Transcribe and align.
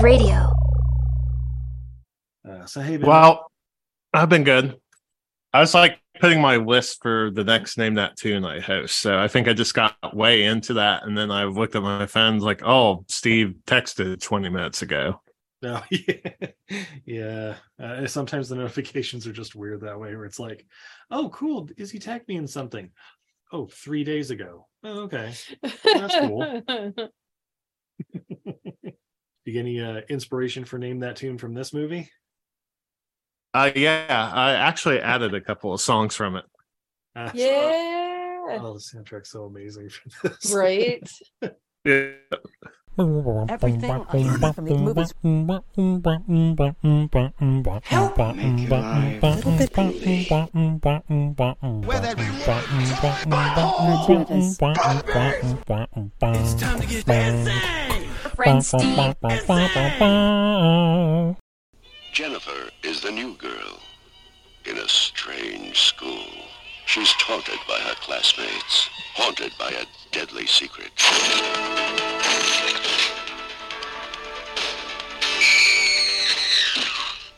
Wave 0.00 0.18
Radio. 0.18 0.50
Uh, 2.48 2.64
so 2.64 2.80
hey, 2.80 2.96
Ben, 2.96 3.06
Well, 3.06 3.50
I've 4.14 4.30
been 4.30 4.44
good. 4.44 4.76
I 5.52 5.60
was 5.60 5.74
like 5.74 6.00
putting 6.20 6.40
my 6.40 6.56
list 6.56 7.02
for 7.02 7.30
the 7.30 7.44
next 7.44 7.76
name 7.76 7.94
that 7.94 8.16
tune 8.16 8.44
I 8.44 8.60
host. 8.60 8.96
So 8.96 9.18
I 9.18 9.28
think 9.28 9.46
I 9.46 9.52
just 9.52 9.74
got 9.74 10.16
way 10.16 10.44
into 10.44 10.74
that. 10.74 11.04
And 11.04 11.18
then 11.18 11.30
I 11.30 11.44
looked 11.44 11.74
at 11.74 11.82
my 11.82 12.06
phone, 12.06 12.38
like, 12.38 12.62
oh, 12.64 13.04
Steve 13.08 13.56
texted 13.66 14.22
20 14.22 14.48
minutes 14.48 14.80
ago. 14.80 15.20
no, 15.60 15.82
yeah, 15.90 16.30
yeah. 17.04 17.54
Uh, 17.78 18.06
sometimes 18.06 18.48
the 18.48 18.56
notifications 18.56 19.26
are 19.26 19.32
just 19.32 19.54
weird 19.54 19.82
that 19.82 20.00
way, 20.00 20.14
where 20.14 20.24
it's 20.24 20.40
like, 20.40 20.64
oh, 21.10 21.28
cool, 21.28 21.68
is 21.76 21.90
he 21.90 21.98
tagged 21.98 22.26
me 22.26 22.36
in 22.36 22.46
something? 22.46 22.90
Oh, 23.52 23.66
three 23.66 24.04
days 24.04 24.30
ago. 24.30 24.66
Oh, 24.82 25.00
okay. 25.00 25.34
That's 25.62 26.16
cool. 26.20 26.62
You 29.44 29.52
get 29.52 29.60
any 29.60 29.80
uh, 29.80 30.00
inspiration 30.08 30.64
for 30.64 30.78
name 30.78 31.00
that 31.00 31.16
tune 31.16 31.38
from 31.38 31.54
this 31.54 31.72
movie? 31.72 32.10
Uh, 33.54 33.70
yeah, 33.74 34.30
I 34.32 34.52
actually 34.52 35.00
added 35.00 35.34
a 35.34 35.40
couple 35.40 35.72
of 35.72 35.80
songs 35.80 36.14
from 36.14 36.36
it. 36.36 36.44
Uh, 37.16 37.30
yeah. 37.34 38.58
Oh, 38.60 38.74
the 38.74 38.80
soundtrack's 38.80 39.30
so 39.30 39.44
amazing 39.44 39.88
for 39.88 40.28
this. 40.28 40.52
Right. 40.52 41.08
Yeah. 41.82 42.10
Everything 42.98 43.90
I 43.90 44.52
from 44.52 44.66
these 44.66 44.76
movies 44.76 45.14
help 47.84 48.18
make 48.18 48.60
your 48.60 48.68
life 48.68 49.22
a 49.22 49.38
little 49.38 49.52
bit 49.56 49.72
Where 51.86 52.00
that 52.00 52.18
It's 56.36 56.54
time 56.60 56.80
to 56.80 56.86
get 56.86 57.06
dancing. 57.06 57.89
Friend 58.42 58.64
Steve. 58.64 58.96
Jennifer 62.10 62.70
is 62.82 63.02
the 63.02 63.10
new 63.10 63.34
girl 63.34 63.80
in 64.64 64.78
a 64.78 64.88
strange 64.88 65.78
school. 65.78 66.24
She's 66.86 67.12
taunted 67.20 67.58
by 67.68 67.78
her 67.80 67.92
classmates, 67.96 68.88
haunted 69.12 69.52
by 69.58 69.68
a 69.68 69.84
deadly 70.10 70.46
secret. 70.46 70.90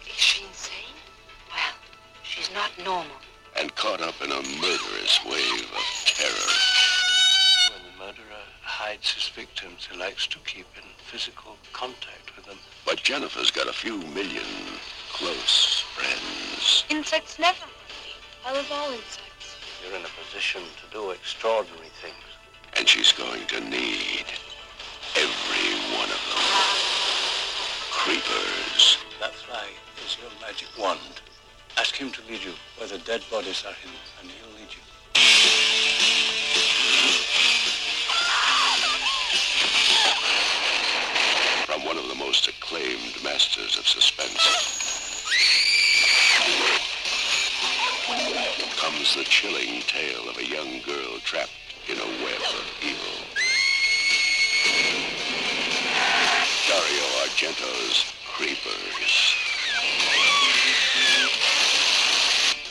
Is 0.07 0.15
she 0.15 0.45
insane? 0.47 0.95
Well, 1.51 1.75
she's 2.23 2.51
not 2.55 2.71
normal. 2.79 3.17
and 3.59 3.75
caught 3.75 4.01
up 4.01 4.15
in 4.23 4.31
a 4.31 4.41
murderous 4.61 5.19
wave 5.25 5.69
of 5.75 5.85
terror. 6.07 6.53
When 7.73 7.83
the 7.91 7.99
murderer 7.99 8.45
hides 8.63 9.13
his 9.13 9.29
victims, 9.29 9.89
he 9.91 9.99
likes 9.99 10.27
to 10.29 10.39
keep 10.41 10.67
in 10.77 10.92
physical 11.13 11.59
contact 11.75 12.35
with 12.35 12.47
them. 12.47 12.57
But 12.87 13.03
Jennifer's 13.03 13.51
got 13.51 13.69
a 13.69 13.73
few 13.73 13.99
million 14.17 14.49
close 15.13 15.85
friends. 15.93 16.85
Insects 16.89 17.39
never. 17.39 17.67
I 18.47 18.53
love 18.55 18.67
all 18.73 18.91
insects. 18.91 19.61
You're 19.85 19.95
in 19.95 20.07
a 20.07 20.15
position 20.25 20.63
to 20.63 20.91
do 20.91 21.11
extraordinary 21.11 21.93
things. 22.01 22.25
And 22.79 22.89
she's 22.89 23.13
going 23.13 23.45
to 23.49 23.61
need 23.61 24.25
every 25.13 25.69
one 26.01 26.09
of 26.09 26.23
them. 26.33 26.41
Creepers. 27.93 28.97
That 29.21 29.35
fly 29.35 29.69
is 30.07 30.17
your 30.17 30.33
magic 30.41 30.69
wand. 30.81 31.21
Ask 31.77 31.95
him 31.95 32.11
to 32.13 32.23
lead 32.23 32.43
you 32.43 32.55
where 32.79 32.89
the 32.89 32.99
dead 33.05 33.23
bodies 33.31 33.65
are 33.69 33.75
hidden, 33.75 34.01
and 34.23 34.31
he'll 34.31 34.57
lead 34.59 34.73
you. 34.73 34.92
Most 42.33 42.49
acclaimed 42.49 43.23
masters 43.23 43.77
of 43.77 43.87
suspense 43.87 44.43
comes 48.81 49.15
the 49.15 49.25
chilling 49.25 49.83
tale 49.83 50.31
of 50.31 50.39
a 50.39 50.47
young 50.47 50.81
girl 50.81 51.19
trapped 51.25 51.51
in 51.91 51.99
a 51.99 52.09
web 52.25 52.41
of 52.41 52.65
evil. 52.81 53.19
Dario 56.69 57.05
Argento's 57.21 58.15
Creepers. 58.25 59.37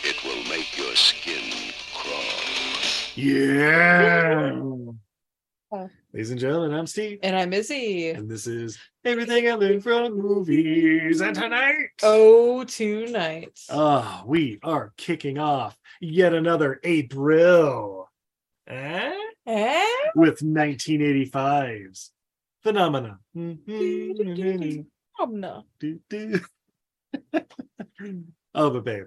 It 0.04 0.24
will 0.24 0.44
make 0.50 0.76
your 0.76 0.96
skin 0.96 1.72
crawl. 1.94 2.16
Yeah. 3.14 4.56
Uh. 5.72 5.88
Ladies 6.14 6.32
and 6.32 6.40
gentlemen, 6.42 6.78
I'm 6.78 6.88
Steve. 6.88 7.20
And 7.24 7.38
I'm 7.38 7.54
Izzy. 7.54 8.10
And 8.10 8.30
this 8.30 8.46
is 8.46 8.78
everything 9.06 9.50
I 9.50 9.54
learned 9.54 9.82
from 9.82 10.18
movies. 10.18 11.22
And 11.22 11.34
tonight, 11.34 11.88
Oh, 12.04 12.66
tonight. 12.66 13.58
ah, 13.70 14.22
we 14.26 14.60
are 14.62 14.92
kicking 14.98 15.38
off 15.38 15.78
yet 16.02 16.34
another 16.34 16.82
April 16.84 18.10
eh? 18.68 19.14
Eh? 19.48 19.86
with 20.14 20.42
1985's 20.42 22.12
Phenomena. 22.62 23.18
No. 23.34 23.56
oh, 28.54 28.70
but 28.70 28.84
babe, 28.84 29.06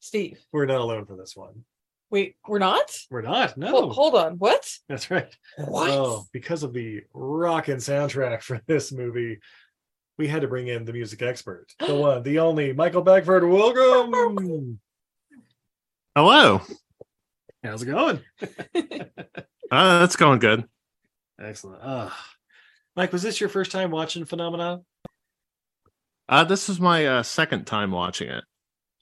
Steve. 0.00 0.40
we're 0.50 0.64
not 0.64 0.80
alone 0.80 1.04
for 1.04 1.16
this 1.16 1.36
one. 1.36 1.66
Wait, 2.12 2.36
we're 2.46 2.58
not? 2.58 2.94
We're 3.10 3.22
not. 3.22 3.56
No, 3.56 3.70
Hol- 3.70 3.90
hold 3.94 4.14
on. 4.14 4.34
What? 4.34 4.68
that's 4.86 5.10
right. 5.10 5.34
What? 5.56 5.88
Oh, 5.88 6.26
because 6.30 6.62
of 6.62 6.74
the 6.74 7.00
rockin' 7.14 7.78
soundtrack 7.78 8.42
for 8.42 8.60
this 8.66 8.92
movie, 8.92 9.38
we 10.18 10.28
had 10.28 10.42
to 10.42 10.48
bring 10.48 10.68
in 10.68 10.84
the 10.84 10.92
music 10.92 11.22
expert, 11.22 11.68
the 11.78 11.94
one, 11.94 12.22
the 12.22 12.38
only, 12.40 12.74
Michael 12.74 13.00
Bagford. 13.00 13.48
Welcome. 13.48 14.78
Hello. 16.14 16.60
How's 17.64 17.82
it 17.82 17.86
going? 17.86 18.20
Uh, 19.70 20.00
that's 20.00 20.16
going 20.16 20.38
good. 20.38 20.64
Excellent. 21.40 21.80
Ah, 21.82 22.14
Mike, 22.94 23.10
was 23.10 23.22
this 23.22 23.40
your 23.40 23.48
first 23.48 23.72
time 23.72 23.90
watching 23.90 24.26
Phenomena? 24.26 24.82
Uh, 26.28 26.44
this 26.44 26.68
is 26.68 26.78
my 26.78 27.06
uh, 27.06 27.22
second 27.22 27.66
time 27.66 27.90
watching 27.90 28.28
it. 28.28 28.44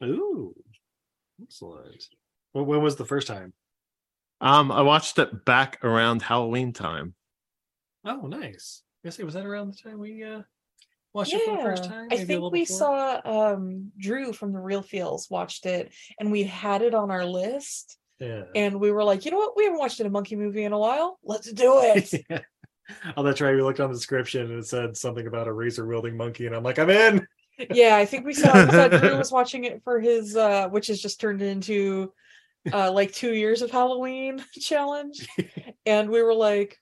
Ooh, 0.05 0.55
excellent. 1.43 2.05
Well, 2.55 2.65
when 2.65 2.83
was 2.83 2.97
the 2.97 3.05
first 3.05 3.27
time? 3.27 3.53
Um, 4.41 4.73
I 4.73 4.83
watched 4.83 5.19
it 5.19 5.45
back 5.45 5.85
around 5.85 6.23
Halloween 6.23 6.73
time. 6.73 7.15
Oh, 8.05 8.27
nice. 8.27 8.83
I 9.05 9.11
say, 9.11 9.23
was 9.23 9.35
that 9.35 9.47
around 9.47 9.73
the 9.73 9.77
time 9.89 9.99
we 9.99 10.25
uh 10.25 10.43
watched 11.13 11.33
it 11.35 11.43
for 11.45 11.57
the 11.57 11.63
first 11.63 11.85
time? 11.85 12.09
I 12.11 12.17
Maybe 12.17 12.23
a 12.23 12.27
think 12.27 12.53
we 12.53 12.61
before? 12.61 12.77
saw 12.77 13.51
um 13.53 13.93
Drew 13.99 14.33
from 14.33 14.53
the 14.53 14.59
Real 14.61 14.83
Feels 14.83 15.29
watched 15.31 15.67
it 15.67 15.93
and 16.19 16.31
we 16.33 16.43
had 16.45 16.83
it 16.83 16.95
on 16.95 17.11
our 17.11 17.25
list 17.25 17.99
Yeah. 18.19 18.45
and 18.55 18.81
we 18.81 18.91
were 18.91 19.05
like, 19.05 19.25
you 19.25 19.31
know 19.31 19.37
what? 19.39 19.57
We 19.57 19.65
haven't 19.65 19.79
watched 19.79 20.01
a 20.01 20.09
monkey 20.11 20.37
movie 20.37 20.65
in 20.65 20.73
a 20.73 20.79
while. 20.79 21.19
Let's 21.25 21.51
do 21.53 21.81
it. 21.83 22.13
Yeah. 22.31 22.41
Oh, 23.17 23.23
that's 23.23 23.41
right. 23.41 23.55
We 23.55 23.63
looked 23.63 23.79
on 23.79 23.89
the 23.91 23.97
description 23.97 24.51
and 24.51 24.59
it 24.59 24.67
said 24.67 24.97
something 24.97 25.29
about 25.29 25.47
a 25.47 25.53
razor 25.53 25.87
wielding 25.87 26.17
monkey, 26.17 26.47
and 26.47 26.57
I'm 26.57 26.65
like, 26.65 26.81
I'm 26.81 26.91
in. 26.91 27.25
yeah, 27.73 27.95
I 27.95 28.05
think 28.05 28.27
we 28.27 28.33
saw, 28.35 28.53
we 28.65 28.69
saw 28.73 28.89
Drew 28.99 29.17
was 29.17 29.31
watching 29.31 29.63
it 29.63 29.81
for 29.85 30.01
his 30.01 30.35
uh 30.35 30.69
which 30.71 30.89
has 30.89 31.01
just 31.01 31.21
turned 31.21 31.41
into 31.41 32.13
uh 32.73 32.93
like 32.93 33.13
two 33.13 33.35
years 33.35 33.63
of 33.63 33.71
Halloween 33.71 34.45
challenge. 34.61 35.27
And 35.87 36.11
we 36.11 36.23
were 36.23 36.35
like, 36.35 36.79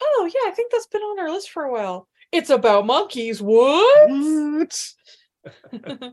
Oh 0.00 0.30
yeah, 0.32 0.48
I 0.50 0.54
think 0.54 0.70
that's 0.70 0.86
been 0.86 1.02
on 1.02 1.18
our 1.18 1.30
list 1.30 1.50
for 1.50 1.64
a 1.64 1.72
while. 1.72 2.08
It's 2.30 2.50
about 2.50 2.86
monkeys. 2.86 3.42
What? 3.42 4.10
What? 4.10 4.92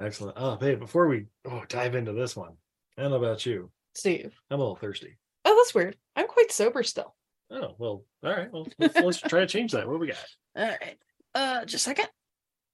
Excellent. 0.00 0.36
Oh, 0.40 0.56
babe, 0.56 0.80
before 0.80 1.08
we 1.08 1.26
oh, 1.44 1.62
dive 1.68 1.94
into 1.94 2.12
this 2.12 2.34
one, 2.34 2.56
I 2.96 3.02
don't 3.02 3.10
know 3.10 3.18
about 3.18 3.44
you. 3.44 3.70
Steve. 3.94 4.34
I'm 4.50 4.58
a 4.58 4.62
little 4.62 4.76
thirsty. 4.76 5.18
Oh, 5.44 5.54
that's 5.56 5.74
weird. 5.74 5.96
I'm 6.16 6.26
quite 6.26 6.50
sober 6.50 6.82
still. 6.82 7.14
Oh, 7.50 7.74
well, 7.78 8.04
all 8.24 8.30
right. 8.30 8.50
Well, 8.50 8.66
let's, 8.78 8.96
let's 8.98 9.20
try 9.20 9.40
to 9.40 9.46
change 9.46 9.72
that. 9.72 9.86
What 9.86 9.94
do 9.94 9.98
we 9.98 10.06
got? 10.08 10.16
All 10.56 10.68
right. 10.68 10.96
Uh 11.34 11.64
just 11.64 11.86
a 11.86 11.90
second. 11.90 12.08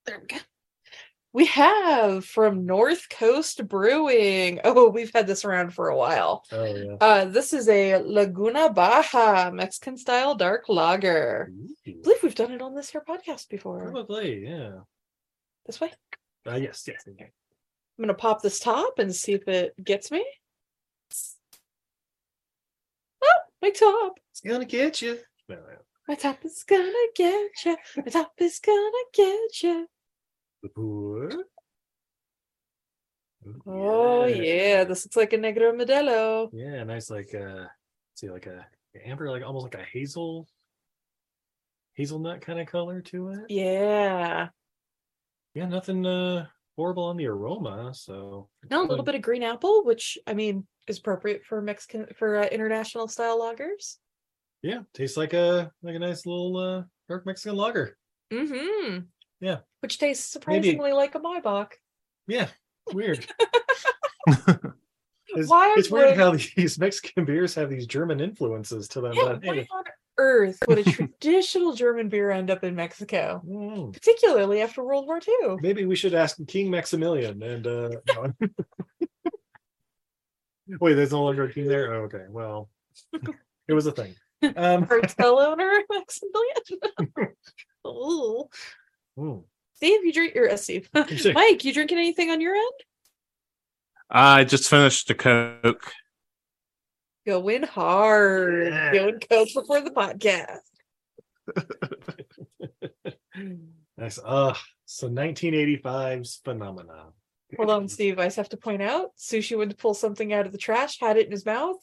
There 0.06 0.20
we 0.20 0.26
go. 0.29 0.37
We 1.37 1.44
have 1.44 2.25
from 2.25 2.65
North 2.65 3.11
Coast 3.11 3.69
Brewing. 3.69 4.59
Oh, 4.65 4.88
we've 4.88 5.12
had 5.12 5.27
this 5.27 5.44
around 5.44 5.75
for 5.75 5.91
a 5.91 5.97
while. 5.97 6.43
Oh, 6.50 6.65
yeah. 6.65 6.94
Uh 6.99 7.25
this 7.27 7.53
is 7.53 7.69
a 7.69 7.97
Laguna 7.97 8.71
Baja 8.73 9.50
Mexican 9.50 9.99
style 9.99 10.35
dark 10.35 10.71
lager. 10.71 11.53
I 11.87 11.94
believe 12.03 12.23
we've 12.23 12.35
done 12.35 12.53
it 12.53 12.62
on 12.62 12.75
this 12.75 12.88
here 12.88 13.05
podcast 13.06 13.50
before. 13.50 13.91
Probably, 13.91 14.47
yeah. 14.47 14.79
This 15.67 15.79
way. 15.79 15.93
Uh, 16.47 16.55
yes, 16.55 16.85
yes. 16.88 17.05
okay. 17.06 17.25
I'm 17.99 18.03
gonna 18.03 18.15
pop 18.15 18.41
this 18.41 18.59
top 18.59 18.99
and 18.99 19.15
see 19.15 19.35
if 19.35 19.47
it 19.47 19.75
gets 19.85 20.11
me. 20.11 20.25
Oh, 23.23 23.41
my 23.61 23.69
top. 23.69 24.15
It's 24.31 24.41
gonna 24.41 24.65
get 24.65 25.03
you. 25.03 25.19
No, 25.50 25.56
no. 25.56 25.77
My 26.09 26.15
top 26.15 26.43
is 26.47 26.65
gonna 26.67 26.93
get 27.15 27.50
you. 27.67 27.77
My 27.94 28.05
top 28.05 28.32
is 28.39 28.59
gonna 28.59 29.05
get 29.12 29.62
you. 29.62 29.87
Poor. 30.75 31.31
Oh 33.67 34.25
yeah, 34.25 34.85
this 34.85 35.05
looks 35.05 35.17
like 35.17 35.33
a 35.33 35.37
Negra 35.37 35.73
Modelo. 35.73 36.51
Yeah, 36.53 36.83
nice 36.85 37.11
like 37.11 37.35
uh 37.35 37.67
see 38.15 38.31
like 38.31 38.47
a 38.47 38.67
amber, 39.05 39.31
like 39.31 39.45
almost 39.45 39.65
like 39.65 39.75
a 39.75 39.85
hazel 39.85 40.49
hazelnut 41.95 42.41
kind 42.41 42.61
of 42.61 42.67
color 42.67 43.01
to 43.03 43.31
it. 43.31 43.51
Yeah. 43.51 44.49
Yeah, 45.55 45.67
nothing 45.67 46.05
uh 46.07 46.47
horrible 46.77 47.05
on 47.05 47.17
the 47.17 47.27
aroma. 47.27 47.93
So 47.95 48.49
No, 48.71 48.83
a 48.83 48.87
little 48.87 49.05
bit 49.05 49.15
of 49.15 49.23
green 49.23 49.43
apple, 49.43 49.85
which 49.85 50.19
I 50.27 50.35
mean 50.35 50.67
is 50.87 50.99
appropriate 50.99 51.45
for 51.45 51.63
Mexican 51.63 52.07
for 52.19 52.39
uh, 52.39 52.47
international 52.47 53.09
style 53.09 53.41
lagers. 53.41 53.97
yeah, 54.63 54.81
tastes 54.93 55.17
like 55.17 55.35
a 55.35 55.73
like 55.83 55.95
a 55.95 56.01
nice 56.01 56.27
little 56.27 56.57
uh 56.57 56.83
dark 57.09 57.27
Mexican 57.27 57.57
lager. 57.57 57.97
Mm-hmm. 58.33 58.99
Yeah. 59.41 59.59
Which 59.81 59.99
tastes 59.99 60.31
surprisingly 60.31 60.93
like 60.93 61.15
a 61.15 61.21
Maibock. 61.21 61.73
Yeah, 62.27 62.49
weird. 62.93 63.27
It's, 65.35 65.50
Why 65.50 65.75
it's 65.77 65.91
weird 65.91 66.17
how 66.17 66.31
these 66.31 66.79
Mexican 66.79 67.25
beers 67.25 67.55
have 67.56 67.69
these 67.69 67.87
German 67.87 68.21
influences 68.21 68.87
to 68.88 69.00
them. 69.00 69.12
Yeah, 69.15 69.25
but 69.35 69.44
why 69.44 69.67
on 69.73 69.85
earth 70.19 70.59
would 70.69 70.79
a 70.79 70.85
traditional 70.85 71.75
German 71.75 72.09
beer 72.09 72.31
end 72.31 72.50
up 72.50 72.62
in 72.65 72.75
Mexico? 72.77 73.43
mm, 73.44 73.93
Particularly 73.93 74.62
after 74.62 74.85
World 74.85 75.06
War 75.06 75.21
II. 75.27 75.56
maybe 75.61 75.85
we 75.85 75.97
should 75.97 76.15
ask 76.15 76.39
King 76.47 76.71
Maximilian 76.71 77.43
and 77.43 77.67
uh 77.67 77.91
no. 78.15 78.32
wait, 80.81 80.94
there's 80.94 81.12
no 81.12 81.25
longer 81.25 81.44
a 81.44 81.53
king 81.53 81.67
there? 81.67 81.93
Oh, 81.93 82.03
okay, 82.05 82.27
well 82.31 82.71
it 83.69 83.75
was 83.75 83.87
a 83.87 83.93
thing. 83.93 84.15
Um 84.56 84.87
Hotel 84.87 85.41
owner 85.41 85.73
Maximilian. 85.91 87.35
Ooh. 87.87 88.49
Ooh, 89.19 89.45
Steve, 89.75 90.05
you 90.05 90.13
drink 90.13 90.35
your 90.35 90.51
uh, 90.51 90.57
Steve. 90.57 90.89
Mike, 91.35 91.65
you 91.65 91.73
drinking 91.73 91.99
anything 91.99 92.31
on 92.31 92.41
your 92.41 92.55
end? 92.55 92.73
I 94.11 94.45
just 94.45 94.69
finished 94.71 95.09
the 95.09 95.15
Coke. 95.15 95.93
Going 97.27 97.65
hard. 97.65 98.69
Yeah. 98.69 98.93
Going 98.93 99.21
coke 99.21 99.49
before 99.53 99.81
the 99.81 99.91
podcast. 99.91 100.61
nice. 103.97 104.19
Uh 104.25 104.55
so 104.85 105.09
1985's 105.09 106.41
phenomena. 106.45 107.07
Hold 107.57 107.71
on, 107.71 107.89
Steve. 107.89 108.19
I 108.19 108.27
just 108.27 108.37
have 108.37 108.49
to 108.51 108.57
point 108.57 108.83
out 108.83 109.11
Sushi 109.19 109.59
went 109.59 109.71
to 109.71 109.77
pull 109.77 109.95
something 109.95 110.33
out 110.33 110.47
of 110.47 110.53
the 110.53 110.59
trash, 110.59 111.01
had 111.01 111.17
it 111.17 111.27
in 111.27 111.33
his 111.33 111.45
mouth, 111.45 111.79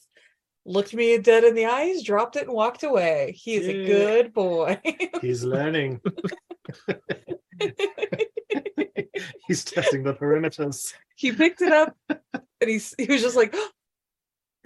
looked 0.65 0.93
me 0.93 1.17
dead 1.17 1.43
in 1.43 1.55
the 1.55 1.65
eyes, 1.65 2.03
dropped 2.03 2.35
it, 2.35 2.43
and 2.43 2.53
walked 2.53 2.83
away. 2.83 3.33
He 3.37 3.55
is 3.55 3.67
a 3.67 3.85
good 3.85 4.33
boy. 4.33 4.79
He's 5.21 5.43
learning. 5.45 6.01
He's 9.47 9.63
testing 9.63 10.03
the 10.03 10.13
perimeters. 10.13 10.93
he 11.15 11.31
picked 11.31 11.61
it 11.61 11.71
up 11.71 11.95
and 12.09 12.69
he's 12.69 12.95
he 12.97 13.05
was 13.05 13.21
just 13.21 13.35
like, 13.35 13.53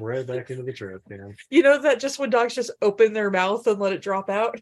right 0.00 0.26
back 0.26 0.50
into 0.50 0.62
the 0.64 0.72
trap, 0.74 1.00
can. 1.08 1.36
you 1.48 1.62
know 1.62 1.78
that 1.78 2.00
just 2.00 2.18
when 2.18 2.28
dogs 2.28 2.54
just 2.54 2.72
open 2.82 3.12
their 3.12 3.30
mouth 3.30 3.66
and 3.66 3.78
let 3.78 3.92
it 3.92 4.02
drop 4.02 4.28
out. 4.28 4.60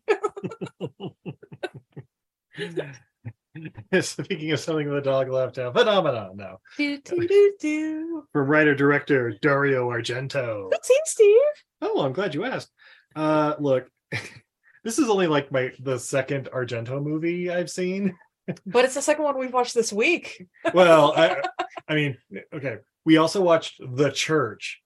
Speaking 4.00 4.52
of 4.52 4.60
something 4.60 4.88
the 4.88 5.00
dog 5.00 5.28
left 5.28 5.58
out, 5.58 5.75
phenomena 5.75 6.31
now 6.34 6.58
do, 6.76 6.99
do, 6.99 7.26
do, 7.26 7.55
do. 7.60 8.25
from 8.32 8.46
writer 8.46 8.75
director 8.75 9.32
Dario 9.43 9.88
Argento. 9.90 10.70
Good 10.70 10.84
scene, 10.84 10.96
Steve. 11.05 11.40
Oh, 11.82 12.02
I'm 12.02 12.12
glad 12.12 12.34
you 12.34 12.44
asked. 12.44 12.70
Uh, 13.14 13.55
look, 13.58 13.88
this 14.84 14.99
is 14.99 15.08
only 15.08 15.26
like 15.26 15.52
my 15.52 15.70
the 15.81 15.99
second 15.99 16.49
Argento 16.55 17.02
movie 17.02 17.50
I've 17.50 17.70
seen. 17.70 18.16
But 18.64 18.87
it's 18.87 18.94
the 18.94 19.02
second 19.02 19.25
one 19.25 19.38
we've 19.38 19.52
watched 19.52 19.75
this 19.75 19.93
week. 19.93 20.46
Well, 20.72 21.12
I, 21.14 21.43
I 21.87 21.94
mean, 21.94 22.16
okay. 22.55 22.78
We 23.05 23.19
also 23.19 23.43
watched 23.43 23.78
The 23.78 24.10
Church, 24.10 24.81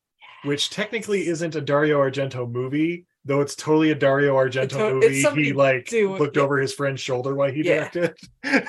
which 0.45 0.71
technically 0.71 1.29
isn't 1.29 1.55
a 1.55 1.61
Dario 1.61 2.01
Argento 2.01 2.51
movie, 2.51 3.07
though 3.25 3.41
it's 3.41 3.55
totally 3.55 3.91
a 3.91 3.95
Dario 3.95 4.35
Argento 4.37 4.65
It's 4.65 4.75
a- 4.75 4.99
it's 4.99 5.25
movie. 5.25 5.45
He 5.45 5.53
like 5.53 5.87
do- 5.89 6.17
looked 6.17 6.37
yeah. 6.37 6.43
over 6.43 6.59
his 6.59 6.75
friend's 6.75 7.01
shoulder 7.01 7.35
while 7.35 7.51
he 7.53 7.65
Yeah. 7.65 7.89
directed. 7.91 8.19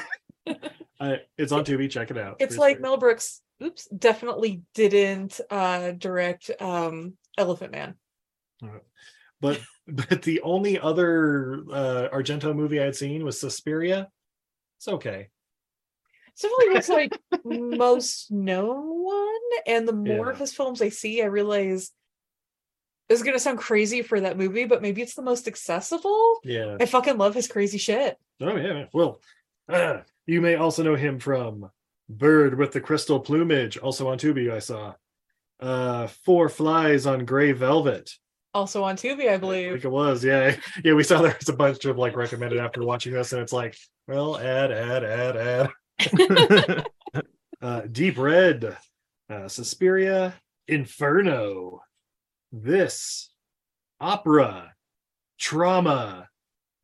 uh, 1.00 1.16
it's 1.38 1.52
on 1.52 1.66
Tubi. 1.66 1.90
Check 1.90 2.12
it 2.12 2.18
out. 2.18 2.38
It's 2.40 2.54
It's 2.54 2.58
like 2.60 2.76
great. 2.78 2.82
Mel 2.84 2.98
Brooks, 2.98 3.42
oops, 3.62 3.88
definitely 3.88 4.62
didn't 4.74 5.40
uh 5.50 5.92
direct 5.92 6.50
um 6.62 7.18
Elephant 7.38 7.72
Man. 7.72 7.96
but 9.42 9.60
but 9.88 10.22
the 10.22 10.42
only 10.42 10.80
other 10.80 11.64
uh, 11.72 12.08
Argento 12.14 12.56
movie 12.56 12.82
I'd 12.82 12.96
seen 12.96 13.26
was 13.26 13.40
Suspiria. 13.40 14.08
It's 14.78 14.88
okay. 14.88 15.30
It's 16.30 16.42
definitely 16.42 16.76
his 16.76 16.90
like 16.90 17.20
most 17.78 18.32
known 18.32 19.04
one. 19.04 19.42
And 19.68 19.88
the 19.88 19.94
more 19.94 20.30
of 20.32 20.40
his 20.40 20.54
films 20.54 20.82
I 20.82 20.90
see, 20.90 21.22
I 21.22 21.26
realize 21.26 21.92
this 23.10 23.20
is 23.20 23.24
gonna 23.24 23.40
sound 23.40 23.60
crazy 23.60 24.02
for 24.02 24.20
that 24.22 24.38
movie, 24.38 24.66
but 24.66 24.82
maybe 24.82 25.02
it's 25.02 25.16
the 25.16 25.22
most 25.22 25.48
accessible. 25.48 26.40
Yeah. 26.44 26.78
I 26.80 26.86
fucking 26.86 27.18
love 27.18 27.34
his 27.34 27.48
crazy 27.48 27.78
shit. 27.78 28.18
Oh 28.42 28.56
yeah. 28.56 28.86
Well, 28.94 29.20
uh, 29.70 30.00
you 30.26 30.42
may 30.42 30.56
also 30.56 30.84
know 30.84 30.96
him 30.96 31.20
from 31.20 31.70
Bird 32.10 32.58
with 32.58 32.72
the 32.72 32.82
Crystal 32.82 33.20
Plumage, 33.20 33.78
also 33.78 34.10
on 34.10 34.18
Tubi. 34.18 34.52
I 34.52 34.60
saw. 34.60 34.94
Uh, 35.60 36.08
Four 36.08 36.50
Flies 36.50 37.06
on 37.06 37.24
Gray 37.24 37.54
Velvet. 37.54 38.12
Also 38.54 38.84
on 38.84 38.98
Tubi, 38.98 39.30
I 39.30 39.36
I 39.36 39.38
believe. 39.38 39.72
think 39.72 39.86
it 39.86 39.90
was. 39.90 40.24
Yeah, 40.24 40.56
yeah. 40.84 40.94
We 40.94 41.04
saw 41.04 41.22
there's 41.22 41.48
a 41.50 41.54
bunch 41.54 41.86
of 41.86 41.98
like 41.98 42.16
recommended 42.16 42.60
after 42.60 42.84
watching 42.84 43.14
this, 43.14 43.32
and 43.32 43.42
it's 43.42 43.54
like, 43.54 43.78
well, 44.08 44.38
add, 44.38 44.72
add, 44.72 45.04
add, 45.04 45.70
add. 46.00 46.86
uh, 47.62 47.82
Deep 47.92 48.18
Red, 48.18 48.78
uh, 49.30 49.48
Suspiria, 49.48 50.34
Inferno, 50.68 51.82
this, 52.54 53.32
Opera, 54.00 54.74
Trauma. 55.40 56.30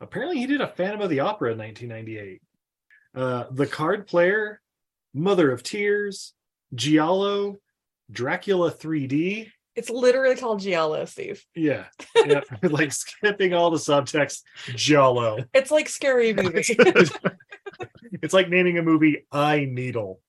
Apparently, 0.02 0.40
he 0.40 0.48
did 0.48 0.62
a 0.62 0.68
Phantom 0.68 1.02
of 1.02 1.10
the 1.10 1.22
Opera 1.22 1.54
in 1.54 1.58
1998. 1.60 2.42
Uh, 3.16 3.46
the 3.52 3.68
Card 3.68 4.08
Player, 4.08 4.62
Mother 5.14 5.52
of 5.52 5.64
Tears, 5.64 6.34
Giallo, 6.74 7.58
Dracula 8.12 8.72
3D. 8.72 9.52
It's 9.76 9.90
literally 9.90 10.36
called 10.36 10.60
Giallo, 10.60 11.06
Steve. 11.06 11.46
Yeah, 11.56 11.86
yeah. 12.26 12.42
like 12.64 12.92
skipping 12.92 13.54
all 13.54 13.70
the 13.70 13.78
subtext, 13.78 14.42
Giallo. 14.76 15.38
It's 15.54 15.72
like 15.72 15.88
scary 15.88 16.34
movie. 16.36 16.64
it's 18.22 18.34
like 18.34 18.50
naming 18.50 18.78
a 18.78 18.82
movie 18.82 19.26
I 19.32 19.66
Needle. 19.66 20.20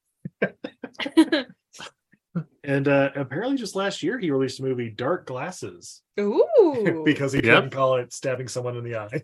And 2.62 2.86
uh, 2.88 3.10
apparently, 3.16 3.56
just 3.56 3.74
last 3.74 4.02
year, 4.02 4.18
he 4.18 4.30
released 4.30 4.60
a 4.60 4.62
movie, 4.62 4.90
Dark 4.90 5.26
Glasses, 5.26 6.02
Ooh. 6.20 7.02
because 7.06 7.32
he 7.32 7.38
Yep. 7.38 7.54
couldn't 7.54 7.70
call 7.70 7.96
it 7.96 8.12
stabbing 8.12 8.48
someone 8.48 8.76
in 8.76 8.84
the 8.84 8.96
eye. 8.96 9.22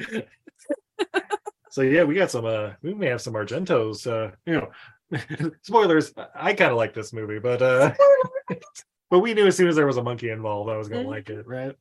So 1.72 1.82
yeah, 1.82 2.02
we 2.02 2.16
got 2.16 2.32
some. 2.32 2.44
uh 2.46 2.72
We 2.82 2.94
may 2.94 3.06
have 3.06 3.20
some 3.20 3.34
Argentos. 3.34 4.04
Uh, 4.04 4.32
you 4.44 4.54
know, 4.54 4.70
spoilers. 5.62 6.12
I 6.34 6.52
kind 6.52 6.72
of 6.72 6.76
like 6.76 6.94
this 6.94 7.12
movie, 7.12 7.38
but 7.38 7.62
uh 7.62 7.94
but 9.08 9.20
we 9.20 9.34
knew 9.34 9.46
as 9.46 9.56
soon 9.56 9.68
as 9.68 9.76
there 9.76 9.86
was 9.86 9.96
a 9.96 10.02
monkey 10.02 10.30
involved, 10.30 10.68
I 10.68 10.76
was 10.76 10.88
gonna 10.88 11.04
Mhm. 11.04 11.10
like 11.10 11.30
it, 11.30 11.46
right? 11.46 11.76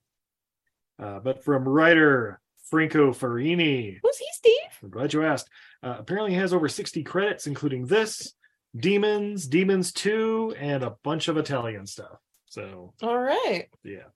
Uh, 1.00 1.20
but 1.20 1.44
from 1.44 1.68
writer 1.68 2.40
Franco 2.70 3.12
Ferrini, 3.14 3.98
Who's 4.04 4.18
he, 4.20 4.28
Steve? 4.34 4.54
I'm 4.84 4.90
glad 4.92 5.12
you 5.12 5.24
asked. 5.24 5.50
Uh, 5.82 5.96
apparently, 5.98 6.34
he 6.34 6.38
has 6.38 6.54
over 6.54 6.68
60 6.70 7.02
credits, 7.04 7.48
including 7.48 7.88
this, 7.88 8.36
Demons, 8.78 9.48
Demons 9.48 9.92
2, 9.94 10.56
and 10.58 10.84
a 10.84 10.96
bunch 11.04 11.28
of 11.28 11.38
Italian 11.38 11.88
stuff. 11.88 12.18
So, 12.46 12.94
All 13.02 13.20
right. 13.20 13.68
yeah. 13.84 14.10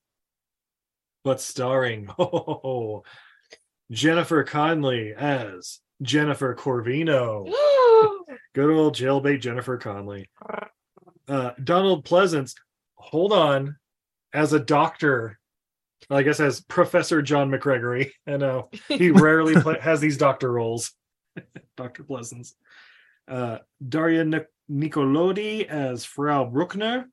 But 1.23 1.39
starring 1.39 2.09
oh, 2.19 3.03
Jennifer 3.91 4.43
Connelly 4.43 5.13
as 5.13 5.79
Jennifer 6.01 6.55
Corvino. 6.55 7.45
Good 8.53 8.69
old 8.69 8.95
jailbait 8.95 9.39
Jennifer 9.39 9.77
Connelly. 9.77 10.29
Uh, 11.27 11.51
Donald 11.63 12.05
Pleasance, 12.05 12.55
hold 12.95 13.33
on, 13.33 13.77
as 14.33 14.53
a 14.53 14.59
doctor. 14.59 15.39
I 16.09 16.23
guess 16.23 16.39
as 16.39 16.61
Professor 16.61 17.21
John 17.21 17.49
McGregory. 17.49 18.11
I 18.27 18.37
know 18.37 18.69
he 18.89 19.09
rarely 19.11 19.55
play, 19.55 19.79
has 19.79 20.01
these 20.01 20.17
doctor 20.17 20.51
roles. 20.51 20.91
Dr. 21.77 22.03
Pleasance. 22.03 22.55
Uh, 23.27 23.59
Daria 23.87 24.23
Nic- 24.25 24.47
Nicolodi 24.69 25.65
as 25.65 26.05
Frau 26.05 26.45
Bruckner. 26.45 27.05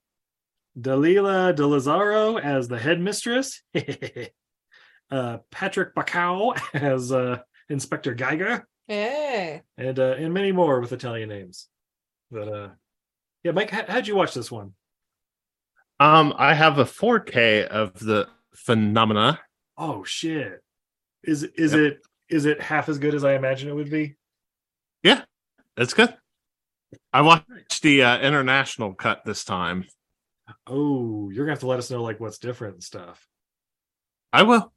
Dalila 0.80 1.54
Di 1.54 1.62
Lazzaro 1.62 2.40
as 2.40 2.68
the 2.68 2.78
headmistress. 2.78 3.62
uh, 5.10 5.38
Patrick 5.50 5.94
Bauchau 5.94 6.58
as 6.74 7.12
uh, 7.12 7.38
Inspector 7.68 8.12
Geiger 8.14 8.66
hey. 8.88 9.62
and 9.78 9.98
uh, 9.98 10.14
and 10.18 10.32
many 10.34 10.52
more 10.52 10.80
with 10.80 10.92
Italian 10.92 11.28
names. 11.28 11.68
But 12.30 12.48
uh, 12.48 12.68
yeah, 13.42 13.52
Mike, 13.52 13.70
how, 13.70 13.84
how'd 13.88 14.06
you 14.06 14.16
watch 14.16 14.34
this 14.34 14.50
one? 14.50 14.74
Um, 15.98 16.32
I 16.36 16.54
have 16.54 16.78
a 16.78 16.84
4K 16.84 17.66
of 17.66 17.98
the 17.98 18.28
phenomena. 18.54 19.40
Oh 19.76 20.02
shit! 20.04 20.60
Is 21.22 21.42
is 21.42 21.72
Yep. 21.72 21.80
it 21.80 21.98
is 22.28 22.46
it 22.46 22.60
half 22.60 22.88
as 22.88 22.98
good 22.98 23.14
as 23.14 23.24
I 23.24 23.34
imagine 23.34 23.68
it 23.68 23.74
would 23.74 23.90
be? 23.90 24.14
It's 25.80 25.94
good. 25.94 26.14
I 27.10 27.22
watched 27.22 27.80
the 27.80 28.02
uh, 28.02 28.18
international 28.18 28.92
cut 28.92 29.22
this 29.24 29.44
time. 29.44 29.86
Oh, 30.66 31.30
you're 31.30 31.46
gonna 31.46 31.52
have 31.52 31.60
to 31.60 31.68
let 31.68 31.78
us 31.78 31.90
know 31.90 32.02
like 32.02 32.20
what's 32.20 32.38
different 32.38 32.74
and 32.74 32.82
stuff. 32.82 33.26
I 34.30 34.42
will. 34.42 34.72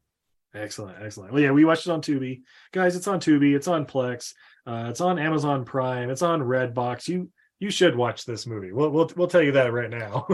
Excellent, 0.55 1.03
excellent. 1.03 1.33
Well, 1.33 1.41
yeah, 1.41 1.51
we 1.51 1.65
watched 1.65 1.87
it 1.87 1.91
on 1.91 2.01
Tubi, 2.01 2.43
guys. 2.71 2.95
It's 2.95 3.07
on 3.07 3.19
Tubi. 3.19 3.53
It's 3.53 3.67
on 3.67 3.85
Plex. 3.85 4.33
Uh, 4.65 4.87
it's 4.89 5.01
on 5.01 5.19
Amazon 5.19 5.65
Prime. 5.65 6.09
It's 6.09 6.21
on 6.21 6.39
Redbox. 6.39 7.09
You 7.09 7.29
you 7.59 7.69
should 7.69 7.97
watch 7.97 8.23
this 8.23 8.47
movie. 8.47 8.71
We'll 8.71 8.89
we'll 8.89 9.11
we'll 9.17 9.27
tell 9.27 9.43
you 9.43 9.51
that 9.53 9.73
right 9.73 9.89
now. 9.89 10.25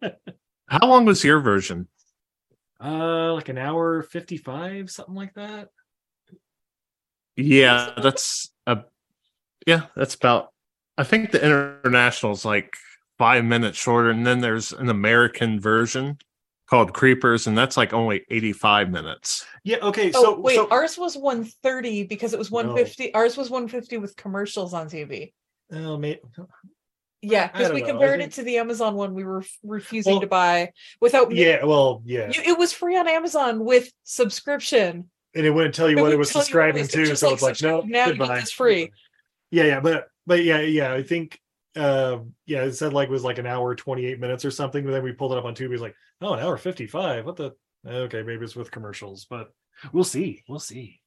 How 0.66 0.88
long 0.88 1.04
was 1.04 1.22
your 1.22 1.38
version? 1.38 1.86
uh, 2.82 3.32
like 3.34 3.48
an 3.48 3.58
hour 3.58 4.02
fifty 4.02 4.36
five, 4.36 4.90
something 4.90 5.14
like 5.14 5.34
that. 5.34 5.68
Yeah, 7.36 7.92
that's 8.02 8.52
a 8.66 8.82
yeah, 9.66 9.82
that's 9.96 10.14
about 10.14 10.52
I 10.98 11.04
think 11.04 11.30
the 11.30 11.42
international 11.44 12.32
is 12.32 12.44
like 12.44 12.74
five 13.18 13.44
minutes 13.44 13.78
shorter, 13.78 14.10
and 14.10 14.26
then 14.26 14.40
there's 14.40 14.72
an 14.72 14.88
American 14.88 15.60
version 15.60 16.18
called 16.68 16.92
Creepers, 16.92 17.46
and 17.46 17.56
that's 17.56 17.76
like 17.76 17.92
only 17.92 18.24
85 18.30 18.90
minutes. 18.90 19.46
Yeah. 19.64 19.76
Okay. 19.82 20.10
Oh 20.14 20.22
So 20.22 20.40
wait, 20.40 20.56
so, 20.56 20.68
ours 20.70 20.96
was 20.98 21.16
130 21.16 22.04
because 22.04 22.32
it 22.32 22.38
was 22.38 22.50
150. 22.50 23.12
Ours 23.14 23.36
was 23.36 23.50
150 23.50 23.98
with 23.98 24.16
commercials 24.16 24.72
on 24.74 24.88
TV. 24.88 25.32
oh, 25.72 25.96
may- 25.98 26.20
Yeah, 27.20 27.46
because 27.48 27.72
we 27.72 27.80
know, 27.82 27.86
compared 27.88 28.20
think- 28.20 28.32
it 28.32 28.34
to 28.36 28.42
the 28.42 28.56
Amazon 28.58 28.94
one 28.94 29.14
we 29.14 29.24
were 29.24 29.44
refusing 29.62 30.12
Well, 30.14 30.20
to 30.22 30.26
buy 30.26 30.72
without 31.00 31.30
yeah. 31.32 31.64
Well, 31.64 32.02
yeah. 32.04 32.30
You, 32.30 32.42
it 32.42 32.58
was 32.58 32.72
free 32.72 32.96
on 32.96 33.06
Amazon 33.08 33.64
with 33.64 33.90
subscription. 34.04 35.10
and 35.34 35.46
it 35.46 35.50
wouldn't 35.50 35.74
tell 35.74 35.88
you 35.90 35.98
It 35.98 36.02
what 36.02 36.12
it 36.12 36.18
was 36.18 36.30
tell 36.32 36.42
you 36.42 36.44
what 36.72 36.76
it 36.76 36.86
subscribing 36.86 37.06
to, 37.08 37.16
so 37.16 37.26
like, 37.28 37.34
it's 37.34 37.42
like 37.42 37.62
no, 37.62 37.80
subscribe 37.80 37.84
now, 37.90 38.06
you 38.06 38.12
get 38.12 38.18
goodbye. 38.18 38.40
this 38.40 38.52
free. 38.52 38.92
Yeah, 39.52 39.64
yeah, 39.64 39.80
but 39.80 40.08
but 40.26 40.42
yeah, 40.42 40.60
yeah. 40.60 40.92
I 40.92 41.04
think 41.04 41.38
uh 41.76 42.18
yeah, 42.46 42.62
it 42.64 42.72
said 42.72 42.92
like 42.92 43.08
it 43.08 43.12
was 43.12 43.22
like 43.22 43.38
an 43.38 43.46
hour 43.46 43.74
28 43.74 44.18
minutes 44.18 44.44
or 44.44 44.50
something, 44.50 44.84
but 44.84 44.90
then 44.90 45.04
we 45.04 45.12
pulled 45.12 45.32
it 45.32 45.38
up 45.38 45.44
on 45.44 45.54
Tubi. 45.54 45.72
It's 45.72 45.82
like, 45.82 45.94
oh, 46.20 46.32
an 46.32 46.40
hour 46.40 46.56
55. 46.56 47.24
What 47.24 47.36
the 47.36 47.52
okay, 47.86 48.22
maybe 48.22 48.44
it's 48.44 48.56
with 48.56 48.70
commercials, 48.70 49.26
but 49.28 49.52
we'll 49.92 50.04
see. 50.04 50.42
We'll 50.48 50.58
see. 50.58 51.00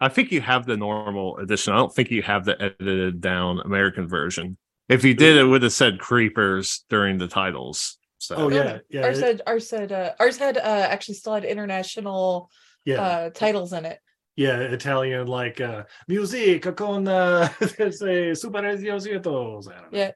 I 0.00 0.08
think 0.08 0.30
you 0.30 0.40
have 0.40 0.64
the 0.64 0.76
normal 0.76 1.38
edition. 1.38 1.72
I 1.72 1.76
don't 1.76 1.92
think 1.92 2.10
you 2.10 2.22
have 2.22 2.44
the 2.44 2.60
edited 2.62 3.20
down 3.20 3.60
American 3.60 4.08
version. 4.08 4.56
If 4.88 5.04
you 5.04 5.12
did, 5.12 5.36
it 5.36 5.44
would 5.44 5.62
have 5.62 5.72
said 5.72 5.98
Creepers 5.98 6.84
during 6.88 7.18
the 7.18 7.28
titles. 7.28 7.98
So 8.18 8.36
Oh 8.36 8.48
yeah, 8.48 8.78
yeah. 8.88 9.02
ours 9.02 9.18
it- 9.18 9.24
had 9.24 9.42
ours 9.46 9.70
had 9.70 9.92
uh, 9.92 10.12
ours 10.20 10.38
had 10.38 10.56
uh, 10.56 10.60
actually 10.90 11.14
still 11.14 11.34
had 11.34 11.44
international 11.44 12.50
yeah. 12.84 13.00
uh, 13.00 13.30
titles 13.30 13.72
in 13.72 13.84
it. 13.84 13.98
Yeah, 14.44 14.58
Italian 14.78 15.26
like 15.26 15.60
uh 15.60 15.82
music 16.06 16.62
con 16.76 17.08
uh 17.08 17.48
say 17.90 18.34
super 18.34 18.62
Diosietos. 18.62 19.66
I 19.68 19.80
don't 19.80 19.92
know. 19.92 19.98
Yeah. 20.00 20.10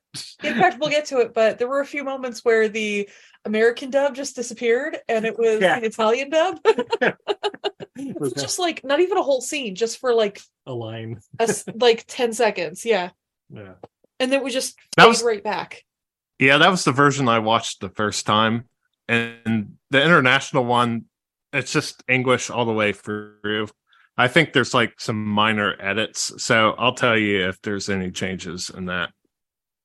In 0.44 0.54
fact, 0.60 0.78
we'll 0.78 0.90
get 0.90 1.06
to 1.06 1.18
it, 1.18 1.34
but 1.34 1.58
there 1.58 1.66
were 1.68 1.80
a 1.80 1.86
few 1.94 2.04
moments 2.04 2.44
where 2.44 2.68
the 2.68 3.08
American 3.44 3.90
dub 3.90 4.14
just 4.14 4.36
disappeared 4.36 4.98
and 5.08 5.24
it 5.26 5.36
was 5.36 5.60
Yeah. 5.60 5.80
the 5.80 5.86
Italian 5.86 6.30
dub. 6.30 6.60
It 7.96 8.18
was 8.18 8.32
just 8.32 8.58
like 8.58 8.82
not 8.84 9.00
even 9.00 9.18
a 9.18 9.22
whole 9.22 9.40
scene, 9.42 9.74
just 9.74 9.98
for 9.98 10.14
like 10.14 10.40
a 10.66 10.72
line. 10.72 11.20
a 11.38 11.42
s- 11.44 11.64
like 11.74 12.04
10 12.08 12.32
seconds. 12.32 12.84
Yeah. 12.86 13.10
Yeah. 13.50 13.74
And 14.18 14.32
then 14.32 14.42
we 14.42 14.50
just 14.50 14.76
That 14.96 15.08
was- 15.08 15.22
right 15.22 15.42
back. 15.44 15.82
yeah, 16.38 16.58
that 16.58 16.70
was 16.70 16.84
the 16.84 16.92
version 16.92 17.28
I 17.28 17.38
watched 17.40 17.80
the 17.80 17.90
first 17.90 18.24
time, 18.26 18.64
and 19.08 19.76
the 19.90 20.02
international 20.02 20.64
one, 20.64 21.04
it's 21.52 21.70
just 21.72 22.02
English 22.08 22.48
all 22.50 22.64
the 22.64 22.72
way 22.72 22.92
through. 22.92 23.68
I 24.16 24.28
think 24.28 24.52
there's 24.52 24.74
like 24.74 24.94
some 24.98 25.24
minor 25.24 25.74
edits, 25.80 26.32
so 26.42 26.74
I'll 26.78 26.94
tell 26.94 27.16
you 27.16 27.48
if 27.48 27.60
there's 27.62 27.88
any 27.88 28.10
changes 28.10 28.70
in 28.70 28.86
that. 28.86 29.10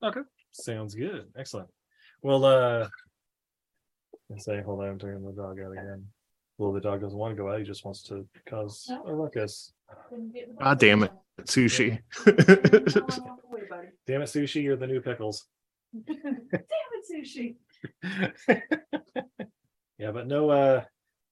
Okay. 0.03 0.21
Sounds 0.51 0.95
good. 0.95 1.27
Excellent. 1.37 1.69
Well, 2.21 2.43
uh, 2.43 2.87
I 4.33 4.37
say, 4.39 4.61
hold 4.61 4.81
on, 4.81 4.89
I'm 4.89 4.99
turning 4.99 5.23
the 5.23 5.31
dog 5.31 5.59
out 5.59 5.71
again. 5.71 6.05
Well, 6.57 6.73
the 6.73 6.81
dog 6.81 7.01
doesn't 7.01 7.17
want 7.17 7.37
to 7.37 7.41
go 7.41 7.51
out. 7.51 7.59
He 7.59 7.65
just 7.65 7.85
wants 7.85 8.01
to 8.03 8.27
cause 8.49 8.91
a 9.05 9.13
ruckus. 9.13 9.73
Ah, 10.59 10.73
damn 10.73 11.03
it, 11.03 11.11
sushi. 11.43 11.99
Damn 14.07 14.21
it, 14.21 14.29
sushi! 14.29 14.63
You're 14.63 14.77
the 14.77 14.87
new 14.87 15.01
pickles. 15.01 15.45
Damn 16.07 16.51
it, 16.55 17.05
sushi. 17.11 17.55
yeah, 19.99 20.11
but 20.11 20.27
no, 20.27 20.49
uh, 20.49 20.83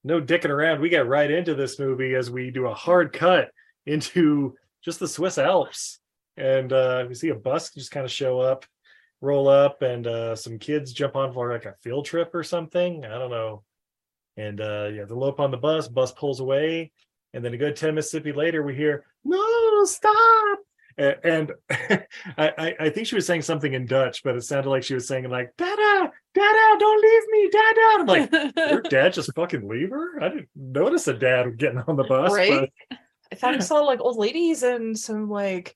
no 0.06 0.22
dicking 0.22 0.52
around. 0.52 0.80
We 0.80 0.90
get 0.90 1.08
right 1.08 1.30
into 1.30 1.56
this 1.56 1.80
movie 1.80 2.14
as 2.14 2.30
we 2.30 2.52
do 2.52 2.68
a 2.68 2.74
hard 2.74 3.12
cut 3.12 3.50
into 3.88 4.56
just 4.84 5.00
the 5.00 5.08
Swiss 5.08 5.40
Alps, 5.40 6.00
and 6.38 6.72
uh, 6.72 7.06
we 7.10 7.16
see 7.16 7.30
a 7.30 7.36
bus 7.36 7.74
just 7.74 7.90
kind 7.90 8.06
of 8.06 8.12
show 8.12 8.40
up, 8.40 8.66
roll 9.20 9.48
up, 9.48 9.82
and 9.82 10.06
uh, 10.06 10.36
some 10.36 10.60
kids 10.60 10.94
jump 10.94 11.16
on 11.16 11.34
for 11.34 11.52
like 11.52 11.66
a 11.66 11.74
field 11.82 12.06
trip 12.06 12.36
or 12.36 12.44
something. 12.44 13.04
I 13.04 13.18
don't 13.18 13.32
know. 13.32 13.64
And 14.38 14.62
uh, 14.62 14.90
yeah, 14.94 15.06
they 15.06 15.16
up 15.16 15.40
on 15.40 15.50
the 15.50 15.58
bus. 15.58 15.88
Bus 15.88 16.12
pulls 16.12 16.40
away, 16.40 16.92
and 17.34 17.44
then 17.44 17.56
a 17.56 17.58
good 17.58 17.76
ten 17.76 17.96
Mississippi 17.96 18.32
later, 18.32 18.62
we 18.62 18.76
hear 18.76 19.06
"No, 19.24 19.86
stop!" 19.86 20.60
And 20.98 21.52
I, 21.70 22.75
I, 22.80 22.90
think 22.90 23.08
she 23.08 23.16
was 23.16 23.28
saying 23.28 23.42
something 23.42 23.74
in 23.74 23.86
Dutch, 23.86 24.24
but 24.24 24.36
it 24.36 24.44
sounded 24.44 24.70
like 24.70 24.84
she 24.84 24.94
was 24.94 25.08
saying 25.08 25.30
like 25.30 25.52
"Dada, 25.58 26.12
Dada, 26.34 26.80
don't 26.80 27.02
leave 27.02 27.24
me, 27.32 27.50
Dada." 27.52 27.82
I'm 27.98 28.06
like, 28.06 28.56
your 28.72 28.82
dad 28.90 29.14
just 29.14 29.34
fucking 29.36 29.68
leave 29.68 29.90
her? 29.90 30.24
I 30.24 30.30
didn't 30.30 30.50
notice 30.56 31.08
a 31.10 31.14
dad 31.14 31.58
getting 31.58 31.80
on 31.80 31.98
the 31.98 32.04
bus. 32.10 32.32
Right? 32.32 32.72
I 33.30 33.36
thought 33.36 33.56
I 33.56 33.60
saw 33.60 33.82
like 33.82 34.00
old 34.00 34.18
ladies 34.18 34.64
and 34.64 34.98
some 34.98 35.30
like 35.30 35.75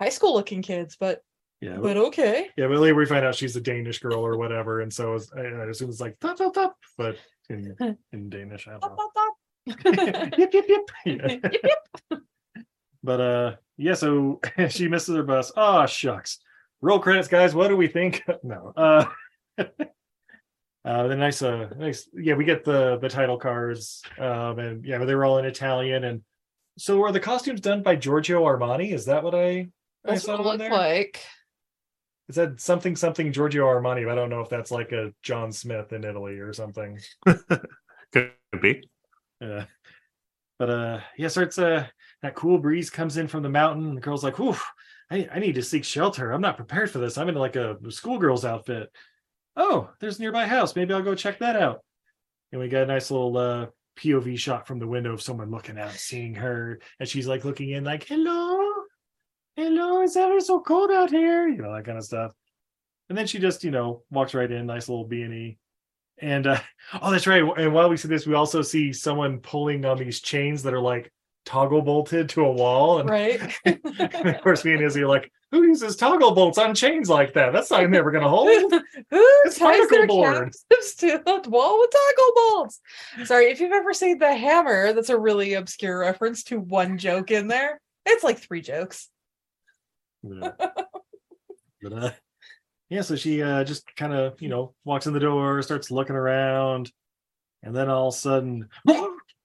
high 0.00 0.10
school 0.10 0.34
looking 0.34 0.62
kids, 0.62 0.96
but 1.00 1.24
But 1.60 1.68
yeah, 1.68 1.76
but 1.78 1.96
okay. 1.96 2.50
yeah, 2.56 2.68
but 2.68 2.78
later 2.78 2.94
we 2.94 3.06
find 3.06 3.24
out 3.24 3.34
she's 3.34 3.56
a 3.56 3.60
Danish 3.60 3.98
girl 3.98 4.24
or 4.24 4.38
whatever, 4.38 4.82
and 4.82 4.92
so 4.92 5.14
it's, 5.14 5.32
I, 5.36 5.40
I 5.40 5.64
assume 5.66 5.90
it's 5.90 6.00
like 6.00 6.16
top, 6.20 6.36
top, 6.36 6.54
top, 6.54 6.76
but 6.96 7.16
in 7.50 7.74
in 8.12 8.30
Danish, 8.30 8.68
I 8.68 8.78
don't 8.78 8.82
know. 8.82 8.96
bop, 8.96 9.14
bop. 9.14 10.38
yep, 10.38 10.54
yep, 10.54 10.64
yep. 10.68 10.80
Yeah. 11.06 11.26
Yip, 11.26 11.60
yip. 12.10 12.22
But 13.04 13.20
uh, 13.20 13.56
yeah, 13.76 13.94
so 13.94 14.40
she 14.70 14.88
misses 14.88 15.14
her 15.14 15.22
bus. 15.22 15.52
Oh 15.56 15.84
shucks. 15.86 16.38
Roll 16.80 16.98
credits, 16.98 17.28
guys. 17.28 17.54
What 17.54 17.68
do 17.68 17.76
we 17.76 17.86
think? 17.86 18.22
No. 18.42 18.72
Uh, 18.76 19.04
uh, 19.58 21.06
the 21.06 21.16
nice, 21.16 21.40
uh, 21.42 21.68
nice. 21.78 22.08
Yeah, 22.14 22.34
we 22.34 22.44
get 22.44 22.64
the 22.64 22.98
the 22.98 23.08
title 23.08 23.38
cards. 23.38 24.02
Um, 24.18 24.58
and 24.58 24.84
yeah, 24.84 24.98
they 25.04 25.14
were 25.14 25.24
all 25.24 25.38
in 25.38 25.44
Italian. 25.44 26.04
And 26.04 26.22
so, 26.78 27.02
are 27.04 27.12
the 27.12 27.20
costumes 27.20 27.60
done 27.60 27.82
by 27.82 27.94
Giorgio 27.96 28.42
Armani? 28.44 28.92
Is 28.92 29.04
that 29.04 29.22
what 29.22 29.34
I? 29.34 29.68
I 30.06 30.12
That's 30.12 30.24
saw 30.24 30.32
what 30.32 30.40
it 30.40 30.40
on 30.40 30.46
looked 30.46 30.58
there? 30.58 30.70
like. 30.70 31.20
It 32.28 32.34
said 32.34 32.58
something 32.60 32.96
something 32.96 33.32
Giorgio 33.32 33.66
Armani. 33.66 34.04
But 34.04 34.12
I 34.12 34.14
don't 34.14 34.30
know 34.30 34.40
if 34.40 34.48
that's 34.48 34.70
like 34.70 34.92
a 34.92 35.12
John 35.22 35.52
Smith 35.52 35.92
in 35.92 36.04
Italy 36.04 36.38
or 36.38 36.54
something. 36.54 36.98
Could 38.12 38.32
be. 38.62 38.88
Yeah. 39.40 39.66
But 40.58 40.70
uh 40.70 41.00
yeah, 41.18 41.28
so 41.28 41.42
it's 41.42 41.58
uh 41.58 41.86
that 42.24 42.34
cool 42.34 42.58
breeze 42.58 42.88
comes 42.88 43.18
in 43.18 43.28
from 43.28 43.42
the 43.42 43.48
mountain, 43.48 43.86
and 43.88 43.96
the 43.96 44.00
girl's 44.00 44.24
like, 44.24 44.38
Whew, 44.38 44.56
I, 45.10 45.28
I 45.32 45.38
need 45.38 45.56
to 45.56 45.62
seek 45.62 45.84
shelter. 45.84 46.32
I'm 46.32 46.40
not 46.40 46.56
prepared 46.56 46.90
for 46.90 46.98
this. 46.98 47.18
I'm 47.18 47.28
in 47.28 47.34
like 47.34 47.56
a 47.56 47.76
schoolgirl's 47.90 48.44
outfit. 48.46 48.90
Oh, 49.56 49.90
there's 50.00 50.18
a 50.18 50.22
nearby 50.22 50.46
house. 50.46 50.74
Maybe 50.74 50.94
I'll 50.94 51.02
go 51.02 51.14
check 51.14 51.38
that 51.40 51.56
out. 51.56 51.80
And 52.50 52.60
we 52.60 52.68
got 52.68 52.84
a 52.84 52.86
nice 52.86 53.10
little 53.10 53.36
uh 53.36 53.66
POV 53.98 54.38
shot 54.38 54.66
from 54.66 54.78
the 54.78 54.86
window 54.86 55.12
of 55.12 55.22
someone 55.22 55.50
looking 55.50 55.78
out, 55.78 55.92
seeing 55.92 56.34
her, 56.36 56.80
and 56.98 57.08
she's 57.08 57.26
like 57.26 57.44
looking 57.44 57.70
in, 57.70 57.84
like, 57.84 58.04
Hello, 58.04 58.72
hello, 59.56 60.00
it's 60.00 60.16
ever 60.16 60.40
so 60.40 60.60
cold 60.60 60.90
out 60.90 61.10
here, 61.10 61.46
you 61.46 61.58
know, 61.58 61.74
that 61.74 61.84
kind 61.84 61.98
of 61.98 62.04
stuff. 62.04 62.32
And 63.08 63.18
then 63.18 63.26
she 63.26 63.38
just, 63.38 63.64
you 63.64 63.70
know, 63.70 64.02
walks 64.10 64.32
right 64.32 64.50
in, 64.50 64.66
nice 64.66 64.88
little 64.88 65.04
B 65.04 65.22
and 65.22 65.34
E. 65.34 65.58
And 66.18 66.46
uh, 66.46 66.58
oh, 67.02 67.10
that's 67.10 67.26
right. 67.26 67.44
And 67.58 67.74
while 67.74 67.90
we 67.90 67.98
see 67.98 68.08
this, 68.08 68.26
we 68.26 68.34
also 68.34 68.62
see 68.62 68.94
someone 68.94 69.40
pulling 69.40 69.84
on 69.84 69.98
these 69.98 70.20
chains 70.20 70.62
that 70.62 70.72
are 70.72 70.80
like 70.80 71.12
toggle 71.44 71.82
bolted 71.82 72.28
to 72.30 72.44
a 72.44 72.52
wall. 72.52 73.00
And, 73.00 73.08
Right. 73.10 73.40
and 73.64 73.80
of 74.26 74.40
course, 74.42 74.64
me 74.64 74.72
and 74.74 74.82
Izzy 74.82 75.02
are 75.02 75.08
like, 75.08 75.30
"Who 75.50 75.62
uses 75.64 75.96
toggle 75.96 76.32
bolts 76.34 76.58
on 76.58 76.74
chains 76.74 77.08
like 77.08 77.34
that? 77.34 77.52
That's 77.52 77.70
not 77.70 77.88
never 77.90 78.10
gonna 78.10 78.28
hold." 78.28 78.48
Who 78.72 78.82
It's 79.44 79.58
ties 79.58 79.88
their 79.88 80.06
board. 80.06 80.34
captives 80.70 80.94
to 81.00 81.20
the 81.24 81.48
wall 81.50 81.78
with 81.80 81.90
toggle 81.90 82.32
bolts? 82.34 82.80
Sorry, 83.24 83.46
if 83.50 83.60
you've 83.60 83.72
ever 83.72 83.92
seen 83.92 84.18
The 84.18 84.34
Hammer, 84.34 84.92
that's 84.92 85.10
a 85.10 85.18
really 85.18 85.54
obscure 85.54 86.00
reference 86.00 86.44
to 86.44 86.58
one 86.60 86.98
joke 86.98 87.30
in 87.30 87.48
there. 87.48 87.80
It's 88.06 88.24
like 88.24 88.38
three 88.38 88.60
jokes. 88.60 89.08
Yeah. 90.22 90.52
but 91.82 91.92
uh, 91.92 92.10
yeah, 92.88 93.02
so 93.02 93.16
she 93.16 93.42
uh, 93.42 93.64
just 93.64 93.94
kind 93.96 94.12
of 94.14 94.40
you 94.40 94.48
know 94.48 94.74
walks 94.84 95.06
in 95.06 95.12
the 95.12 95.20
door, 95.20 95.60
starts 95.62 95.90
looking 95.90 96.16
around, 96.16 96.90
and 97.62 97.74
then 97.76 97.88
all 97.90 98.08
of 98.08 98.14
a 98.14 98.16
sudden, 98.16 98.68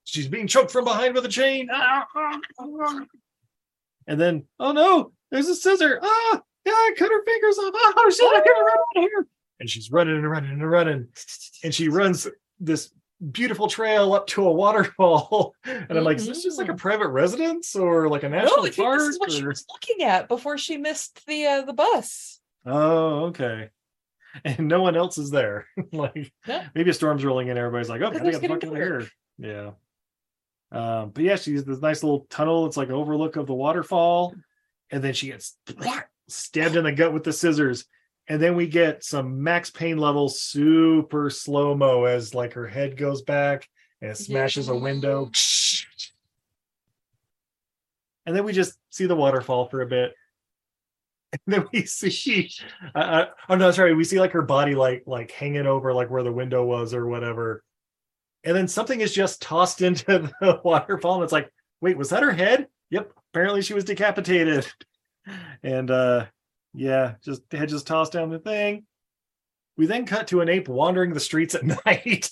she's 0.10 0.28
being 0.28 0.48
choked 0.48 0.72
from 0.72 0.84
behind 0.86 1.16
with 1.16 1.25
a 1.25 1.30
chain. 1.30 1.70
And 4.08 4.20
then, 4.20 4.46
oh 4.60 4.72
no, 4.72 5.12
there's 5.32 5.48
a 5.48 5.56
scissor. 5.56 6.00
Ah, 6.01 6.42
yeah, 6.66 6.72
I 6.72 6.94
cut 6.98 7.12
her 7.12 7.24
fingers 7.24 7.58
off. 7.58 7.74
Oh 7.75 8.10
shit, 8.10 8.25
I 8.25 8.39
gotta 8.39 8.63
run 8.63 8.72
out 8.78 9.04
of 9.04 9.04
here. 9.04 9.28
And 9.60 9.70
she's 9.70 9.92
running 9.92 10.16
and 10.16 10.30
running 10.30 10.51
and 10.51 10.70
running, 10.70 11.08
and 11.63 11.74
she 11.75 11.89
runs 11.89 12.28
this 12.60 12.92
beautiful 13.32 13.68
trail 13.68 14.13
up 14.13 14.25
to 14.28 14.48
a 14.48 14.51
waterfall. 14.51 15.54
And 15.66 15.98
I'm 15.98 16.04
like, 16.06 16.18
is 16.18 16.28
this 16.28 16.44
just 16.44 16.58
like 16.58 16.70
a 16.70 16.74
private 16.75 17.10
residence 17.10 17.75
or 17.75 18.08
like 18.10 18.24
a 18.24 18.30
national 18.30 18.63
No, 18.63 18.66
I 18.66 18.72
park? 18.72 19.00
this 19.00 19.08
is 19.10 19.20
what 19.20 19.32
she 19.32 19.44
or- 19.44 19.50
was 19.50 19.66
looking 19.72 20.06
at 20.06 20.28
before 20.28 20.58
she 20.58 20.78
missed 20.78 21.25
the 21.28 21.46
uh, 21.46 21.62
the 21.63 21.74
bus. 21.74 22.39
Oh, 22.66 23.25
okay. 23.25 23.70
and 24.46 24.68
no 24.68 24.82
one 24.82 24.96
else 24.96 25.18
is 25.18 25.30
there. 25.32 25.68
like 25.92 26.32
Yeah. 26.48 26.68
maybe 26.74 26.89
a 26.89 26.94
storm's 26.94 27.24
rolling 27.25 27.50
in, 27.50 27.58
everybody's 27.58 27.89
like, 27.89 28.01
oh, 28.01 28.10
Because 28.12 28.22
gotta 28.22 28.32
get 28.32 28.42
the 28.42 28.48
fuck 28.48 28.63
out 28.63 28.72
of 28.72 28.75
here. 28.78 29.08
Yeah. 29.38 29.72
Um, 30.72 31.10
but 31.10 31.24
yeah, 31.24 31.36
she's 31.36 31.64
this 31.64 31.82
nice 31.82 32.04
little 32.04 32.28
tunnel. 32.30 32.66
It's 32.66 32.78
like 32.78 32.90
an 32.90 32.96
overlook 32.96 33.36
of 33.36 33.48
the 33.48 33.54
waterfall, 33.54 34.36
and 34.92 35.04
then 35.04 35.14
she 35.14 35.28
gets 35.28 35.58
stabbed 36.28 36.76
in 36.76 36.84
the 36.84 36.92
gut 36.92 37.14
with 37.14 37.24
the 37.24 37.34
scissors. 37.34 37.86
And 38.28 38.40
then 38.40 38.56
we 38.56 38.68
get 38.68 39.04
some 39.04 39.42
Max 39.42 39.72
pain 39.72 39.98
level 39.98 40.30
super 40.30 41.32
slow 41.32 41.76
mo 41.76 42.04
as 42.04 42.36
like 42.36 42.54
her 42.54 42.68
head 42.68 42.96
goes 42.96 43.24
back 43.24 43.68
and 44.02 44.16
smashes 44.16 44.70
a 44.70 44.76
window. 44.76 45.32
And 48.28 48.36
then 48.36 48.44
we 48.44 48.54
just 48.54 48.78
see 48.92 49.08
the 49.08 49.16
waterfall 49.16 49.68
for 49.70 49.82
a 49.82 49.88
bit. 49.88 50.14
And 51.32 51.42
then 51.46 51.68
we 51.72 51.86
see, 51.86 52.50
uh, 52.96 52.98
uh, 52.98 53.26
oh 53.50 53.56
no, 53.56 53.70
sorry, 53.70 53.94
we 53.94 54.04
see 54.04 54.20
like 54.20 54.32
her 54.32 54.42
body 54.42 54.74
like 54.74 55.04
like 55.06 55.30
hanging 55.30 55.68
over 55.68 55.94
like 55.94 56.10
where 56.10 56.24
the 56.24 56.32
window 56.32 56.66
was 56.66 56.92
or 56.92 57.06
whatever. 57.06 57.64
And 58.43 58.55
then 58.55 58.67
something 58.67 59.01
is 59.01 59.13
just 59.13 59.41
tossed 59.41 59.81
into 59.84 60.31
the 60.41 60.62
waterfall, 60.63 61.15
and 61.15 61.24
it's 61.24 61.34
like, 61.34 61.51
wait, 61.81 61.98
was 61.98 62.10
that 62.10 62.24
her 62.24 62.31
head? 62.31 62.67
Yep, 62.91 63.12
apparently 63.34 63.62
she 63.62 63.74
was 63.74 63.84
decapitated. 63.84 64.67
And 65.62 65.91
uh 65.91 66.25
yeah, 66.74 67.15
just 67.24 67.41
head 67.51 67.69
just 67.69 67.88
tossed 67.88 68.13
down 68.13 68.29
the 68.29 68.39
thing. 68.39 68.86
We 69.77 69.86
then 69.86 70.05
cut 70.05 70.27
to 70.27 70.41
an 70.41 70.50
ape 70.50 70.67
wandering 70.67 71.13
the 71.13 71.19
streets 71.19 71.55
at 71.55 71.63
night. 71.86 71.86
it's 71.86 72.31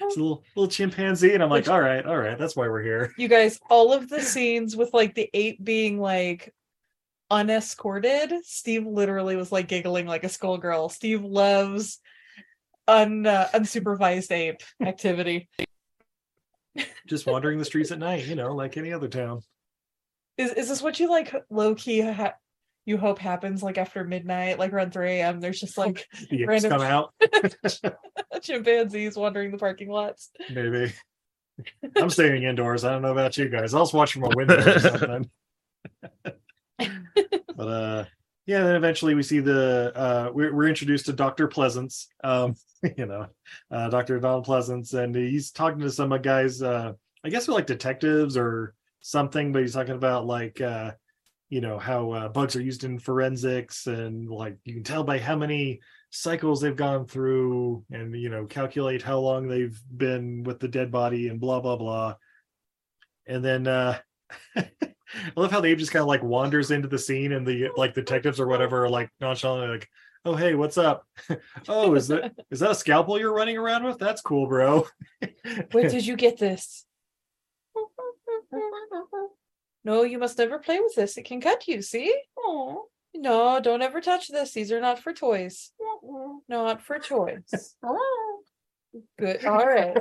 a 0.00 0.20
little 0.20 0.42
little 0.56 0.70
chimpanzee, 0.70 1.34
and 1.34 1.42
I'm 1.42 1.50
like, 1.50 1.68
all 1.68 1.80
right, 1.80 2.04
all 2.04 2.16
right, 2.16 2.38
that's 2.38 2.56
why 2.56 2.68
we're 2.68 2.82
here. 2.82 3.12
You 3.18 3.28
guys, 3.28 3.58
all 3.68 3.92
of 3.92 4.08
the 4.08 4.20
scenes 4.20 4.76
with 4.76 4.92
like 4.94 5.14
the 5.14 5.28
ape 5.34 5.62
being 5.62 6.00
like 6.00 6.54
unescorted, 7.30 8.32
Steve 8.44 8.86
literally 8.86 9.36
was 9.36 9.52
like 9.52 9.68
giggling 9.68 10.06
like 10.06 10.24
a 10.24 10.28
schoolgirl. 10.28 10.88
Steve 10.88 11.22
loves 11.22 11.98
un 12.90 13.26
uh, 13.26 13.48
unsupervised 13.54 14.30
ape 14.32 14.60
activity. 14.82 15.48
Just 17.06 17.26
wandering 17.26 17.58
the 17.58 17.64
streets 17.64 17.90
at 17.90 17.98
night, 17.98 18.26
you 18.26 18.34
know, 18.34 18.54
like 18.54 18.76
any 18.76 18.92
other 18.92 19.08
town. 19.08 19.40
Is 20.36 20.52
is 20.52 20.68
this 20.68 20.82
what 20.82 20.98
you 21.00 21.10
like 21.10 21.34
low 21.50 21.74
key 21.74 22.00
ha- 22.00 22.34
you 22.86 22.96
hope 22.96 23.18
happens 23.18 23.62
like 23.62 23.78
after 23.78 24.04
midnight, 24.04 24.58
like 24.58 24.72
around 24.72 24.92
3 24.92 25.10
a.m. 25.18 25.40
There's 25.40 25.60
just 25.60 25.76
like 25.76 26.06
The 26.30 26.46
Random- 26.46 26.70
come 26.70 26.80
out, 26.82 27.12
chimpanzees 28.42 29.16
wandering 29.16 29.50
the 29.50 29.58
parking 29.58 29.88
lots. 29.90 30.30
maybe. 30.52 30.92
I'm 31.96 32.08
staying 32.08 32.42
indoors. 32.44 32.84
I 32.84 32.92
don't 32.92 33.02
know 33.02 33.12
about 33.12 33.36
you 33.36 33.48
guys. 33.50 33.74
I'll 33.74 33.82
just 33.82 33.92
watch 33.94 34.14
from 34.14 34.24
a 34.24 34.30
window 34.34 34.56
or 34.58 34.78
something. 34.78 35.30
but 37.56 37.68
uh 37.68 38.04
yeah, 38.46 38.64
then 38.64 38.76
eventually 38.76 39.14
we 39.14 39.22
see 39.22 39.40
the 39.40 39.92
uh 39.94 40.30
we're, 40.32 40.54
we're 40.54 40.68
introduced 40.68 41.06
to 41.06 41.12
Dr. 41.12 41.48
Pleasance. 41.48 42.08
Um, 42.24 42.54
you 42.96 43.06
know, 43.06 43.26
uh 43.70 43.88
Dr. 43.88 44.18
Donald 44.20 44.44
Pleasance, 44.44 44.94
and 44.94 45.14
he's 45.14 45.50
talking 45.50 45.80
to 45.80 45.90
some 45.90 46.10
guys, 46.22 46.62
uh 46.62 46.92
I 47.24 47.28
guess 47.28 47.46
they're 47.46 47.54
like 47.54 47.66
detectives 47.66 48.36
or 48.36 48.74
something, 49.00 49.52
but 49.52 49.62
he's 49.62 49.74
talking 49.74 49.94
about 49.94 50.26
like 50.26 50.60
uh 50.60 50.92
you 51.50 51.60
know 51.60 51.78
how 51.78 52.12
uh, 52.12 52.28
bugs 52.28 52.56
are 52.56 52.62
used 52.62 52.84
in 52.84 52.98
forensics 52.98 53.86
and 53.88 54.30
like 54.30 54.56
you 54.64 54.72
can 54.72 54.84
tell 54.84 55.02
by 55.02 55.18
how 55.18 55.36
many 55.36 55.80
cycles 56.10 56.60
they've 56.60 56.76
gone 56.76 57.06
through 57.06 57.84
and 57.90 58.16
you 58.16 58.30
know 58.30 58.46
calculate 58.46 59.02
how 59.02 59.18
long 59.18 59.48
they've 59.48 59.78
been 59.96 60.44
with 60.44 60.60
the 60.60 60.68
dead 60.68 60.90
body 60.90 61.28
and 61.28 61.40
blah 61.40 61.60
blah 61.60 61.76
blah 61.76 62.14
and 63.26 63.44
then 63.44 63.66
uh 63.66 63.98
i 65.14 65.40
love 65.40 65.50
how 65.50 65.60
the 65.60 65.68
ape 65.68 65.78
just 65.78 65.92
kind 65.92 66.02
of 66.02 66.08
like 66.08 66.22
wanders 66.22 66.70
into 66.70 66.88
the 66.88 66.98
scene 66.98 67.32
and 67.32 67.46
the 67.46 67.68
like 67.76 67.94
detectives 67.94 68.40
or 68.40 68.46
whatever 68.46 68.84
are 68.84 68.90
like 68.90 69.10
nonchalantly 69.20 69.68
like 69.68 69.88
oh 70.24 70.34
hey 70.34 70.54
what's 70.54 70.78
up 70.78 71.06
oh 71.68 71.94
is 71.94 72.08
that 72.08 72.32
is 72.50 72.60
that 72.60 72.70
a 72.70 72.74
scalpel 72.74 73.18
you're 73.18 73.34
running 73.34 73.56
around 73.56 73.84
with 73.84 73.98
that's 73.98 74.20
cool 74.20 74.46
bro 74.46 74.86
Where 75.72 75.88
did 75.88 76.06
you 76.06 76.16
get 76.16 76.38
this? 76.38 76.84
No, 79.84 80.02
you 80.02 80.18
must 80.18 80.38
never 80.38 80.58
play 80.58 80.78
with 80.78 80.94
this. 80.94 81.16
It 81.16 81.24
can 81.24 81.40
cut 81.40 81.66
you, 81.66 81.80
see? 81.80 82.14
No, 83.14 83.60
don't 83.62 83.82
ever 83.82 84.00
touch 84.00 84.28
this. 84.28 84.52
These 84.52 84.72
are 84.72 84.80
not 84.80 84.98
for 84.98 85.12
toys. 85.12 85.72
Not 86.48 86.82
for 86.82 86.98
toys. 86.98 87.74
Good. 89.18 89.44
All 89.44 89.66
right. 89.66 89.96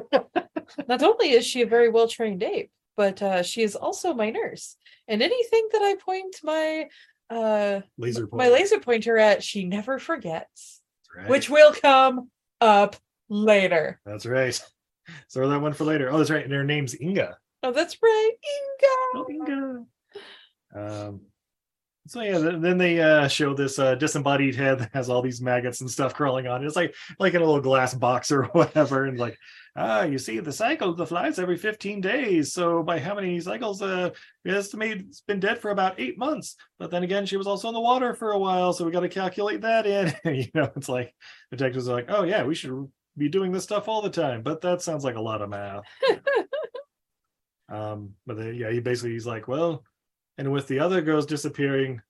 Not 0.88 1.04
only 1.04 1.32
is 1.32 1.46
she 1.46 1.62
a 1.62 1.68
very 1.68 1.90
well 1.90 2.08
trained 2.08 2.44
ape, 2.44 2.72
but 3.00 3.22
uh, 3.22 3.44
she 3.44 3.62
is 3.64 3.78
also 3.78 4.14
my 4.14 4.30
nurse. 4.30 4.76
And 5.08 5.24
anything 5.24 5.70
that 5.72 5.82
I 5.82 5.96
point 5.96 6.36
my 6.44 6.90
uh 7.30 7.80
laser 7.98 8.24
my 8.24 8.28
pointer. 8.30 8.54
laser 8.54 8.80
pointer 8.80 9.18
at, 9.18 9.42
she 9.42 9.64
never 9.64 10.00
forgets. 10.00 10.82
Right. 11.16 11.30
Which 11.30 11.50
will 11.50 11.74
come 11.74 12.30
up 12.60 12.98
later. 13.30 14.02
that's 14.06 14.26
right 14.26 14.60
so 15.28 15.48
that 15.48 15.62
one 15.62 15.72
for 15.74 15.86
later 15.86 16.12
oh 16.12 16.18
that's 16.18 16.30
right 16.30 16.44
and 16.44 16.52
her 16.52 16.64
name's 16.64 17.00
inga 17.00 17.38
Oh, 17.62 17.72
that's 17.74 17.98
right. 18.02 18.32
Oh, 19.16 19.26
Inga. 19.30 19.52
Inga. 19.52 19.86
Um, 20.76 21.22
so 22.10 22.22
yeah, 22.22 22.40
then 22.40 22.78
they 22.78 23.00
uh, 23.00 23.28
show 23.28 23.54
this 23.54 23.78
uh, 23.78 23.96
disembodied 23.96 24.56
head 24.56 24.80
that 24.80 24.90
has 24.94 25.10
all 25.10 25.22
these 25.22 25.42
maggots 25.42 25.82
and 25.82 25.90
stuff 25.90 26.14
crawling 26.14 26.48
on 26.48 26.64
it. 26.64 26.68
It's 26.68 26.76
like 26.76 26.96
like 27.20 27.34
in 27.34 27.42
a 27.42 27.46
little 27.46 27.62
glass 27.62 27.94
box 27.94 28.32
or 28.32 28.44
whatever, 28.54 29.06
and 29.06 29.20
like 29.20 29.38
ah, 29.76 30.04
you 30.04 30.18
see 30.18 30.40
the 30.40 30.52
cycle 30.52 30.90
of 30.90 30.98
the 30.98 31.06
flies 31.06 31.40
every 31.40 31.58
15 31.58 32.02
days. 32.02 32.52
So 32.54 32.84
by 32.84 33.00
how 33.00 33.16
many 33.16 33.40
cycles? 33.40 33.82
Uh, 33.82 34.10
we 34.44 34.52
estimate 34.52 35.06
it's 35.08 35.22
been 35.22 35.40
dead 35.40 35.60
for 35.60 35.72
about 35.72 36.00
eight 36.00 36.18
months. 36.18 36.56
But 36.80 36.92
then 36.92 37.04
again, 37.04 37.26
she 37.26 37.38
was 37.38 37.48
also 37.48 37.68
in 37.68 37.74
the 37.74 37.80
water 37.80 38.14
for 38.14 38.32
a 38.32 38.40
while, 38.40 38.74
so 38.74 38.86
we 38.86 38.92
got 38.92 39.02
to 39.02 39.10
calculate 39.10 39.62
that 39.62 39.86
in. 39.86 40.14
you 40.36 40.48
know, 40.54 40.72
it's 40.76 40.90
like 40.90 41.14
detectives 41.52 41.88
are 41.88 41.94
like, 41.94 42.10
oh 42.10 42.24
yeah, 42.24 42.44
we 42.44 42.56
should 42.56 42.90
be 43.18 43.30
doing 43.30 43.52
this 43.52 43.64
stuff 43.64 43.88
all 43.88 44.02
the 44.02 44.10
time, 44.10 44.42
but 44.42 44.62
that 44.62 44.82
sounds 44.82 45.04
like 45.04 45.16
a 45.16 45.22
lot 45.22 45.42
of 45.42 45.50
math. 45.50 45.84
Um, 47.70 48.16
but 48.26 48.38
then, 48.38 48.56
yeah, 48.56 48.72
he 48.72 48.80
basically 48.80 49.12
he's 49.12 49.28
like, 49.28 49.48
well, 49.48 49.84
and 50.40 50.54
with 50.54 50.70
the 50.70 50.80
other 50.80 51.02
girls 51.02 51.26
disappearing, 51.26 52.02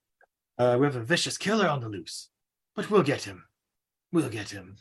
uh, 0.60 0.78
we 0.80 0.86
have 0.86 0.96
a 0.96 1.04
vicious 1.04 1.36
killer 1.36 1.68
on 1.68 1.82
the 1.82 1.90
loose, 1.90 2.30
but 2.76 2.90
we'll 2.92 3.02
get 3.02 3.24
him. 3.24 3.44
We'll 4.12 4.30
get 4.30 4.52
him. 4.52 4.76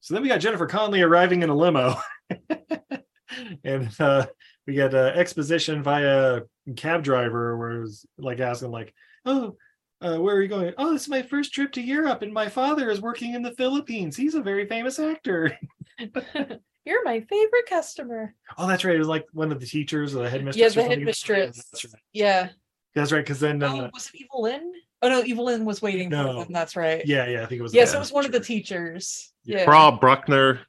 So 0.00 0.12
then 0.12 0.22
we 0.24 0.28
got 0.28 0.40
Jennifer 0.40 0.66
Connelly 0.66 1.02
arriving 1.02 1.42
in 1.42 1.48
a 1.48 1.54
limo, 1.54 1.94
and 3.64 3.88
uh, 4.00 4.26
we 4.66 4.74
got 4.74 4.94
uh, 4.94 5.12
exposition 5.14 5.80
via 5.84 6.40
cab 6.74 7.04
driver, 7.04 7.56
where 7.56 7.70
it 7.70 7.80
was 7.82 8.04
like 8.18 8.40
asking, 8.40 8.72
like, 8.72 8.92
oh. 9.24 9.56
Uh, 10.00 10.18
where 10.18 10.34
are 10.34 10.42
you 10.42 10.48
going? 10.48 10.74
Oh, 10.78 10.92
this 10.92 11.02
is 11.02 11.08
my 11.08 11.22
first 11.22 11.52
trip 11.52 11.70
to 11.74 11.80
Europe, 11.80 12.22
and 12.22 12.32
my 12.32 12.48
father 12.48 12.90
is 12.90 13.00
working 13.00 13.34
in 13.34 13.42
the 13.42 13.52
Philippines. 13.52 14.16
He's 14.16 14.34
a 14.34 14.42
very 14.42 14.66
famous 14.66 14.98
actor. 14.98 15.56
You're 16.84 17.04
my 17.04 17.20
favorite 17.20 17.66
customer. 17.68 18.34
Oh, 18.58 18.66
that's 18.66 18.84
right. 18.84 18.96
It 18.96 18.98
was 18.98 19.08
like 19.08 19.26
one 19.32 19.52
of 19.52 19.60
the 19.60 19.66
teachers 19.66 20.14
or 20.14 20.24
the 20.24 20.30
headmistress. 20.30 20.60
Yeah, 20.60 20.68
the 20.68 20.72
something. 20.74 20.90
headmistress. 20.90 21.56
That's 21.56 21.84
right. 21.84 22.02
Yeah. 22.12 22.48
That's 22.94 23.12
right. 23.12 23.24
Because 23.24 23.40
then, 23.40 23.62
Oh, 23.62 23.82
uh, 23.82 23.90
was 23.92 24.10
it 24.12 24.26
Evelyn? 24.32 24.72
Oh 25.00 25.08
no, 25.08 25.20
Evelyn 25.20 25.64
was 25.64 25.82
waiting 25.82 26.10
for 26.10 26.16
them. 26.16 26.46
That's 26.50 26.76
right. 26.76 27.02
yeah, 27.04 27.26
yeah, 27.26 27.42
I 27.42 27.46
think 27.46 27.58
it 27.58 27.62
was. 27.62 27.74
Yes, 27.74 27.90
the 27.90 27.96
it 27.96 28.00
was 28.00 28.12
one 28.12 28.24
of 28.24 28.32
the 28.32 28.40
teachers. 28.40 29.32
Yeah. 29.44 29.64
Frau 29.64 29.98
Bruckner. 29.98 30.60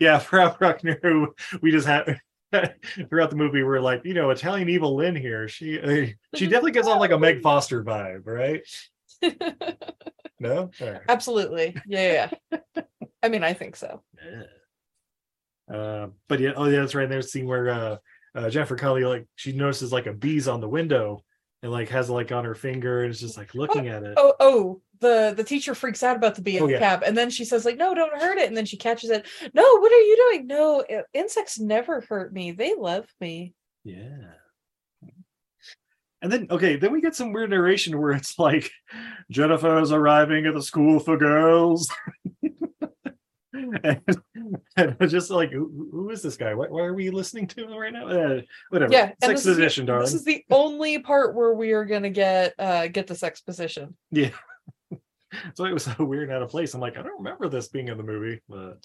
Yeah, 0.00 0.18
Frau 0.20 0.54
Bruckner, 0.56 0.98
who 1.02 1.34
we 1.60 1.70
just 1.70 1.86
had 1.86 2.20
throughout 3.10 3.30
the 3.30 3.36
movie. 3.36 3.62
We're 3.62 3.80
like, 3.80 4.02
you 4.04 4.14
know, 4.14 4.30
Italian 4.30 4.68
Evil-Lyn 4.68 5.16
here. 5.16 5.48
She 5.48 5.78
uh, 5.80 6.06
she 6.34 6.46
definitely 6.46 6.72
gives 6.72 6.88
off 6.88 7.00
like 7.00 7.10
a 7.10 7.18
Meg 7.18 7.42
Foster 7.42 7.84
vibe, 7.84 8.26
right? 8.26 8.62
No. 10.38 10.70
All 10.80 10.90
right. 10.92 11.00
Absolutely. 11.08 11.76
Yeah, 11.86 12.30
yeah. 12.50 12.60
yeah. 12.76 12.82
I 13.22 13.28
mean, 13.28 13.42
I 13.42 13.54
think 13.54 13.76
so. 13.76 14.02
Uh, 15.72 16.08
but 16.28 16.40
yeah, 16.40 16.52
oh 16.56 16.66
yeah, 16.66 16.80
that's 16.80 16.94
right. 16.94 17.08
There's 17.08 17.26
a 17.26 17.28
scene 17.28 17.46
where 17.46 17.68
uh, 17.68 17.96
uh, 18.34 18.50
Jennifer 18.50 18.76
Connelly 18.76 19.04
like 19.04 19.26
she 19.34 19.52
notices 19.52 19.92
like 19.92 20.06
a 20.06 20.12
bees 20.12 20.48
on 20.48 20.60
the 20.60 20.68
window 20.68 21.24
and 21.62 21.72
like 21.72 21.88
has 21.88 22.08
it 22.08 22.12
like 22.12 22.30
on 22.32 22.44
her 22.44 22.54
finger 22.54 23.02
and 23.02 23.10
is 23.10 23.20
just 23.20 23.36
like 23.36 23.54
looking 23.54 23.88
at 23.88 24.02
it. 24.02 24.14
Oh, 24.16 24.34
oh, 24.38 24.80
the 25.00 25.34
the 25.36 25.44
teacher 25.44 25.74
freaks 25.74 26.02
out 26.02 26.16
about 26.16 26.34
the 26.36 26.42
bee 26.42 26.56
in 26.56 26.62
Oh, 26.62 26.66
the 26.66 26.74
yeah. 26.74 26.78
cab, 26.78 27.02
and 27.04 27.16
then 27.16 27.30
she 27.30 27.44
says 27.44 27.64
like, 27.64 27.76
"No, 27.76 27.94
don't 27.94 28.20
hurt 28.20 28.38
it." 28.38 28.48
And 28.48 28.56
then 28.56 28.66
she 28.66 28.76
catches 28.76 29.10
it. 29.10 29.26
No, 29.54 29.62
what 29.80 29.92
are 29.92 30.00
you 30.00 30.16
doing? 30.30 30.46
No, 30.46 30.84
insects 31.12 31.58
never 31.58 32.02
hurt 32.02 32.32
me. 32.32 32.52
They 32.52 32.74
love 32.76 33.06
me. 33.20 33.54
Yeah. 33.84 34.32
And 36.22 36.32
then 36.32 36.46
okay, 36.50 36.76
then 36.76 36.92
we 36.92 37.00
get 37.00 37.14
some 37.14 37.32
weird 37.32 37.50
narration 37.50 38.00
where 38.00 38.12
it's 38.12 38.38
like 38.38 38.70
Jennifer 39.30 39.78
is 39.80 39.92
arriving 39.92 40.46
at 40.46 40.54
the 40.54 40.62
school 40.62 40.98
for 40.98 41.16
girls. 41.16 41.88
and, 43.56 44.02
and 44.76 45.10
just 45.10 45.30
like 45.30 45.50
who, 45.50 45.88
who 45.90 46.10
is 46.10 46.22
this 46.22 46.36
guy? 46.36 46.54
Why, 46.54 46.66
why 46.66 46.82
are 46.82 46.94
we 46.94 47.10
listening 47.10 47.46
to 47.48 47.64
him 47.64 47.76
right 47.76 47.92
now? 47.92 48.06
Uh, 48.06 48.40
whatever. 48.70 48.92
Yeah, 48.92 49.12
Sex 49.22 49.44
the- 49.44 49.84
darling. 49.84 50.04
This 50.04 50.14
is 50.14 50.24
the 50.24 50.44
only 50.50 50.98
part 50.98 51.34
where 51.34 51.54
we 51.54 51.72
are 51.72 51.84
gonna 51.84 52.10
get 52.10 52.54
uh 52.58 52.88
get 52.88 53.06
this 53.06 53.22
exposition. 53.22 53.96
Yeah. 54.10 54.30
so 55.54 55.64
it 55.64 55.72
was 55.72 55.84
so 55.84 56.04
weird 56.04 56.24
and 56.24 56.32
out 56.32 56.42
of 56.42 56.50
place. 56.50 56.74
I'm 56.74 56.80
like, 56.80 56.96
I 56.96 57.02
don't 57.02 57.18
remember 57.18 57.48
this 57.48 57.68
being 57.68 57.88
in 57.88 57.96
the 57.96 58.02
movie, 58.02 58.40
but 58.48 58.78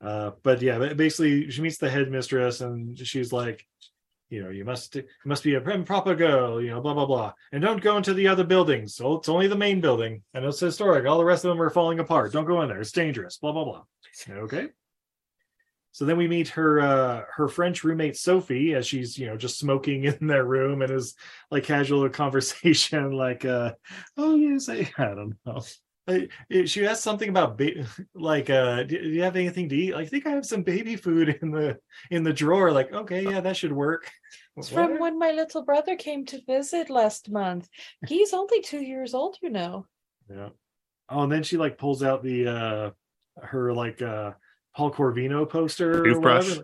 uh, 0.00 0.32
but 0.42 0.62
yeah, 0.62 0.78
ba- 0.78 0.94
basically 0.94 1.50
she 1.50 1.62
meets 1.62 1.78
the 1.78 1.90
headmistress 1.90 2.60
and 2.60 2.98
she's 2.98 3.32
like, 3.32 3.66
you 4.30 4.42
know, 4.42 4.50
you 4.50 4.64
must 4.64 4.94
you 4.94 5.04
must 5.24 5.42
be 5.42 5.54
a 5.54 5.60
proper 5.60 6.14
girl, 6.14 6.62
you 6.62 6.70
know, 6.70 6.80
blah 6.80 6.94
blah 6.94 7.06
blah, 7.06 7.32
and 7.52 7.62
don't 7.62 7.82
go 7.82 7.96
into 7.96 8.14
the 8.14 8.28
other 8.28 8.44
buildings. 8.44 8.94
So 8.94 9.14
it's 9.14 9.28
only 9.28 9.48
the 9.48 9.56
main 9.56 9.80
building, 9.80 10.22
and 10.32 10.44
it's 10.44 10.60
historic. 10.60 11.06
All 11.06 11.18
the 11.18 11.24
rest 11.24 11.44
of 11.44 11.48
them 11.50 11.60
are 11.60 11.70
falling 11.70 11.98
apart. 11.98 12.32
Don't 12.32 12.46
go 12.46 12.62
in 12.62 12.68
there. 12.68 12.80
It's 12.80 12.92
dangerous. 12.92 13.36
Blah 13.36 13.52
blah 13.52 13.64
blah. 13.64 13.82
Okay. 14.30 14.68
So 15.92 16.04
then 16.04 16.16
we 16.16 16.28
meet 16.28 16.48
her 16.50 16.80
uh 16.80 17.22
her 17.34 17.48
French 17.48 17.82
roommate 17.82 18.16
Sophie 18.16 18.74
as 18.74 18.86
she's 18.86 19.18
you 19.18 19.26
know 19.26 19.36
just 19.36 19.58
smoking 19.58 20.04
in 20.20 20.26
their 20.28 20.44
room 20.44 20.82
and 20.82 20.92
is 20.92 21.14
like 21.50 21.64
casual 21.64 22.08
conversation 22.10 23.12
like 23.12 23.44
uh 23.44 23.72
oh 24.16 24.36
yes 24.36 24.68
I, 24.68 24.90
I 24.96 25.06
don't 25.06 25.36
know 25.44 25.60
she 26.66 26.86
asked 26.86 27.02
something 27.02 27.28
about 27.28 27.58
ba- 27.58 27.86
like 28.14 28.50
uh 28.50 28.82
do, 28.84 29.00
do 29.00 29.08
you 29.08 29.22
have 29.22 29.36
anything 29.36 29.68
to 29.68 29.76
eat 29.76 29.94
I 29.94 30.04
think 30.04 30.26
I 30.26 30.30
have 30.30 30.46
some 30.46 30.62
baby 30.62 30.96
food 30.96 31.38
in 31.42 31.50
the 31.50 31.78
in 32.10 32.22
the 32.22 32.32
drawer 32.32 32.72
like 32.72 32.92
okay 32.92 33.22
yeah 33.24 33.40
that 33.40 33.56
should 33.56 33.72
work 33.72 34.10
It's 34.56 34.70
What? 34.70 34.90
from 34.90 34.98
when 34.98 35.18
my 35.18 35.32
little 35.32 35.64
brother 35.64 35.96
came 35.96 36.26
to 36.26 36.42
visit 36.46 36.90
last 36.90 37.30
month. 37.30 37.68
He's 38.06 38.34
only 38.34 38.60
two 38.60 38.82
years 38.82 39.14
old, 39.14 39.36
you 39.40 39.48
know. 39.50 39.86
Yeah. 40.28 40.50
Oh, 41.08 41.22
and 41.22 41.32
then 41.32 41.42
she 41.42 41.56
like 41.56 41.78
pulls 41.78 42.02
out 42.02 42.22
the 42.22 42.46
uh 42.46 42.90
her 43.42 43.72
like 43.72 44.02
uh 44.02 44.32
Paul 44.76 44.92
Corvino 44.92 45.48
poster. 45.48 46.04
Toothbrush. 46.04 46.58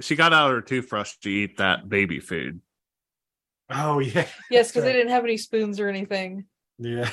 She 0.00 0.16
got 0.16 0.32
out 0.32 0.50
her 0.50 0.60
toothbrush 0.60 1.16
to 1.22 1.30
eat 1.30 1.58
that 1.58 1.88
baby 1.88 2.20
food. 2.20 2.60
Oh 3.68 3.98
yeah. 4.00 4.26
Yes, 4.50 4.70
because 4.70 4.84
they 4.84 4.92
didn't 4.92 5.12
have 5.12 5.24
any 5.24 5.36
spoons 5.36 5.80
or 5.80 5.88
anything. 5.88 6.44
Yeah. 6.78 7.10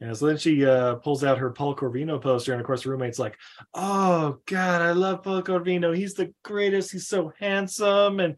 Yeah. 0.00 0.12
So 0.14 0.26
then 0.26 0.36
she 0.38 0.64
uh 0.64 0.96
pulls 0.96 1.22
out 1.24 1.38
her 1.38 1.50
Paul 1.50 1.76
Corvino 1.76 2.20
poster, 2.20 2.52
and 2.52 2.60
of 2.60 2.66
course 2.66 2.82
the 2.84 2.90
roommate's 2.90 3.18
like, 3.18 3.36
Oh 3.74 4.38
god, 4.46 4.82
I 4.82 4.92
love 4.92 5.22
Paul 5.22 5.42
Corvino. 5.42 5.94
He's 5.96 6.14
the 6.14 6.32
greatest, 6.42 6.92
he's 6.92 7.06
so 7.08 7.32
handsome. 7.38 8.20
And 8.20 8.36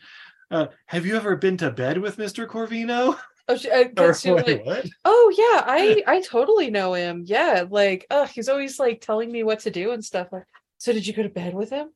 uh 0.51 0.67
have 0.87 1.07
you 1.07 1.17
ever 1.17 1.37
been 1.37 1.57
to 1.59 1.71
bed 1.71 1.99
with 1.99 2.17
Mr. 2.19 2.47
Corvino? 2.47 3.17
Oh, 3.49 3.57
she, 3.57 3.69
uh, 3.69 3.89
'cause 3.89 4.21
she 4.21 4.31
Wait, 4.31 4.47
like, 4.47 4.65
what? 4.65 4.87
oh 5.05 5.35
yeah, 5.37 5.65
I 5.67 6.05
I 6.07 6.21
totally 6.21 6.71
know 6.71 6.95
him. 6.95 7.25
Yeah, 7.27 7.65
like, 7.69 8.07
oh, 8.09 8.25
he's 8.25 8.49
always 8.49 8.79
like 8.79 9.01
telling 9.01 9.33
me 9.33 9.43
what 9.43 9.59
to 9.61 9.71
do 9.71 9.91
and 9.91 10.03
stuff. 10.03 10.29
Like, 10.31 10.45
so 10.79 10.93
did 10.93 11.05
you 11.05 11.13
go 11.13 11.25
to 11.25 11.29
bed 11.29 11.53
with 11.53 11.69
him, 11.71 11.91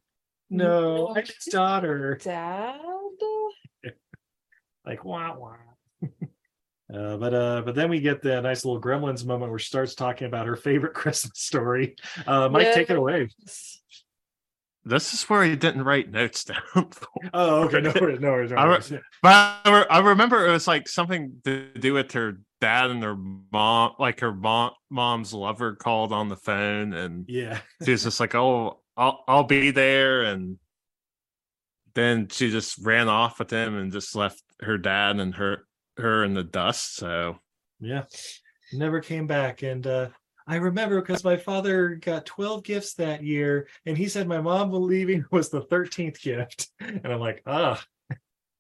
No, 0.51 0.97
No. 1.07 1.09
I'm 1.15 1.25
his 1.25 1.37
daughter. 1.49 2.19
Dad? 2.21 2.81
like 4.85 5.05
wow 5.05 5.39
wow 5.39 6.09
uh, 6.93 7.17
but 7.17 7.35
uh 7.35 7.63
but 7.65 7.75
then 7.75 7.91
we 7.91 8.01
get 8.01 8.23
the 8.23 8.41
nice 8.41 8.65
little 8.65 8.81
gremlins 8.81 9.25
moment 9.25 9.51
where 9.51 9.59
she 9.59 9.67
starts 9.67 9.95
talking 9.95 10.27
about 10.27 10.47
her 10.47 10.57
favorite 10.57 10.95
christmas 10.95 11.39
story. 11.39 11.97
Uh 12.27 12.49
mike 12.49 12.73
take 12.75 12.91
it 12.91 12.97
away. 12.97 13.29
This 14.85 15.13
is 15.13 15.25
where 15.25 15.43
he 15.43 15.57
didn't 15.57 15.83
write 15.83 16.13
notes 16.13 16.45
down. 16.45 16.63
oh 17.35 17.65
okay. 17.65 17.81
No 17.81 17.93
worries, 18.01 18.21
no 18.21 18.31
worries, 18.31 18.51
no 18.53 18.57
I 18.57 18.77
re- 18.77 19.01
But 19.21 19.61
I, 19.65 19.79
re- 19.79 19.87
I 19.91 19.99
remember 19.99 20.47
it 20.47 20.53
was 20.53 20.69
like 20.69 20.87
something 20.89 21.41
to 21.45 21.69
do 21.77 21.95
with 21.95 22.13
her 22.13 22.39
dad 22.61 22.91
and 22.91 23.03
her 23.03 23.17
mom, 23.17 23.95
like 23.99 24.21
her 24.21 24.33
mom, 24.33 24.73
mom's 24.89 25.33
lover 25.33 25.75
called 25.75 26.13
on 26.13 26.29
the 26.29 26.37
phone, 26.37 26.93
and 26.93 27.25
yeah. 27.29 27.59
she 27.85 27.91
was 27.91 28.05
just 28.05 28.21
like, 28.21 28.35
"Oh, 28.35 28.81
I'll 28.97 29.25
I'll 29.27 29.45
be 29.45 29.73
there," 29.73 30.23
and 30.23 30.59
then 31.95 32.29
she 32.29 32.51
just 32.51 32.79
ran 32.79 33.09
off 33.09 33.39
with 33.39 33.51
him 33.51 33.77
and 33.77 33.93
just 33.93 34.15
left 34.15 34.43
her 34.61 34.79
dad 34.79 35.19
and 35.19 35.35
her 35.35 35.67
her 35.99 36.25
in 36.25 36.35
the 36.35 36.45
dust. 36.45 36.97
So 36.97 37.39
yeah 37.81 38.05
never 38.73 39.01
came 39.01 39.27
back 39.27 39.63
and 39.63 39.87
uh 39.87 40.09
I 40.49 40.57
remember 40.57 41.01
because 41.01 41.25
my 41.25 41.37
father 41.37 41.97
got 41.97 42.25
12 42.25 42.63
gifts 42.63 42.95
that 42.95 43.25
year, 43.25 43.67
and 43.85 43.99
he 43.99 44.09
said 44.09 44.29
my 44.29 44.41
mom 44.41 44.71
leaving 44.71 45.25
was 45.33 45.49
the 45.49 45.63
13th 45.63 46.21
gift. 46.23 46.69
And 46.79 47.05
I'm 47.05 47.19
like, 47.19 47.43
ah, 47.47 47.83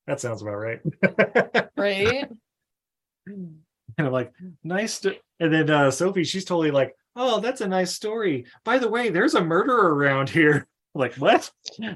that 0.06 0.20
sounds 0.20 0.42
about 0.42 0.56
right. 0.56 0.80
Right? 1.76 2.28
And 3.26 3.60
I'm 3.98 4.12
like, 4.12 4.32
nice. 4.64 4.98
To... 5.00 5.14
And 5.38 5.52
then 5.52 5.70
uh, 5.70 5.90
Sophie, 5.90 6.24
she's 6.24 6.44
totally 6.44 6.70
like, 6.70 6.96
oh, 7.14 7.38
that's 7.38 7.60
a 7.60 7.68
nice 7.68 7.94
story. 7.94 8.46
By 8.64 8.78
the 8.78 8.88
way, 8.88 9.10
there's 9.10 9.34
a 9.34 9.44
murderer 9.44 9.94
around 9.94 10.28
here. 10.28 10.66
Like, 10.94 11.14
what? 11.16 11.50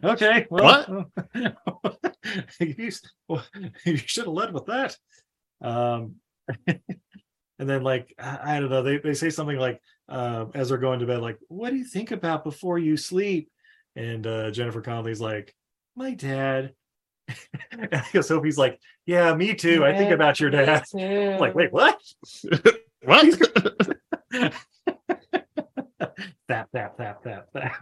Okay. 0.04 0.46
Well, 0.50 1.10
you, 2.60 2.90
well, 3.26 3.44
you 3.84 3.96
should 3.96 4.26
have 4.26 4.34
led 4.34 4.52
with 4.52 4.66
that. 4.66 4.96
Um, 5.60 6.16
and 6.66 6.80
then, 7.58 7.82
like, 7.82 8.14
I, 8.18 8.56
I 8.56 8.60
don't 8.60 8.70
know, 8.70 8.82
they, 8.82 8.98
they 8.98 9.14
say 9.14 9.30
something 9.30 9.58
like, 9.58 9.80
uh, 10.08 10.46
as 10.54 10.68
they're 10.68 10.78
going 10.78 11.00
to 11.00 11.06
bed, 11.06 11.20
like, 11.20 11.38
what 11.48 11.70
do 11.70 11.76
you 11.76 11.84
think 11.84 12.10
about 12.10 12.44
before 12.44 12.78
you 12.78 12.96
sleep? 12.96 13.50
And 13.96 14.26
uh, 14.26 14.50
Jennifer 14.50 14.80
Connelly's 14.80 15.20
like, 15.20 15.54
my 15.96 16.14
dad. 16.14 16.72
and 17.70 17.88
I 17.92 18.04
guess 18.12 18.28
Sophie's 18.28 18.58
like, 18.58 18.80
yeah, 19.06 19.34
me 19.34 19.54
too. 19.54 19.84
I 19.84 19.96
think 19.96 20.10
about 20.10 20.40
your 20.40 20.50
dad. 20.50 20.84
Like, 21.40 21.54
wait, 21.54 21.72
what? 21.72 22.00
what? 23.04 23.38
That, 26.48 26.68
that, 26.72 26.96
that, 26.98 27.22
that, 27.24 27.46
that. 27.52 27.76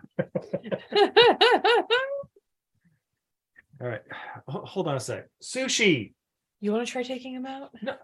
All 3.80 3.86
right. 3.86 4.02
Ho- 4.48 4.64
Hold 4.64 4.88
on 4.88 4.96
a 4.96 5.00
sec. 5.00 5.28
Sushi. 5.42 6.12
You 6.60 6.72
want 6.72 6.86
to 6.86 6.92
try 6.92 7.02
taking 7.02 7.34
him 7.34 7.46
out? 7.46 7.70
No. 7.82 7.96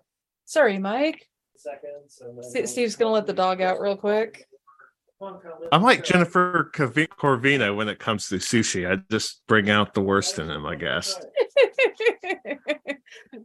Sorry, 0.45 0.79
Mike. 0.79 1.29
Seconds. 1.57 2.21
St- 2.53 2.69
Steve's 2.69 2.97
gonna 2.97 3.13
let 3.13 3.27
the 3.27 3.33
dog 3.33 3.61
out 3.61 3.81
real 3.81 3.97
quick. 3.97 4.47
I'm 5.73 5.83
like 5.83 6.05
Jennifer 6.05 6.71
Cavi- 6.75 7.09
Corvino 7.09 7.75
when 7.75 7.89
it 7.89 7.99
comes 7.99 8.29
to 8.29 8.37
sushi. 8.37 8.91
I 8.91 9.03
just 9.11 9.43
bring 9.47 9.71
out 9.71 9.95
the 9.95 10.03
worst 10.03 10.39
in 10.39 10.51
him, 10.51 10.67
I 10.67 10.75
guess. 10.75 11.15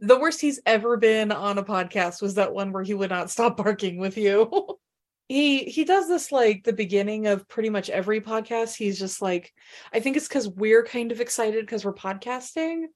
the 0.00 0.18
worst 0.18 0.40
he's 0.40 0.60
ever 0.66 0.96
been 0.96 1.32
on 1.32 1.58
a 1.58 1.64
podcast 1.64 2.20
was 2.20 2.34
that 2.34 2.52
one 2.52 2.72
where 2.72 2.82
he 2.82 2.94
would 2.94 3.10
not 3.10 3.30
stop 3.30 3.56
barking 3.56 3.98
with 3.98 4.18
you. 4.18 4.78
he 5.28 5.64
he 5.64 5.84
does 5.84 6.08
this 6.08 6.32
like 6.32 6.64
the 6.64 6.72
beginning 6.72 7.28
of 7.28 7.48
pretty 7.48 7.70
much 7.70 7.88
every 7.88 8.20
podcast. 8.20 8.76
He's 8.76 8.98
just 8.98 9.22
like 9.22 9.52
I 9.92 10.00
think 10.00 10.16
it's 10.16 10.28
cuz 10.28 10.48
we're 10.48 10.84
kind 10.84 11.12
of 11.12 11.20
excited 11.20 11.66
cuz 11.68 11.84
we're 11.84 11.94
podcasting. 11.94 12.86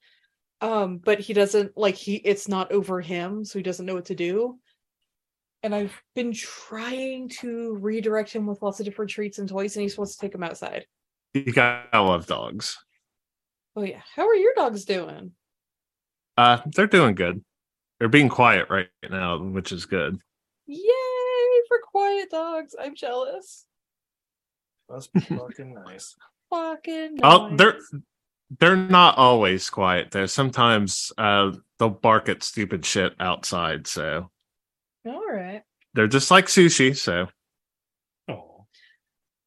Um 0.61 0.99
but 0.99 1.21
he 1.21 1.33
doesn't 1.33 1.77
like 1.77 1.95
he 1.95 2.17
it's 2.17 2.49
not 2.49 2.73
over 2.73 3.01
him 3.01 3.45
so 3.45 3.59
he 3.59 3.63
doesn't 3.63 3.87
know 3.87 3.95
what 3.95 4.07
to 4.07 4.15
do. 4.15 4.59
And 5.63 5.75
I've 5.75 5.95
been 6.15 6.33
trying 6.33 7.31
to 7.41 7.75
redirect 7.81 8.31
him 8.33 8.47
with 8.47 8.61
lots 8.63 8.81
of 8.81 8.87
different 8.87 9.11
treats 9.11 9.39
and 9.39 9.49
toys 9.49 9.77
and 9.77 9.83
he's 9.83 9.93
supposed 9.93 10.19
to 10.19 10.27
take 10.27 10.35
him 10.35 10.43
outside. 10.43 10.87
You 11.33 11.53
gotta 11.53 12.03
love 12.03 12.27
dogs. 12.27 12.79
Oh 13.77 13.83
yeah. 13.83 14.03
How 14.15 14.27
are 14.29 14.35
your 14.35 14.55
dogs 14.55 14.85
doing? 14.85 15.33
Uh, 16.37 16.59
they're 16.67 16.87
doing 16.87 17.15
good. 17.15 17.45
They're 17.99 18.09
being 18.09 18.29
quiet 18.29 18.69
right 18.71 18.89
now, 19.09 19.39
which 19.39 19.73
is 19.73 19.87
good. 19.87 20.19
Yay 20.67 20.79
for 21.69 21.79
quiet 21.91 22.31
dogs. 22.31 22.75
I'm 22.81 22.95
jealous. 22.95 23.67
That's 24.89 25.09
fucking 25.29 25.75
nice. 25.75 26.15
Fucking 26.51 27.17
nice. 27.17 27.21
Oh, 27.23 27.57
they're 27.57 27.75
nice. 27.75 28.03
They're 28.61 28.77
not 28.77 29.19
always 29.19 29.71
quiet 29.71 30.11
though. 30.11 30.27
Sometimes 30.27 31.13
uh 31.19 31.53
they'll 31.79 31.91
bark 31.91 32.29
at 32.29 32.43
stupid 32.43 32.85
shit 32.85 33.15
outside. 33.19 33.87
So 33.87 34.31
all 35.07 35.27
right. 35.31 35.63
they're 35.95 36.07
just 36.09 36.31
like 36.31 36.47
sushi. 36.47 36.97
So 36.97 37.29
Oh, 38.29 38.67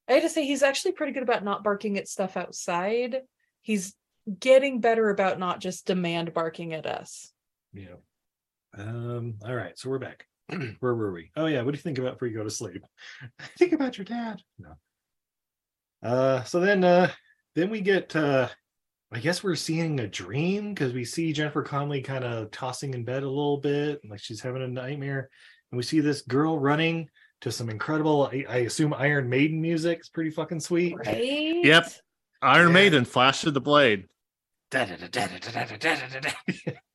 I 0.10 0.14
had 0.14 0.24
to 0.24 0.30
say 0.30 0.46
he's 0.46 0.64
actually 0.64 0.92
pretty 0.94 1.14
good 1.14 1.24
about 1.24 1.44
not 1.44 1.64
barking 1.64 1.98
at 1.98 2.08
stuff 2.08 2.38
outside. 2.38 3.22
He's 3.62 3.94
getting 4.40 4.82
better 4.82 5.10
about 5.10 5.40
not 5.40 5.60
just 5.62 5.86
demand 5.88 6.34
barking 6.34 6.74
at 6.74 6.86
us. 6.86 7.32
yeah. 7.74 7.96
Um. 8.78 9.36
All 9.46 9.56
right. 9.56 9.78
So 9.80 9.90
we're 9.90 10.00
back. 10.00 10.26
Where 10.80 10.94
were 10.96 11.12
we? 11.12 11.32
Oh 11.36 11.46
yeah. 11.48 11.62
What 11.62 11.72
do 11.72 11.78
you 11.78 11.82
think 11.82 11.98
about 11.98 12.14
before 12.14 12.28
you 12.28 12.38
go 12.38 12.44
to 12.44 12.50
sleep? 12.50 12.84
think 13.58 13.74
about 13.74 13.98
your 13.98 14.06
dad. 14.06 14.42
No. 14.60 14.74
Uh. 16.04 16.44
So 16.44 16.60
then, 16.60 16.84
uh, 16.84 17.10
then 17.56 17.70
we 17.70 17.82
get. 17.82 18.16
uh 18.16 18.50
I 19.12 19.20
guess 19.20 19.44
we're 19.44 19.56
seeing 19.56 20.00
a 20.00 20.08
dream 20.08 20.74
because 20.74 20.94
we 20.94 21.06
see 21.06 21.32
Jennifer 21.32 21.64
Connelly 21.64 22.02
kind 22.02 22.26
of 22.26 22.52
tossing 22.52 22.94
in 22.94 23.06
bed 23.06 23.24
a 23.24 23.30
little 23.30 23.58
bit, 23.58 24.02
like 24.10 24.20
she's 24.20 24.42
having 24.42 24.62
a 24.62 24.68
nightmare, 24.68 25.30
and 25.72 25.78
we 25.78 25.84
see 25.84 26.02
this 26.02 26.22
girl 26.24 26.60
running 26.60 27.10
to 27.42 27.52
some 27.52 27.70
incredible, 27.70 28.30
I, 28.32 28.46
I 28.50 28.58
assume 28.58 28.94
Iron 28.94 29.30
Maiden 29.30 29.62
music. 29.62 30.00
It's 30.00 30.10
pretty 30.10 30.32
fucking 30.32 30.60
sweet. 30.60 30.98
Right? 30.98 31.64
Yep. 31.64 31.90
Iron 32.42 32.68
Yeah. 32.68 32.74
Maiden, 32.74 33.06
Flash 33.06 33.46
of 33.46 33.54
the 33.54 33.62
Blade. 33.62 34.08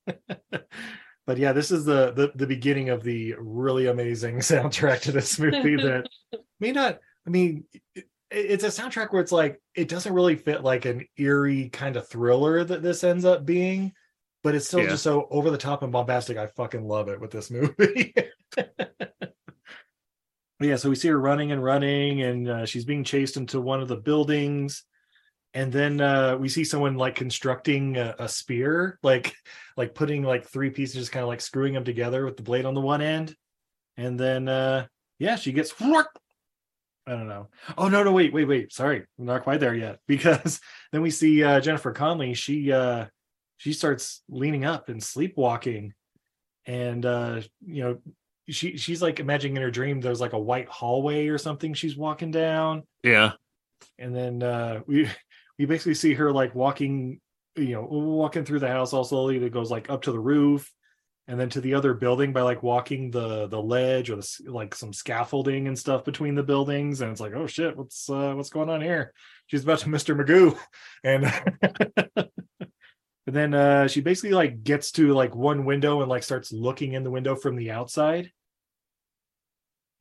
but 1.26 1.38
yeah, 1.38 1.52
this 1.52 1.70
is 1.70 1.84
the, 1.86 2.12
the 2.12 2.32
the 2.34 2.46
beginning 2.46 2.90
of 2.90 3.02
the 3.02 3.34
really 3.38 3.86
amazing 3.86 4.36
soundtrack 4.40 5.00
to 5.02 5.12
this 5.12 5.38
movie 5.38 5.76
that 5.76 6.06
may 6.60 6.72
not. 6.72 6.98
I 7.26 7.30
mean, 7.30 7.64
it, 7.94 8.04
it's 8.32 8.64
a 8.64 8.68
soundtrack 8.68 9.12
where 9.12 9.22
it's 9.22 9.32
like 9.32 9.60
it 9.74 9.88
doesn't 9.88 10.12
really 10.12 10.36
fit 10.36 10.62
like 10.62 10.84
an 10.84 11.06
eerie 11.16 11.68
kind 11.68 11.96
of 11.96 12.08
thriller 12.08 12.64
that 12.64 12.82
this 12.82 13.04
ends 13.04 13.24
up 13.24 13.44
being, 13.46 13.92
but 14.42 14.54
it's 14.54 14.66
still 14.66 14.80
Yeah. 14.80 14.90
just 14.90 15.02
so 15.04 15.28
over 15.30 15.50
the 15.50 15.58
top 15.58 15.82
and 15.82 15.92
bombastic. 15.92 16.36
I 16.38 16.46
fucking 16.46 16.86
love 16.86 17.08
it 17.08 17.20
with 17.20 17.30
this 17.30 17.50
movie. 17.50 18.14
Yeah, 20.60 20.76
so 20.76 20.88
we 20.90 20.94
see 20.94 21.08
her 21.08 21.18
running 21.18 21.50
and 21.50 21.62
running, 21.62 22.22
and 22.22 22.48
uh, 22.48 22.66
she's 22.66 22.84
being 22.84 23.02
chased 23.02 23.36
into 23.36 23.60
one 23.60 23.80
of 23.82 23.88
the 23.88 23.96
buildings. 23.96 24.84
and 25.54 25.70
then 25.72 26.00
uh 26.00 26.34
we 26.38 26.48
see 26.48 26.64
someone 26.64 26.94
like 26.96 27.14
constructing 27.14 27.96
a, 27.98 28.14
a 28.20 28.26
spear 28.28 28.98
like 29.02 29.34
like 29.76 29.94
putting 29.94 30.22
like 30.22 30.46
three 30.46 30.70
pieces 30.70 30.94
just 30.96 31.12
kind 31.12 31.22
of 31.22 31.28
like 31.28 31.42
screwing 31.42 31.74
them 31.74 31.84
together 31.84 32.24
with 32.24 32.38
the 32.38 32.42
blade 32.42 32.64
on 32.64 32.72
the 32.72 32.80
one 32.80 33.02
end 33.02 33.36
and 33.98 34.18
then 34.18 34.48
uh 34.48 34.86
yeah 35.18 35.36
she 35.36 35.52
gets 35.52 35.70
i 37.06 37.10
don't 37.12 37.28
know. 37.28 37.48
Oh 37.76 37.88
no 37.88 38.02
no 38.04 38.12
wait 38.12 38.32
wait 38.32 38.46
wait. 38.46 38.72
Sorry 38.72 39.02
i'm 39.18 39.24
not 39.24 39.42
quite 39.42 39.60
there 39.60 39.74
yet. 39.74 39.98
Because 40.06 40.60
then 40.92 41.02
we 41.02 41.10
see 41.10 41.42
uh 41.42 41.60
jennifer 41.60 41.92
connelly 41.92 42.34
she 42.34 42.70
uh 42.72 43.06
she 43.56 43.72
starts 43.72 44.22
leaning 44.28 44.64
up 44.64 44.88
and 44.88 45.02
sleepwalking. 45.02 45.92
And 46.66 47.04
uh 47.06 47.42
you 47.66 47.82
know 47.84 47.98
she 48.48 48.76
she's 48.76 49.00
like 49.02 49.20
imagining 49.20 49.56
in 49.56 49.62
her 49.62 49.70
dream 49.70 50.00
there's 50.00 50.20
like 50.20 50.32
a 50.32 50.38
white 50.38 50.68
hallway 50.68 51.28
or 51.28 51.38
something 51.38 51.74
she's 51.74 51.96
walking 51.96 52.30
down. 52.30 52.82
Yeah. 53.02 53.32
and 53.98 54.14
then 54.14 54.42
uh 54.42 54.80
we 54.86 55.08
we 55.58 55.66
basically 55.66 55.94
see 55.94 56.14
her 56.14 56.32
like 56.32 56.54
walking 56.54 57.20
you 57.56 57.74
know 57.74 57.82
walking 57.82 58.44
through 58.44 58.58
the 58.60 58.68
house 58.68 58.92
all 58.92 59.04
slowly 59.04 59.38
that 59.38 59.52
goes 59.52 59.70
like 59.70 59.90
up 59.90 60.02
to 60.02 60.12
the 60.12 60.18
roof 60.20 60.70
and 61.28 61.38
then 61.38 61.48
to 61.50 61.60
the 61.60 61.74
other 61.74 61.94
building 61.94 62.32
by 62.32 62.42
like 62.42 62.62
walking 62.62 63.10
the 63.10 63.46
the 63.46 63.60
ledge 63.60 64.10
or 64.10 64.16
the 64.16 64.38
like 64.46 64.74
some 64.74 64.92
scaffolding 64.92 65.68
and 65.68 65.78
stuff 65.78 66.04
between 66.04 66.34
the 66.34 66.42
buildings 66.42 67.00
and 67.00 67.10
it's 67.10 67.20
like 67.20 67.32
oh 67.34 67.46
shit 67.46 67.76
what's 67.76 68.10
uh 68.10 68.32
what's 68.34 68.50
going 68.50 68.68
on 68.68 68.80
here? 68.80 69.12
She's 69.46 69.62
about 69.62 69.78
to 69.80 69.86
mr 69.88 70.18
magoo. 70.18 70.58
And 71.04 71.24
and 73.26 73.36
then 73.36 73.54
uh 73.54 73.88
she 73.88 74.00
basically 74.00 74.32
like 74.32 74.64
gets 74.64 74.92
to 74.92 75.12
like 75.12 75.34
one 75.34 75.64
window 75.64 76.00
and 76.00 76.10
like 76.10 76.24
starts 76.24 76.52
looking 76.52 76.94
in 76.94 77.04
the 77.04 77.10
window 77.10 77.36
from 77.36 77.56
the 77.56 77.70
outside. 77.70 78.30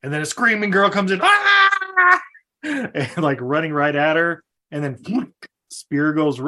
And 0.02 0.12
then 0.12 0.22
a 0.22 0.26
screaming 0.26 0.70
girl 0.70 0.90
comes 0.90 1.12
in 1.12 1.20
ah! 1.22 2.20
and 2.64 3.18
like 3.18 3.40
running 3.40 3.72
right 3.72 3.94
at 3.94 4.16
her. 4.16 4.42
And 4.72 4.82
then 4.82 4.96
spear 5.70 6.12
goes 6.12 6.40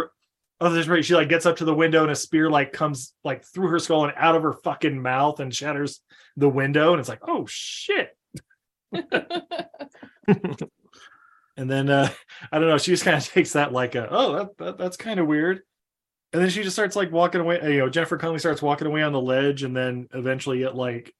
oh 0.64 0.70
that's 0.70 0.88
right 0.88 1.04
she 1.04 1.14
like 1.14 1.28
gets 1.28 1.44
up 1.44 1.56
to 1.56 1.64
the 1.64 1.74
window 1.74 2.02
and 2.02 2.10
a 2.10 2.16
spear 2.16 2.48
like 2.48 2.72
comes 2.72 3.12
like 3.22 3.44
through 3.44 3.68
her 3.68 3.78
skull 3.78 4.04
and 4.04 4.14
out 4.16 4.34
of 4.34 4.42
her 4.42 4.54
fucking 4.54 5.00
mouth 5.00 5.38
and 5.40 5.54
shatters 5.54 6.00
the 6.36 6.48
window. 6.48 6.92
And 6.92 7.00
it's 7.00 7.08
like 7.08 7.22
oh 7.26 7.46
shit. 7.48 8.16
And 11.56 11.70
then 11.70 11.88
uh 11.88 12.08
i 12.50 12.58
don't 12.58 12.66
know. 12.66 12.78
She 12.78 12.90
just 12.90 13.04
kind 13.04 13.16
of 13.16 13.24
takes 13.24 13.52
that 13.52 13.72
like 13.72 13.94
a 13.94 14.08
oh 14.10 14.32
that, 14.32 14.58
that 14.58 14.78
that's 14.78 14.96
kind 14.96 15.20
of 15.20 15.28
weird. 15.28 15.60
And 16.32 16.42
then 16.42 16.50
she 16.50 16.64
just 16.64 16.74
starts 16.74 16.96
like 16.96 17.12
walking 17.12 17.40
away 17.40 17.60
you 17.74 17.78
know 17.78 17.88
jennifer 17.88 18.16
Connelly 18.16 18.40
starts 18.40 18.60
walking 18.60 18.88
away 18.88 19.02
on 19.02 19.12
the 19.12 19.20
ledge 19.20 19.62
and 19.62 19.76
then 19.76 20.08
eventually 20.12 20.64
it 20.64 20.74
like 20.74 21.14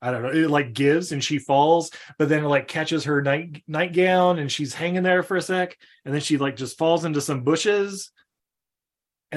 i 0.00 0.12
don't 0.12 0.22
know 0.22 0.28
it 0.28 0.48
like 0.48 0.72
gives 0.72 1.10
and 1.10 1.24
she 1.24 1.40
falls 1.40 1.90
but 2.16 2.28
then 2.28 2.44
it 2.44 2.46
like 2.46 2.68
catches 2.68 3.02
her 3.04 3.20
night 3.22 3.64
nightgown 3.66 4.38
and 4.38 4.52
she's 4.52 4.72
hanging 4.72 5.02
there 5.02 5.24
for 5.24 5.36
a 5.36 5.42
sec. 5.42 5.76
And 6.04 6.14
then 6.14 6.20
she 6.20 6.36
like 6.36 6.54
just 6.54 6.78
falls 6.78 7.04
into 7.04 7.20
some 7.20 7.42
bushes 7.42 8.12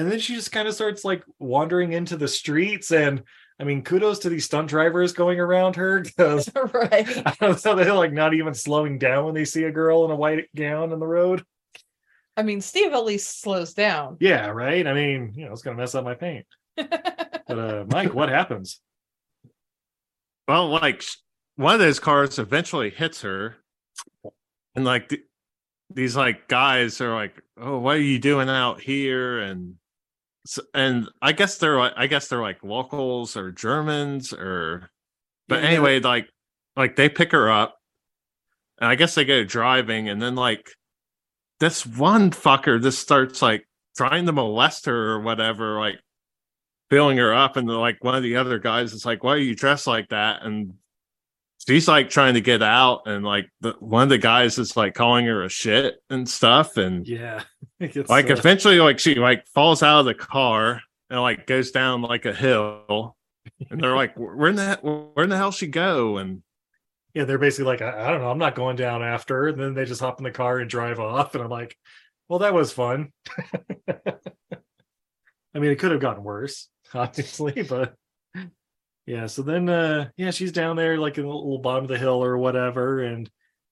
and 0.00 0.10
then 0.10 0.18
she 0.18 0.34
just 0.34 0.50
kind 0.50 0.66
of 0.66 0.72
starts 0.72 1.04
like 1.04 1.22
wandering 1.38 1.92
into 1.92 2.16
the 2.16 2.26
streets 2.26 2.90
and 2.90 3.22
i 3.60 3.64
mean 3.64 3.82
kudos 3.82 4.20
to 4.20 4.30
these 4.30 4.46
stunt 4.46 4.66
drivers 4.66 5.12
going 5.12 5.38
around 5.38 5.76
her 5.76 6.00
because 6.00 6.50
right. 6.72 7.06
I 7.26 7.36
don't 7.38 7.62
know, 7.62 7.74
they're 7.74 7.92
like 7.92 8.12
not 8.12 8.32
even 8.32 8.54
slowing 8.54 8.98
down 8.98 9.26
when 9.26 9.34
they 9.34 9.44
see 9.44 9.64
a 9.64 9.70
girl 9.70 10.06
in 10.06 10.10
a 10.10 10.16
white 10.16 10.48
gown 10.56 10.92
on 10.92 10.98
the 10.98 11.06
road. 11.06 11.44
I 12.34 12.42
mean, 12.42 12.62
Steve 12.62 12.94
at 12.94 13.04
least 13.04 13.42
slows 13.42 13.74
down. 13.74 14.16
Yeah, 14.20 14.46
right. 14.46 14.86
I 14.86 14.94
mean, 14.94 15.34
you 15.36 15.44
know, 15.44 15.52
it's 15.52 15.60
gonna 15.60 15.76
mess 15.76 15.94
up 15.94 16.04
my 16.04 16.14
paint. 16.14 16.46
But 16.76 17.50
uh 17.50 17.84
Mike, 17.90 18.14
what 18.14 18.30
happens? 18.30 18.80
Well, 20.48 20.68
like 20.68 21.04
one 21.56 21.74
of 21.74 21.80
those 21.80 22.00
cars 22.00 22.38
eventually 22.38 22.88
hits 22.88 23.20
her, 23.20 23.56
and 24.74 24.86
like 24.86 25.10
th- 25.10 25.22
these 25.92 26.16
like 26.16 26.48
guys 26.48 27.00
are 27.02 27.14
like, 27.14 27.34
"Oh, 27.58 27.78
what 27.78 27.96
are 27.96 28.00
you 28.00 28.18
doing 28.18 28.48
out 28.48 28.80
here?" 28.80 29.40
And 29.40 29.74
s- 30.46 30.58
and 30.74 31.08
I 31.22 31.32
guess 31.32 31.58
they're 31.58 31.78
like, 31.78 31.92
I 31.96 32.06
guess 32.06 32.28
they're 32.28 32.42
like 32.42 32.62
locals 32.64 33.36
or 33.36 33.50
Germans 33.52 34.32
or, 34.32 34.90
but 35.48 35.62
Yeah, 35.62 35.68
anyway, 35.68 36.00
like 36.00 36.28
like 36.76 36.96
they 36.96 37.08
pick 37.08 37.32
her 37.32 37.50
up, 37.50 37.76
and 38.80 38.88
I 38.88 38.94
guess 38.94 39.14
they 39.14 39.24
go 39.24 39.44
driving, 39.44 40.08
and 40.08 40.20
then 40.22 40.34
like 40.34 40.70
this 41.60 41.86
one 41.86 42.30
fucker 42.30 42.82
just 42.82 43.00
starts 43.00 43.42
like 43.42 43.66
trying 43.96 44.26
to 44.26 44.32
molest 44.32 44.86
her 44.86 45.12
or 45.12 45.20
whatever, 45.20 45.78
like 45.78 46.00
filling 46.90 47.18
her 47.18 47.32
up 47.34 47.56
and 47.56 47.68
like 47.68 48.02
one 48.02 48.14
of 48.16 48.22
the 48.22 48.36
other 48.36 48.58
guys 48.58 48.92
is 48.92 49.06
like 49.06 49.22
why 49.24 49.32
are 49.34 49.38
you 49.38 49.54
dressed 49.54 49.86
like 49.86 50.08
that? 50.10 50.42
And 50.44 50.74
she's 51.66 51.88
like 51.88 52.10
trying 52.10 52.34
to 52.34 52.40
get 52.40 52.62
out 52.62 53.02
and 53.06 53.24
like 53.24 53.48
the 53.60 53.74
one 53.80 54.04
of 54.04 54.08
the 54.08 54.18
guys 54.18 54.58
is 54.58 54.76
like 54.76 54.94
calling 54.94 55.26
her 55.26 55.44
a 55.44 55.48
shit 55.48 55.96
and 56.08 56.28
stuff 56.28 56.76
and 56.76 57.06
Yeah. 57.06 57.42
Like 57.80 58.28
uh, 58.28 58.34
eventually 58.34 58.78
like 58.78 58.98
she 58.98 59.14
like 59.14 59.46
falls 59.48 59.82
out 59.82 60.00
of 60.00 60.04
the 60.04 60.14
car 60.14 60.82
and 61.08 61.20
like 61.20 61.46
goes 61.46 61.70
down 61.70 62.02
like 62.02 62.26
a 62.26 62.34
hill 62.34 63.16
and 63.70 63.80
they're 63.80 63.96
like 63.96 64.14
where 64.18 64.48
in 64.48 64.56
the 64.56 64.78
where 64.82 65.24
in 65.24 65.30
the 65.30 65.36
hell 65.38 65.50
she 65.50 65.66
go 65.66 66.18
and 66.18 66.42
yeah, 67.14 67.24
they're 67.24 67.38
basically 67.38 67.64
like, 67.64 67.82
I, 67.82 68.06
I 68.06 68.10
don't 68.10 68.20
know, 68.20 68.30
I'm 68.30 68.38
not 68.38 68.54
going 68.54 68.76
down 68.76 69.02
after. 69.02 69.48
And 69.48 69.58
then 69.58 69.74
they 69.74 69.84
just 69.84 70.00
hop 70.00 70.20
in 70.20 70.24
the 70.24 70.30
car 70.30 70.58
and 70.58 70.70
drive 70.70 71.00
off. 71.00 71.34
And 71.34 71.42
I'm 71.42 71.50
like, 71.50 71.76
well, 72.28 72.40
that 72.40 72.54
was 72.54 72.72
fun. 72.72 73.12
I 73.88 75.58
mean, 75.58 75.72
it 75.72 75.80
could 75.80 75.90
have 75.90 76.00
gotten 76.00 76.22
worse, 76.22 76.68
obviously, 76.94 77.62
but 77.62 77.94
yeah. 79.10 79.26
So 79.26 79.42
then, 79.42 79.68
uh, 79.68 80.08
yeah, 80.16 80.30
she's 80.30 80.52
down 80.52 80.76
there 80.76 80.96
like 80.96 81.18
in 81.18 81.24
the 81.24 81.28
little 81.28 81.58
bottom 81.58 81.82
of 81.82 81.88
the 81.88 81.98
hill 81.98 82.22
or 82.22 82.38
whatever, 82.38 83.00
and 83.00 83.28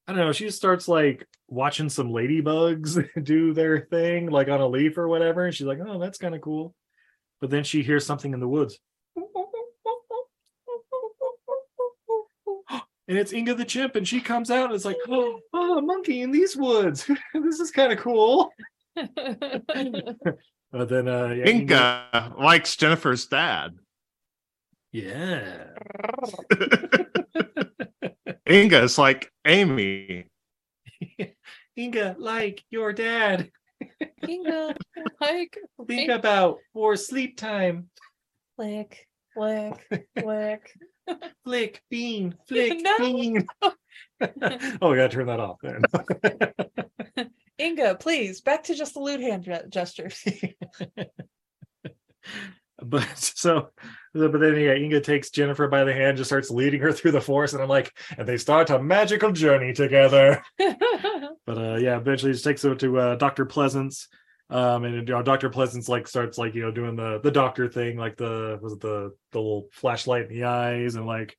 I 0.08 0.12
don't 0.12 0.20
know. 0.20 0.32
She 0.32 0.46
just 0.46 0.58
starts 0.58 0.88
like 0.88 1.24
watching 1.46 1.88
some 1.88 2.10
ladybugs 2.10 3.08
do 3.22 3.54
their 3.54 3.82
thing, 3.82 4.30
like 4.30 4.48
on 4.48 4.60
a 4.60 4.66
leaf 4.66 4.98
or 4.98 5.06
whatever, 5.06 5.44
and 5.44 5.54
she's 5.54 5.68
like, 5.68 5.78
"Oh, 5.86 6.00
that's 6.00 6.18
kind 6.18 6.34
of 6.34 6.40
cool." 6.40 6.74
But 7.40 7.50
then 7.50 7.62
she 7.62 7.84
hears 7.84 8.04
something 8.04 8.34
in 8.34 8.40
the 8.40 8.48
woods, 8.48 8.80
and 13.06 13.16
it's 13.16 13.32
Inga 13.32 13.54
the 13.54 13.64
chimp, 13.64 13.94
and 13.94 14.08
she 14.08 14.20
comes 14.20 14.50
out 14.50 14.66
and 14.66 14.74
it's 14.74 14.84
like, 14.84 14.98
"Oh, 15.08 15.38
oh 15.52 15.78
a 15.78 15.82
monkey 15.82 16.22
in 16.22 16.32
these 16.32 16.56
woods! 16.56 17.08
this 17.32 17.60
is 17.60 17.70
kind 17.70 17.92
of 17.92 18.00
cool." 18.00 18.50
But 20.70 20.90
then, 20.90 21.08
uh, 21.08 21.28
yeah, 21.28 21.48
Inga 21.48 22.34
likes 22.38 22.76
Jennifer's 22.76 23.24
dad. 23.24 23.78
Yeah. 25.04 25.64
Inga 28.46 28.46
Inga's 28.46 28.98
like 28.98 29.30
Amy. 29.46 30.26
Inga, 31.78 32.16
like 32.18 32.64
your 32.70 32.92
dad. 32.92 33.50
Inga, 34.28 34.74
like, 35.20 35.56
Think 35.86 36.10
about 36.10 36.58
for 36.72 36.96
sleep 36.96 37.36
time. 37.36 37.90
flick, 38.56 39.06
flick, 39.34 39.86
flick. 40.18 40.72
Flick, 41.44 41.82
bean, 41.88 42.34
flick, 42.46 42.82
No. 42.82 42.98
bean. 42.98 43.46
oh, 43.62 44.90
we 44.90 44.96
gotta 44.96 45.08
turn 45.08 45.26
that 45.28 45.40
off 45.40 45.56
then. 45.62 47.30
Inga, 47.58 47.94
please, 47.94 48.42
back 48.42 48.64
to 48.64 48.74
just 48.74 48.92
the 48.94 49.00
lewd 49.00 49.20
hand 49.20 49.48
gestures. 49.70 50.22
But 52.82 53.06
so, 53.16 53.70
but 54.14 54.38
then 54.38 54.56
yeah, 54.56 54.74
Inga 54.74 55.00
takes 55.00 55.30
Jennifer 55.30 55.68
by 55.68 55.84
the 55.84 55.92
hand, 55.92 56.16
just 56.16 56.28
starts 56.28 56.50
leading 56.50 56.80
her 56.80 56.92
through 56.92 57.12
the 57.12 57.20
forest, 57.20 57.54
and 57.54 57.62
I'm 57.62 57.68
like, 57.68 57.92
and 58.16 58.26
they 58.26 58.36
start 58.36 58.70
a 58.70 58.78
magical 58.78 59.32
journey 59.32 59.72
together. 59.72 60.42
But 61.46 61.56
uh, 61.56 61.76
yeah, 61.76 61.96
eventually 61.96 62.32
just 62.32 62.44
takes 62.44 62.60
her 62.60 62.74
to 62.74 62.98
uh, 62.98 63.14
Doctor 63.14 63.46
Pleasance. 63.46 64.08
Um, 64.50 64.84
and 64.84 65.08
you 65.08 65.14
know, 65.14 65.22
Doctor 65.22 65.48
Pleasance 65.48 65.88
like 65.88 66.06
starts 66.06 66.36
like 66.36 66.54
you 66.54 66.60
know 66.60 66.70
doing 66.70 66.94
the 66.94 67.20
the 67.22 67.30
doctor 67.30 67.68
thing, 67.70 67.96
like 67.96 68.18
the 68.18 68.58
was 68.60 68.74
it 68.74 68.80
the 68.80 69.14
the 69.32 69.38
little 69.38 69.68
flashlight 69.72 70.24
in 70.24 70.28
the 70.28 70.44
eyes, 70.44 70.94
and 70.94 71.06
like 71.06 71.38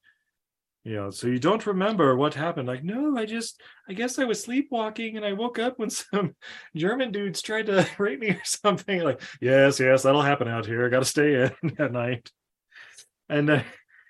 you 0.89 0.95
know, 0.95 1.11
so 1.11 1.27
you 1.27 1.37
don't 1.37 1.67
remember 1.67 2.15
what 2.15 2.33
happened? 2.33 2.67
Like, 2.67 2.83
no, 2.83 3.15
I 3.15 3.27
just 3.27 3.61
I 3.87 3.93
guess 3.93 4.17
I 4.17 4.23
was 4.23 4.41
sleepwalking 4.41 5.17
and 5.17 5.23
I 5.25 5.33
woke 5.33 5.59
up 5.59 5.77
when 5.77 5.89
some 5.91 6.35
German 6.75 7.11
dudes 7.11 7.43
tried 7.43 7.67
to 7.67 7.87
rape 7.99 8.19
me 8.19 8.29
or 8.31 8.41
something. 8.43 8.99
Like, 9.01 9.21
yes, 9.39 9.79
yes, 9.79 10.01
that'll 10.01 10.23
happen 10.23 10.47
out 10.47 10.65
here. 10.65 10.83
I 10.83 10.89
got 10.89 10.99
to 10.99 11.05
stay 11.05 11.43
in 11.43 11.75
at 11.79 11.91
night. 11.91 12.31
And 13.29 13.51
uh, 13.51 13.61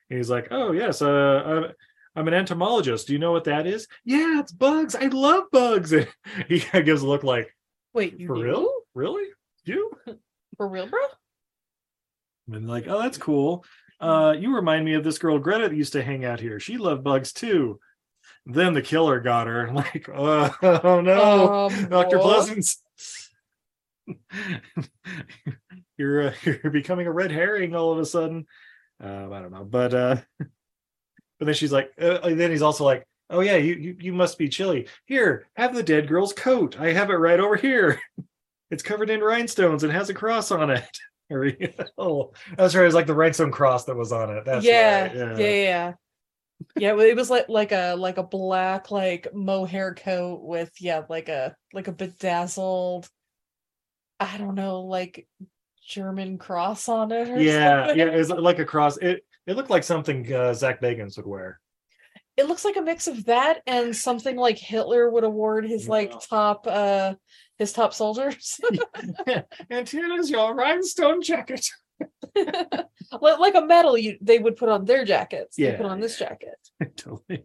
he's 0.08 0.30
like, 0.30 0.48
oh 0.52 0.72
yes, 0.72 1.02
uh, 1.02 1.44
I'm, 1.46 1.65
I'm 2.15 2.28
an 2.30 2.34
entomologist. 2.34 3.08
Do 3.08 3.13
you 3.13 3.20
know 3.20 3.34
what 3.34 3.44
that 3.44 3.68
is? 3.68 3.86
Yeah, 4.06 4.39
it's 4.39 4.54
bugs. 4.54 4.96
I 4.96 5.08
love 5.08 5.52
bugs. 5.52 5.92
And 5.92 6.08
he 6.48 6.60
gives 6.60 7.02
a 7.02 7.08
look 7.08 7.26
like, 7.26 7.54
Wait, 7.94 8.18
you 8.18 8.28
for 8.28 8.36
do? 8.36 8.44
real? 8.44 8.72
Really? 8.96 9.28
You? 9.65 9.92
For 10.56 10.65
real, 10.65 10.88
bro? 10.88 11.02
And 12.54 12.70
like, 12.70 12.88
oh, 12.88 13.02
that's 13.02 13.18
cool. 13.18 13.65
Uh, 14.00 14.34
you 14.38 14.56
remind 14.56 14.86
me 14.86 14.94
of 14.94 15.04
this 15.04 15.18
girl 15.18 15.40
Greta 15.40 15.70
that 15.70 15.76
used 15.76 15.94
to 15.94 16.04
hang 16.04 16.24
out 16.26 16.40
here. 16.40 16.60
She 16.60 16.78
loved 16.78 17.04
bugs 17.04 17.34
too. 17.34 17.80
Then 18.46 18.74
the 18.74 18.82
killer 18.82 19.20
got 19.20 19.48
her. 19.48 19.68
I'm 19.68 19.76
like, 19.76 20.10
oh, 20.14 20.54
oh 20.62 21.02
no, 21.02 21.66
Um, 21.66 21.90
Doctor 21.90 22.18
what? 22.18 22.46
Pleasance. 22.46 22.82
you're 25.98 26.30
uh, 26.30 26.34
you're 26.44 26.72
becoming 26.72 27.08
a 27.08 27.12
red 27.12 27.32
herring 27.32 27.76
all 27.76 27.92
of 27.92 28.00
a 28.00 28.06
sudden. 28.06 28.46
Um, 29.02 29.32
I 29.32 29.42
don't 29.42 29.52
know, 29.52 29.64
but 29.64 29.94
uh, 29.94 30.16
but 30.38 31.46
then 31.46 31.54
she's 31.54 31.72
like, 31.72 31.92
uh, 32.02 32.20
and 32.24 32.40
then 32.40 32.52
he's 32.52 32.62
also 32.62 32.84
like, 32.86 33.06
oh 33.30 33.42
yeah, 33.42 33.58
you, 33.58 33.76
you 33.76 33.98
you 34.00 34.14
must 34.14 34.38
be 34.38 34.50
chilly. 34.50 34.88
Here, 35.06 35.48
have 35.56 35.76
the 35.76 35.84
dead 35.84 36.08
girl's 36.08 36.34
coat. 36.34 36.80
I 36.80 36.92
have 36.94 37.10
it 37.10 37.16
right 37.16 37.40
over 37.40 37.56
here. 37.56 38.02
it's 38.72 38.84
covered 38.84 39.10
in 39.10 39.22
rhinestones 39.22 39.84
and 39.84 39.92
has 39.92 40.10
a 40.10 40.14
cross 40.14 40.52
on 40.52 40.70
it. 40.70 40.84
Oh, 41.98 42.32
that's 42.58 42.76
right. 42.76 42.84
It 42.84 42.86
was 42.86 42.96
like 42.96 43.08
the 43.08 43.13
rhinestone 43.13 43.52
cross 43.52 43.86
that 43.86 43.96
was 43.96 44.12
on 44.12 44.30
it. 44.36 44.46
That's 44.46 44.65
yeah, 44.65 45.04
right. 45.04 45.15
yeah, 45.15 45.38
yeah, 45.38 45.63
yeah. 45.63 45.94
Yeah, 46.76 46.92
well, 46.94 47.06
it 47.06 47.15
was 47.15 47.30
like 47.30 47.48
like 47.50 47.72
a 47.72 47.96
like 47.96 48.18
a 48.18 48.24
black 48.24 48.92
like 48.92 49.34
mohair 49.34 49.94
coat 49.94 50.42
with 50.44 50.72
yeah 50.80 51.04
like 51.10 51.30
a 51.30 51.56
like 51.74 51.88
a 51.88 51.92
bedazzled, 51.92 53.08
I 54.20 54.38
don't 54.38 54.56
know 54.56 54.82
like 54.82 55.28
German 55.88 56.38
cross 56.38 56.89
on 56.89 57.12
it. 57.12 57.30
Or 57.30 57.39
yeah, 57.39 57.88
something. 57.88 58.00
yeah. 58.00 58.13
It 58.13 58.18
was 58.18 58.30
like 58.30 58.60
a 58.60 58.65
cross. 58.65 58.98
It 58.98 59.26
it 59.48 59.56
looked 59.56 59.70
like 59.70 59.84
something 59.84 60.32
uh, 60.34 60.54
Zach 60.54 60.82
Bagans 60.82 61.18
would 61.18 61.26
wear. 61.26 61.60
It 62.38 62.48
looks 62.48 62.63
like 62.63 62.78
a 62.78 62.82
mix 62.82 63.08
of 63.08 63.26
that 63.26 63.62
and 63.68 63.96
something 63.96 64.38
like 64.38 64.58
Hitler 64.58 65.10
would 65.10 65.24
award 65.24 65.65
his 65.65 65.89
like 65.89 66.13
top 66.30 66.68
uh 66.68 67.15
his 67.60 67.74
top 67.74 67.93
soldiers. 67.93 68.60
and 69.69 69.88
here 69.88 70.12
is 70.13 70.30
your 70.30 70.56
rhinestone 70.56 71.22
jacket. 71.22 71.67
like, 72.36 73.39
like 73.39 73.56
a 73.56 73.65
medal 73.65 73.98
you 73.98 74.17
they 74.22 74.39
would 74.39 74.56
put 74.56 74.69
on 74.69 74.86
their 74.86 75.04
jackets. 75.06 75.58
They 75.58 75.65
Yeah, 75.65 75.78
put 75.78 75.86
on 75.86 76.00
this 76.00 76.17
jacket. 76.17 76.56
totally. 76.95 77.43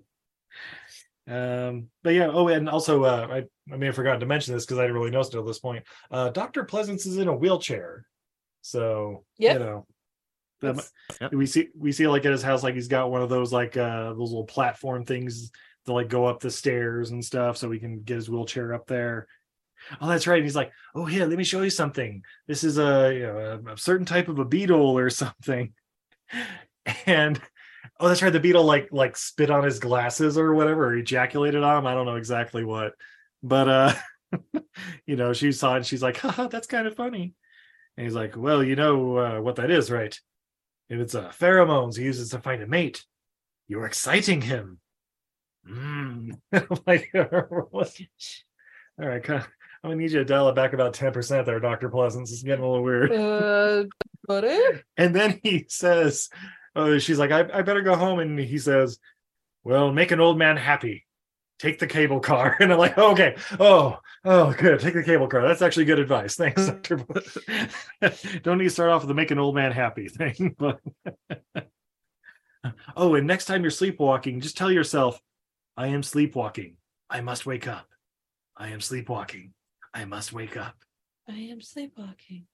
Um, 1.26 1.88
but 2.02 2.14
yeah, 2.14 2.28
oh, 2.30 2.48
and 2.48 2.68
also 2.68 3.02
uh 3.02 3.26
I, 3.30 3.72
I 3.72 3.76
may 3.76 3.86
have 3.86 3.96
forgotten 3.96 4.20
to 4.20 4.26
mention 4.26 4.54
this 4.54 4.64
because 4.64 4.78
I 4.78 4.82
didn't 4.82 4.96
really 4.96 5.10
notice 5.10 5.28
until 5.28 5.44
this 5.44 5.58
point. 5.58 5.84
Uh 6.10 6.30
Dr. 6.30 6.64
Pleasance 6.64 7.04
is 7.06 7.18
in 7.18 7.28
a 7.28 7.36
wheelchair. 7.36 8.06
So 8.62 9.24
Yep. 9.38 9.52
you 9.54 9.58
know 9.58 9.86
that 10.60 10.88
Yep. 11.20 11.32
we 11.32 11.46
see 11.46 11.68
we 11.76 11.90
see 11.92 12.06
like 12.06 12.24
at 12.24 12.32
his 12.32 12.42
house, 12.42 12.62
like 12.62 12.74
he's 12.74 12.88
got 12.88 13.10
one 13.10 13.22
of 13.22 13.28
those 13.28 13.52
like 13.52 13.76
uh 13.76 14.10
those 14.10 14.30
little 14.30 14.44
platform 14.44 15.04
things 15.04 15.50
to 15.86 15.92
like 15.92 16.08
go 16.08 16.26
up 16.26 16.40
the 16.40 16.50
stairs 16.50 17.10
and 17.10 17.24
stuff 17.24 17.56
so 17.56 17.70
he 17.70 17.80
can 17.80 18.02
get 18.02 18.16
his 18.16 18.30
wheelchair 18.30 18.72
up 18.72 18.86
there. 18.86 19.26
Oh, 20.00 20.08
that's 20.08 20.26
right. 20.26 20.36
And 20.36 20.44
he's 20.44 20.56
like, 20.56 20.72
oh 20.94 21.04
here, 21.04 21.26
let 21.26 21.38
me 21.38 21.44
show 21.44 21.62
you 21.62 21.70
something. 21.70 22.22
This 22.46 22.64
is 22.64 22.78
a 22.78 23.12
you 23.14 23.22
know 23.22 23.60
a, 23.66 23.72
a 23.72 23.78
certain 23.78 24.06
type 24.06 24.28
of 24.28 24.38
a 24.38 24.44
beetle 24.44 24.98
or 24.98 25.10
something. 25.10 25.72
And 27.06 27.40
oh, 27.98 28.08
that's 28.08 28.20
right. 28.20 28.32
The 28.32 28.40
beetle 28.40 28.64
like 28.64 28.88
like 28.92 29.16
spit 29.16 29.48
on 29.48 29.64
his 29.64 29.78
glasses 29.78 30.36
or 30.36 30.52
whatever, 30.52 30.88
or 30.88 30.96
ejaculated 30.96 31.62
on 31.62 31.78
him. 31.78 31.86
I 31.86 31.94
don't 31.94 32.04
know 32.04 32.16
exactly 32.16 32.62
what, 32.62 32.92
but 33.42 33.68
uh, 33.68 33.94
you 35.06 35.16
know, 35.16 35.32
she 35.32 35.52
saw 35.52 35.74
it. 35.74 35.76
And 35.78 35.86
she's 35.86 36.02
like, 36.02 36.18
haha, 36.18 36.48
that's 36.48 36.66
kind 36.66 36.86
of 36.86 36.94
funny. 36.94 37.34
And 37.96 38.04
he's 38.04 38.14
like, 38.14 38.36
well, 38.36 38.62
you 38.62 38.76
know 38.76 39.16
uh, 39.16 39.40
what 39.40 39.56
that 39.56 39.70
is, 39.70 39.90
right? 39.90 40.18
If 40.90 41.00
it's 41.00 41.14
uh, 41.14 41.30
pheromones 41.30 41.96
he 41.96 42.04
uses 42.04 42.30
to 42.30 42.38
find 42.38 42.62
a 42.62 42.66
mate, 42.66 43.02
you're 43.68 43.86
exciting 43.86 44.40
him. 44.42 44.78
Mm. 45.68 46.38
I'm 46.52 46.66
like, 46.86 47.10
all 47.14 47.94
right, 48.98 49.22
kind 49.22 49.40
of, 49.40 49.48
I'm 49.84 49.90
gonna 49.90 50.00
need 50.00 50.12
you 50.12 50.20
to 50.20 50.24
dial 50.24 50.48
it 50.48 50.54
back 50.54 50.72
about 50.72 50.94
10% 50.94 51.44
there, 51.44 51.60
Dr. 51.60 51.90
Pleasance. 51.90 52.32
It's 52.32 52.42
getting 52.42 52.64
a 52.64 52.66
little 52.66 52.82
weird. 52.82 53.12
Uh 53.12 53.84
And 54.96 55.14
then 55.14 55.40
he 55.42 55.66
says, 55.68 56.30
oh, 56.74 56.98
she's 56.98 57.18
like, 57.18 57.30
I, 57.30 57.46
I 57.52 57.60
better 57.60 57.82
go 57.82 57.94
home. 57.94 58.18
And 58.18 58.38
he 58.38 58.58
says, 58.58 58.98
Well, 59.62 59.92
make 59.92 60.10
an 60.10 60.20
old 60.20 60.38
man 60.38 60.56
happy. 60.56 61.04
Take 61.58 61.78
the 61.78 61.86
cable 61.86 62.20
car. 62.20 62.56
And 62.60 62.72
I'm 62.72 62.78
like, 62.78 62.96
oh, 62.96 63.12
okay. 63.12 63.36
Oh, 63.60 63.98
oh, 64.24 64.54
good. 64.54 64.80
Take 64.80 64.94
the 64.94 65.02
cable 65.02 65.28
car. 65.28 65.46
That's 65.46 65.60
actually 65.60 65.84
good 65.84 65.98
advice. 65.98 66.34
Thanks, 66.38 66.64
Dr. 66.64 67.04
Don't 68.42 68.56
need 68.56 68.64
to 68.64 68.70
start 68.70 68.88
off 68.88 69.02
with 69.02 69.08
the 69.08 69.14
make 69.14 69.32
an 69.32 69.38
old 69.38 69.54
man 69.54 69.70
happy 69.70 70.08
thing. 70.08 70.56
But 70.58 70.80
oh, 72.96 73.16
and 73.16 73.26
next 73.26 73.44
time 73.44 73.60
you're 73.60 73.70
sleepwalking, 73.70 74.40
just 74.40 74.56
tell 74.56 74.72
yourself, 74.72 75.20
I 75.76 75.88
am 75.88 76.02
sleepwalking. 76.02 76.78
I 77.10 77.20
must 77.20 77.44
wake 77.44 77.68
up. 77.68 77.86
I 78.56 78.70
am 78.70 78.80
sleepwalking. 78.80 79.52
I 79.94 80.04
must 80.04 80.32
wake 80.32 80.56
up. 80.56 80.74
I 81.28 81.34
am 81.34 81.60
sleepwalking. 81.60 82.46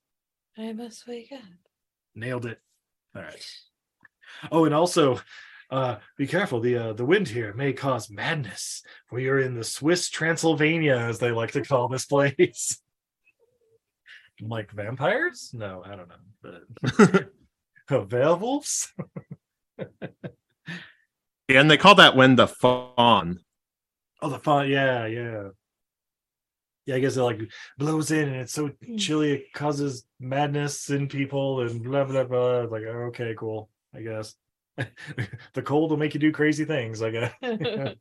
I 0.58 0.72
must 0.74 1.08
wake 1.08 1.32
up. 1.32 1.40
Nailed 2.14 2.44
it. 2.44 2.60
All 3.16 3.22
right. 3.22 3.46
Oh, 4.52 4.66
and 4.66 4.74
also, 4.74 5.20
uh, 5.70 5.96
be 6.18 6.26
careful. 6.26 6.60
The 6.60 6.76
uh, 6.76 6.92
the 6.92 7.04
wind 7.04 7.28
here 7.28 7.54
may 7.54 7.72
cause 7.72 8.10
madness, 8.10 8.82
for 9.06 9.18
you're 9.18 9.40
in 9.40 9.54
the 9.54 9.64
Swiss 9.64 10.10
Transylvania, 10.10 10.96
as 10.96 11.18
they 11.18 11.30
like 11.30 11.52
to 11.52 11.62
call 11.62 11.88
this 11.88 12.04
place. 12.04 12.80
like 14.40 14.70
vampires? 14.70 15.50
No, 15.52 15.82
I 15.84 15.96
don't 15.96 16.08
know. 16.08 16.62
But 17.00 17.30
oh, 17.90 18.06
werewolves? 18.10 18.92
Yeah, 21.48 21.60
and 21.60 21.70
they 21.70 21.76
call 21.76 21.96
that 21.96 22.14
wind 22.14 22.38
the 22.38 22.46
fawn. 22.46 23.40
Oh, 24.22 24.28
the 24.28 24.38
fun. 24.38 24.68
Yeah, 24.68 25.06
yeah. 25.06 25.48
Yeah, 26.86 26.96
I 26.96 27.00
guess 27.00 27.16
it 27.16 27.22
like 27.22 27.40
blows 27.78 28.10
in 28.10 28.28
and 28.28 28.36
it's 28.36 28.52
so 28.52 28.70
chilly 28.96 29.32
it 29.32 29.52
causes 29.52 30.04
madness 30.18 30.90
in 30.90 31.08
people 31.08 31.60
and 31.60 31.82
blah 31.82 32.04
blah 32.04 32.24
blah. 32.24 32.62
It's 32.62 32.72
like, 32.72 32.84
okay, 32.84 33.34
cool. 33.38 33.68
I 33.94 34.02
guess 34.02 34.34
the 35.54 35.62
cold 35.62 35.90
will 35.90 35.98
make 35.98 36.14
you 36.14 36.20
do 36.20 36.32
crazy 36.32 36.64
things. 36.64 37.02
I 37.02 37.10
guess. 37.10 37.32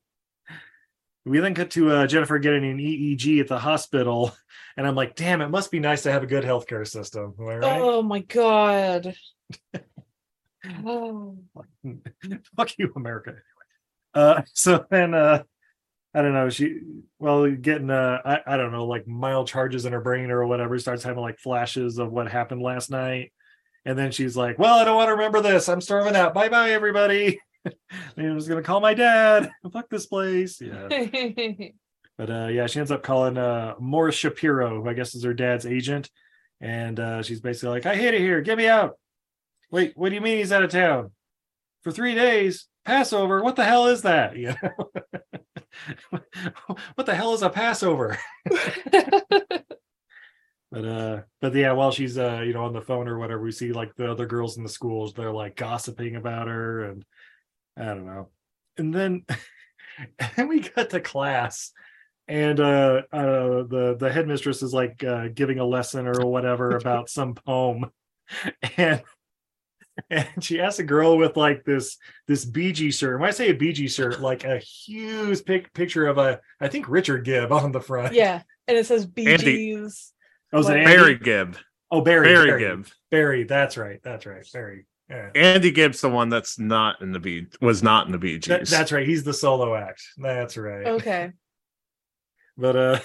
we 1.26 1.40
then 1.40 1.54
cut 1.54 1.72
to 1.72 1.92
uh, 1.92 2.08
Jennifer 2.08 2.40
getting 2.40 2.70
an 2.70 2.78
EEG 2.78 3.40
at 3.40 3.48
the 3.48 3.60
hospital, 3.60 4.32
and 4.78 4.88
I'm 4.88 4.96
like, 4.96 5.16
damn, 5.16 5.42
it 5.42 5.50
must 5.50 5.72
be 5.72 5.80
nice 5.80 6.04
to 6.04 6.12
have 6.12 6.24
a 6.24 6.28
good 6.28 6.44
healthcare 6.44 6.88
system. 6.88 7.36
Am 7.40 7.48
I 7.48 7.56
right? 7.58 7.82
Oh 7.82 8.02
my 8.02 8.20
god. 8.20 9.14
oh. 10.86 11.38
Fuck 12.56 12.78
you, 12.78 12.92
America. 12.96 13.30
Anyway. 13.30 13.44
Uh, 14.14 14.42
so 14.54 14.86
then, 14.90 15.14
uh, 15.14 15.44
I 16.14 16.22
don't 16.22 16.34
know. 16.34 16.50
She, 16.50 16.80
well, 17.20 17.50
getting, 17.52 17.92
uh, 17.92 18.20
I, 18.26 18.40
I 18.54 18.58
don't 18.58 18.72
know, 18.72 18.86
like 18.86 19.08
mild 19.08 19.48
charges 19.48 19.86
in 19.86 19.94
her 19.94 20.02
brain 20.02 20.32
or 20.32 20.46
whatever, 20.48 20.78
starts 20.80 21.04
having 21.04 21.22
like 21.22 21.40
flashes 21.40 22.00
of 22.00 22.12
what 22.12 22.32
happened 22.32 22.62
last 22.62 22.90
night. 22.90 23.32
And 23.86 23.98
then 23.98 24.12
she's 24.12 24.36
like, 24.36 24.58
well, 24.58 24.80
I 24.80 24.86
don't 24.86 24.96
want 24.96 25.08
to 25.08 25.14
remember 25.14 25.42
this. 25.42 25.70
I'm 25.70 25.82
starving 25.82 26.16
out. 26.16 26.34
Bye 26.34 26.50
bye, 26.50 26.72
everybody. 26.72 27.40
I 27.66 28.32
was 28.32 28.48
going 28.48 28.62
to 28.62 28.66
call 28.66 28.80
my 28.80 28.94
dad. 28.94 29.52
Fuck 29.74 29.90
this 29.90 30.06
place. 30.06 30.60
Yeah. 30.62 30.88
But 32.20 32.30
uh, 32.30 32.48
yeah, 32.48 32.68
she 32.68 32.80
ends 32.80 32.92
up 32.92 33.02
calling 33.02 33.38
uh, 33.38 33.76
Morris 33.80 34.14
Shapiro, 34.14 34.82
who 34.82 34.90
I 34.90 34.94
guess 34.94 35.16
is 35.16 35.24
her 35.24 35.34
dad's 35.34 35.66
agent. 35.66 36.10
And 36.60 37.00
uh, 37.00 37.24
she's 37.24 37.40
basically 37.40 37.70
like, 37.70 37.86
I 37.86 37.96
hate 37.96 38.14
it 38.14 38.20
here. 38.20 38.42
Get 38.42 38.58
me 38.58 38.68
out. 38.68 39.00
Wait, 39.72 39.94
what 39.96 40.10
do 40.10 40.16
you 40.16 40.22
mean 40.22 40.38
he's 40.38 40.52
out 40.52 40.62
of 40.62 40.70
town? 40.70 41.12
For 41.82 41.94
three 41.94 42.16
days? 42.16 42.68
Passover? 42.90 43.44
What 43.44 43.56
the 43.56 43.66
hell 43.66 43.88
is 43.88 44.02
that? 44.02 44.36
You 44.40 44.56
know? 44.62 44.90
what 46.96 47.06
the 47.06 47.16
hell 47.16 47.34
is 47.34 47.44
a 47.44 47.50
Passover? 47.50 48.18
But 50.72 50.86
uh, 50.86 51.22
but 51.42 51.56
yeah, 51.56 51.72
while 51.72 51.92
she's 51.92 52.16
uh, 52.16 52.44
you 52.46 52.54
know, 52.54 52.64
on 52.66 52.74
the 52.74 52.82
phone 52.82 53.08
or 53.08 53.18
whatever, 53.18 53.42
we 53.42 53.52
see 53.52 53.74
like 53.74 53.96
the 53.96 54.12
other 54.12 54.28
girls 54.28 54.56
in 54.56 54.62
the 54.62 54.70
schools, 54.70 55.14
they're 55.14 55.32
like 55.32 55.56
gossiping 55.56 56.16
about 56.16 56.48
her, 56.48 56.84
and 56.84 57.04
I 57.76 57.86
don't 57.86 58.06
know. 58.06 58.30
And 58.78 58.94
then, 58.94 59.26
and 60.38 60.48
we 60.48 60.60
got 60.60 60.92
to 60.92 61.00
class, 61.00 61.72
and 62.28 62.60
uh, 62.60 63.02
uh, 63.12 63.64
the 63.64 63.98
the 64.00 64.12
headmistress 64.12 64.62
is 64.62 64.72
like 64.72 65.04
uh, 65.04 65.30
giving 65.34 65.58
a 65.58 65.66
lesson 65.66 66.06
or 66.06 66.28
whatever 66.28 66.78
about 66.78 67.10
some 67.10 67.34
poem, 67.34 67.90
and 68.78 69.02
and 70.10 70.28
she 70.42 70.60
asked 70.60 70.80
a 70.80 70.84
girl 70.84 71.18
with 71.18 71.36
like 71.38 71.64
this 71.66 71.98
this 72.28 72.46
BG 72.46 72.94
shirt. 72.94 73.20
When 73.20 73.28
I 73.28 73.32
say 73.32 73.50
a 73.50 73.56
BG 73.56 73.90
shirt, 73.94 74.20
like 74.22 74.44
a 74.44 74.58
huge 74.60 75.44
pic- 75.46 75.74
picture 75.74 76.08
of 76.08 76.18
a 76.18 76.40
I 76.62 76.68
think 76.68 76.90
Richard 76.90 77.26
Gibb 77.26 77.52
on 77.52 77.72
the 77.72 77.82
front. 77.82 78.14
yeah. 78.14 78.42
And 78.68 78.78
it 78.78 78.86
says 78.86 79.06
Bee 79.06 79.26
Gees. 79.26 79.40
Andy. 79.40 79.74
Oh, 80.54 80.58
was 80.58 80.68
it 80.70 80.74
Like- 80.74 80.78
Andy? 80.88 80.96
Barry 80.96 81.16
Gibb. 81.18 81.58
Oh, 81.92 82.02
Barry. 82.02 82.28
Barry 82.28 82.48
Barry. 82.50 82.60
Gibb. 82.62 82.88
Barry. 83.10 83.44
That's 83.46 83.78
right. 83.78 84.00
That's 84.04 84.26
right. 84.28 84.48
Barry. 84.54 84.86
Yeah. 85.10 85.30
Andy 85.34 85.72
Gibb's 85.72 86.02
the 86.02 86.10
one 86.10 86.30
that's 86.30 86.60
not 86.60 87.02
in 87.02 87.12
the 87.12 87.20
B 87.20 87.48
was 87.62 87.82
not 87.82 88.06
in 88.06 88.12
the 88.12 88.20
Bee 88.20 88.38
That- 88.38 88.68
that's 88.68 88.92
right. 88.92 89.08
He's 89.08 89.24
the 89.24 89.34
solo 89.34 89.76
act. 89.76 90.04
That's 90.18 90.56
right. 90.58 90.86
Okay. 90.86 91.32
But 92.58 92.76
uh 92.76 93.00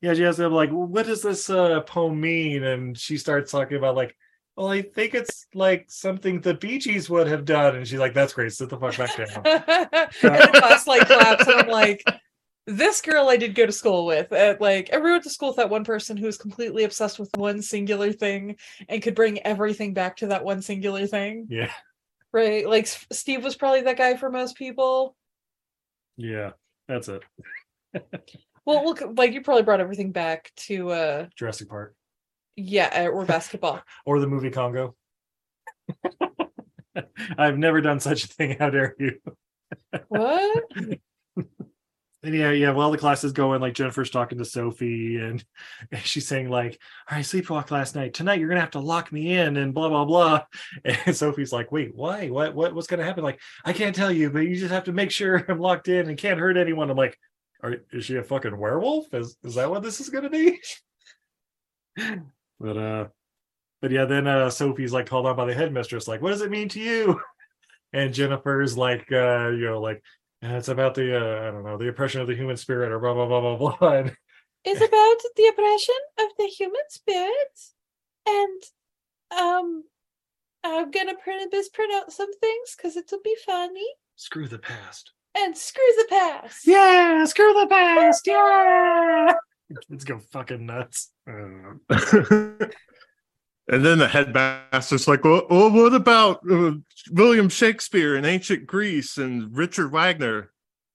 yeah, 0.00 0.14
she 0.14 0.22
has 0.22 0.36
to 0.36 0.48
like, 0.48 0.70
what 0.70 1.06
does 1.06 1.22
this 1.22 1.48
uh 1.50 1.80
poem 1.82 2.20
mean? 2.20 2.64
And 2.64 2.98
she 2.98 3.16
starts 3.16 3.50
talking 3.50 3.76
about 3.76 3.94
like, 3.96 4.14
well, 4.58 4.70
I 4.70 4.82
think 4.82 5.14
it's 5.14 5.46
like 5.54 5.84
something 5.88 6.40
the 6.40 6.52
Bee 6.52 6.78
Gees 6.78 7.08
would 7.08 7.28
have 7.28 7.44
done. 7.44 7.76
And 7.76 7.86
she's 7.86 8.00
like, 8.00 8.12
that's 8.12 8.32
great. 8.32 8.52
Sit 8.52 8.68
the 8.68 8.76
fuck 8.76 8.96
back 8.96 9.16
down. 9.16 9.28
and 9.46 10.42
the 10.42 10.50
class 10.52 10.84
like 10.88 11.06
claps 11.06 11.46
and 11.46 11.60
I'm 11.60 11.68
like, 11.68 12.02
this 12.66 13.00
girl 13.00 13.28
I 13.28 13.36
did 13.36 13.54
go 13.54 13.66
to 13.66 13.70
school 13.70 14.04
with. 14.04 14.32
At, 14.32 14.60
like 14.60 14.92
I 14.92 14.96
went 14.96 15.22
to 15.22 15.30
school 15.30 15.50
with 15.50 15.58
that 15.58 15.70
one 15.70 15.84
person 15.84 16.16
who 16.16 16.26
was 16.26 16.36
completely 16.36 16.82
obsessed 16.82 17.20
with 17.20 17.30
one 17.36 17.62
singular 17.62 18.10
thing 18.10 18.56
and 18.88 19.00
could 19.00 19.14
bring 19.14 19.38
everything 19.46 19.94
back 19.94 20.16
to 20.16 20.26
that 20.26 20.44
one 20.44 20.60
singular 20.60 21.06
thing. 21.06 21.46
yeah. 21.48 21.70
Right? 22.32 22.68
Like 22.68 22.88
Steve 22.88 23.44
was 23.44 23.54
probably 23.54 23.82
that 23.82 23.96
guy 23.96 24.16
for 24.16 24.28
most 24.28 24.56
people. 24.56 25.14
Yeah. 26.16 26.50
That's 26.88 27.08
it. 27.08 27.22
Well, 28.64 28.84
look, 28.84 29.02
like 29.16 29.32
you 29.32 29.40
probably 29.40 29.62
brought 29.62 29.80
everything 29.80 30.10
back 30.12 30.52
to 30.66 30.90
uh 30.90 31.26
Jurassic 31.36 31.70
Park. 31.70 31.94
Yeah, 32.58 33.04
uh, 33.04 33.08
or 33.08 33.24
basketball. 33.24 33.80
Or 34.06 34.20
the 34.20 34.26
movie 34.26 34.50
Congo. 34.50 34.94
I've 37.38 37.58
never 37.58 37.80
done 37.80 38.00
such 38.00 38.24
a 38.24 38.28
thing. 38.28 38.56
How 38.58 38.70
dare 38.70 38.94
you? 38.98 39.18
what? 40.08 40.64
and 41.36 42.34
yeah, 42.34 42.50
yeah, 42.50 42.70
while 42.72 42.90
the 42.90 42.98
class 42.98 43.22
is 43.22 43.32
going, 43.32 43.60
like 43.60 43.74
Jennifer's 43.74 44.10
talking 44.10 44.38
to 44.38 44.44
Sophie 44.44 45.18
and, 45.18 45.44
and 45.92 46.02
she's 46.02 46.26
saying, 46.26 46.50
like, 46.50 46.78
all 47.08 47.16
right, 47.16 47.24
sleepwalk 47.24 47.70
last 47.70 47.94
night. 47.94 48.14
Tonight 48.14 48.40
you're 48.40 48.48
gonna 48.48 48.60
have 48.60 48.72
to 48.72 48.80
lock 48.80 49.12
me 49.12 49.36
in 49.36 49.56
and 49.56 49.72
blah 49.72 49.88
blah 49.88 50.04
blah. 50.04 50.42
And 50.84 51.16
Sophie's 51.16 51.52
like, 51.52 51.70
wait, 51.70 51.94
why? 51.94 52.28
What 52.28 52.54
what 52.54 52.74
what's 52.74 52.88
gonna 52.88 53.04
happen? 53.04 53.22
Like, 53.22 53.40
I 53.64 53.72
can't 53.72 53.94
tell 53.94 54.10
you, 54.10 54.30
but 54.30 54.40
you 54.40 54.56
just 54.56 54.72
have 54.72 54.84
to 54.84 54.92
make 54.92 55.12
sure 55.12 55.44
I'm 55.48 55.60
locked 55.60 55.88
in 55.88 56.08
and 56.08 56.18
can't 56.18 56.40
hurt 56.40 56.56
anyone. 56.56 56.90
I'm 56.90 56.96
like, 56.96 57.16
are 57.62 57.76
is 57.92 58.06
she 58.06 58.16
a 58.16 58.24
fucking 58.24 58.56
werewolf? 58.58 59.12
Is 59.14 59.36
is 59.44 59.54
that 59.54 59.70
what 59.70 59.82
this 59.82 60.00
is 60.00 60.08
gonna 60.08 60.30
be? 60.30 60.60
But 62.60 62.76
uh 62.76 63.06
but 63.80 63.90
yeah, 63.90 64.04
then 64.06 64.26
uh 64.26 64.50
Sophie's 64.50 64.92
like 64.92 65.06
called 65.06 65.26
on 65.26 65.36
by 65.36 65.44
the 65.46 65.54
headmistress, 65.54 66.08
like, 66.08 66.20
what 66.22 66.30
does 66.30 66.42
it 66.42 66.50
mean 66.50 66.68
to 66.70 66.80
you? 66.80 67.20
And 67.94 68.12
Jennifer's 68.12 68.76
like, 68.76 69.10
uh, 69.10 69.48
you 69.48 69.64
know, 69.64 69.80
like, 69.80 70.02
"Uh, 70.44 70.48
it's 70.58 70.68
about 70.68 70.94
the 70.94 71.16
uh, 71.16 71.48
I 71.48 71.50
don't 71.50 71.64
know, 71.64 71.78
the 71.78 71.88
oppression 71.88 72.20
of 72.20 72.26
the 72.26 72.34
human 72.34 72.58
spirit 72.58 72.92
or 72.92 72.98
blah 72.98 73.14
blah 73.14 73.26
blah 73.26 73.56
blah 73.56 73.76
blah. 73.78 73.88
And 73.98 74.14
It's 74.64 74.82
about 74.82 75.16
the 75.36 75.46
oppression 75.46 75.94
of 76.18 76.26
the 76.36 76.44
human 76.48 76.82
spirit. 76.90 77.54
And 78.26 78.62
um 79.40 79.84
I'm 80.64 80.90
gonna 80.90 81.14
print 81.14 81.50
misprint 81.50 81.94
out 81.94 82.12
some 82.12 82.30
things 82.40 82.76
because 82.76 82.94
it'll 82.98 83.22
be 83.24 83.36
funny. 83.46 83.86
screw 84.16 84.48
the 84.48 84.58
past. 84.58 85.12
And 85.34 85.56
screw 85.56 85.90
the 85.96 86.08
past. 86.10 86.66
Yeah, 86.66 87.24
screw 87.24 87.54
the 87.54 87.68
past. 87.70 88.26
Yeah. 88.26 89.32
Kids 89.88 90.04
go 90.04 90.18
fucking 90.18 90.64
nuts. 90.64 91.10
And 93.70 93.84
then 93.84 93.98
the 93.98 94.08
headmaster's 94.08 95.06
like, 95.06 95.24
well, 95.24 95.46
well 95.50 95.70
what 95.70 95.92
about 95.92 96.40
uh, 96.50 96.72
William 97.10 97.50
Shakespeare 97.50 98.16
in 98.16 98.24
ancient 98.24 98.66
Greece 98.66 99.18
and 99.18 99.54
Richard 99.54 99.92
Wagner? 99.92 100.52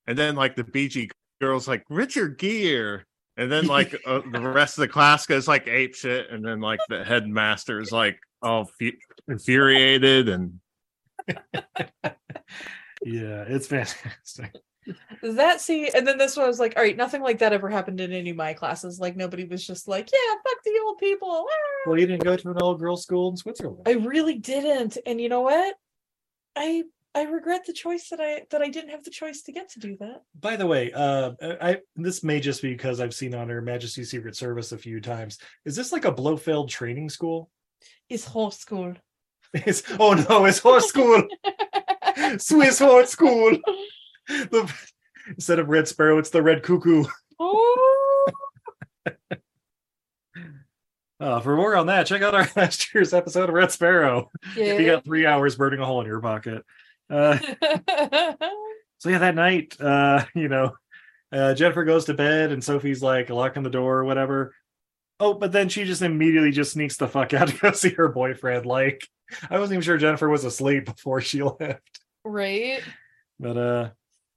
And 0.07 0.17
then 0.17 0.35
like 0.35 0.55
the 0.55 0.63
BG 0.63 1.11
girl's 1.39 1.67
like, 1.67 1.83
Richard 1.89 2.39
Gere. 2.39 3.03
And 3.37 3.51
then 3.51 3.67
like 3.67 3.95
uh, 4.05 4.21
the 4.31 4.41
rest 4.41 4.77
of 4.77 4.81
the 4.81 4.87
class 4.87 5.27
goes 5.27 5.47
like 5.47 5.67
ape 5.67 5.93
shit. 5.93 6.31
And 6.31 6.43
then 6.43 6.61
like 6.61 6.79
the 6.89 7.03
headmaster 7.03 7.79
is 7.79 7.91
like 7.91 8.17
all 8.41 8.65
fu- 8.65 8.91
infuriated. 9.27 10.29
And 10.29 10.59
yeah, 13.03 13.43
it's 13.47 13.67
fantastic. 13.67 14.51
That 15.21 15.61
see, 15.61 15.89
and 15.89 16.05
then 16.05 16.17
this 16.17 16.35
one 16.35 16.47
was 16.47 16.59
like, 16.59 16.73
all 16.75 16.83
right, 16.83 16.97
nothing 16.97 17.21
like 17.21 17.39
that 17.39 17.53
ever 17.53 17.69
happened 17.69 18.01
in 18.01 18.11
any 18.11 18.31
of 18.31 18.35
my 18.35 18.53
classes. 18.53 18.99
Like 18.99 19.15
nobody 19.15 19.45
was 19.45 19.65
just 19.65 19.87
like, 19.87 20.09
yeah, 20.11 20.33
fuck 20.43 20.63
the 20.63 20.81
old 20.85 20.97
people. 20.97 21.29
ah." 21.49 21.89
Well, 21.89 21.99
you 21.99 22.07
didn't 22.07 22.23
go 22.23 22.35
to 22.35 22.49
an 22.49 22.61
old 22.61 22.79
girl 22.79 22.97
school 22.97 23.29
in 23.29 23.37
Switzerland. 23.37 23.83
I 23.87 23.93
really 23.93 24.37
didn't. 24.37 24.97
And 25.05 25.19
you 25.21 25.29
know 25.29 25.41
what? 25.41 25.75
I 26.55 26.83
I 27.15 27.23
regret 27.23 27.65
the 27.65 27.73
choice 27.73 28.09
that 28.09 28.19
I 28.19 28.43
that 28.49 28.61
I 28.61 28.69
didn't 28.69 28.89
have 28.89 29.03
the 29.03 29.11
choice 29.11 29.43
to 29.43 29.51
get 29.51 29.69
to 29.71 29.79
do 29.79 29.95
that. 29.99 30.23
By 30.39 30.55
the 30.55 30.65
way, 30.65 30.91
uh, 30.91 31.31
I 31.61 31.79
this 31.95 32.23
may 32.23 32.39
just 32.39 32.61
be 32.61 32.71
because 32.71 32.99
I've 32.99 33.13
seen 33.13 33.35
on 33.35 33.49
Her 33.49 33.61
Majesty's 33.61 34.09
Secret 34.09 34.35
Service 34.35 34.71
a 34.71 34.77
few 34.77 34.99
times. 34.99 35.37
Is 35.65 35.75
this 35.75 35.91
like 35.91 36.05
a 36.05 36.11
Blofeld 36.11 36.69
training 36.69 37.09
school? 37.09 37.49
Is 38.09 38.25
horse 38.25 38.57
school. 38.57 38.95
It's 39.53 39.83
oh 39.99 40.13
no, 40.13 40.45
it's 40.45 40.57
horse 40.57 40.87
school, 40.87 41.27
Swiss 42.39 42.79
horse 42.79 43.11
school. 43.11 43.55
The, 44.27 44.73
instead 45.27 45.59
of 45.59 45.69
Red 45.69 45.87
Sparrow, 45.87 46.17
it's 46.17 46.29
the 46.29 46.41
Red 46.41 46.63
Cuckoo. 46.63 47.05
oh, 47.39 48.31
Uh, 51.19 51.39
for 51.39 51.55
more 51.55 51.75
on 51.77 51.87
that, 51.87 52.05
check 52.05 52.21
out 52.21 52.35
our 52.35 52.47
last 52.57 52.93
year's 52.93 53.13
episode 53.13 53.47
of 53.47 53.55
Red 53.55 53.71
Sparrow. 53.71 54.29
If 54.57 54.79
you 54.79 54.85
got 54.85 55.05
three 55.05 55.25
hours 55.25 55.55
burning 55.55 55.79
a 55.79 55.85
hole 55.85 56.01
in 56.01 56.07
your 56.07 56.19
pocket. 56.19 56.65
Uh, 57.09 57.37
so 58.97 59.07
yeah, 59.09 59.19
that 59.19 59.35
night, 59.35 59.79
uh, 59.79 60.25
you 60.35 60.49
know, 60.49 60.73
uh, 61.31 61.53
Jennifer 61.53 61.85
goes 61.85 62.05
to 62.05 62.13
bed 62.13 62.51
and 62.51 62.61
Sophie's 62.63 63.01
like 63.01 63.29
locking 63.29 63.63
the 63.63 63.69
door 63.69 63.99
or 63.99 64.03
whatever. 64.05 64.53
Oh, 65.19 65.33
but 65.33 65.53
then 65.53 65.69
she 65.69 65.85
just 65.85 66.01
immediately 66.01 66.51
just 66.51 66.73
sneaks 66.73 66.97
the 66.97 67.07
fuck 67.07 67.33
out 67.33 67.47
to 67.47 67.57
go 67.57 67.71
see 67.73 67.91
her 67.91 68.09
boyfriend. 68.09 68.65
Like, 68.65 69.07
I 69.49 69.59
wasn't 69.59 69.75
even 69.75 69.83
sure 69.83 69.97
Jennifer 69.97 70.27
was 70.27 70.43
asleep 70.43 70.85
before 70.85 71.21
she 71.21 71.41
left. 71.41 72.01
right. 72.25 72.81
But 73.39 73.57
uh, 73.57 73.89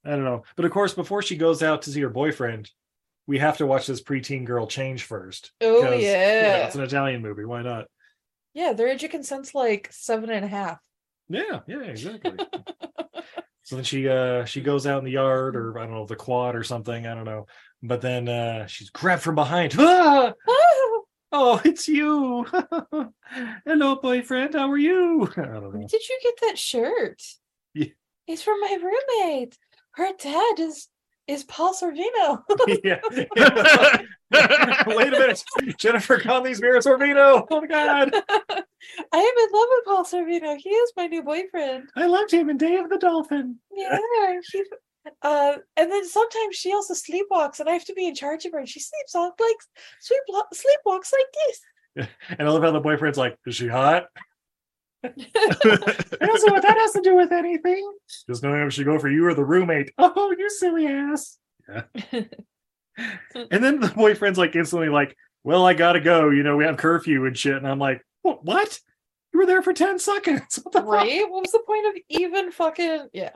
I 0.07 0.11
don't 0.11 0.25
know. 0.25 0.45
But 0.55 0.65
of 0.65 0.71
course, 0.71 0.95
before 0.95 1.23
she 1.23 1.37
goes 1.37 1.63
out 1.63 1.83
to 1.83 1.91
see 1.91 2.01
her 2.01 2.09
boyfriend, 2.09 2.71
we 3.27 3.39
have 3.39 3.57
to 3.59 3.67
watch 3.67 3.87
this 3.87 4.03
preteen 4.03 4.45
girl 4.45 4.67
change 4.67 5.03
first. 5.05 5.53
Oh 5.61 5.83
know, 5.83 5.93
yeah. 5.93 6.67
it's 6.67 6.77
an 6.77 6.83
Italian 6.83 7.23
movie. 7.23 7.45
Why 7.45 7.63
not? 7.63 7.87
Yeah, 8.55 8.73
their 8.73 8.89
age 8.89 9.05
of 9.05 9.11
consent's 9.11 9.55
like 9.55 9.89
seven 9.91 10.31
and 10.31 10.45
a 10.45 10.49
half. 10.49 10.79
Yeah, 11.29 11.61
yeah, 11.67 11.83
exactly. 11.83 12.33
So 13.67 13.75
then 13.75 13.85
she 13.85 14.09
uh 14.09 14.45
she 14.45 14.61
goes 14.61 14.87
out 14.87 15.01
in 15.01 15.05
the 15.05 15.11
yard 15.11 15.57
or 15.57 15.77
I 15.77 15.87
don't 15.87 15.95
know 15.95 16.07
the 16.07 16.15
quad 16.15 16.55
or 16.55 16.63
something 16.63 17.05
I 17.05 17.17
don't 17.17 17.25
know, 17.25 17.49
but 17.83 18.01
then 18.01 18.29
uh 18.29 18.67
she's 18.67 18.91
grabbed 18.91 19.23
from 19.23 19.35
behind. 19.35 19.75
Ah! 19.77 20.33
Oh, 21.33 21.61
it's 21.65 21.89
you! 21.89 22.47
Hello, 23.67 23.97
boyfriend. 23.97 24.55
How 24.55 24.71
are 24.71 24.79
you? 24.79 25.29
I 25.37 25.43
don't 25.43 25.73
Where 25.77 25.87
did 25.89 26.09
you 26.09 26.19
get 26.23 26.35
that 26.43 26.57
shirt? 26.57 27.21
Yeah. 27.75 27.89
It's 28.29 28.43
from 28.43 28.61
my 28.61 28.79
roommate. 28.81 29.59
Her 29.97 30.09
dad 30.19 30.59
is 30.59 30.89
is 31.27 31.43
Paul 31.45 31.75
Sorvino. 31.75 32.43
yeah. 32.85 33.01
Wait 34.87 35.09
a 35.09 35.11
minute, 35.11 35.43
Jennifer 35.79 36.19
Connelly's 36.19 36.61
Mira 36.61 36.81
Sorvino. 36.81 37.47
Oh 37.51 37.61
my 37.61 37.67
god, 37.67 38.15
I 38.15 38.21
am 38.21 38.65
in 39.13 39.49
love 39.53 39.69
with 39.71 39.85
Paul 39.87 40.05
Sorvino. 40.05 40.57
He 40.57 40.69
is 40.69 40.93
my 40.97 41.07
new 41.07 41.23
boyfriend. 41.23 41.89
I 41.97 42.07
loved 42.07 42.33
him 42.33 42.51
in 42.51 42.59
Day 42.59 42.77
of 42.77 42.91
the 42.91 42.99
Dolphin. 42.99 43.59
Yeah. 43.75 43.99
he, 44.53 44.65
uh, 45.23 45.55
and 45.77 45.91
then 45.91 46.07
sometimes 46.07 46.57
she 46.57 46.73
also 46.73 46.95
sleepwalks, 46.95 47.61
and 47.61 47.69
I 47.69 47.73
have 47.73 47.87
to 47.87 47.95
be 47.95 48.07
in 48.07 48.15
charge 48.15 48.45
of 48.45 48.53
her. 48.53 48.59
And 48.59 48.69
she 48.69 48.81
sleeps 48.81 49.15
off 49.15 49.33
like 49.41 49.57
sleep 50.01 50.21
sleepwalks 50.31 51.13
like 51.13 51.27
this. 51.47 52.09
And 52.29 52.47
I 52.47 52.53
love 52.53 52.63
how 52.63 52.71
the 52.71 52.81
boyfriend's 52.81 53.19
like, 53.19 53.37
"Is 53.47 53.57
she 53.57 53.69
hot?" 53.69 54.07
I 55.05 56.27
don't 56.27 56.41
see 56.41 56.51
what 56.51 56.63
that 56.63 56.77
has 56.79 56.93
to 56.93 57.01
do 57.03 57.17
with 57.17 57.33
anything. 57.33 57.91
Just 58.29 58.43
knowing 58.43 58.67
if 58.67 58.73
she 58.73 58.85
go 58.85 58.99
for 58.99 59.09
you 59.09 59.27
or 59.27 59.35
the 59.35 59.45
roommate. 59.45 59.93
Oh, 59.99 60.35
you 60.37 60.49
silly 60.51 60.87
ass. 60.87 61.39
Yeah. 61.69 61.83
and 63.51 63.65
then 63.65 63.81
the 63.81 63.93
boyfriend's 63.95 64.39
like 64.39 64.57
instantly 64.57 64.89
like, 64.89 65.17
well, 65.45 65.67
I 65.67 65.75
gotta 65.75 66.01
go. 66.01 66.31
You 66.31 66.43
know, 66.43 66.57
we 66.57 66.65
have 66.65 66.77
curfew 66.77 67.27
and 67.27 67.37
shit. 67.37 67.57
And 67.57 67.69
I'm 67.69 67.79
like, 67.79 68.03
what? 68.23 68.45
what? 68.45 68.79
You 69.33 69.41
were 69.41 69.47
there 69.47 69.63
for 69.63 69.73
10 69.73 69.99
seconds. 69.99 70.59
What 70.63 70.73
the 70.73 70.81
fuck? 70.81 71.31
What 71.31 71.43
was 71.43 71.53
the 71.53 71.63
point 71.67 71.87
of 71.87 72.03
even 72.09 72.51
fucking 72.51 73.09
yeah? 73.13 73.31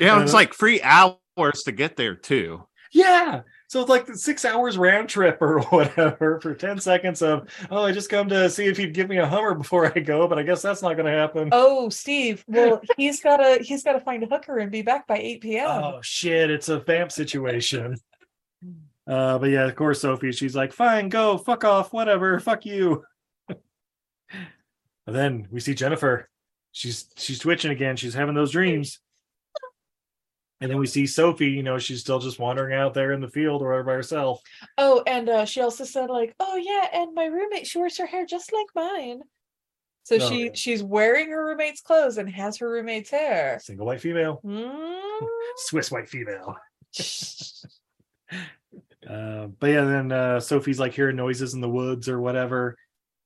yeah, 0.00 0.22
it's 0.22 0.34
like 0.34 0.52
free 0.52 0.82
hours 0.82 1.62
to 1.64 1.72
get 1.72 1.96
there 1.96 2.16
too. 2.16 2.66
Yeah. 2.92 3.42
So 3.72 3.80
it's 3.80 3.88
like 3.88 4.04
the 4.04 4.18
six 4.18 4.44
hours 4.44 4.76
round 4.76 5.08
trip 5.08 5.40
or 5.40 5.60
whatever 5.70 6.38
for 6.42 6.54
10 6.54 6.78
seconds 6.78 7.22
of, 7.22 7.48
oh, 7.70 7.86
I 7.86 7.92
just 7.92 8.10
come 8.10 8.28
to 8.28 8.50
see 8.50 8.66
if 8.66 8.78
you'd 8.78 8.92
give 8.92 9.08
me 9.08 9.16
a 9.16 9.26
Hummer 9.26 9.54
before 9.54 9.86
I 9.86 9.98
go, 9.98 10.28
but 10.28 10.38
I 10.38 10.42
guess 10.42 10.60
that's 10.60 10.82
not 10.82 10.98
gonna 10.98 11.10
happen. 11.10 11.48
Oh, 11.52 11.88
Steve. 11.88 12.44
Well, 12.46 12.82
he's 12.98 13.22
gotta 13.22 13.62
he's 13.62 13.82
gotta 13.82 14.00
find 14.00 14.22
a 14.24 14.26
hooker 14.26 14.58
and 14.58 14.70
be 14.70 14.82
back 14.82 15.06
by 15.06 15.16
8 15.16 15.40
p.m. 15.40 15.70
oh 15.70 16.00
shit 16.02 16.50
it's 16.50 16.68
a 16.68 16.80
vamp 16.80 17.10
situation 17.10 17.96
uh 19.06 19.38
but 19.38 19.48
yeah 19.48 19.64
of 19.64 19.74
course 19.74 20.02
sophie 20.02 20.32
she's 20.32 20.54
like 20.54 20.72
fine 20.72 21.08
go 21.08 21.38
fuck 21.38 21.64
off 21.64 21.94
whatever 21.94 22.38
fuck 22.40 22.66
you 22.66 23.02
and 23.48 23.58
then 25.06 25.48
we 25.50 25.60
see 25.60 25.74
jennifer 25.74 26.28
she's 26.72 27.06
she's 27.16 27.38
twitching 27.38 27.70
again 27.70 27.96
she's 27.96 28.14
having 28.14 28.34
those 28.34 28.52
dreams 28.52 29.00
and 30.62 30.70
then 30.70 30.78
we 30.78 30.86
see 30.86 31.06
sophie 31.06 31.50
you 31.50 31.62
know 31.62 31.76
she's 31.78 32.00
still 32.00 32.18
just 32.20 32.38
wandering 32.38 32.72
out 32.74 32.94
there 32.94 33.12
in 33.12 33.20
the 33.20 33.28
field 33.28 33.60
or 33.60 33.68
whatever 33.68 33.84
by 33.84 33.92
herself 33.92 34.40
Oh, 34.78 35.02
and 35.06 35.28
uh, 35.28 35.44
she 35.44 35.60
also 35.60 35.84
said 35.84 36.08
like, 36.08 36.34
"Oh 36.40 36.56
yeah, 36.56 36.86
and 36.98 37.14
my 37.14 37.26
roommate 37.26 37.66
she 37.66 37.78
wears 37.78 37.98
her 37.98 38.06
hair 38.06 38.24
just 38.24 38.52
like 38.52 38.66
mine." 38.74 39.20
So 40.04 40.16
Oh, 40.16 40.28
she 40.28 40.44
yeah. 40.46 40.50
she's 40.54 40.82
wearing 40.82 41.28
her 41.30 41.44
roommate's 41.44 41.80
clothes 41.82 42.16
and 42.18 42.28
has 42.30 42.56
her 42.58 42.70
roommate's 42.70 43.10
hair. 43.10 43.58
single 43.62 43.86
white 43.86 44.00
female 44.00 44.40
Mm. 44.44 45.26
swiss 45.56 45.90
white 45.90 46.08
female 46.08 46.56
Uh, 49.08 49.48
but 49.58 49.66
yeah, 49.66 49.84
then 49.84 50.12
uh, 50.12 50.38
Sophie's 50.40 50.78
like 50.78 50.94
hearing 50.94 51.16
noises 51.16 51.54
in 51.54 51.60
the 51.60 51.68
woods 51.68 52.08
or 52.08 52.20
whatever. 52.20 52.76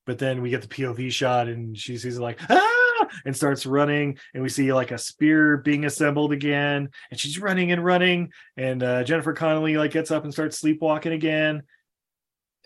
But 0.07 0.19
then 0.19 0.41
we 0.41 0.49
get 0.51 0.63
the 0.63 0.69
POV 0.69 1.13
shot 1.13 1.49
and 1.49 1.77
she 1.77 1.99
sees 1.99 2.17
it 2.17 2.21
like 2.23 2.39
ah 2.49 2.76
and 3.25 3.37
starts 3.37 3.67
running, 3.67 4.19
and 4.35 4.43
we 4.43 4.49
see 4.49 4.73
like 4.73 4.91
a 4.91 4.99
spear 4.99 5.59
being 5.59 5.85
assembled 5.85 6.33
again, 6.33 6.89
and 7.11 7.21
she's 7.21 7.39
running 7.39 7.73
and 7.73 7.85
running, 7.85 8.31
and 8.57 8.83
uh, 8.83 9.05
Jennifer 9.05 9.33
Connelly 9.33 9.77
like 9.77 9.93
gets 9.93 10.11
up 10.11 10.25
and 10.25 10.33
starts 10.33 10.59
sleepwalking 10.59 11.13
again, 11.13 11.63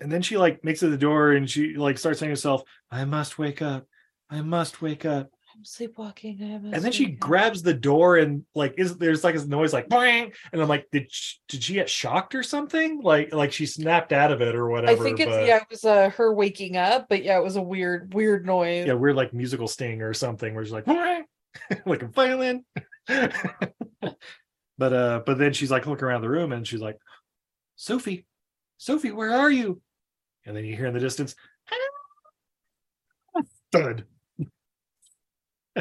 and 0.01 0.11
then 0.11 0.23
she 0.23 0.37
like 0.37 0.65
makes 0.65 0.83
it 0.83 0.87
to 0.87 0.91
the 0.91 0.99
door 0.99 1.33
and 1.33 1.49
she 1.49 1.75
like 1.75 1.99
starts 1.99 2.21
saying 2.21 2.31
herself, 2.31 2.63
"I 2.91 3.05
must 3.05 3.39
wake 3.39 3.63
up, 3.63 3.87
I 4.29 4.43
must 4.43 4.83
wake 4.83 5.05
up." 5.05 5.31
I'm 5.61 5.65
sleepwalking. 5.67 6.39
I 6.41 6.75
and 6.75 6.83
then 6.83 6.91
she 6.91 7.05
grabs 7.05 7.63
the 7.63 7.75
door 7.75 8.17
and 8.17 8.47
like 8.55 8.77
is 8.79 8.97
there's 8.97 9.23
like 9.23 9.35
a 9.35 9.45
noise 9.45 9.75
like 9.75 9.91
bang 9.91 10.33
and 10.55 10.63
i'm 10.63 10.69
like 10.69 10.87
did 10.91 11.09
she, 11.11 11.37
did 11.49 11.63
she 11.63 11.75
get 11.75 11.91
shocked 11.91 12.35
or 12.35 12.43
something 12.43 13.03
like 13.03 13.35
like 13.35 13.53
she 13.53 13.67
snapped 13.67 14.15
out 14.15 14.33
of 14.33 14.41
it 14.41 14.55
or 14.55 14.71
whatever. 14.71 14.99
I 14.99 15.05
think 15.05 15.21
it's 15.21 15.29
but- 15.29 15.47
yeah, 15.47 15.59
it 15.59 15.67
was 15.69 15.85
uh, 15.85 16.09
her 16.17 16.33
waking 16.33 16.79
up, 16.79 17.11
but 17.11 17.23
yeah, 17.23 17.37
it 17.37 17.45
was 17.45 17.57
a 17.57 17.63
weird 17.63 18.15
weird 18.15 18.47
noise. 18.47 18.87
yeah 18.87 18.95
weird 18.95 19.17
like 19.17 19.35
musical 19.35 19.69
sting 19.69 20.01
or 20.01 20.15
something 20.15 20.55
where 20.55 20.65
she's 20.65 20.73
like 20.73 20.87
like 21.85 22.03
a 22.03 22.09
violin 22.09 22.65
but 23.07 23.75
but 24.79 24.93
uh, 24.95 25.21
but 25.27 25.37
then 25.37 25.53
she's 25.53 25.71
like 25.71 25.87
looking 25.87 26.07
around 26.07 26.23
the 26.23 26.31
room 26.31 26.53
and 26.53 26.67
she's 26.67 26.81
like, 26.81 26.97
Sophie, 27.77 28.25
Sophie, 28.79 29.13
where 29.13 29.33
are 29.33 29.51
you? 29.51 29.83
And 30.47 30.57
then 30.57 30.65
you 30.65 30.75
hear 30.75 30.87
in 30.87 30.95
the 30.95 31.01
distance, 31.01 31.35
thud. 33.73 34.07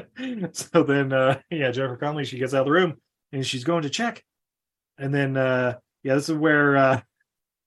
so 0.53 0.83
then 0.83 1.13
uh 1.13 1.39
yeah, 1.49 1.71
Jennifer 1.71 1.97
Connelly, 1.97 2.25
she 2.25 2.37
gets 2.37 2.53
out 2.53 2.61
of 2.61 2.65
the 2.65 2.71
room 2.71 2.95
and 3.31 3.45
she's 3.45 3.63
going 3.63 3.83
to 3.83 3.89
check. 3.89 4.23
And 4.97 5.13
then 5.13 5.37
uh 5.37 5.75
yeah, 6.03 6.15
this 6.15 6.29
is 6.29 6.35
where 6.35 6.77
uh 6.77 7.01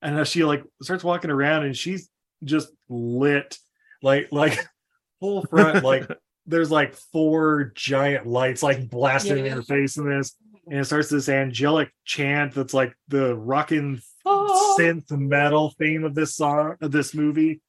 and 0.01 0.19
uh, 0.19 0.25
she 0.25 0.43
like 0.43 0.63
starts 0.81 1.03
walking 1.03 1.31
around 1.31 1.63
and 1.65 1.75
she's 1.77 2.09
just 2.43 2.69
lit 2.89 3.57
like 4.01 4.27
like 4.31 4.59
full 5.19 5.45
front 5.45 5.83
like 5.83 6.07
there's 6.45 6.69
like 6.71 6.93
four 6.93 7.71
giant 7.75 8.27
lights 8.27 8.61
like 8.61 8.89
blasting 8.89 9.39
in 9.39 9.45
Yeah. 9.45 9.55
her 9.55 9.61
face 9.63 9.95
in 9.97 10.09
this 10.09 10.35
and 10.67 10.79
it 10.79 10.85
starts 10.85 11.09
this 11.09 11.29
angelic 11.29 11.89
chant 12.03 12.53
that's 12.53 12.73
like 12.73 12.93
the 13.07 13.35
rockin' 13.35 14.01
Oh. 14.25 14.75
synth 14.79 15.09
metal 15.11 15.73
theme 15.77 16.03
of 16.05 16.15
this 16.15 16.35
song 16.35 16.75
of 16.81 16.91
this 16.91 17.13
movie 17.13 17.61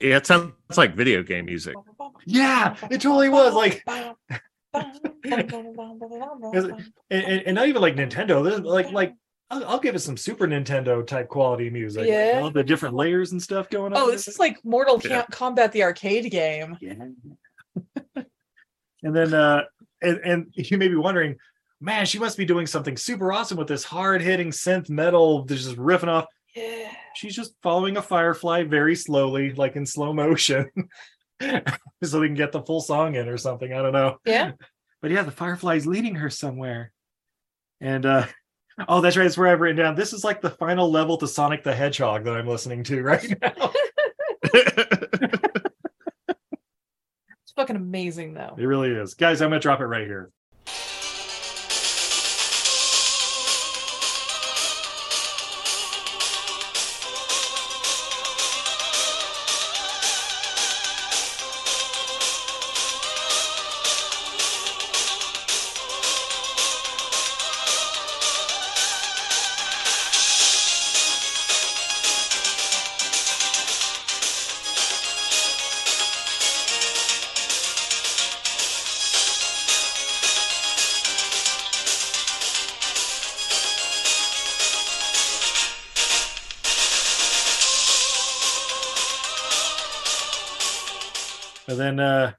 Yeah, 0.00 0.16
it 0.16 0.26
sounds 0.26 0.52
like 0.76 0.94
video 0.94 1.22
game 1.22 1.46
music. 1.46 1.74
Yeah, 2.26 2.76
it 2.90 3.00
totally 3.00 3.28
was, 3.28 3.54
like- 3.54 3.82
and, 4.74 4.92
and, 7.10 7.42
and 7.46 7.54
not 7.54 7.66
even 7.68 7.80
like 7.80 7.96
nintendo 7.96 8.44
this 8.44 8.60
like 8.60 8.92
like 8.92 9.14
I'll, 9.48 9.64
I'll 9.64 9.78
give 9.78 9.94
it 9.94 10.00
some 10.00 10.18
super 10.18 10.46
nintendo 10.46 11.06
type 11.06 11.28
quality 11.28 11.70
music 11.70 12.06
Yeah. 12.06 12.40
all 12.42 12.50
the 12.50 12.62
different 12.62 12.94
layers 12.94 13.32
and 13.32 13.42
stuff 13.42 13.70
going 13.70 13.94
on 13.94 13.98
oh, 13.98 14.10
this 14.10 14.28
is 14.28 14.38
like 14.38 14.58
Mortal 14.64 15.00
Yeah. 15.02 15.22
Kam- 15.32 15.54
Kombat, 15.56 15.72
the 15.72 15.82
arcade 15.84 16.30
game. 16.30 16.76
Yeah. 16.82 16.92
and 19.02 19.16
then 19.16 19.32
uh 19.32 19.62
and, 20.02 20.18
and 20.24 20.46
you 20.56 20.76
may 20.76 20.88
be 20.88 20.94
wondering, 20.96 21.36
man, 21.80 22.04
she 22.04 22.18
must 22.18 22.36
be 22.36 22.44
doing 22.44 22.66
something 22.66 22.98
super 22.98 23.32
awesome 23.32 23.56
with 23.56 23.68
this 23.68 23.82
hard 23.82 24.20
hitting 24.20 24.50
synth 24.50 24.90
metal 24.90 25.44
that's 25.46 25.64
just 25.64 25.76
riffing 25.76 26.08
off. 26.08 26.26
She's 27.14 27.34
just 27.34 27.54
following 27.62 27.96
a 27.96 28.02
firefly 28.02 28.64
very 28.64 28.96
slowly, 28.96 29.52
like 29.52 29.76
in 29.76 29.86
slow 29.86 30.12
motion. 30.12 30.70
so 32.02 32.20
we 32.20 32.28
can 32.28 32.34
get 32.34 32.52
the 32.52 32.62
full 32.62 32.80
song 32.80 33.14
in 33.14 33.28
or 33.28 33.38
something. 33.38 33.72
I 33.72 33.82
don't 33.82 33.92
know. 33.92 34.18
Yeah. 34.24 34.52
But 35.02 35.10
yeah, 35.10 35.22
the 35.22 35.30
firefly's 35.30 35.86
leading 35.86 36.16
her 36.16 36.30
somewhere. 36.30 36.90
And 37.82 38.06
uh 38.06 38.26
oh, 38.88 39.02
that's 39.02 39.16
right. 39.16 39.26
It's 39.26 39.36
where 39.36 39.48
I've 39.48 39.60
written 39.60 39.76
down. 39.76 39.94
This 39.94 40.14
is 40.14 40.24
like 40.24 40.40
the 40.40 40.50
final 40.50 40.90
level 40.90 41.18
to 41.18 41.28
Sonic 41.28 41.62
the 41.62 41.74
Hedgehog 41.74 42.24
that 42.24 42.34
I'm 42.34 42.48
listening 42.48 42.82
to 42.84 43.02
right 43.02 43.34
now. 43.40 43.72
It's 47.44 47.52
fucking 47.54 47.76
amazing 47.76 48.34
though. 48.34 48.56
It 48.58 48.64
really 48.64 48.90
is. 48.90 49.14
Guys, 49.14 49.42
I'm 49.42 49.50
gonna 49.50 49.60
drop 49.60 49.80
it 49.80 49.86
right 49.86 50.06
here. 50.06 50.32
And 91.68 91.78
then 91.78 92.00
uh 92.00 92.32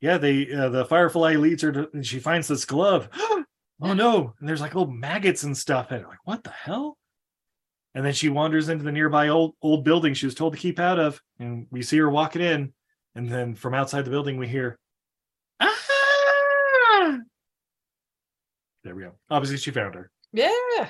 yeah, 0.00 0.18
they 0.18 0.52
uh, 0.52 0.68
the 0.68 0.84
firefly 0.84 1.36
leads 1.36 1.62
her 1.62 1.72
to 1.72 1.88
and 1.92 2.04
she 2.04 2.18
finds 2.18 2.48
this 2.48 2.64
glove. 2.64 3.08
oh 3.80 3.94
no, 3.94 4.34
and 4.40 4.48
there's 4.48 4.60
like 4.60 4.74
little 4.74 4.92
maggots 4.92 5.44
and 5.44 5.56
stuff 5.56 5.92
in 5.92 6.00
it. 6.00 6.08
Like, 6.08 6.18
what 6.24 6.42
the 6.42 6.50
hell? 6.50 6.98
And 7.94 8.04
then 8.04 8.12
she 8.12 8.28
wanders 8.28 8.68
into 8.68 8.84
the 8.84 8.92
nearby 8.92 9.28
old 9.28 9.54
old 9.62 9.84
building 9.84 10.14
she 10.14 10.26
was 10.26 10.34
told 10.34 10.54
to 10.54 10.58
keep 10.58 10.78
out 10.78 10.98
of, 10.98 11.20
and 11.38 11.66
we 11.70 11.82
see 11.82 11.98
her 11.98 12.10
walking 12.10 12.42
in, 12.42 12.72
and 13.14 13.28
then 13.28 13.54
from 13.54 13.74
outside 13.74 14.04
the 14.04 14.10
building 14.10 14.38
we 14.38 14.48
hear 14.48 14.78
ah! 15.60 17.18
There 18.82 18.96
we 18.96 19.02
go. 19.02 19.12
Obviously 19.30 19.58
she 19.58 19.70
found 19.70 19.94
her. 19.94 20.10
Yeah. 20.32 20.88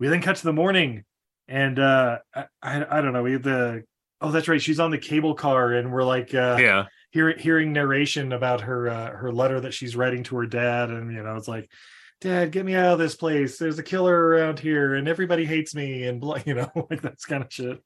We 0.00 0.08
then 0.08 0.22
cut 0.22 0.36
to 0.36 0.44
the 0.44 0.52
morning, 0.52 1.04
and 1.46 1.78
uh 1.78 2.18
I, 2.34 2.46
I, 2.62 2.98
I 2.98 3.00
don't 3.00 3.12
know, 3.12 3.22
we 3.22 3.32
have 3.32 3.42
the 3.42 3.84
oh 4.20 4.32
that's 4.32 4.48
right, 4.48 4.60
she's 4.60 4.80
on 4.80 4.90
the 4.90 4.98
cable 4.98 5.34
car, 5.34 5.74
and 5.74 5.92
we're 5.92 6.02
like 6.04 6.34
uh 6.34 6.56
yeah. 6.58 6.86
Hear, 7.10 7.36
hearing 7.36 7.72
narration 7.72 8.32
about 8.32 8.62
her 8.62 8.88
uh, 8.88 9.10
her 9.10 9.32
letter 9.32 9.60
that 9.60 9.74
she's 9.74 9.96
writing 9.96 10.22
to 10.24 10.36
her 10.36 10.46
dad. 10.46 10.90
And 10.90 11.12
you 11.12 11.22
know 11.22 11.36
it's 11.36 11.48
like 11.48 11.70
dad 12.20 12.52
get 12.52 12.64
me 12.64 12.74
out 12.74 12.92
of 12.92 12.98
this 12.98 13.14
place. 13.14 13.58
There's 13.58 13.78
a 13.78 13.82
killer 13.82 14.14
around 14.14 14.58
here 14.58 14.94
and 14.94 15.08
everybody 15.08 15.44
hates 15.44 15.74
me 15.74 16.04
and 16.04 16.22
you 16.46 16.54
know 16.54 16.70
like 16.90 17.02
that's 17.02 17.24
kind 17.24 17.44
of 17.44 17.52
shit. 17.52 17.82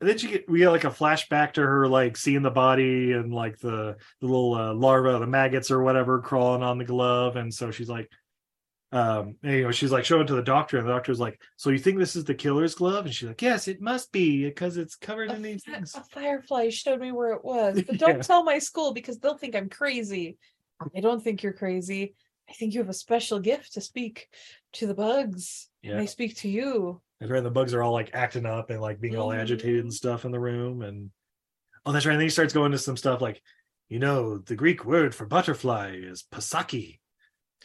And 0.00 0.10
then 0.10 0.18
she 0.18 0.28
get 0.28 0.48
we 0.48 0.58
get 0.58 0.70
like 0.70 0.84
a 0.84 0.90
flashback 0.90 1.54
to 1.54 1.62
her 1.62 1.88
like 1.88 2.16
seeing 2.16 2.42
the 2.42 2.50
body 2.50 3.12
and 3.12 3.32
like 3.32 3.58
the 3.58 3.96
the 4.20 4.26
little 4.26 4.54
uh, 4.54 4.74
larva 4.74 5.18
the 5.18 5.26
maggots 5.26 5.70
or 5.70 5.82
whatever 5.82 6.20
crawling 6.20 6.62
on 6.62 6.78
the 6.78 6.84
glove. 6.84 7.36
And 7.36 7.52
so 7.52 7.70
she's 7.70 7.88
like 7.88 8.10
um 8.92 9.34
and, 9.42 9.52
you 9.52 9.62
know 9.62 9.70
she's 9.72 9.90
like 9.90 10.04
showing 10.04 10.22
it 10.22 10.26
to 10.28 10.34
the 10.34 10.42
doctor 10.42 10.78
and 10.78 10.86
the 10.86 10.92
doctor's 10.92 11.18
like 11.18 11.40
so 11.56 11.70
you 11.70 11.78
think 11.78 11.98
this 11.98 12.14
is 12.14 12.24
the 12.24 12.34
killer's 12.34 12.76
glove 12.76 13.04
and 13.04 13.12
she's 13.12 13.26
like 13.28 13.42
yes 13.42 13.66
it 13.66 13.80
must 13.80 14.12
be 14.12 14.44
because 14.44 14.76
it's 14.76 14.94
covered 14.94 15.30
A, 15.30 15.34
in 15.34 15.42
these 15.42 15.64
things 15.64 15.94
a 15.94 16.04
firefly 16.04 16.70
showed 16.70 17.00
me 17.00 17.12
where 17.12 17.32
it 17.32 17.44
was, 17.44 17.82
but 17.82 17.98
don't 17.98 18.22
tell 18.22 18.44
my 18.44 18.58
school 18.58 18.92
because 18.92 19.18
they'll 19.18 19.36
think 19.36 19.54
I'm 19.54 19.68
crazy. 19.68 20.36
I 20.94 21.00
don't 21.00 21.22
think 21.22 21.42
you're 21.42 21.52
crazy. 21.52 22.14
I 22.48 22.52
think 22.52 22.74
you 22.74 22.80
have 22.80 22.88
a 22.88 22.94
special 22.94 23.40
gift 23.40 23.74
to 23.74 23.80
speak 23.80 24.28
to 24.74 24.86
the 24.86 24.94
bugs. 24.94 25.68
and 25.82 25.92
Yeah. 25.92 25.98
They 25.98 26.06
speak 26.06 26.36
to 26.38 26.48
you. 26.48 27.00
That's 27.20 27.32
right. 27.32 27.42
The 27.42 27.50
bugs 27.50 27.74
are 27.74 27.82
all 27.82 27.92
like 27.92 28.10
acting 28.14 28.46
up 28.46 28.70
and 28.70 28.80
like 28.80 29.00
being 29.00 29.16
all 29.16 29.32
agitated 29.32 29.82
and 29.82 29.92
stuff 29.92 30.24
in 30.24 30.32
the 30.32 30.38
room. 30.38 30.82
And 30.82 31.10
oh, 31.84 31.92
that's 31.92 32.06
right. 32.06 32.12
And 32.12 32.20
then 32.20 32.26
he 32.26 32.30
starts 32.30 32.52
going 32.52 32.72
to 32.72 32.78
some 32.78 32.96
stuff 32.96 33.20
like, 33.20 33.42
you 33.88 33.98
know, 33.98 34.38
the 34.38 34.54
Greek 34.54 34.84
word 34.84 35.14
for 35.14 35.26
butterfly 35.26 35.96
is 35.96 36.24
pasaki 36.30 36.98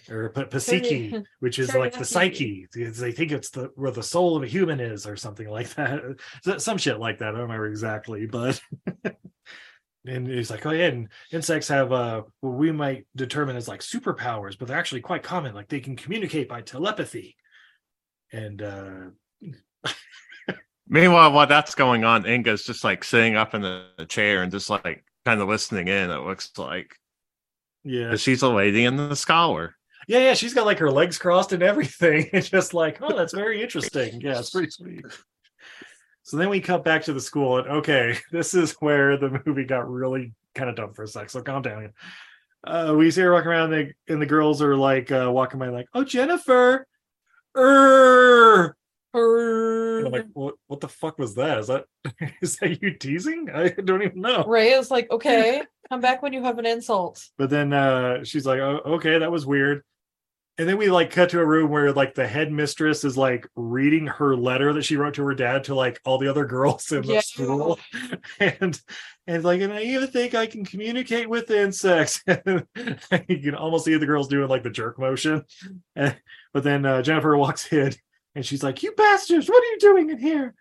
or 0.10 0.30
pa- 0.30 0.46
pasiki, 0.46 1.24
which 1.40 1.60
is 1.60 1.74
like 1.76 1.94
the 1.94 2.06
psyche. 2.06 2.68
It's- 2.76 2.98
They 3.00 3.12
think 3.12 3.32
it's 3.32 3.50
the 3.52 3.72
where 3.76 3.92
the 3.92 4.02
soul 4.04 4.36
of 4.36 4.44
a 4.44 4.48
human 4.48 4.80
is 4.80 5.06
or 5.06 5.16
something 5.16 5.48
like 5.50 5.70
that. 5.76 6.20
Some 6.58 6.78
shit 6.78 7.00
like 7.00 7.20
that. 7.20 7.30
I 7.30 7.32
don't 7.32 7.42
remember 7.42 7.68
exactly, 7.68 8.26
but 8.26 8.60
and 10.08 10.28
he's 10.28 10.50
like, 10.50 10.66
oh 10.66 10.72
yeah, 10.72 10.88
and 10.88 11.10
insects 11.32 11.68
have 11.68 11.92
uh 11.92 12.24
what 12.40 12.54
we 12.58 12.72
might 12.72 13.06
determine 13.16 13.56
as 13.56 13.68
like 13.68 13.82
superpowers, 13.82 14.58
but 14.58 14.68
they're 14.68 14.78
actually 14.78 15.02
quite 15.02 15.24
common. 15.24 15.54
Like 15.54 15.68
they 15.70 15.80
can 15.80 15.96
communicate 15.96 16.50
by 16.50 16.62
telepathy. 16.62 17.36
And 18.34 18.62
uh 18.62 18.94
Meanwhile, 20.88 21.32
while 21.32 21.48
that's 21.48 21.74
going 21.76 22.04
on, 22.04 22.26
Inga's 22.26 22.66
just 22.66 22.84
like 22.84 23.04
sitting 23.04 23.36
up 23.38 23.54
in 23.54 23.62
the, 23.62 23.86
the 23.98 24.06
chair 24.06 24.44
and 24.44 24.52
just 24.52 24.70
like 24.70 25.06
kind 25.26 25.40
of 25.40 25.48
listening 25.48 25.88
in. 25.88 26.10
It 26.10 26.20
looks 26.24 26.52
like 26.58 26.96
Yeah, 27.84 28.16
she's 28.18 28.42
a 28.42 28.50
lady 28.50 28.86
and 28.86 28.98
the 29.00 29.16
scholar. 29.16 29.76
Yeah, 30.12 30.20
yeah, 30.20 30.34
she's 30.34 30.54
got 30.54 30.66
like 30.66 30.80
her 30.80 30.92
legs 30.92 31.18
crossed 31.18 31.54
and 31.54 31.64
everything. 31.64 32.30
It's 32.34 32.50
just 32.50 32.74
like, 32.74 32.98
oh, 33.02 33.16
that's 33.16 33.34
very 33.34 33.64
interesting. 33.64 34.20
Yeah, 34.20 34.40
it's 34.40 34.50
pretty 34.50 34.70
sweet. 34.70 35.06
So 36.24 36.36
then 36.36 36.50
we 36.50 36.60
cut 36.60 36.84
back 36.84 37.04
to 37.04 37.14
the 37.14 37.22
school, 37.22 37.60
and 37.60 37.68
okay, 37.68 38.18
this 38.32 38.54
is 38.54 38.74
where 38.82 39.16
the 39.16 39.42
movie 39.46 39.64
got 39.64 39.90
really 39.90 40.34
kind 40.54 40.70
of 40.70 40.76
dumb 40.76 40.94
for 40.94 41.04
a 41.04 41.08
sec. 41.08 41.30
So 41.30 41.42
calm 41.42 41.62
down. 41.62 41.94
Uh, 42.62 42.94
we 42.98 43.10
see 43.10 43.22
her 43.22 43.32
walking 43.32 43.48
around, 43.48 43.74
and 43.74 43.88
the, 43.88 44.14
and 44.14 44.22
the 44.22 44.26
girls 44.26 44.62
are 44.62 44.76
like 44.76 45.14
uh, 45.14 45.30
walking 45.32 45.60
by, 45.62 45.70
like, 45.70 45.88
"Oh, 45.94 46.04
Jennifer, 46.04 46.86
er." 47.56 48.76
And 49.14 50.08
I'm 50.08 50.12
like, 50.12 50.28
what? 50.34 50.56
What 50.68 50.82
the 50.82 50.90
fuck 50.90 51.20
was 51.20 51.36
that? 51.36 51.58
Is 51.58 51.68
that 51.68 51.86
is 52.42 52.58
that 52.58 52.82
you 52.82 52.96
teasing? 52.96 53.50
I 53.50 53.70
don't 53.70 54.04
even 54.04 54.20
know. 54.20 54.44
Ray 54.44 54.72
is 54.72 54.92
like, 54.92 55.10
okay, 55.10 55.64
come 55.88 56.02
back 56.02 56.22
when 56.22 56.34
you 56.34 56.44
have 56.44 56.60
an 56.60 56.66
insult. 56.66 57.26
But 57.38 57.50
then 57.50 57.72
uh 57.72 58.26
she's 58.26 58.46
like, 58.46 58.60
oh, 58.60 58.82
okay, 58.86 59.18
that 59.18 59.32
was 59.32 59.46
weird. 59.46 59.84
And 60.62 60.70
then 60.70 60.78
we 60.78 60.92
like 60.92 61.10
cut 61.10 61.32
to 61.32 61.40
a 61.40 61.46
room 61.46 61.72
where 61.72 61.92
like 61.92 62.14
the 62.14 62.28
headmistress 62.28 63.04
is 63.04 63.18
like 63.18 63.48
reading 63.56 64.06
her 64.06 64.36
letter 64.36 64.74
that 64.74 64.84
she 64.84 64.96
wrote 64.96 65.16
to 65.16 65.24
her 65.24 65.34
dad 65.34 65.64
to 65.64 65.74
like 65.74 66.00
all 66.06 66.20
the 66.20 66.28
other 66.28 66.46
girls 66.56 66.92
in 66.92 67.02
the 67.02 67.14
Yeah. 67.16 67.22
school. 67.22 67.80
And 68.40 68.80
and 69.26 69.44
like, 69.44 69.62
and 69.62 69.74
I 69.74 69.82
even 69.82 70.10
think 70.10 70.36
I 70.36 70.46
can 70.46 70.64
communicate 70.64 71.28
with 71.28 71.48
the 71.48 71.62
insects. 71.64 72.22
you 72.28 73.40
can 73.40 73.56
almost 73.56 73.86
see 73.86 73.98
the 73.98 74.06
girls 74.06 74.28
doing 74.28 74.50
like 74.50 74.62
the 74.62 74.70
jerk 74.70 75.00
motion. 75.00 75.46
And, 75.96 76.16
but 76.54 76.64
then 76.64 76.86
uh, 76.86 77.02
Jennifer 77.02 77.36
walks 77.36 77.74
in 77.74 77.96
and 78.36 78.46
she's 78.46 78.62
like, 78.62 78.84
You 78.84 78.92
bastards, 78.92 79.50
what 79.50 79.64
are 79.64 79.72
you 79.72 79.80
doing 79.80 80.12
in 80.12 80.20
here? 80.20 80.54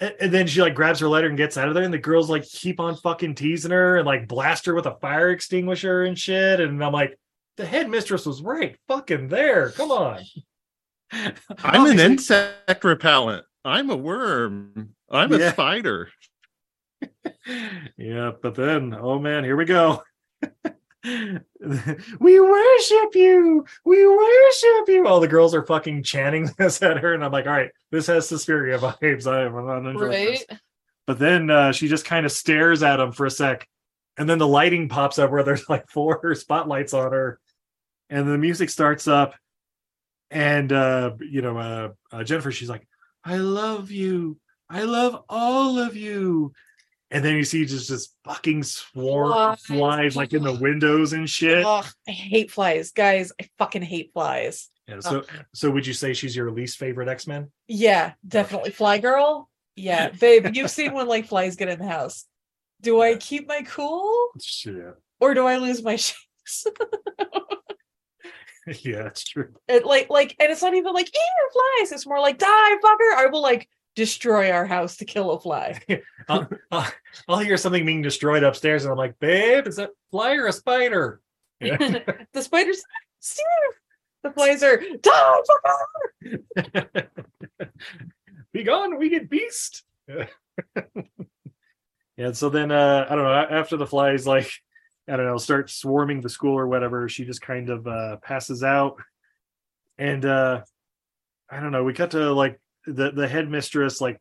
And, 0.00 0.14
and 0.18 0.32
then 0.32 0.46
she 0.46 0.62
like 0.62 0.74
grabs 0.74 1.00
her 1.00 1.08
letter 1.08 1.28
and 1.28 1.36
gets 1.36 1.58
out 1.58 1.68
of 1.68 1.74
there, 1.74 1.84
and 1.84 1.92
the 1.92 1.98
girls 1.98 2.30
like 2.30 2.44
keep 2.44 2.80
on 2.80 2.96
fucking 2.96 3.34
teasing 3.34 3.70
her 3.70 3.98
and 3.98 4.06
like 4.06 4.28
blast 4.28 4.64
her 4.64 4.74
with 4.74 4.86
a 4.86 4.96
fire 5.02 5.28
extinguisher 5.28 6.04
and 6.04 6.18
shit. 6.18 6.58
And 6.58 6.82
I'm 6.82 6.92
like, 6.94 7.18
the 7.56 7.66
headmistress 7.66 8.26
was 8.26 8.42
right 8.42 8.76
fucking 8.88 9.28
there. 9.28 9.70
Come 9.70 9.90
on. 9.90 10.20
I'm 11.62 11.86
an 11.86 12.00
insect 12.00 12.84
repellent. 12.84 13.44
I'm 13.64 13.90
a 13.90 13.96
worm. 13.96 14.94
I'm 15.10 15.32
a 15.32 15.38
Yeah. 15.38 15.52
spider. 15.52 16.08
yeah, 17.96 18.32
but 18.42 18.54
then, 18.54 18.96
oh 18.98 19.18
man, 19.18 19.44
here 19.44 19.56
we 19.56 19.64
go. 19.64 20.02
we 21.04 22.40
worship 22.40 23.14
you. 23.14 23.64
We 23.84 24.06
worship 24.06 24.88
you. 24.88 25.04
All 25.06 25.20
the 25.20 25.28
girls 25.28 25.54
are 25.54 25.64
fucking 25.64 26.02
chanting 26.04 26.50
this 26.58 26.82
at 26.82 26.98
her, 26.98 27.14
and 27.14 27.24
I'm 27.24 27.32
like, 27.32 27.46
all 27.46 27.52
right, 27.52 27.70
this 27.90 28.06
has 28.06 28.28
Suspiria 28.28 28.78
vibes. 28.78 29.26
I 29.26 29.44
am 29.44 29.66
not 29.66 29.90
enjoying 29.90 30.10
this. 30.10 30.44
Right? 30.48 30.60
But 31.06 31.18
then 31.18 31.50
uh, 31.50 31.72
she 31.72 31.88
just 31.88 32.04
kind 32.04 32.24
of 32.24 32.32
stares 32.32 32.82
at 32.82 33.00
him 33.00 33.12
for 33.12 33.26
a 33.26 33.30
sec, 33.30 33.66
and 34.16 34.28
then 34.28 34.38
the 34.38 34.46
lighting 34.46 34.88
pops 34.88 35.18
up 35.18 35.30
where 35.30 35.42
there's 35.42 35.68
like 35.68 35.88
four 35.88 36.34
spotlights 36.34 36.94
on 36.94 37.12
her, 37.12 37.40
and 38.12 38.28
the 38.28 38.36
music 38.38 38.68
starts 38.70 39.08
up, 39.08 39.34
and 40.30 40.70
uh, 40.72 41.12
you 41.20 41.40
know, 41.42 41.56
uh, 41.58 41.88
uh, 42.12 42.24
Jennifer, 42.24 42.52
she's 42.52 42.68
like, 42.68 42.86
"I 43.24 43.36
love 43.36 43.90
you, 43.90 44.38
I 44.68 44.82
love 44.82 45.24
all 45.28 45.78
of 45.78 45.96
you," 45.96 46.52
and 47.10 47.24
then 47.24 47.36
you 47.36 47.44
see 47.44 47.64
just 47.64 47.88
this 47.88 48.14
fucking 48.24 48.62
swarm 48.64 49.32
of 49.32 49.60
Flies. 49.60 50.14
like 50.14 50.32
in 50.32 50.42
the 50.42 50.52
windows 50.54 51.12
and 51.14 51.28
shit. 51.28 51.64
I 51.64 51.84
hate 52.06 52.50
flies, 52.50 52.92
guys. 52.92 53.32
I 53.40 53.48
fucking 53.58 53.82
hate 53.82 54.10
flies. 54.12 54.68
Yeah, 54.88 55.00
so, 55.00 55.22
so 55.54 55.70
would 55.70 55.86
you 55.86 55.94
say 55.94 56.12
she's 56.12 56.34
your 56.36 56.50
least 56.50 56.76
favorite 56.76 57.08
X 57.08 57.26
Men? 57.26 57.50
Yeah, 57.68 58.12
definitely. 58.26 58.70
Fly 58.72 58.98
girl. 58.98 59.48
Yeah, 59.76 60.08
babe, 60.20 60.54
you've 60.54 60.70
seen 60.70 60.92
when 60.92 61.06
like 61.08 61.26
flies 61.26 61.56
get 61.56 61.68
in 61.68 61.78
the 61.78 61.86
house. 61.86 62.26
Do 62.82 63.00
I 63.00 63.14
keep 63.16 63.46
my 63.48 63.62
cool 63.62 64.28
Shit. 64.42 64.94
or 65.20 65.34
do 65.34 65.46
I 65.46 65.56
lose 65.56 65.82
my 65.82 65.96
shakes? 65.96 66.66
yeah, 68.82 69.02
that's 69.02 69.24
true. 69.24 69.52
it, 69.68 69.84
like, 69.84 70.08
like, 70.10 70.36
and 70.38 70.50
it's 70.50 70.62
not 70.62 70.74
even 70.74 70.92
like 70.92 71.12
ew 71.12 71.48
flies. 71.52 71.92
It's 71.92 72.06
more 72.06 72.20
like 72.20 72.38
die, 72.38 72.76
fucker. 72.84 73.14
I 73.16 73.26
will 73.26 73.42
like 73.42 73.68
destroy 73.94 74.50
our 74.50 74.64
house 74.66 74.96
to 74.98 75.04
kill 75.04 75.32
a 75.32 75.40
fly. 75.40 75.80
I'll, 76.28 76.48
I'll, 76.70 76.86
I'll 77.28 77.38
hear 77.38 77.56
something 77.56 77.84
being 77.84 78.02
destroyed 78.02 78.42
upstairs, 78.42 78.84
and 78.84 78.92
I'm 78.92 78.98
like, 78.98 79.18
babe, 79.18 79.66
is 79.66 79.76
that 79.76 79.90
fly 80.10 80.34
or 80.34 80.46
a 80.46 80.52
spider? 80.52 81.20
Yeah. 81.62 81.76
the 82.32 82.42
spiders, 82.42 82.82
Steve. 83.20 83.44
The 84.24 84.32
flies 84.32 84.64
are 84.64 84.82
die, 85.00 85.40
fucker. 86.24 87.08
Be 88.52 88.64
gone, 88.64 88.98
we 88.98 89.08
get 89.10 89.30
beast. 89.30 89.84
yeah, 92.16 92.32
so 92.32 92.48
then 92.48 92.72
uh 92.72 93.06
I 93.08 93.14
don't 93.14 93.24
know, 93.24 93.32
after 93.58 93.76
the 93.76 93.86
flies 93.86 94.26
like 94.26 94.50
I 95.08 95.16
don't 95.16 95.26
know, 95.26 95.36
start 95.38 95.68
swarming 95.70 96.20
the 96.20 96.28
school 96.28 96.56
or 96.58 96.66
whatever, 96.66 97.08
she 97.08 97.24
just 97.24 97.42
kind 97.42 97.70
of 97.70 97.86
uh 97.86 98.16
passes 98.22 98.62
out. 98.62 98.96
And 99.98 100.24
uh 100.24 100.62
I 101.50 101.60
don't 101.60 101.72
know, 101.72 101.84
we 101.84 101.92
cut 101.92 102.12
to 102.12 102.32
like 102.32 102.60
the 102.86 103.10
the 103.12 103.28
headmistress 103.28 104.00
like 104.00 104.20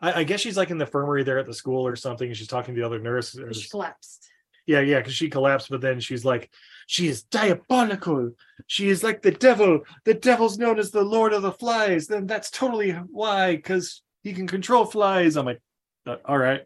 I, 0.00 0.20
I 0.20 0.24
guess 0.24 0.40
she's 0.40 0.56
like 0.56 0.70
in 0.70 0.78
the 0.78 0.84
infirmary 0.84 1.24
there 1.24 1.38
at 1.38 1.46
the 1.46 1.54
school 1.54 1.86
or 1.86 1.96
something, 1.96 2.28
and 2.28 2.36
she's 2.36 2.46
talking 2.48 2.74
to 2.74 2.80
the 2.80 2.86
other 2.86 2.98
nurse. 3.00 3.36
or 3.36 3.52
She 3.52 3.68
collapsed. 3.68 4.28
yeah, 4.66 4.80
yeah, 4.80 4.98
because 4.98 5.14
she 5.14 5.28
collapsed, 5.28 5.70
but 5.70 5.80
then 5.80 5.98
she's 6.00 6.24
like, 6.24 6.50
she 6.86 7.08
is 7.08 7.22
diabolical. 7.24 8.32
She 8.66 8.88
is 8.88 9.02
like 9.02 9.22
the 9.22 9.30
devil. 9.32 9.80
The 10.04 10.14
devil's 10.14 10.58
known 10.58 10.78
as 10.78 10.90
the 10.90 11.02
Lord 11.02 11.32
of 11.32 11.42
the 11.42 11.52
Flies. 11.52 12.06
Then 12.06 12.26
that's 12.26 12.50
totally 12.50 12.92
why, 12.92 13.56
because 13.56 14.02
he 14.22 14.32
can 14.32 14.46
control 14.46 14.84
flies. 14.84 15.36
I'm 15.36 15.46
like, 15.46 15.60
uh, 16.06 16.16
all 16.24 16.38
right, 16.38 16.62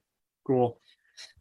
cool. 0.46 0.78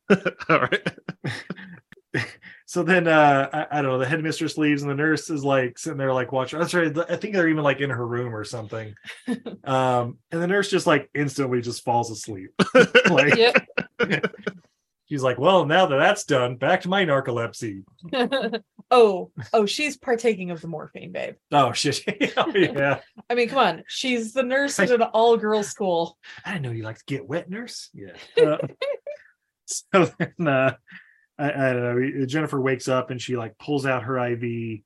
All 0.50 0.60
right. 0.60 0.88
So 2.66 2.84
then, 2.84 3.06
uh, 3.06 3.50
I, 3.52 3.80
I 3.80 3.82
don't 3.82 3.92
know. 3.92 3.98
The 3.98 4.06
headmistress 4.08 4.58
leaves, 4.58 4.82
and 4.82 4.90
the 4.90 4.96
nurse 4.96 5.30
is 5.30 5.44
like 5.44 5.78
sitting 5.78 5.98
there, 5.98 6.14
like 6.14 6.32
watching. 6.32 6.58
That's 6.58 6.74
right. 6.74 6.98
I 7.10 7.18
think 7.18 7.34
they're 7.34 7.50
even 7.50 7.64
like 7.66 7.82
in 7.82 7.90
her 7.90 8.08
room 8.08 8.34
or 8.34 8.46
something. 8.46 8.96
um, 9.66 10.20
and 10.32 10.42
the 10.42 10.48
nurse 10.48 10.70
just 10.70 10.88
like 10.88 11.10
instantly 11.14 11.60
just 11.60 11.84
falls 11.84 12.10
asleep. 12.10 12.52
like, 13.10 13.36
Yep. 13.36 14.34
she's 15.10 15.22
like, 15.22 15.38
well, 15.38 15.66
now 15.66 15.86
that 15.86 15.98
that's 15.98 16.24
done, 16.24 16.56
back 16.56 16.80
to 16.84 16.88
my 16.88 17.04
narcolepsy. 17.04 17.84
oh, 18.90 19.32
oh, 19.52 19.66
she's 19.66 19.98
partaking 19.98 20.52
of 20.52 20.62
the 20.62 20.70
morphine, 20.70 21.12
babe. 21.12 21.36
Oh 21.52 21.74
shit! 21.74 22.02
Oh, 22.38 22.54
yeah. 22.56 23.02
I 23.30 23.36
mean, 23.36 23.50
come 23.50 23.58
on. 23.60 23.84
She's 23.90 24.32
the 24.32 24.44
nurse 24.44 24.80
at 24.80 24.92
an 24.92 25.02
all 25.02 25.36
girls 25.36 25.68
school. 25.68 26.18
I 26.46 26.54
didn't 26.54 26.64
know 26.64 26.72
you 26.72 26.84
like 26.84 27.00
to 27.00 27.06
get 27.06 27.28
wet, 27.28 27.50
nurse. 27.50 27.90
Yeah. 27.94 28.14
Uh, 28.42 28.60
so 29.66 30.10
then, 30.18 30.48
uh, 30.48 30.76
I, 31.42 31.70
I 31.70 31.74
don't 31.74 32.20
know. 32.20 32.26
Jennifer 32.26 32.62
wakes 32.62 32.88
up 32.88 33.10
and 33.10 33.22
she 33.22 33.36
like 33.36 33.58
pulls 33.58 33.86
out 33.86 34.04
her 34.04 34.18
IV, 34.20 34.82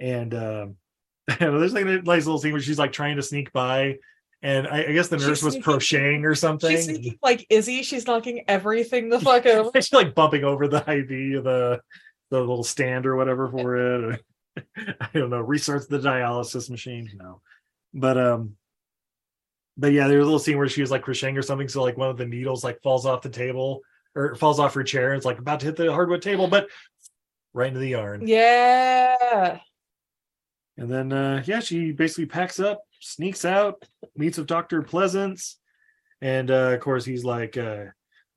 and 0.00 0.34
um, 0.34 0.76
there's 1.38 1.74
like 1.74 1.84
a 1.84 2.02
nice 2.02 2.24
little 2.24 2.38
scene 2.38 2.52
where 2.52 2.60
she's 2.60 2.78
like 2.78 2.92
trying 2.92 3.16
to 3.16 3.22
sneak 3.22 3.52
by, 3.52 3.96
and 4.42 4.66
I, 4.66 4.84
I 4.84 4.92
guess 4.92 5.08
the 5.08 5.18
She's 5.18 5.26
nurse 5.26 5.42
was 5.42 5.54
sneaking- 5.54 5.62
crocheting 5.62 6.24
or 6.24 6.34
something. 6.34 6.70
She's 6.70 6.84
sneaking 6.86 7.18
like 7.22 7.46
Izzy. 7.50 7.82
She's 7.82 8.06
knocking 8.06 8.44
everything 8.48 9.10
the 9.10 9.20
fuck 9.20 9.44
over. 9.46 9.70
She's 9.74 9.92
like 9.92 10.14
bumping 10.14 10.44
over 10.44 10.66
the 10.68 10.78
IV, 10.78 11.44
the 11.44 11.80
the 12.30 12.40
little 12.40 12.64
stand 12.64 13.06
or 13.06 13.16
whatever 13.16 13.48
for 13.50 13.76
it. 13.76 14.24
I 14.76 15.08
don't 15.14 15.30
know. 15.30 15.44
Restarts 15.44 15.88
the 15.88 15.98
dialysis 15.98 16.70
machine. 16.70 17.10
No, 17.16 17.42
but 17.92 18.16
um, 18.16 18.56
but 19.76 19.92
yeah, 19.92 20.08
there's 20.08 20.22
a 20.22 20.24
little 20.24 20.38
scene 20.38 20.56
where 20.56 20.68
she 20.68 20.80
was 20.80 20.90
like 20.90 21.02
crocheting 21.02 21.36
or 21.36 21.42
something. 21.42 21.68
So 21.68 21.82
like 21.82 21.96
one 21.96 22.08
of 22.08 22.16
the 22.16 22.26
needles 22.26 22.64
like 22.64 22.80
falls 22.82 23.04
off 23.06 23.22
the 23.22 23.28
table 23.28 23.82
or 24.18 24.34
falls 24.34 24.58
off 24.58 24.74
her 24.74 24.82
chair. 24.82 25.12
And 25.12 25.16
it's 25.16 25.26
like 25.26 25.38
about 25.38 25.60
to 25.60 25.66
hit 25.66 25.76
the 25.76 25.92
hardwood 25.92 26.22
table, 26.22 26.48
but 26.48 26.68
right 27.54 27.68
into 27.68 27.80
the 27.80 27.90
yarn. 27.90 28.26
Yeah. 28.26 29.58
And 30.76 30.90
then 30.90 31.12
uh 31.12 31.42
yeah, 31.46 31.60
she 31.60 31.92
basically 31.92 32.26
packs 32.26 32.60
up, 32.60 32.82
sneaks 33.00 33.44
out, 33.44 33.84
meets 34.16 34.38
with 34.38 34.46
Dr. 34.46 34.82
Pleasance. 34.82 35.58
And 36.20 36.50
uh 36.50 36.72
of 36.72 36.80
course 36.80 37.04
he's 37.04 37.24
like 37.24 37.56
uh 37.56 37.86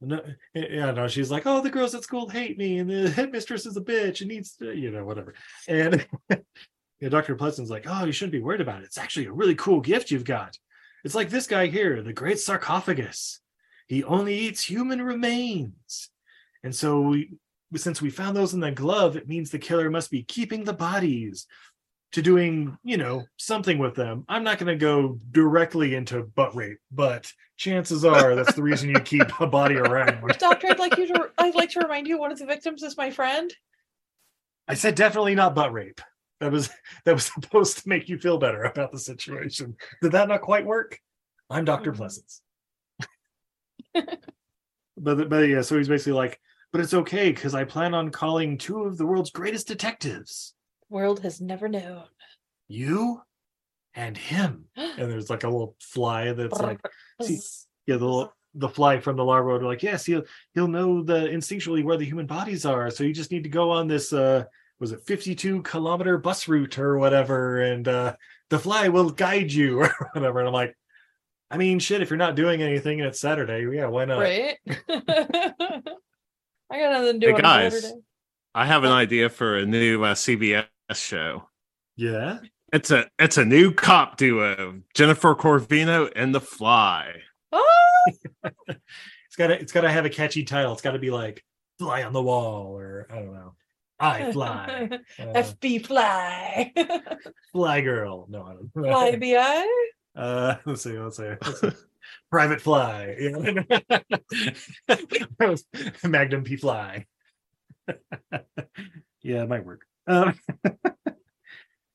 no, 0.04 0.20
yeah, 0.56 0.90
no, 0.92 1.08
she's 1.08 1.30
like, 1.30 1.44
oh, 1.46 1.62
the 1.62 1.70
girls 1.70 1.94
at 1.94 2.02
school 2.02 2.28
hate 2.28 2.58
me, 2.58 2.80
and 2.80 2.90
the 2.90 3.10
headmistress 3.16 3.68
is 3.68 3.78
a 3.78 3.82
bitch 3.82 4.22
and 4.22 4.30
needs 4.30 4.56
to, 4.56 4.74
you 4.76 4.90
know, 4.90 5.06
whatever. 5.06 5.36
And 5.68 6.06
yeah, 7.00 7.10
Dr. 7.10 7.36
Pleasant's 7.36 7.70
like, 7.70 7.86
oh, 7.88 8.06
you 8.06 8.12
shouldn't 8.12 8.32
be 8.32 8.42
worried 8.42 8.62
about 8.62 8.82
it. 8.82 8.86
It's 8.86 8.98
actually 8.98 9.28
a 9.28 9.32
really 9.32 9.54
cool 9.54 9.80
gift 9.80 10.10
you've 10.10 10.26
got. 10.26 10.58
It's 11.04 11.14
like 11.14 11.30
this 11.30 11.46
guy 11.46 11.68
here, 11.68 12.02
the 12.02 12.14
great 12.14 12.40
sarcophagus. 12.40 13.41
He 13.92 14.06
only 14.06 14.34
eats 14.34 14.64
human 14.64 15.02
remains. 15.02 16.12
And 16.64 16.74
so 16.74 17.02
we 17.02 17.38
since 17.76 18.02
we 18.02 18.10
found 18.10 18.38
those 18.38 18.54
in 18.54 18.62
the 18.62 18.72
glove, 18.72 19.18
it 19.18 19.28
means 19.28 19.52
the 19.52 19.60
killer 19.60 19.90
must 19.90 20.10
be 20.10 20.24
keeping 20.24 20.64
the 20.64 20.72
bodies 20.72 21.46
to 22.14 22.22
doing, 22.22 22.78
you 22.86 22.96
know, 22.96 23.26
something 23.36 23.78
with 23.80 23.94
them. 23.96 24.24
I'm 24.30 24.46
not 24.46 24.60
going 24.60 24.68
to 24.68 24.78
go 24.78 25.20
directly 25.32 25.96
into 25.96 26.24
butt 26.24 26.56
rape, 26.56 26.78
but 26.90 27.30
chances 27.58 28.06
are 28.06 28.34
that's 28.34 28.56
the 28.56 28.64
reason 28.64 28.88
you 28.88 29.00
keep 29.02 29.42
a 29.42 29.48
body 29.48 29.76
around. 29.76 30.22
Doctor, 30.40 30.68
I'd 30.70 30.80
like 30.80 30.98
you 30.98 31.08
to 31.08 31.30
I'd 31.38 31.56
like 31.56 31.72
to 31.72 31.82
remind 31.82 32.08
you 32.08 32.18
one 32.18 32.32
of 32.32 32.40
the 32.40 32.46
victims 32.46 32.84
is 32.84 32.96
my 32.96 33.12
friend. 33.12 33.54
I 34.70 34.76
said 34.76 34.96
definitely 34.96 35.36
not 35.36 35.54
butt 35.54 35.74
rape. 35.74 36.00
That 36.40 36.54
was 36.54 36.70
that 37.04 37.14
was 37.14 37.26
supposed 37.42 37.80
to 37.80 37.90
make 37.90 38.08
you 38.08 38.18
feel 38.18 38.38
better 38.38 38.64
about 38.64 38.94
the 38.94 39.00
situation. 39.00 39.76
Did 40.02 40.14
that 40.14 40.30
not 40.30 40.40
quite 40.40 40.66
work? 40.66 40.98
I'm 41.50 41.66
Dr. 41.66 41.92
Pleasance. 41.92 42.40
Mm-hmm. 42.40 42.51
but 44.98 45.30
but 45.30 45.40
yeah, 45.48 45.62
so 45.62 45.78
he's 45.78 45.88
basically 45.88 46.14
like, 46.14 46.40
but 46.72 46.82
it's 46.82 46.94
okay 46.94 47.32
because 47.32 47.56
I 47.56 47.64
plan 47.64 47.94
on 47.94 48.10
calling 48.10 48.58
two 48.58 48.84
of 48.84 48.98
the 48.98 49.06
world's 49.06 49.32
greatest 49.32 49.68
detectives. 49.68 50.54
World 50.90 51.22
has 51.22 51.42
never 51.42 51.68
known. 51.68 52.04
You 52.68 53.22
and 53.94 54.18
him. 54.18 54.66
And 54.76 55.10
there's 55.10 55.30
like 55.30 55.44
a 55.44 55.50
little 55.50 55.76
fly 55.80 56.34
that's 56.34 56.60
like 56.60 56.80
see, 57.22 57.40
yeah, 57.88 57.98
the 57.98 58.06
little- 58.06 58.34
the 58.54 58.68
fly 58.68 59.00
from 59.00 59.16
the 59.16 59.24
larva 59.24 59.48
would 59.54 59.64
like, 59.64 59.82
yes, 59.82 60.06
he'll 60.06 60.24
he'll 60.54 60.68
know 60.68 61.02
the 61.02 61.30
instinctually 61.30 61.86
where 61.86 61.96
the 61.96 62.06
human 62.06 62.26
bodies 62.28 62.66
are. 62.66 62.90
So 62.92 63.06
you 63.06 63.14
just 63.14 63.32
need 63.32 63.44
to 63.44 63.50
go 63.50 63.72
on 63.72 63.88
this 63.88 64.12
uh 64.12 64.44
was 64.80 64.92
it 64.92 65.06
52 65.06 65.62
kilometer 65.62 66.18
bus 66.18 66.48
route 66.50 66.78
or 66.78 66.98
whatever, 66.98 67.62
and 67.62 67.88
uh 67.88 68.16
the 68.50 68.60
fly 68.60 68.90
will 68.90 69.10
guide 69.10 69.52
you 69.54 69.80
or 69.84 70.10
whatever. 70.14 70.40
And 70.40 70.50
I'm 70.50 70.54
like, 70.54 70.76
I 71.52 71.58
mean, 71.58 71.80
shit, 71.80 72.02
if 72.02 72.10
you're 72.10 72.18
not 72.18 72.36
doing 72.36 72.62
anything 72.62 73.00
and 73.02 73.10
it's 73.10 73.20
Saturday, 73.20 73.68
yeah, 73.76 73.88
why 73.88 74.06
not? 74.06 74.20
right? 74.20 74.58
I 74.90 75.82
got 76.80 76.92
nothing 76.94 77.20
to 77.20 77.20
do 77.20 77.28
Hey, 77.28 77.34
on 77.34 77.42
guys. 77.42 77.82
Saturday. 77.82 78.02
I 78.56 78.66
have 78.66 78.84
an 78.84 78.92
idea 78.92 79.30
for 79.30 79.58
a 79.58 79.66
new 79.66 80.04
uh, 80.04 80.14
CBS 80.14 80.66
show. 80.94 81.48
Yeah. 81.96 82.40
It's 82.74 82.90
a 82.92 83.10
it's 83.20 83.38
a 83.38 83.44
new 83.44 83.74
cop 83.74 84.16
duo, 84.18 84.82
Jennifer 84.94 85.36
Corvino 85.36 86.10
and 86.16 86.34
The 86.34 86.40
Fly. 86.42 87.16
Oh, 87.52 88.12
It's 88.46 89.38
gotta 89.38 89.54
it's 89.60 89.72
gotta 89.72 89.90
have 89.92 90.06
a 90.06 90.10
catchy 90.10 90.44
title. 90.44 90.74
It's 90.74 90.82
gotta 90.82 91.00
be 91.00 91.10
like 91.12 91.44
fly 91.80 92.04
on 92.04 92.12
the 92.14 92.22
wall 92.22 92.78
or 92.78 93.08
I 93.10 93.16
don't 93.16 93.34
know. 93.34 93.54
I 94.00 94.32
fly. 94.34 94.90
Uh, 95.20 95.24
FB 95.34 95.86
fly. 95.86 96.74
fly 97.54 97.82
girl. 97.82 98.26
No, 98.30 98.44
I 98.44 98.54
don't 98.54 98.76
know. 98.76 98.92
fly 98.92 99.16
BI. 99.18 99.68
Uh, 100.16 100.56
let's 100.66 100.82
see. 100.84 100.98
Let's 100.98 101.18
see. 101.18 101.34
Let's 101.42 101.62
see. 101.62 101.70
Private 102.32 102.62
Fly. 102.62 103.16
Yeah. 103.20 103.64
Magnum 106.04 106.44
P 106.44 106.56
Fly. 106.58 107.06
yeah, 109.22 109.44
it 109.44 109.50
might 109.50 109.66
work. 109.66 109.86
Um, 110.08 110.34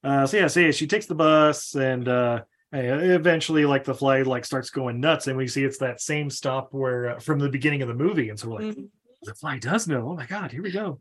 Uh, 0.05 0.25
so 0.25 0.37
yeah, 0.37 0.47
so 0.47 0.61
yeah, 0.61 0.71
she 0.71 0.87
takes 0.87 1.07
the 1.07 1.17
bus 1.17 1.75
and 1.75 2.07
uh, 2.07 2.41
eventually 2.73 3.67
like 3.67 3.83
the 3.83 3.95
fly 3.95 4.23
like 4.23 4.45
starts 4.45 4.71
going 4.71 5.01
nuts 5.01 5.27
and 5.27 5.37
we 5.37 5.49
see 5.49 5.65
it's 5.65 5.79
that 5.79 6.01
same 6.01 6.31
stop 6.31 6.69
where 6.71 7.17
uh, 7.17 7.19
from 7.19 7.41
the 7.41 7.49
beginning 7.49 7.83
of 7.83 7.89
the 7.89 7.95
movie 7.95 8.29
and 8.29 8.39
so 8.39 8.49
we're 8.51 8.61
like 8.61 8.77
Mhm. 8.77 8.89
the 9.23 9.35
fly 9.35 9.59
does 9.59 9.89
know 9.89 10.09
oh 10.11 10.15
my 10.15 10.27
god 10.27 10.53
here 10.53 10.63
we 10.63 10.71
go 10.71 11.01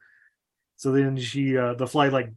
so 0.86 0.92
then 0.92 1.18
she 1.18 1.58
uh 1.58 1.74
the 1.74 1.88
fly 1.88 2.10
like 2.10 2.32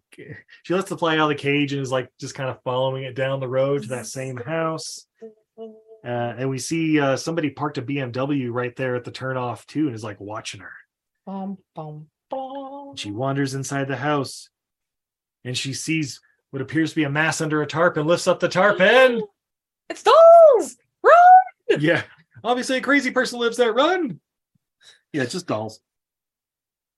she 0.62 0.72
lets 0.72 0.88
the 0.88 0.96
fly 0.96 1.18
out 1.18 1.30
of 1.30 1.36
the 1.36 1.42
cage 1.42 1.74
and 1.74 1.82
is 1.82 1.92
like 1.92 2.10
just 2.18 2.34
kind 2.34 2.48
of 2.48 2.58
following 2.62 3.04
it 3.04 3.14
down 3.14 3.40
the 3.40 3.46
road 3.46 3.82
to 3.82 3.88
that 3.88 4.06
same 4.06 4.38
house 4.38 5.06
uh, 6.02 6.06
and 6.38 6.48
we 6.48 6.58
see 6.58 6.98
uh 6.98 7.14
somebody 7.14 7.50
parked 7.50 7.76
a 7.76 7.82
bmw 7.82 8.50
right 8.50 8.74
there 8.74 8.96
at 8.96 9.04
the 9.04 9.10
turnoff 9.10 9.66
too 9.66 9.84
and 9.86 9.94
is 9.94 10.02
like 10.02 10.18
watching 10.18 10.62
her 10.62 10.72
Bum, 11.26 11.58
bum, 11.74 12.06
bum. 12.30 12.96
she 12.96 13.10
wanders 13.10 13.52
inside 13.52 13.86
the 13.86 13.96
house 13.96 14.48
and 15.44 15.54
she 15.54 15.74
sees 15.74 16.22
what 16.48 16.62
appears 16.62 16.88
to 16.88 16.96
be 16.96 17.04
a 17.04 17.10
mass 17.10 17.42
under 17.42 17.60
a 17.60 17.66
tarp 17.66 17.98
and 17.98 18.06
lifts 18.06 18.26
up 18.26 18.40
the 18.40 18.48
tarp 18.48 18.80
and 18.80 19.22
It's 19.90 20.02
dolls! 20.02 20.76
Run! 21.02 21.80
yeah 21.80 22.02
obviously 22.42 22.78
a 22.78 22.80
crazy 22.80 23.10
person 23.10 23.40
lives 23.40 23.58
there 23.58 23.74
run 23.74 24.20
yeah 25.12 25.24
it's 25.24 25.32
just 25.32 25.46
dolls 25.46 25.82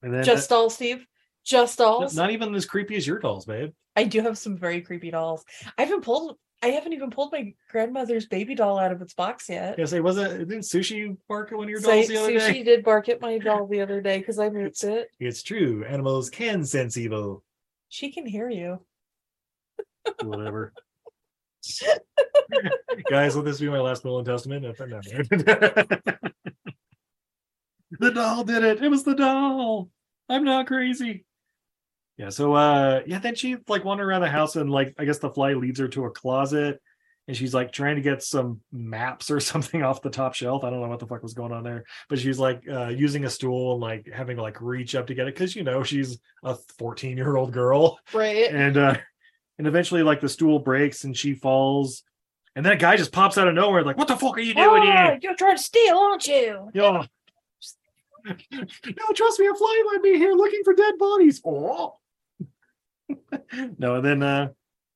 and 0.03 0.15
then 0.15 0.25
Just 0.25 0.49
dolls, 0.49 0.75
Steve. 0.75 1.07
Just 1.45 1.79
dolls. 1.79 2.15
not 2.15 2.31
even 2.31 2.55
as 2.55 2.67
creepy 2.67 2.97
as 2.97 3.07
your 3.07 3.19
dolls 3.19 3.47
babe 3.47 3.73
I 3.97 4.05
do 4.05 4.21
have 4.23 4.39
some 4.39 4.57
very 4.57 4.83
creepy 4.83 5.11
dolls. 5.11 5.45
I 5.77 5.83
haven't 5.83 6.05
pulled. 6.05 6.37
I 6.63 6.69
haven't 6.69 6.93
even 6.93 7.11
pulled 7.11 7.33
my 7.33 7.55
grandmother's 7.71 8.27
baby 8.27 8.55
doll 8.55 8.79
out 8.79 8.93
of 8.93 9.03
its 9.03 9.15
box 9.15 9.49
yet. 9.49 9.77
Yes, 9.79 9.93
it 9.93 10.03
wasn't. 10.05 10.49
didn't 10.49 10.63
sushi 10.65 11.17
bark 11.29 11.51
at 11.51 11.59
one 11.59 11.65
of 11.65 11.71
your 11.71 11.81
So- 11.81 11.91
dolls 11.91 12.07
the 12.09 12.19
other 12.19 12.31
Sushi 12.33 12.53
day 12.53 12.63
did 12.63 12.85
bark 12.85 13.09
at 13.09 13.21
my 13.21 13.39
doll 13.39 13.67
the 13.67 13.81
other 13.81 14.01
day 14.01 14.19
because 14.19 14.39
I 14.39 14.49
moved 14.59 14.85
it. 14.85 15.09
it's 15.19 15.43
true 15.43 15.85
animals 15.85 16.31
can 16.31 16.65
sense 16.65 16.97
evil 16.97 17.43
She 17.89 18.13
can 18.13 18.27
hear 18.27 18.49
you. 18.49 18.85
whatever 20.23 20.73
guys 23.11 23.35
will 23.37 23.43
this 23.43 23.61
be 23.61 23.69
my 23.69 23.81
last 23.81 24.03
will 24.05 24.19
and 24.19 24.27
testament 24.27 24.65
If- 24.65 24.81
no. 24.81 25.01
the 27.99 28.11
doll 28.13 28.45
did 28.45 28.63
it 28.65 28.83
it 28.83 28.89
was 28.89 29.05
the 29.05 29.15
doll 29.15 29.91
i'm 30.29 30.45
not 30.45 30.67
crazy 30.67 31.25
yeah 32.21 32.29
so 32.29 32.53
uh 32.53 33.01
yeah 33.07 33.19
then 33.19 33.35
she 33.35 33.57
like 33.67 33.83
wandering 33.83 34.11
around 34.11 34.21
the 34.21 34.29
house 34.29 34.55
and 34.57 34.71
like 34.71 34.95
i 34.99 35.07
guess 35.07 35.19
the 35.19 35.31
fly 35.31 35.55
leads 35.55 35.81
her 35.81 35.89
to 35.89 36.05
a 36.05 36.11
closet 36.11 36.79
and 37.27 37.35
she's 37.37 37.55
like 37.55 37.73
trying 37.73 37.97
to 37.97 38.03
get 38.03 38.23
some 38.23 38.61
maps 38.73 39.31
or 39.31 39.41
something 39.53 39.83
off 39.85 40.03
the 40.03 40.11
top 40.11 40.35
shelf. 40.35 40.65
I 40.65 40.71
don't 40.71 40.81
know 40.81 40.89
what 40.89 40.99
the 40.99 41.07
fuck 41.07 41.23
was 41.23 41.33
going 41.33 41.53
on 41.53 41.63
there 41.65 41.85
but 42.11 42.19
she's 42.19 42.39
like 42.39 42.63
uh 42.69 42.89
using 42.89 43.25
a 43.25 43.31
stool 43.31 43.73
and 43.73 43.81
like 43.81 44.07
having 44.13 44.37
to 44.37 44.43
like 44.43 44.61
reach 44.61 44.95
up 44.95 45.07
to 45.07 45.15
get 45.15 45.29
it 45.29 45.35
because 45.35 45.57
you 45.57 45.63
know 45.63 45.83
she's 45.83 46.19
a 46.43 46.57
14 46.79 47.17
year 47.17 47.37
old 47.37 47.53
girl. 47.53 47.99
Right. 48.13 48.53
and 48.53 48.77
uh 48.77 48.97
and 49.59 49.67
eventually 49.67 50.03
like 50.03 50.21
the 50.21 50.29
stool 50.29 50.59
breaks 50.59 51.05
and 51.05 51.17
she 51.17 51.33
falls 51.35 52.03
and 52.57 52.67
then 52.67 52.73
a 52.73 52.77
guy 52.77 52.97
just 52.97 53.13
pops 53.13 53.39
out 53.39 53.49
of 53.49 53.55
nowhere 53.55 53.83
like 53.85 53.97
what 53.97 54.09
the 54.09 54.17
fuck 54.17 54.37
are 54.37 54.41
you 54.41 54.55
doing 54.55 54.83
Ah, 54.85 55.07
here 55.11 55.19
you're 55.23 55.37
trying 55.37 55.57
to 55.57 55.63
steal, 55.63 55.97
aren't 55.97 56.27
you? 56.27 56.69
yeah. 56.75 57.05
No 58.53 59.07
trust 59.15 59.41
me 59.41 59.47
a 59.47 59.55
fly 59.55 59.83
might 59.87 60.03
be 60.03 60.19
here 60.19 60.33
looking 60.35 60.61
for 60.65 60.75
dead 60.75 60.99
bodies. 60.99 61.41
Oh 61.47 61.95
no 63.79 63.97
and 63.97 64.05
then 64.05 64.23
uh 64.23 64.49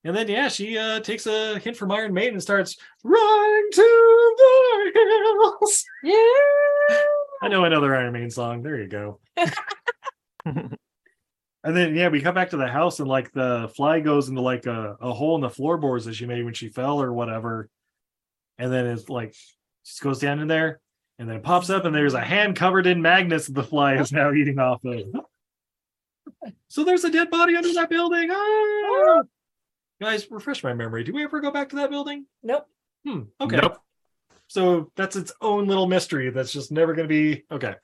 and 0.05 0.15
then 0.17 0.29
yeah 0.29 0.49
she 0.49 0.77
uh 0.79 1.01
takes 1.01 1.27
a 1.27 1.59
hint 1.59 1.77
from 1.77 1.91
iron 1.91 2.13
maiden 2.13 2.35
and 2.35 2.43
starts 2.43 2.77
running 3.03 3.69
to 3.73 4.35
the 4.37 4.93
hills 5.61 5.85
Yeah. 6.03 6.97
i 7.43 7.49
know 7.49 7.65
another 7.65 7.95
iron 7.95 8.13
maiden 8.13 8.31
song 8.31 8.63
there 8.63 8.81
you 8.81 8.89
go 8.89 9.21
And 11.67 11.75
then 11.75 11.95
yeah, 11.95 12.09
we 12.09 12.21
come 12.21 12.35
back 12.35 12.51
to 12.51 12.59
the 12.59 12.69
house 12.69 13.01
and 13.01 13.09
like 13.09 13.33
the 13.33 13.73
fly 13.75 14.01
goes 14.01 14.29
into 14.29 14.43
like 14.43 14.67
a, 14.67 14.97
a 15.01 15.15
hole 15.15 15.35
in 15.35 15.41
the 15.41 15.49
floorboards 15.49 16.05
that 16.05 16.15
she 16.15 16.27
made 16.27 16.45
when 16.45 16.53
she 16.53 16.69
fell 16.69 17.01
or 17.01 17.11
whatever. 17.11 17.71
And 18.59 18.71
then 18.71 18.87
it's 18.87 19.09
like 19.09 19.35
just 19.87 20.03
goes 20.03 20.19
down 20.19 20.41
in 20.41 20.47
there 20.47 20.79
and 21.19 21.27
then 21.27 21.37
it 21.37 21.43
pops 21.43 21.71
up 21.71 21.87
and 21.87 21.95
there's 21.95 22.13
a 22.13 22.21
hand 22.21 22.57
covered 22.57 22.87
in 22.87 23.01
magnets 23.01 23.47
that 23.47 23.55
the 23.55 23.63
fly 23.65 23.95
is 23.95 24.13
now 24.13 24.33
eating 24.35 24.59
off 24.59 24.85
of. 24.85 25.05
So 26.69 26.85
there's 26.85 27.05
a 27.05 27.11
dead 27.11 27.31
body 27.31 27.57
under 27.57 27.73
that 27.75 27.91
building. 27.91 28.29
Ah! 28.31 29.23
Guys, 30.01 30.31
refresh 30.31 30.65
my 30.65 30.75
memory. 30.75 31.05
Do 31.05 31.13
we 31.13 31.25
ever 31.25 31.41
go 31.41 31.51
back 31.51 31.69
to 31.71 31.77
that 31.77 31.91
building? 31.91 32.27
Nope. 32.43 32.67
Hmm. 33.07 33.23
Okay. 33.41 33.57
Nope. 33.57 33.79
So 34.47 34.91
that's 34.97 35.17
its 35.17 35.33
own 35.41 35.67
little 35.67 35.87
mystery 35.87 36.31
that's 36.31 36.53
just 36.53 36.71
never 36.73 36.95
going 36.95 37.09
to 37.09 37.15
be 37.15 37.45
okay. 37.51 37.75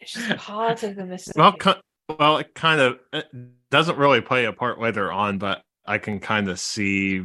It's 0.00 0.12
just 0.12 0.36
part 0.36 0.82
of 0.82 0.96
the 0.96 1.06
mystery. 1.06 1.34
Well, 1.36 1.52
ki- 1.52 1.80
well, 2.18 2.36
it 2.38 2.54
kind 2.54 2.80
of 2.80 2.98
it 3.12 3.26
doesn't 3.70 3.98
really 3.98 4.20
play 4.20 4.44
a 4.44 4.52
part 4.52 4.78
later 4.80 5.10
on, 5.10 5.38
but 5.38 5.62
I 5.86 5.98
can 5.98 6.20
kind 6.20 6.48
of 6.48 6.60
see 6.60 7.22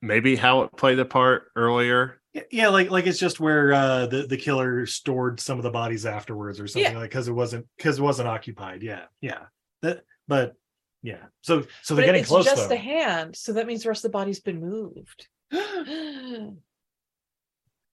maybe 0.00 0.36
how 0.36 0.62
it 0.62 0.72
played 0.76 0.98
a 0.98 1.04
part 1.04 1.50
earlier. 1.56 2.20
Yeah, 2.36 2.42
yeah, 2.50 2.68
like 2.68 2.90
like 2.90 3.06
it's 3.06 3.18
just 3.18 3.40
where 3.40 3.72
uh 3.72 4.06
the 4.06 4.26
the 4.26 4.36
killer 4.36 4.84
stored 4.84 5.40
some 5.40 5.56
of 5.58 5.62
the 5.62 5.70
bodies 5.70 6.04
afterwards 6.04 6.60
or 6.60 6.66
something 6.66 6.92
Yeah. 6.92 6.98
like 6.98 7.08
because 7.08 7.28
it 7.28 7.32
wasn't 7.32 7.66
because 7.78 7.98
it 7.98 8.02
wasn't 8.02 8.28
occupied. 8.28 8.82
Yeah, 8.82 9.04
yeah. 9.22 9.44
That 9.80 10.04
but 10.28 10.54
yeah. 11.02 11.24
So 11.40 11.64
so 11.82 11.94
they're 11.94 12.04
getting 12.04 12.20
it's 12.20 12.28
close 12.28 12.44
just 12.44 12.68
though. 12.68 12.74
a 12.74 12.78
hand, 12.78 13.34
so 13.36 13.54
that 13.54 13.66
means 13.66 13.84
the 13.84 13.88
rest 13.88 14.04
of 14.04 14.10
the 14.12 14.18
body's 14.18 14.40
been 14.40 14.60
moved. 14.60 15.28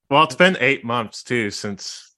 Well, 0.10 0.26
it's 0.26 0.36
been 0.36 0.58
eight 0.60 0.84
months 0.84 1.24
too 1.24 1.50
since 1.50 2.14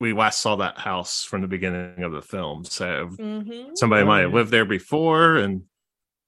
we 0.00 0.12
last 0.12 0.40
saw 0.40 0.56
that 0.56 0.78
house 0.78 1.22
from 1.24 1.40
the 1.40 1.46
beginning 1.48 2.02
of 2.02 2.12
the 2.12 2.20
film. 2.20 2.64
So 2.64 3.06
hmm 3.06 3.68
somebody 3.74 4.02
Oh, 4.02 4.06
might 4.06 4.20
have 4.22 4.30
yeah. 4.30 4.36
lived 4.36 4.50
there 4.50 4.64
before, 4.66 5.36
and 5.36 5.62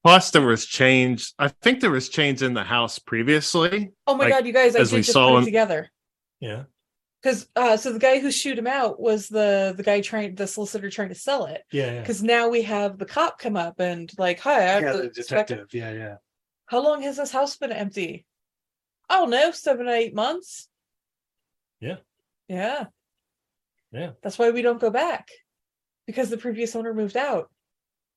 plus 0.03 0.31
there 0.31 0.41
was 0.45 0.65
change. 0.65 1.33
I 1.39 1.47
think 1.49 1.79
there 1.81 1.91
was 1.91 2.09
change 2.09 2.41
in 2.41 2.53
the 2.53 2.63
house 2.63 2.99
previously. 2.99 3.91
Oh 4.07 4.15
my 4.15 4.25
Like, 4.25 4.33
god, 4.33 4.45
you 4.47 4.53
guys! 4.53 4.75
I 4.75 4.79
as 4.79 4.89
did 4.89 4.95
we 4.97 5.01
just 5.01 5.13
saw 5.13 5.29
put 5.29 5.37
in- 5.37 5.41
it 5.43 5.45
together 5.45 5.89
yeah. 6.39 6.63
because 7.21 7.47
uh, 7.55 7.77
so 7.77 7.91
the 7.93 7.99
guy 7.99 8.19
who 8.19 8.31
shoot 8.31 8.57
him 8.57 8.67
out 8.67 8.99
was 8.99 9.27
the 9.27 9.73
the 9.75 9.83
guy 9.83 10.01
trying 10.01 10.35
the 10.35 10.47
solicitor 10.47 10.89
trying 10.89 11.09
to 11.09 11.15
sell 11.15 11.45
it. 11.45 11.63
Yeah. 11.71 11.93
yeah. 11.93 11.99
Because 12.01 12.21
now 12.23 12.49
we 12.49 12.61
have 12.63 12.97
the 12.97 13.05
cop 13.05 13.39
come 13.39 13.55
up 13.57 13.79
and 13.79 14.11
like, 14.17 14.39
hi, 14.39 14.57
I 14.57 14.61
have 14.61 14.83
Yeah, 14.83 14.91
the 14.93 14.97
the 14.99 15.03
inspector- 15.17 15.55
detective. 15.55 15.73
Yeah, 15.73 15.91
yeah. 15.93 16.15
How 16.67 16.79
long 16.81 17.01
has 17.01 17.17
this 17.17 17.31
house 17.31 17.57
been 17.57 17.71
empty? 17.71 18.25
I 19.09 19.15
don't 19.15 19.31
know, 19.31 19.51
seven 19.51 19.87
or 19.87 19.93
eight 19.93 20.13
months. 20.13 20.67
Yeah. 21.79 21.97
Yeah. 22.47 22.85
Yeah. 23.91 24.11
That's 24.21 24.37
why 24.37 24.51
we 24.51 24.61
don't 24.61 24.79
go 24.79 24.91
back. 24.91 25.29
Because 26.05 26.29
the 26.29 26.37
previous 26.37 26.75
owner 26.75 26.93
moved 26.93 27.17
out 27.17 27.49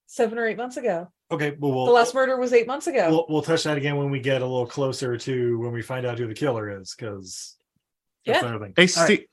seven 0.07 0.37
or 0.39 0.47
eight 0.47 0.59
months 0.59 0.77
ago. 0.77 1.09
Okay, 1.33 1.57
well 1.59 1.73
we'll 1.73 1.87
the 1.87 1.93
last 1.93 2.15
murder 2.15 2.37
was 2.37 2.53
eight 2.53 2.67
months 2.67 2.87
ago. 2.87 3.09
we'll, 3.11 3.27
we'll 3.29 3.43
touch 3.43 3.65
that 3.65 3.77
again 3.79 3.97
when 3.97 4.11
we 4.11 4.21
get 4.21 4.43
a 4.43 4.47
little 4.47 4.67
closer 4.67 5.17
to 5.17 5.59
when 5.59 5.73
we 5.73 5.81
find 5.83 6.05
out 6.07 6.19
who 6.19 6.27
the 6.29 6.35
killer 6.35 6.79
is, 6.81 6.95
because 6.95 7.57
that's 8.27 8.43
Yeah. 8.43 8.49
another 8.49 8.67
thing. 8.67 8.75
Hey, 8.77 8.83
All 8.95 9.03
right. 9.07 9.07
Steve. 9.07 9.27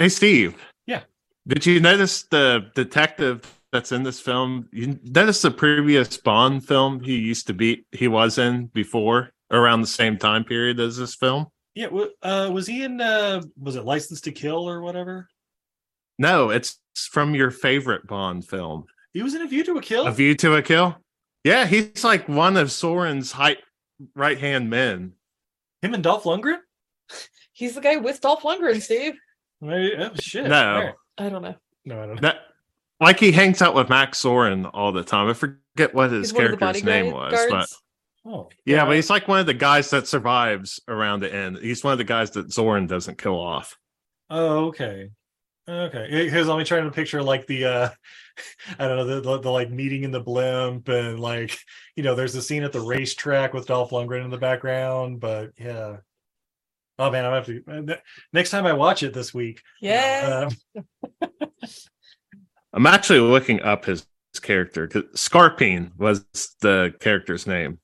Hey, 0.00 0.08
Steve. 0.08 0.56
Yeah. 0.86 1.02
Did 1.46 1.64
you 1.64 1.80
notice 1.80 2.24
the 2.24 2.70
detective 2.74 3.42
that's 3.70 3.92
in 3.92 4.02
this 4.02 4.20
film? 4.20 4.68
You 4.72 4.98
notice 5.04 5.42
the 5.42 5.50
previous 5.52 6.16
Bond 6.16 6.66
film 6.66 7.00
he 7.00 7.16
used 7.16 7.46
to 7.46 7.54
be 7.54 7.84
he 7.92 8.08
was 8.08 8.38
in 8.38 8.66
before 8.66 9.30
around 9.50 9.80
the 9.82 9.86
same 9.86 10.18
time 10.18 10.44
period 10.44 10.80
as 10.80 10.96
this 10.96 11.14
film? 11.14 11.46
Yeah, 11.74 11.86
uh 12.22 12.50
was 12.52 12.66
he 12.66 12.82
in 12.82 13.00
uh 13.00 13.42
was 13.58 13.76
it 13.76 13.84
License 13.84 14.20
to 14.22 14.32
Kill 14.32 14.68
or 14.68 14.82
whatever? 14.82 15.28
No, 16.18 16.50
it's 16.50 16.78
from 17.10 17.34
your 17.34 17.50
favorite 17.50 18.06
Bond 18.06 18.44
film, 18.46 18.84
He 19.14 19.22
was 19.22 19.34
in 19.34 19.42
A 19.42 19.46
View 19.46 19.64
to 19.64 19.76
a 19.78 19.80
Kill. 19.82 20.06
A 20.06 20.12
View 20.12 20.34
to 20.36 20.56
a 20.56 20.62
Kill. 20.62 20.96
Yeah, 21.44 21.66
he's 21.66 22.04
like 22.04 22.28
one 22.28 22.56
of 22.56 22.68
Zorin's 22.68 23.32
height 23.32 23.58
right 24.14 24.38
hand 24.38 24.70
men. 24.70 25.14
Him 25.82 25.94
and 25.94 26.02
Dolph 26.02 26.24
Lundgren? 26.24 26.58
He's 27.52 27.74
the 27.74 27.80
guy 27.80 27.96
with 27.96 28.20
Dolph 28.20 28.42
Lundgren, 28.42 28.80
Steve. 28.80 29.14
Maybe- 29.60 29.94
oh, 29.96 30.10
shit. 30.20 30.46
No. 30.46 30.74
All 30.74 30.84
right. 30.84 30.94
I 31.18 31.28
don't 31.28 31.42
know. 31.42 31.54
No, 31.84 32.02
I 32.02 32.06
don't 32.06 32.14
know. 32.16 32.20
That 32.22 32.36
like 33.00 33.18
he 33.18 33.32
hangs 33.32 33.60
out 33.60 33.74
with 33.74 33.88
Max 33.88 34.22
Zorin 34.22 34.70
all 34.72 34.92
the 34.92 35.02
time. 35.02 35.28
I 35.28 35.34
forget 35.34 35.92
what 35.92 36.10
his 36.10 36.30
He's 36.30 36.34
one 36.34 36.44
of 36.44 36.50
the 36.52 36.56
character's 36.56 36.84
name 36.84 37.12
was, 37.12 37.32
but 37.32 37.48
guards. 37.50 37.82
Oh. 38.24 38.48
Yeah, 38.64 38.84
but 38.84 38.94
he's 38.94 39.10
like 39.10 39.26
one 39.26 39.40
of 39.40 39.46
the 39.46 39.54
guys 39.54 39.90
that 39.90 40.06
survives 40.06 40.80
around 40.86 41.20
the 41.20 41.34
end. 41.34 41.58
He's 41.58 41.82
one 41.82 41.92
of 41.92 41.98
the 41.98 42.04
guys 42.04 42.30
that 42.32 42.48
Zorin 42.48 42.86
doesn't 42.86 43.18
kill 43.18 43.38
off. 43.38 43.76
Oh, 44.30 44.66
okay. 44.66 45.10
Okay. 45.68 46.08
Because 46.24 46.48
I'm 46.48 46.64
trying 46.64 46.84
to 46.84 46.90
picture 46.90 47.22
like 47.22 47.46
the 47.46 47.64
uh 47.64 47.88
I 48.78 48.88
don't 48.88 48.96
know, 48.96 49.04
the, 49.04 49.20
the, 49.20 49.38
the 49.40 49.50
like 49.50 49.70
meeting 49.70 50.02
in 50.04 50.10
the 50.10 50.20
blimp 50.20 50.88
and 50.88 51.20
like, 51.20 51.56
you 51.96 52.02
know, 52.02 52.14
there's 52.14 52.34
a 52.34 52.42
scene 52.42 52.62
at 52.62 52.72
the 52.72 52.80
racetrack 52.80 53.54
with 53.54 53.66
Dolph 53.66 53.90
Lundgren 53.90 54.24
in 54.24 54.30
the 54.30 54.38
background, 54.38 55.20
but 55.20 55.50
yeah. 55.58 55.98
Oh 56.98 57.10
man, 57.10 57.24
I'm 57.24 57.30
gonna 57.42 57.62
have 57.72 57.86
to 57.86 57.92
uh, 57.92 57.96
next 58.32 58.50
time 58.50 58.66
I 58.66 58.72
watch 58.74 59.02
it 59.02 59.14
this 59.14 59.32
week. 59.32 59.62
Yeah. 59.80 60.48
um, 61.20 61.30
I'm 62.72 62.86
actually 62.86 63.20
looking 63.20 63.60
up 63.62 63.84
his, 63.84 64.06
his 64.32 64.40
character 64.40 64.86
because 64.86 65.04
Scarpine 65.14 65.96
was 65.98 66.24
the 66.60 66.94
character's 67.00 67.46
name. 67.46 67.78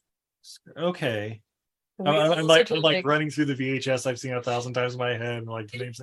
okay. 0.76 1.40
I'm, 2.00 2.06
I'm- 2.06 2.16
wheels 2.16 2.32
I'm 2.32 2.38
are 2.38 2.42
like 2.44 2.70
I'm 2.70 2.80
like 2.80 3.06
running 3.06 3.30
through 3.30 3.46
the 3.46 3.54
VHS 3.54 4.06
I've 4.06 4.18
seen 4.18 4.34
a 4.34 4.42
thousand 4.42 4.74
times 4.74 4.94
in 4.94 4.98
my 4.98 5.10
head 5.14 5.38
and 5.38 5.46
like 5.46 5.68
the 5.68 5.78
names. 5.78 6.00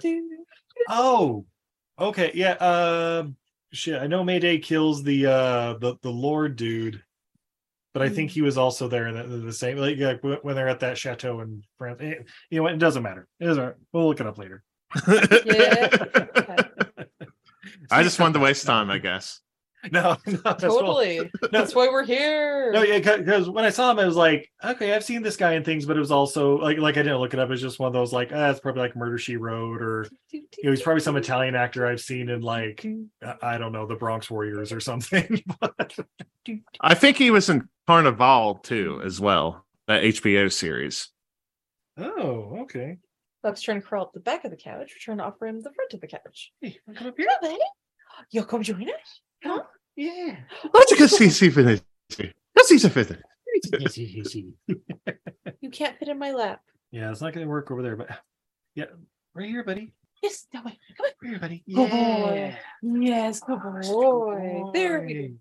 Oh, 0.89 1.45
okay, 1.99 2.31
yeah. 2.33 2.51
Um, 2.53 3.35
shit. 3.73 4.01
I 4.01 4.07
know 4.07 4.23
Mayday 4.23 4.57
kills 4.59 5.03
the 5.03 5.25
uh 5.27 5.73
the 5.79 5.95
the 6.01 6.09
Lord 6.11 6.55
dude. 6.55 7.01
but 7.93 8.01
I 8.01 8.09
think 8.09 8.31
he 8.31 8.41
was 8.41 8.57
also 8.57 8.87
there 8.87 9.07
in 9.07 9.15
the, 9.15 9.37
the 9.37 9.53
same 9.53 9.77
like, 9.77 9.97
like 9.97 10.23
when 10.23 10.37
when 10.41 10.55
they're 10.55 10.67
at 10.69 10.81
that 10.81 10.97
chateau 10.97 11.39
in 11.41 11.63
France. 11.77 11.99
Eh, 12.01 12.15
You 12.49 12.57
know 12.59 12.63
what? 12.63 12.73
It 12.73 12.79
doesn't 12.79 13.03
matter. 13.03 13.27
It 13.39 13.45
doesn't. 13.45 13.63
matter. 13.63 13.77
We'll 13.93 14.07
look 14.07 14.19
it 14.19 14.27
up 14.27 14.37
later. 14.37 14.63
I 17.91 18.03
just 18.03 18.19
wanted 18.19 18.33
to 18.33 18.39
waste 18.39 18.65
time, 18.65 18.89
I 18.89 18.97
guess. 18.97 19.41
No, 19.91 20.17
no, 20.25 20.37
that's 20.43 20.63
cool. 20.63 20.79
totally. 20.79 21.31
That's 21.51 21.75
why 21.75 21.87
we're 21.87 22.03
here. 22.05 22.71
No, 22.71 22.81
yeah, 22.83 22.97
because 22.99 23.49
when 23.49 23.65
I 23.65 23.69
saw 23.69 23.91
him, 23.91 23.99
I 23.99 24.05
was 24.05 24.15
like, 24.15 24.49
okay, 24.63 24.93
I've 24.93 25.03
seen 25.03 25.21
this 25.21 25.37
guy 25.37 25.53
in 25.53 25.63
things, 25.63 25.85
but 25.85 25.95
it 25.95 25.99
was 25.99 26.11
also 26.11 26.57
like, 26.57 26.77
like 26.77 26.97
I 26.97 27.03
didn't 27.03 27.19
look 27.19 27.33
it 27.33 27.39
up. 27.39 27.51
It's 27.51 27.61
just 27.61 27.77
one 27.79 27.87
of 27.87 27.93
those 27.93 28.11
like, 28.13 28.31
ah, 28.33 28.49
it's 28.49 28.59
probably 28.59 28.81
like 28.81 28.95
Murder 28.95 29.17
She 29.17 29.35
Wrote, 29.37 29.81
or 29.81 30.07
you 30.31 30.43
know, 30.63 30.71
he's 30.71 30.81
probably 30.81 31.01
some 31.01 31.17
Italian 31.17 31.55
actor 31.55 31.85
I've 31.85 32.01
seen 32.01 32.29
in 32.29 32.41
like, 32.41 32.85
I- 33.23 33.35
I 33.41 33.57
don't 33.57 33.71
know, 33.73 33.85
the 33.85 33.95
Bronx 33.95 34.29
Warriors 34.31 34.71
or 34.71 34.79
something. 34.79 35.43
But 35.59 35.95
I 36.81 36.93
think 36.95 37.17
he 37.17 37.31
was 37.31 37.49
in 37.49 37.67
Carnivàle 37.87 38.63
too, 38.63 39.01
as 39.03 39.19
well. 39.21 39.65
That 39.87 40.03
HBO 40.03 40.51
series. 40.51 41.09
oh, 41.97 42.57
okay. 42.61 42.97
Buck's 43.43 43.61
trying 43.61 43.79
to 43.81 43.85
crawl 43.87 44.05
up 44.05 44.13
the 44.13 44.19
back 44.19 44.43
of 44.45 44.49
the 44.51 44.57
couch. 44.57 44.91
We're 44.95 44.99
trying 44.99 45.17
to 45.19 45.25
offer 45.25 45.45
him 45.45 45.61
the 45.61 45.71
front 45.71 45.93
of 45.93 46.01
the 46.01 46.07
couch. 46.07 46.51
Hey, 46.61 46.79
come 46.95 47.07
up 47.07 47.13
here. 47.17 47.27
Hello, 47.39 47.51
buddy. 47.53 47.63
You'll 48.31 48.45
come 48.45 48.63
join 48.63 48.89
us? 48.89 49.21
Come 49.45 49.59
on. 49.59 49.65
Yeah. 49.95 50.37
Let's 50.73 50.97
go 50.97 51.05
see 51.05 51.29
Stephen. 51.29 51.79
Let's 52.55 53.93
see 53.93 54.53
You 55.61 55.69
can't 55.71 55.97
fit 55.99 56.07
in 56.07 56.17
my 56.17 56.31
lap. 56.31 56.61
yeah, 56.91 57.11
it's 57.11 57.21
not 57.21 57.33
going 57.33 57.45
to 57.45 57.49
work 57.49 57.69
over 57.69 57.83
there, 57.83 57.95
but 57.95 58.09
yeah, 58.73 58.85
right 59.35 59.47
here, 59.47 59.63
buddy. 59.63 59.93
Yes, 60.23 60.47
that 60.51 60.65
way. 60.65 60.77
Come 60.97 61.05
on. 61.05 61.11
Right 61.21 61.29
here, 61.29 61.39
buddy. 61.39 61.63
Good 61.71 61.91
boy. 61.91 62.57
Yes, 62.81 63.39
good 63.41 63.59
boy. 63.61 64.71
There 64.73 65.01
we 65.01 65.13
go. 65.13 65.35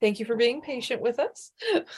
Thank 0.00 0.18
you 0.18 0.26
for 0.26 0.34
being 0.34 0.60
patient 0.60 1.00
with 1.00 1.20
us. 1.20 1.52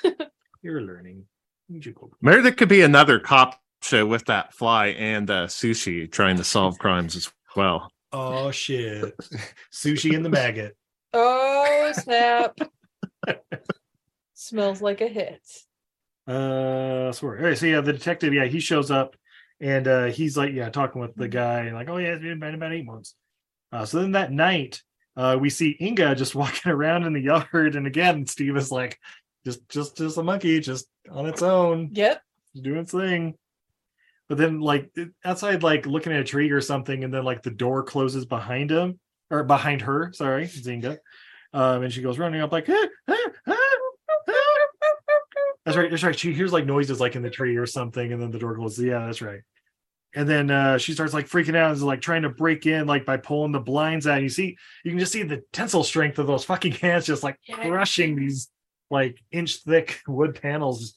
You're 0.62 0.82
learning. 0.82 1.24
You. 1.68 1.80
Maybe 2.20 2.42
there 2.42 2.52
could 2.52 2.68
be 2.68 2.82
another 2.82 3.18
cop 3.18 3.58
show 3.82 4.04
with 4.06 4.26
that 4.26 4.52
fly 4.52 4.88
and 4.88 5.30
uh, 5.30 5.46
sushi 5.46 6.12
trying 6.12 6.36
to 6.36 6.44
solve 6.44 6.78
crimes 6.78 7.16
as 7.16 7.32
well. 7.56 7.90
Oh 8.12 8.50
shit! 8.50 9.16
Sushi 9.72 10.14
and 10.14 10.24
the 10.24 10.28
maggot. 10.28 10.76
Oh, 11.18 11.92
snap. 11.94 12.58
Smells 14.34 14.82
like 14.82 15.00
a 15.00 15.08
hit. 15.08 15.40
Uh, 16.26 17.10
swear. 17.12 17.38
All 17.38 17.44
right, 17.44 17.56
so 17.58 17.66
yeah, 17.66 17.80
the 17.80 17.92
detective, 17.92 18.34
yeah, 18.34 18.44
he 18.44 18.60
shows 18.60 18.90
up 18.90 19.16
and 19.60 19.88
uh 19.88 20.04
he's 20.06 20.36
like, 20.36 20.52
yeah, 20.52 20.68
talking 20.68 21.00
with 21.00 21.14
the 21.14 21.28
guy, 21.28 21.60
and 21.60 21.74
like, 21.74 21.88
oh 21.88 21.96
yeah, 21.96 22.08
it's 22.08 22.22
been 22.22 22.32
about 22.32 22.54
about 22.54 22.72
eight 22.72 22.84
months. 22.84 23.14
Uh, 23.72 23.84
so 23.86 24.00
then 24.00 24.12
that 24.12 24.30
night, 24.32 24.82
uh, 25.16 25.38
we 25.40 25.48
see 25.48 25.76
Inga 25.80 26.14
just 26.16 26.34
walking 26.36 26.70
around 26.70 27.04
in 27.04 27.12
the 27.14 27.20
yard, 27.20 27.76
and 27.76 27.86
again, 27.86 28.26
Steve 28.26 28.56
is 28.56 28.70
like, 28.70 28.98
just, 29.44 29.66
just, 29.68 29.96
just 29.96 30.18
a 30.18 30.22
monkey, 30.22 30.60
just 30.60 30.86
on 31.10 31.26
its 31.26 31.42
own, 31.42 31.90
Yep. 31.92 32.20
doing 32.60 32.80
its 32.80 32.92
thing. 32.92 33.34
But 34.28 34.38
then, 34.38 34.60
like 34.60 34.90
outside, 35.24 35.62
like 35.62 35.86
looking 35.86 36.12
at 36.12 36.20
a 36.20 36.24
tree 36.24 36.50
or 36.50 36.60
something, 36.60 37.04
and 37.04 37.14
then 37.14 37.24
like 37.24 37.42
the 37.42 37.50
door 37.50 37.84
closes 37.84 38.26
behind 38.26 38.70
him 38.70 38.98
or 39.30 39.44
behind 39.44 39.82
her. 39.82 40.12
Sorry, 40.12 40.46
Zinga. 40.46 40.98
Um, 41.52 41.84
and 41.84 41.92
she 41.92 42.02
goes 42.02 42.18
running 42.18 42.40
up 42.40 42.52
like, 42.52 42.66
"Ah, 42.68 42.86
ah, 43.08 43.16
ah, 43.48 43.56
ah." 44.28 44.36
that's 45.64 45.76
right, 45.76 45.90
that's 45.90 46.02
right. 46.02 46.18
She 46.18 46.32
hears 46.32 46.52
like 46.52 46.66
noises 46.66 47.00
like 47.00 47.16
in 47.16 47.22
the 47.22 47.30
tree 47.30 47.56
or 47.56 47.66
something, 47.66 48.12
and 48.12 48.20
then 48.20 48.30
the 48.30 48.38
door 48.38 48.54
closes. 48.54 48.84
Yeah, 48.84 49.06
that's 49.06 49.22
right. 49.22 49.40
And 50.14 50.28
then 50.28 50.50
uh, 50.50 50.78
she 50.78 50.92
starts 50.92 51.12
like 51.12 51.28
freaking 51.28 51.56
out, 51.56 51.70
and 51.70 51.76
is 51.76 51.82
like 51.82 52.00
trying 52.00 52.22
to 52.22 52.28
break 52.28 52.66
in, 52.66 52.86
like 52.86 53.04
by 53.04 53.16
pulling 53.16 53.52
the 53.52 53.60
blinds 53.60 54.06
out. 54.06 54.14
And 54.14 54.22
you 54.22 54.28
see, 54.28 54.56
you 54.84 54.92
can 54.92 54.98
just 54.98 55.12
see 55.12 55.22
the 55.22 55.42
tensile 55.52 55.84
strength 55.84 56.18
of 56.18 56.26
those 56.26 56.44
fucking 56.44 56.72
hands, 56.82 57.06
just 57.06 57.22
like 57.22 57.38
crushing 57.52 58.16
these 58.16 58.48
like 58.90 59.18
inch 59.32 59.56
thick 59.56 60.00
wood 60.08 60.40
panels, 60.40 60.94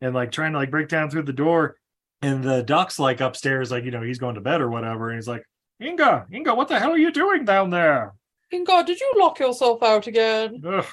and 0.00 0.14
like 0.14 0.32
trying 0.32 0.52
to 0.52 0.58
like 0.58 0.70
break 0.70 0.88
down 0.88 1.10
through 1.10 1.22
the 1.22 1.32
door. 1.32 1.76
And 2.22 2.42
the 2.42 2.62
doc's 2.62 2.98
like 2.98 3.20
upstairs, 3.20 3.70
like 3.70 3.84
you 3.84 3.90
know 3.90 4.02
he's 4.02 4.18
going 4.18 4.34
to 4.34 4.40
bed 4.40 4.60
or 4.60 4.70
whatever, 4.70 5.10
and 5.10 5.18
he's 5.18 5.28
like, 5.28 5.44
Inga, 5.82 6.26
Inga, 6.32 6.54
what 6.54 6.68
the 6.68 6.78
hell 6.78 6.92
are 6.92 6.98
you 6.98 7.12
doing 7.12 7.44
down 7.44 7.70
there? 7.70 8.14
Inga, 8.52 8.84
did 8.84 9.00
you 9.00 9.12
lock 9.16 9.38
yourself 9.38 9.82
out 9.82 10.06
again? 10.06 10.62
Ugh. 10.66 10.86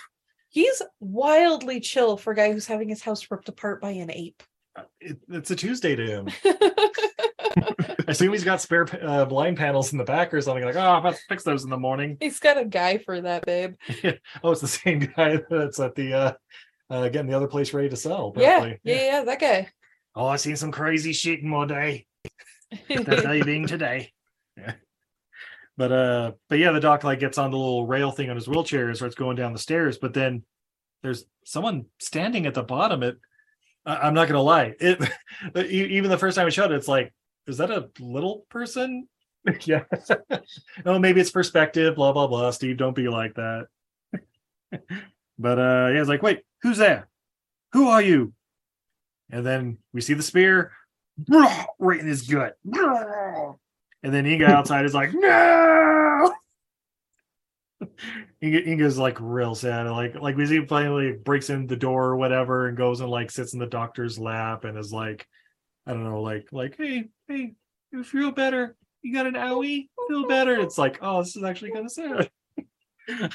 He's 0.49 0.81
wildly 0.99 1.79
chill 1.79 2.17
for 2.17 2.33
a 2.33 2.35
guy 2.35 2.51
who's 2.51 2.67
having 2.67 2.89
his 2.89 3.01
house 3.01 3.25
ripped 3.31 3.49
apart 3.49 3.81
by 3.81 3.91
an 3.91 4.11
ape. 4.11 4.43
It, 4.99 5.17
it's 5.29 5.51
a 5.51 5.55
Tuesday 5.55 5.95
to 5.95 6.05
him. 6.05 6.29
I 8.07 8.11
assume 8.11 8.33
he's 8.33 8.43
got 8.43 8.61
spare 8.61 8.87
uh, 9.01 9.25
blind 9.25 9.57
panels 9.57 9.91
in 9.91 9.97
the 9.97 10.03
back 10.03 10.33
or 10.33 10.41
something. 10.41 10.63
Like, 10.63 10.75
oh, 10.75 10.79
I'm 10.79 10.99
about 10.99 11.15
to 11.15 11.21
fix 11.29 11.43
those 11.43 11.63
in 11.63 11.69
the 11.69 11.77
morning. 11.77 12.17
He's 12.21 12.39
got 12.39 12.57
a 12.57 12.65
guy 12.65 12.97
for 12.97 13.21
that, 13.21 13.45
babe. 13.45 13.75
Oh, 14.43 14.51
it's 14.51 14.61
the 14.61 14.67
same 14.67 15.11
guy 15.15 15.39
that's 15.49 15.79
at 15.79 15.95
the 15.95 16.13
uh, 16.13 16.33
uh 16.89 17.09
getting 17.09 17.29
the 17.29 17.37
other 17.37 17.47
place 17.47 17.73
ready 17.73 17.89
to 17.89 17.95
sell. 17.95 18.33
Yeah, 18.35 18.57
apparently. 18.57 18.79
yeah, 18.83 19.05
yeah, 19.05 19.23
that 19.23 19.39
guy. 19.39 19.69
Oh, 20.15 20.27
I've 20.27 20.41
seen 20.41 20.55
some 20.55 20.71
crazy 20.71 21.13
shit 21.13 21.39
in 21.39 21.49
my 21.49 21.65
day. 21.65 22.05
That's 22.89 23.23
how 23.23 23.31
you 23.31 23.43
being 23.43 23.67
today. 23.67 24.11
Yeah. 24.57 24.73
But 25.75 25.91
uh, 25.91 26.31
but 26.49 26.59
yeah, 26.59 26.71
the 26.71 26.79
doc 26.79 27.03
like 27.03 27.19
gets 27.19 27.39
on 27.39 27.49
the 27.49 27.57
little 27.57 27.87
rail 27.87 28.11
thing 28.11 28.29
on 28.29 28.35
his 28.35 28.47
wheelchair 28.47 28.89
and 28.89 28.95
starts 28.95 29.15
going 29.15 29.35
down 29.35 29.53
the 29.53 29.57
stairs. 29.57 29.97
But 29.97 30.13
then 30.13 30.43
there's 31.01 31.25
someone 31.45 31.85
standing 31.99 32.45
at 32.45 32.53
the 32.53 32.61
bottom. 32.61 33.01
It, 33.01 33.17
I- 33.83 33.97
I'm 33.97 34.13
not 34.13 34.27
gonna 34.27 34.43
lie. 34.43 34.75
It 34.79 35.01
even 35.67 36.11
the 36.11 36.17
first 36.19 36.37
time 36.37 36.45
I 36.45 36.51
showed 36.51 36.71
it, 36.71 36.75
it's 36.75 36.87
like, 36.87 37.11
is 37.47 37.57
that 37.57 37.71
a 37.71 37.89
little 37.99 38.45
person? 38.51 39.07
yeah. 39.61 39.85
oh, 40.85 40.99
maybe 40.99 41.19
it's 41.19 41.31
perspective. 41.31 41.95
Blah 41.95 42.13
blah 42.13 42.27
blah. 42.27 42.51
Steve, 42.51 42.77
don't 42.77 42.95
be 42.95 43.07
like 43.07 43.33
that. 43.33 43.65
but 45.39 45.57
uh, 45.59 45.89
yeah, 45.91 45.99
it's 46.01 46.07
like, 46.07 46.21
wait, 46.21 46.41
who's 46.61 46.77
there? 46.77 47.09
Who 47.71 47.87
are 47.87 48.01
you? 48.03 48.33
And 49.31 49.43
then 49.43 49.79
we 49.91 50.01
see 50.01 50.13
the 50.13 50.21
spear 50.21 50.71
right 51.79 51.99
in 51.99 52.05
his 52.05 52.21
gut. 52.27 52.57
And 54.03 54.13
then 54.13 54.25
Inga 54.25 54.45
outside 54.45 54.85
is 54.85 54.93
like, 54.93 55.13
no. 55.13 56.33
Inga, 58.41 58.63
Inga's 58.63 58.97
like 58.97 59.17
real 59.19 59.55
sad. 59.55 59.87
Like, 59.87 60.15
like 60.15 60.35
we 60.35 60.45
see 60.45 60.57
him 60.57 60.67
finally 60.67 61.13
breaks 61.13 61.49
in 61.49 61.67
the 61.67 61.75
door 61.75 62.05
or 62.05 62.17
whatever 62.17 62.67
and 62.67 62.77
goes 62.77 62.99
and 63.01 63.09
like 63.09 63.31
sits 63.31 63.53
in 63.53 63.59
the 63.59 63.65
doctor's 63.65 64.19
lap 64.19 64.65
and 64.65 64.77
is 64.77 64.91
like, 64.91 65.27
I 65.85 65.93
don't 65.93 66.03
know, 66.03 66.21
like, 66.21 66.47
like, 66.51 66.75
hey, 66.77 67.09
hey, 67.27 67.53
you 67.91 68.03
feel 68.03 68.31
better? 68.31 68.75
You 69.01 69.13
got 69.13 69.27
an 69.27 69.33
owie? 69.33 69.89
Feel 70.07 70.27
better? 70.27 70.59
It's 70.59 70.77
like, 70.77 70.99
oh, 71.01 71.21
this 71.21 71.35
is 71.35 71.43
actually 71.43 71.71
kind 71.71 71.85
of 71.85 71.91
sad. 71.91 72.29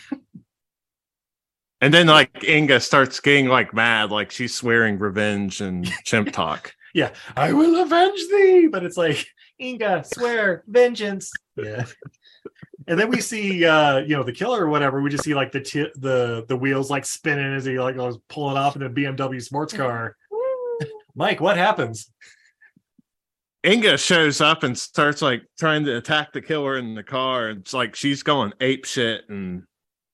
And 1.81 1.95
then 1.95 2.07
like 2.09 2.45
Inga 2.45 2.81
starts 2.81 3.21
getting 3.21 3.47
like 3.47 3.73
mad, 3.73 4.11
like 4.11 4.31
she's 4.31 4.55
swearing 4.55 4.99
revenge 4.99 5.61
and 5.61 5.87
chimp 6.05 6.33
talk. 6.33 6.75
yeah, 6.93 7.11
I 7.37 7.53
will 7.53 7.81
avenge 7.81 8.21
thee. 8.31 8.69
But 8.71 8.85
it's 8.85 8.97
like, 8.97 9.25
Inga, 9.61 10.05
swear, 10.05 10.63
vengeance. 10.69 11.33
Yeah. 11.57 11.85
And 12.87 12.99
then 12.99 13.11
we 13.11 13.21
see 13.21 13.65
uh, 13.65 13.99
you 13.99 14.17
know, 14.17 14.23
the 14.23 14.33
killer 14.33 14.65
or 14.65 14.69
whatever. 14.69 15.03
We 15.03 15.11
just 15.11 15.25
see 15.25 15.35
like 15.35 15.53
the 15.53 15.61
t- 15.61 15.91
the 15.97 16.45
the 16.49 16.57
wheels 16.57 16.91
like 16.91 17.05
spinning 17.05 17.55
as 17.55 17.65
he 17.65 17.79
like 17.79 17.97
goes 17.97 18.19
pulling 18.29 18.57
off 18.57 18.77
in 18.77 18.83
a 18.83 18.91
BMW 18.91 19.43
sports 19.43 19.73
car. 19.75 20.17
Mike, 21.15 21.41
what 21.41 21.57
happens? 21.57 22.11
Inga 23.67 23.99
shows 23.99 24.41
up 24.41 24.63
and 24.63 24.79
starts 24.79 25.21
like 25.21 25.43
trying 25.59 25.85
to 25.85 25.97
attack 25.97 26.33
the 26.33 26.41
killer 26.41 26.79
in 26.79 26.95
the 26.95 27.03
car. 27.03 27.51
It's 27.51 27.75
like 27.75 27.97
she's 27.97 28.23
going 28.23 28.53
ape 28.61 28.85
shit 28.85 29.29
and 29.29 29.65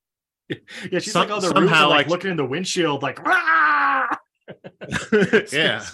Yeah, 0.49 0.99
she's 0.99 1.12
Some- 1.12 1.28
like 1.28 1.36
on 1.36 1.40
the 1.42 1.49
roof 1.49 1.57
somehow, 1.57 1.82
and, 1.82 1.90
like, 1.90 1.99
like- 2.07 2.09
looking 2.09 2.30
in 2.30 2.36
the 2.38 2.45
windshield, 2.47 3.03
like 3.03 3.22
"Rah!" 3.24 4.07
yeah. 5.53 5.84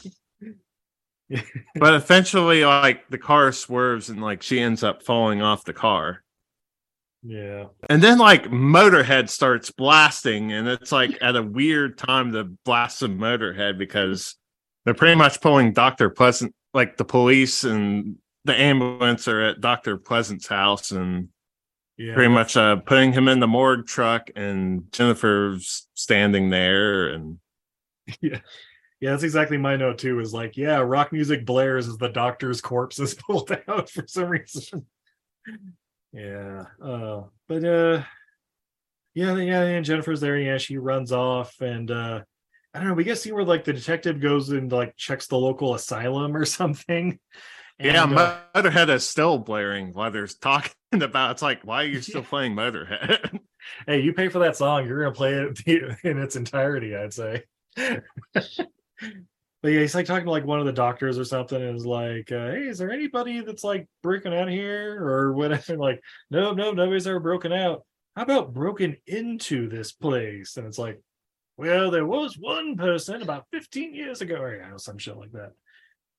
But 1.77 1.95
eventually 1.95 2.65
like 2.65 3.09
the 3.09 3.19
car 3.19 3.53
swerves 3.53 4.09
and 4.11 4.21
like 4.21 4.43
she 4.43 4.61
ends 4.61 4.83
up 4.83 5.03
falling 5.03 5.43
off 5.43 5.65
the 5.65 5.73
car. 5.73 6.23
yeah. 7.23 7.67
And 7.89 8.03
then 8.03 8.19
like 8.19 8.45
Motorhead 8.47 9.29
starts 9.29 9.71
blasting, 9.71 10.53
and 10.53 10.67
it's 10.69 10.91
like 10.93 11.17
at 11.23 11.37
a 11.37 11.43
weird 11.43 11.99
time 11.99 12.33
to 12.33 12.45
blast 12.65 12.99
some 12.99 13.19
Motorhead 13.19 13.79
because 13.79 14.35
they're 14.85 14.95
pretty 14.95 15.17
much 15.17 15.41
pulling 15.41 15.73
Dr. 15.73 16.11
Pleasant, 16.11 16.55
like 16.75 16.97
the 16.97 17.05
police 17.05 17.65
and 17.65 18.17
the 18.45 18.59
ambulance 18.59 19.29
are 19.29 19.41
at 19.43 19.61
Dr. 19.61 19.99
Pleasant's 19.99 20.47
house 20.49 20.91
and 20.91 21.29
Yeah. 21.99 22.15
pretty 22.15 22.33
much 22.33 22.57
uh 22.57 22.77
putting 22.77 23.13
him 23.13 23.29
in 23.29 23.39
the 23.41 23.47
morgue 23.47 23.87
truck 23.87 24.31
and 24.35 24.91
Jennifer's 24.91 25.87
standing 25.95 26.49
there 26.51 27.09
and 27.09 27.39
Yeah. 28.21 28.41
Yeah, 29.01 29.11
that's 29.13 29.23
exactly 29.23 29.57
my 29.57 29.77
note 29.77 29.99
too. 29.99 30.21
Is 30.21 30.35
like, 30.35 30.57
yeah, 30.57 30.77
rock 30.79 31.11
music 31.13 31.47
blares 31.47 31.89
as 31.89 31.97
the 31.97 32.09
doctor's 32.09 32.61
corpse 32.61 32.99
is 32.99 33.15
pulled 33.27 33.51
out 33.69 33.89
for 33.91 34.07
some 34.07 34.29
reason. 34.29 34.87
yeah. 36.13 36.67
Uh, 36.83 37.23
but 37.49 37.65
uh 37.65 38.03
yeah, 39.15 39.35
yeah, 39.37 39.63
and 39.63 39.85
Jennifer's 39.85 40.21
there, 40.21 40.37
yeah, 40.39 40.59
she 40.59 40.77
runs 40.79 41.13
off 41.13 41.61
and 41.61 41.91
uh 41.91 42.21
I 42.75 42.79
don't 42.79 42.89
know, 42.89 42.95
we 42.95 43.03
get 43.05 43.15
to 43.15 43.21
see 43.21 43.33
where 43.33 43.45
like 43.45 43.65
the 43.65 43.73
detective 43.73 44.21
goes 44.21 44.51
and 44.51 44.71
like 44.71 44.97
checks 44.97 45.27
the 45.27 45.37
local 45.39 45.75
asylum 45.75 46.37
or 46.37 46.45
something. 46.61 47.19
yeah, 47.81 48.05
And, 48.05 48.17
uh, 48.19 48.39
Motorhead 48.55 48.91
is 48.91 49.09
still 49.09 49.39
blaring 49.39 49.93
while 49.95 50.11
they're 50.11 50.27
talking 50.27 50.73
about 50.93 51.31
it's 51.33 51.43
like, 51.43 51.63
why 51.63 51.85
are 51.85 51.87
you 51.87 52.03
still 52.03 52.21
Yeah. 52.21 52.29
playing 52.29 52.55
Motorhead? 52.55 53.41
hey, 53.87 54.01
you 54.01 54.13
pay 54.13 54.29
for 54.29 54.41
that 54.41 54.57
song, 54.57 54.87
you're 54.87 55.03
gonna 55.05 55.15
play 55.15 55.35
it 55.35 55.99
in 56.05 56.19
its 56.19 56.37
entirety, 56.37 56.95
I'd 56.95 57.15
say. 57.15 57.45
But 59.63 59.73
yeah, 59.73 59.81
he's 59.81 59.95
like 59.95 60.07
talking 60.07 60.25
to 60.25 60.31
like 60.31 60.47
one 60.47 60.59
of 60.59 60.67
the 60.67 60.73
doctors 60.73 61.19
or 61.19 61.25
something, 61.25 61.61
and 61.61 61.77
is 61.77 61.85
like, 61.85 62.33
uh, 62.33 62.51
"Hey, 62.51 62.69
is 62.69 62.79
there 62.79 62.91
anybody 62.91 63.41
that's 63.41 63.65
like 63.65 63.87
broken 64.03 64.33
out 64.33 64.49
here 64.49 65.05
or 65.05 65.35
whatever?" 65.35 65.77
Like, 65.77 66.01
no, 66.31 66.53
no, 66.53 66.73
nobody's 66.73 67.07
ever 67.07 67.21
broken 67.21 67.53
out. 67.53 67.85
How 68.17 68.23
about 68.23 68.55
broken 68.55 68.97
into 69.07 69.69
this 69.69 69.93
place? 69.93 70.57
And 70.57 70.67
it's 70.67 70.79
like, 70.79 71.01
well, 71.57 71.91
there 71.91 72.07
was 72.07 72.39
one 72.39 72.77
person 72.77 73.21
about 73.23 73.47
15 73.53 73.95
years 73.95 74.23
ago, 74.23 74.37
or 74.37 74.57
you 74.57 74.63
know, 74.63 74.79
some 74.79 74.97
shit 74.97 75.17
like 75.17 75.33
that. 75.33 75.53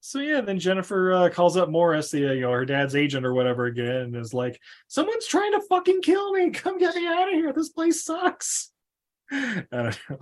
So 0.01 0.19
yeah, 0.19 0.41
then 0.41 0.59
Jennifer 0.59 1.13
uh, 1.13 1.29
calls 1.29 1.57
up 1.57 1.69
Morris, 1.69 2.11
the 2.11 2.29
uh, 2.29 2.33
you 2.33 2.41
know 2.41 2.51
her 2.51 2.65
dad's 2.65 2.95
agent 2.95 3.25
or 3.25 3.33
whatever 3.33 3.65
again, 3.65 3.85
and 3.87 4.15
is 4.15 4.33
like, 4.33 4.59
"Someone's 4.87 5.27
trying 5.27 5.51
to 5.53 5.61
fucking 5.61 6.01
kill 6.01 6.31
me! 6.33 6.49
Come 6.51 6.77
get 6.77 6.95
me 6.95 7.07
out 7.07 7.27
of 7.27 7.33
here! 7.33 7.53
This 7.53 7.69
place 7.69 8.03
sucks." 8.03 8.71
I 9.31 9.65
don't 9.71 9.99
know. 10.09 10.19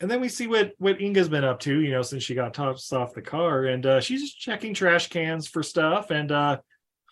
And 0.00 0.10
then 0.10 0.20
we 0.20 0.28
see 0.28 0.46
what 0.46 0.74
what 0.78 1.00
Inga's 1.00 1.28
been 1.28 1.44
up 1.44 1.58
to, 1.60 1.80
you 1.80 1.90
know, 1.90 2.02
since 2.02 2.22
she 2.22 2.34
got 2.34 2.54
tossed 2.54 2.92
off 2.92 3.14
the 3.14 3.22
car, 3.22 3.64
and 3.64 3.84
uh, 3.84 4.00
she's 4.00 4.22
just 4.22 4.38
checking 4.38 4.72
trash 4.72 5.08
cans 5.08 5.48
for 5.48 5.62
stuff. 5.62 6.10
And 6.10 6.30
uh, 6.30 6.58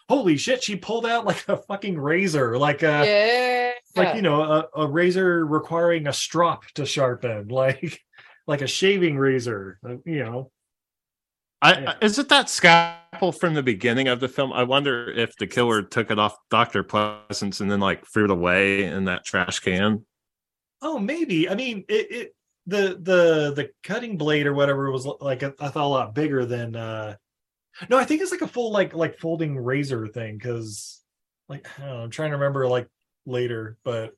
holy 0.09 0.37
shit, 0.37 0.62
she 0.62 0.76
pulled 0.76 1.07
out 1.07 1.24
like 1.24 1.49
a 1.49 1.57
fucking 1.57 1.99
razor, 1.99 2.57
like 2.57 2.82
uh, 2.84 3.03
yeah. 3.05 3.72
like 3.97 4.14
you 4.14 4.22
know, 4.22 4.43
a, 4.43 4.68
a 4.76 4.87
razor 4.87 5.45
requiring 5.45 6.07
a 6.07 6.12
strop 6.12 6.64
to 6.74 6.87
sharpen, 6.87 7.49
like 7.51 8.01
like 8.47 8.62
a 8.62 8.66
shaving 8.66 9.18
razor, 9.18 9.78
uh, 9.84 9.97
you 10.05 10.24
know. 10.24 10.51
I, 11.62 11.80
Yeah. 11.80 11.95
I- 12.01 12.05
is 12.05 12.18
it 12.18 12.28
that 12.28 12.49
scalpel 12.49 13.32
from 13.32 13.55
the 13.55 13.62
beginning 13.62 14.09
of 14.09 14.20
the 14.20 14.28
film? 14.28 14.53
I 14.53 14.62
wonder 14.62 15.11
if 15.11 15.37
the 15.37 15.47
killer 15.47 15.82
took 15.82 16.11
it 16.11 16.18
off 16.18 16.37
Doctor 16.51 16.84
Pleasance 16.84 17.61
and 17.61 17.70
then 17.70 17.80
like 17.80 18.07
threw 18.07 18.26
it 18.26 18.30
away 18.30 18.84
in 18.84 19.07
that 19.07 19.24
trash 19.24 19.59
can. 19.59 20.05
Oh, 20.82 20.99
maybe. 20.99 21.49
I 21.49 21.55
mean, 21.55 21.84
it, 21.89 22.12
it 22.12 22.37
the 22.67 22.99
the 23.01 23.53
the 23.55 23.71
cutting 23.83 24.17
blade 24.17 24.47
or 24.47 24.55
whatever 24.55 24.91
was 24.91 25.07
like 25.21 25.43
I 25.43 25.51
thought 25.51 25.77
a 25.77 25.87
lot 25.87 26.14
bigger 26.14 26.45
than. 26.45 26.77
uh 26.77 27.17
No, 27.89 27.99
I 27.99 28.05
think 28.05 28.23
it's 28.23 28.31
like 28.33 28.43
a 28.43 28.49
full 28.49 28.73
like 28.73 28.95
like 28.95 29.19
folding 29.19 29.57
razor 29.59 30.07
thing 30.09 30.37
because 30.39 31.01
like 31.49 31.67
I 31.79 31.83
don't 31.83 31.91
know, 31.91 32.03
I'm 32.03 32.11
trying 32.11 32.31
to 32.31 32.37
remember 32.37 32.67
like 32.69 32.89
later, 33.27 33.77
but 33.85 34.14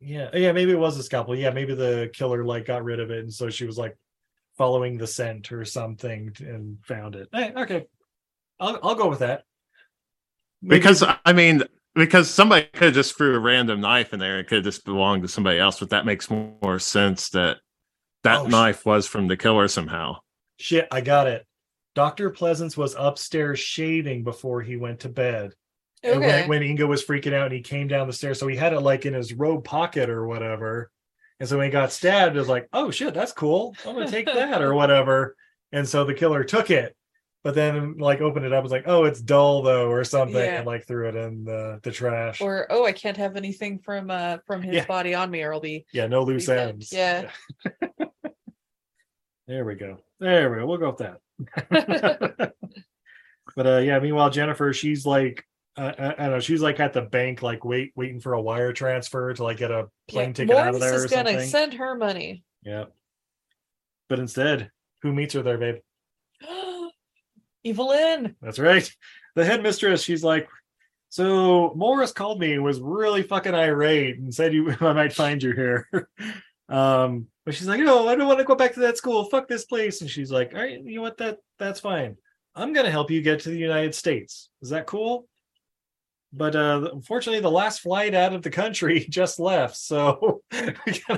yeah, 0.00 0.30
yeah, 0.32 0.52
maybe 0.52 0.72
it 0.72 0.78
was 0.78 0.96
a 0.96 1.02
scalpel. 1.02 1.36
Yeah, 1.36 1.50
maybe 1.50 1.74
the 1.74 2.10
killer 2.14 2.44
like 2.44 2.64
got 2.66 2.84
rid 2.84 3.00
of 3.00 3.10
it, 3.10 3.18
and 3.20 3.32
so 3.32 3.50
she 3.50 3.66
was 3.66 3.76
like 3.76 3.98
following 4.56 4.96
the 4.96 5.06
scent 5.06 5.52
or 5.52 5.64
something 5.64 6.34
and 6.40 6.78
found 6.84 7.16
it. 7.16 7.28
Eh, 7.34 7.52
okay, 7.56 7.86
I'll 8.58 8.78
I'll 8.82 8.94
go 8.94 9.08
with 9.08 9.18
that. 9.20 9.44
Maybe- 10.62 10.78
Because 10.78 11.02
I 11.24 11.32
mean, 11.34 11.64
because 11.94 12.30
somebody 12.30 12.66
could 12.72 12.84
have 12.84 12.94
just 12.94 13.16
threw 13.16 13.34
a 13.34 13.38
random 13.38 13.80
knife 13.80 14.12
in 14.14 14.20
there. 14.20 14.38
It 14.38 14.46
could 14.48 14.56
have 14.56 14.64
just 14.64 14.84
belonged 14.86 15.22
to 15.22 15.28
somebody 15.28 15.58
else, 15.58 15.80
but 15.80 15.90
that 15.90 16.06
makes 16.06 16.30
more 16.30 16.78
sense 16.78 17.28
that 17.30 17.58
that 18.24 18.40
Oh, 18.40 18.48
sh- 18.48 18.50
knife 18.50 18.86
was 18.86 19.06
from 19.06 19.28
the 19.28 19.36
killer 19.36 19.68
somehow. 19.68 20.18
Shit, 20.58 20.88
I 20.90 21.00
got 21.00 21.26
it. 21.26 21.46
Dr. 21.94 22.30
Pleasance 22.30 22.76
was 22.76 22.94
upstairs 22.98 23.58
shaving 23.58 24.22
before 24.24 24.62
he 24.62 24.76
went 24.76 25.00
to 25.00 25.08
bed. 25.08 25.52
And 26.02 26.20
when, 26.20 26.48
when 26.48 26.62
Inga 26.62 26.86
was 26.86 27.04
freaking 27.04 27.34
out 27.34 27.46
and 27.46 27.52
he 27.54 27.60
came 27.60 27.86
down 27.88 28.06
the 28.06 28.12
stairs, 28.12 28.38
so 28.38 28.46
he 28.46 28.56
had 28.56 28.72
it 28.72 28.80
like 28.80 29.04
in 29.06 29.12
his 29.14 29.34
robe 29.34 29.64
pocket 29.64 30.08
or 30.08 30.26
whatever. 30.26 30.90
And 31.40 31.48
so 31.48 31.58
when 31.58 31.66
he 31.66 31.70
got 31.70 31.92
stabbed, 31.92 32.36
it 32.36 32.38
was 32.38 32.48
like, 32.48 32.68
oh 32.72 32.90
shit, 32.90 33.12
that's 33.12 33.32
cool. 33.32 33.74
I'm 33.86 33.94
gonna 33.94 34.10
take 34.10 34.26
that 34.32 34.62
or 34.62 34.74
whatever. 34.74 35.36
And 35.72 35.86
so 35.88 36.04
the 36.04 36.14
killer 36.14 36.42
took 36.44 36.70
it, 36.70 36.96
but 37.44 37.54
then 37.54 37.96
like 37.98 38.20
opened 38.20 38.46
it 38.46 38.52
up, 38.52 38.62
was 38.62 38.72
like, 38.72 38.84
oh, 38.86 39.04
it's 39.04 39.20
dull 39.20 39.62
though, 39.62 39.90
or 39.90 40.04
something, 40.04 40.36
Yeah. 40.36 40.58
and 40.58 40.66
like 40.66 40.86
threw 40.86 41.08
it 41.08 41.16
in 41.16 41.44
the, 41.44 41.80
the 41.82 41.90
trash. 41.90 42.40
Or 42.40 42.66
oh, 42.70 42.86
I 42.86 42.92
can't 42.92 43.16
have 43.18 43.36
anything 43.36 43.78
from 43.78 44.10
uh 44.10 44.38
from 44.46 44.62
his 44.62 44.76
Yeah. 44.76 44.86
body 44.86 45.14
on 45.14 45.30
me, 45.30 45.42
or 45.42 45.52
I'll 45.52 45.60
be 45.60 45.84
yeah, 45.92 46.06
no 46.06 46.22
loose 46.22 46.46
Be 46.46 46.52
dead. 46.54 46.68
ends. 46.70 46.92
Yeah. 46.92 47.30
there 49.50 49.64
we 49.64 49.74
go. 49.74 49.98
There 50.20 50.48
we 50.48 50.58
go. 50.58 50.66
We'll 50.66 50.78
go 50.78 50.94
with 50.96 50.98
that. 50.98 52.52
but 53.56 53.66
uh 53.66 53.78
yeah, 53.78 53.98
meanwhile, 53.98 54.30
Jennifer, 54.30 54.72
she's 54.72 55.04
like 55.04 55.44
uh, 55.76 55.92
I, 55.98 56.04
I 56.04 56.14
don't 56.14 56.30
know, 56.30 56.40
she's 56.40 56.62
like 56.62 56.78
at 56.78 56.92
the 56.92 57.02
bank, 57.02 57.42
like 57.42 57.64
wait, 57.64 57.92
waiting 57.96 58.20
for 58.20 58.34
a 58.34 58.40
wire 58.40 58.72
transfer 58.72 59.34
to 59.34 59.42
like 59.42 59.56
get 59.56 59.72
a 59.72 59.88
plane 60.06 60.28
yeah, 60.28 60.34
ticket 60.34 60.56
out 60.56 60.68
of 60.68 60.74
Morris 60.74 60.80
there 60.80 61.00
or 61.00 61.04
is 61.04 61.10
gonna 61.10 61.30
something. 61.30 61.48
send 61.48 61.74
her 61.74 61.96
money. 61.96 62.44
Yeah. 62.62 62.84
But 64.08 64.20
instead, 64.20 64.70
who 65.02 65.12
meets 65.12 65.34
her 65.34 65.42
there, 65.42 65.58
babe? 65.58 65.76
Evil-Lyn. 67.64 68.36
That's 68.40 68.58
right. 68.58 68.88
The 69.34 69.44
headmistress, 69.44 70.02
she's 70.02 70.22
like, 70.22 70.48
so 71.08 71.72
Morris 71.74 72.12
called 72.12 72.38
me 72.38 72.52
and 72.52 72.62
was 72.62 72.80
really 72.80 73.22
fucking 73.24 73.54
irate 73.54 74.18
and 74.18 74.32
said 74.32 74.54
you 74.54 74.70
I 74.80 74.92
might 74.92 75.12
find 75.12 75.42
you 75.42 75.52
here. 75.52 75.88
um, 76.68 77.26
but 77.50 77.56
she's 77.56 77.66
like, 77.66 77.80
no, 77.80 78.06
I 78.06 78.14
don't 78.14 78.28
want 78.28 78.38
to 78.38 78.44
go 78.44 78.54
back 78.54 78.74
to 78.74 78.80
that 78.80 78.96
school. 78.96 79.24
Fuck 79.24 79.48
this 79.48 79.64
place. 79.64 80.02
And 80.02 80.08
she's 80.08 80.30
like, 80.30 80.54
all 80.54 80.60
right, 80.60 80.80
you 80.84 80.94
know 80.94 81.02
what? 81.02 81.16
That 81.16 81.38
that's 81.58 81.80
fine. 81.80 82.16
I'm 82.54 82.72
gonna 82.72 82.92
help 82.92 83.10
you 83.10 83.22
get 83.22 83.40
to 83.40 83.48
the 83.48 83.58
United 83.58 83.92
States. 83.92 84.50
Is 84.62 84.70
that 84.70 84.86
cool? 84.86 85.26
But 86.32 86.54
uh 86.54 86.90
unfortunately, 86.92 87.40
the 87.40 87.50
last 87.50 87.80
flight 87.80 88.14
out 88.14 88.34
of 88.34 88.42
the 88.42 88.50
country 88.50 89.00
just 89.10 89.40
left. 89.40 89.74
So 89.74 90.42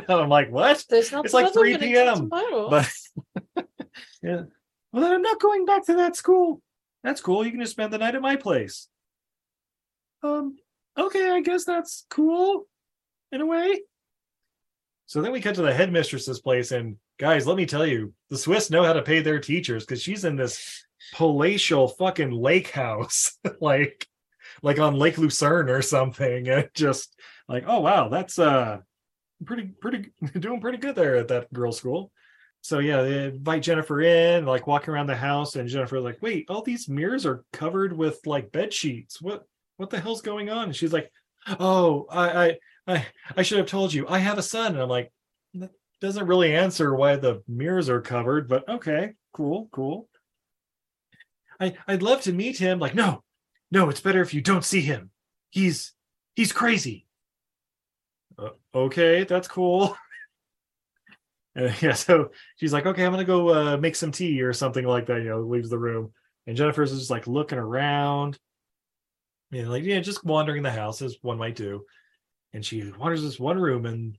I'm 0.08 0.30
like, 0.30 0.50
what? 0.50 0.82
There's 0.88 1.12
not 1.12 1.26
It's 1.26 1.34
like 1.34 1.52
3 1.52 1.76
p.m., 1.76 2.30
But 2.30 2.90
yeah. 4.22 4.44
Well, 4.90 5.02
then 5.02 5.12
I'm 5.12 5.20
not 5.20 5.38
going 5.38 5.66
back 5.66 5.84
to 5.84 5.96
that 5.96 6.16
school. 6.16 6.62
That's 7.04 7.20
cool. 7.20 7.44
You 7.44 7.50
can 7.50 7.60
just 7.60 7.72
spend 7.72 7.92
the 7.92 7.98
night 7.98 8.14
at 8.14 8.22
my 8.22 8.36
place. 8.36 8.88
Um, 10.22 10.56
okay, 10.96 11.28
I 11.28 11.42
guess 11.42 11.66
that's 11.66 12.06
cool 12.08 12.64
in 13.32 13.42
a 13.42 13.46
way. 13.46 13.82
So 15.12 15.20
then 15.20 15.32
we 15.32 15.42
cut 15.42 15.56
to 15.56 15.62
the 15.62 15.74
headmistress's 15.74 16.40
place, 16.40 16.72
and 16.72 16.96
guys, 17.18 17.46
let 17.46 17.58
me 17.58 17.66
tell 17.66 17.86
you, 17.86 18.14
the 18.30 18.38
Swiss 18.38 18.70
know 18.70 18.82
how 18.82 18.94
to 18.94 19.02
pay 19.02 19.20
their 19.20 19.40
teachers 19.40 19.84
because 19.84 20.00
she's 20.00 20.24
in 20.24 20.36
this 20.36 20.86
palatial 21.12 21.88
fucking 21.88 22.30
lake 22.30 22.70
house, 22.70 23.38
like 23.60 24.08
like 24.62 24.78
on 24.78 24.94
Lake 24.96 25.18
Lucerne 25.18 25.68
or 25.68 25.82
something. 25.82 26.48
And 26.48 26.70
just 26.72 27.14
like, 27.46 27.64
oh 27.66 27.80
wow, 27.80 28.08
that's 28.08 28.38
uh 28.38 28.78
pretty 29.44 29.64
pretty 29.82 30.12
doing 30.38 30.62
pretty 30.62 30.78
good 30.78 30.94
there 30.94 31.16
at 31.16 31.28
that 31.28 31.52
girls' 31.52 31.76
school. 31.76 32.10
So 32.62 32.78
yeah, 32.78 33.02
they 33.02 33.24
invite 33.26 33.64
Jennifer 33.64 34.00
in, 34.00 34.46
like 34.46 34.66
walking 34.66 34.94
around 34.94 35.08
the 35.08 35.14
house, 35.14 35.56
and 35.56 35.68
Jennifer's 35.68 36.04
like, 36.04 36.22
"Wait, 36.22 36.46
all 36.48 36.62
these 36.62 36.88
mirrors 36.88 37.26
are 37.26 37.44
covered 37.52 37.92
with 37.92 38.18
like 38.24 38.50
bed 38.50 38.72
sheets. 38.72 39.20
What 39.20 39.44
what 39.76 39.90
the 39.90 40.00
hell's 40.00 40.22
going 40.22 40.48
on?" 40.48 40.68
And 40.68 40.76
she's 40.76 40.94
like, 40.94 41.12
"Oh, 41.60 42.06
I 42.10 42.44
I 42.46 42.58
I, 42.86 43.06
I 43.36 43.42
should 43.42 43.58
have 43.58 43.66
told 43.68 43.92
you. 43.92 44.06
I 44.08 44.18
have 44.18 44.38
a 44.38 44.42
son." 44.42 44.72
And 44.72 44.82
I'm 44.82 44.88
like, 44.88 45.12
"That 45.54 45.70
doesn't 46.00 46.26
really 46.26 46.54
answer 46.54 46.94
why 46.94 47.16
the 47.16 47.42
mirrors 47.48 47.88
are 47.88 48.00
covered, 48.00 48.48
but 48.48 48.68
okay, 48.68 49.14
cool, 49.32 49.68
cool." 49.72 50.08
I 51.60 51.76
I'd 51.86 52.02
love 52.02 52.22
to 52.22 52.32
meet 52.32 52.58
him. 52.58 52.78
Like, 52.78 52.94
no, 52.94 53.22
no, 53.70 53.88
it's 53.88 54.00
better 54.00 54.20
if 54.20 54.34
you 54.34 54.40
don't 54.40 54.64
see 54.64 54.80
him. 54.80 55.10
He's 55.50 55.92
he's 56.34 56.52
crazy. 56.52 57.06
Uh, 58.38 58.50
okay, 58.74 59.24
that's 59.24 59.48
cool. 59.48 59.96
Yeah, 61.54 61.92
so 61.92 62.30
she's 62.56 62.72
like, 62.72 62.86
okay, 62.86 63.04
I'm 63.04 63.12
gonna 63.12 63.24
go 63.24 63.50
uh, 63.50 63.76
make 63.76 63.94
some 63.94 64.10
tea 64.10 64.40
or 64.40 64.54
something 64.54 64.86
like 64.86 65.06
that. 65.06 65.18
You 65.18 65.28
know, 65.28 65.40
leaves 65.42 65.68
the 65.68 65.78
room, 65.78 66.12
and 66.46 66.56
Jennifer's 66.56 66.96
just 66.96 67.10
like 67.10 67.26
looking 67.26 67.58
around, 67.58 68.38
you 69.50 69.62
know, 69.62 69.70
like 69.70 69.84
yeah, 69.84 70.00
just 70.00 70.24
wandering 70.24 70.62
the 70.62 70.70
house 70.70 71.02
as 71.02 71.18
one 71.20 71.36
might 71.36 71.54
do. 71.54 71.84
And 72.52 72.64
she 72.64 72.90
wanders 72.98 73.22
this 73.22 73.40
one 73.40 73.58
room, 73.58 73.86
and 73.86 74.18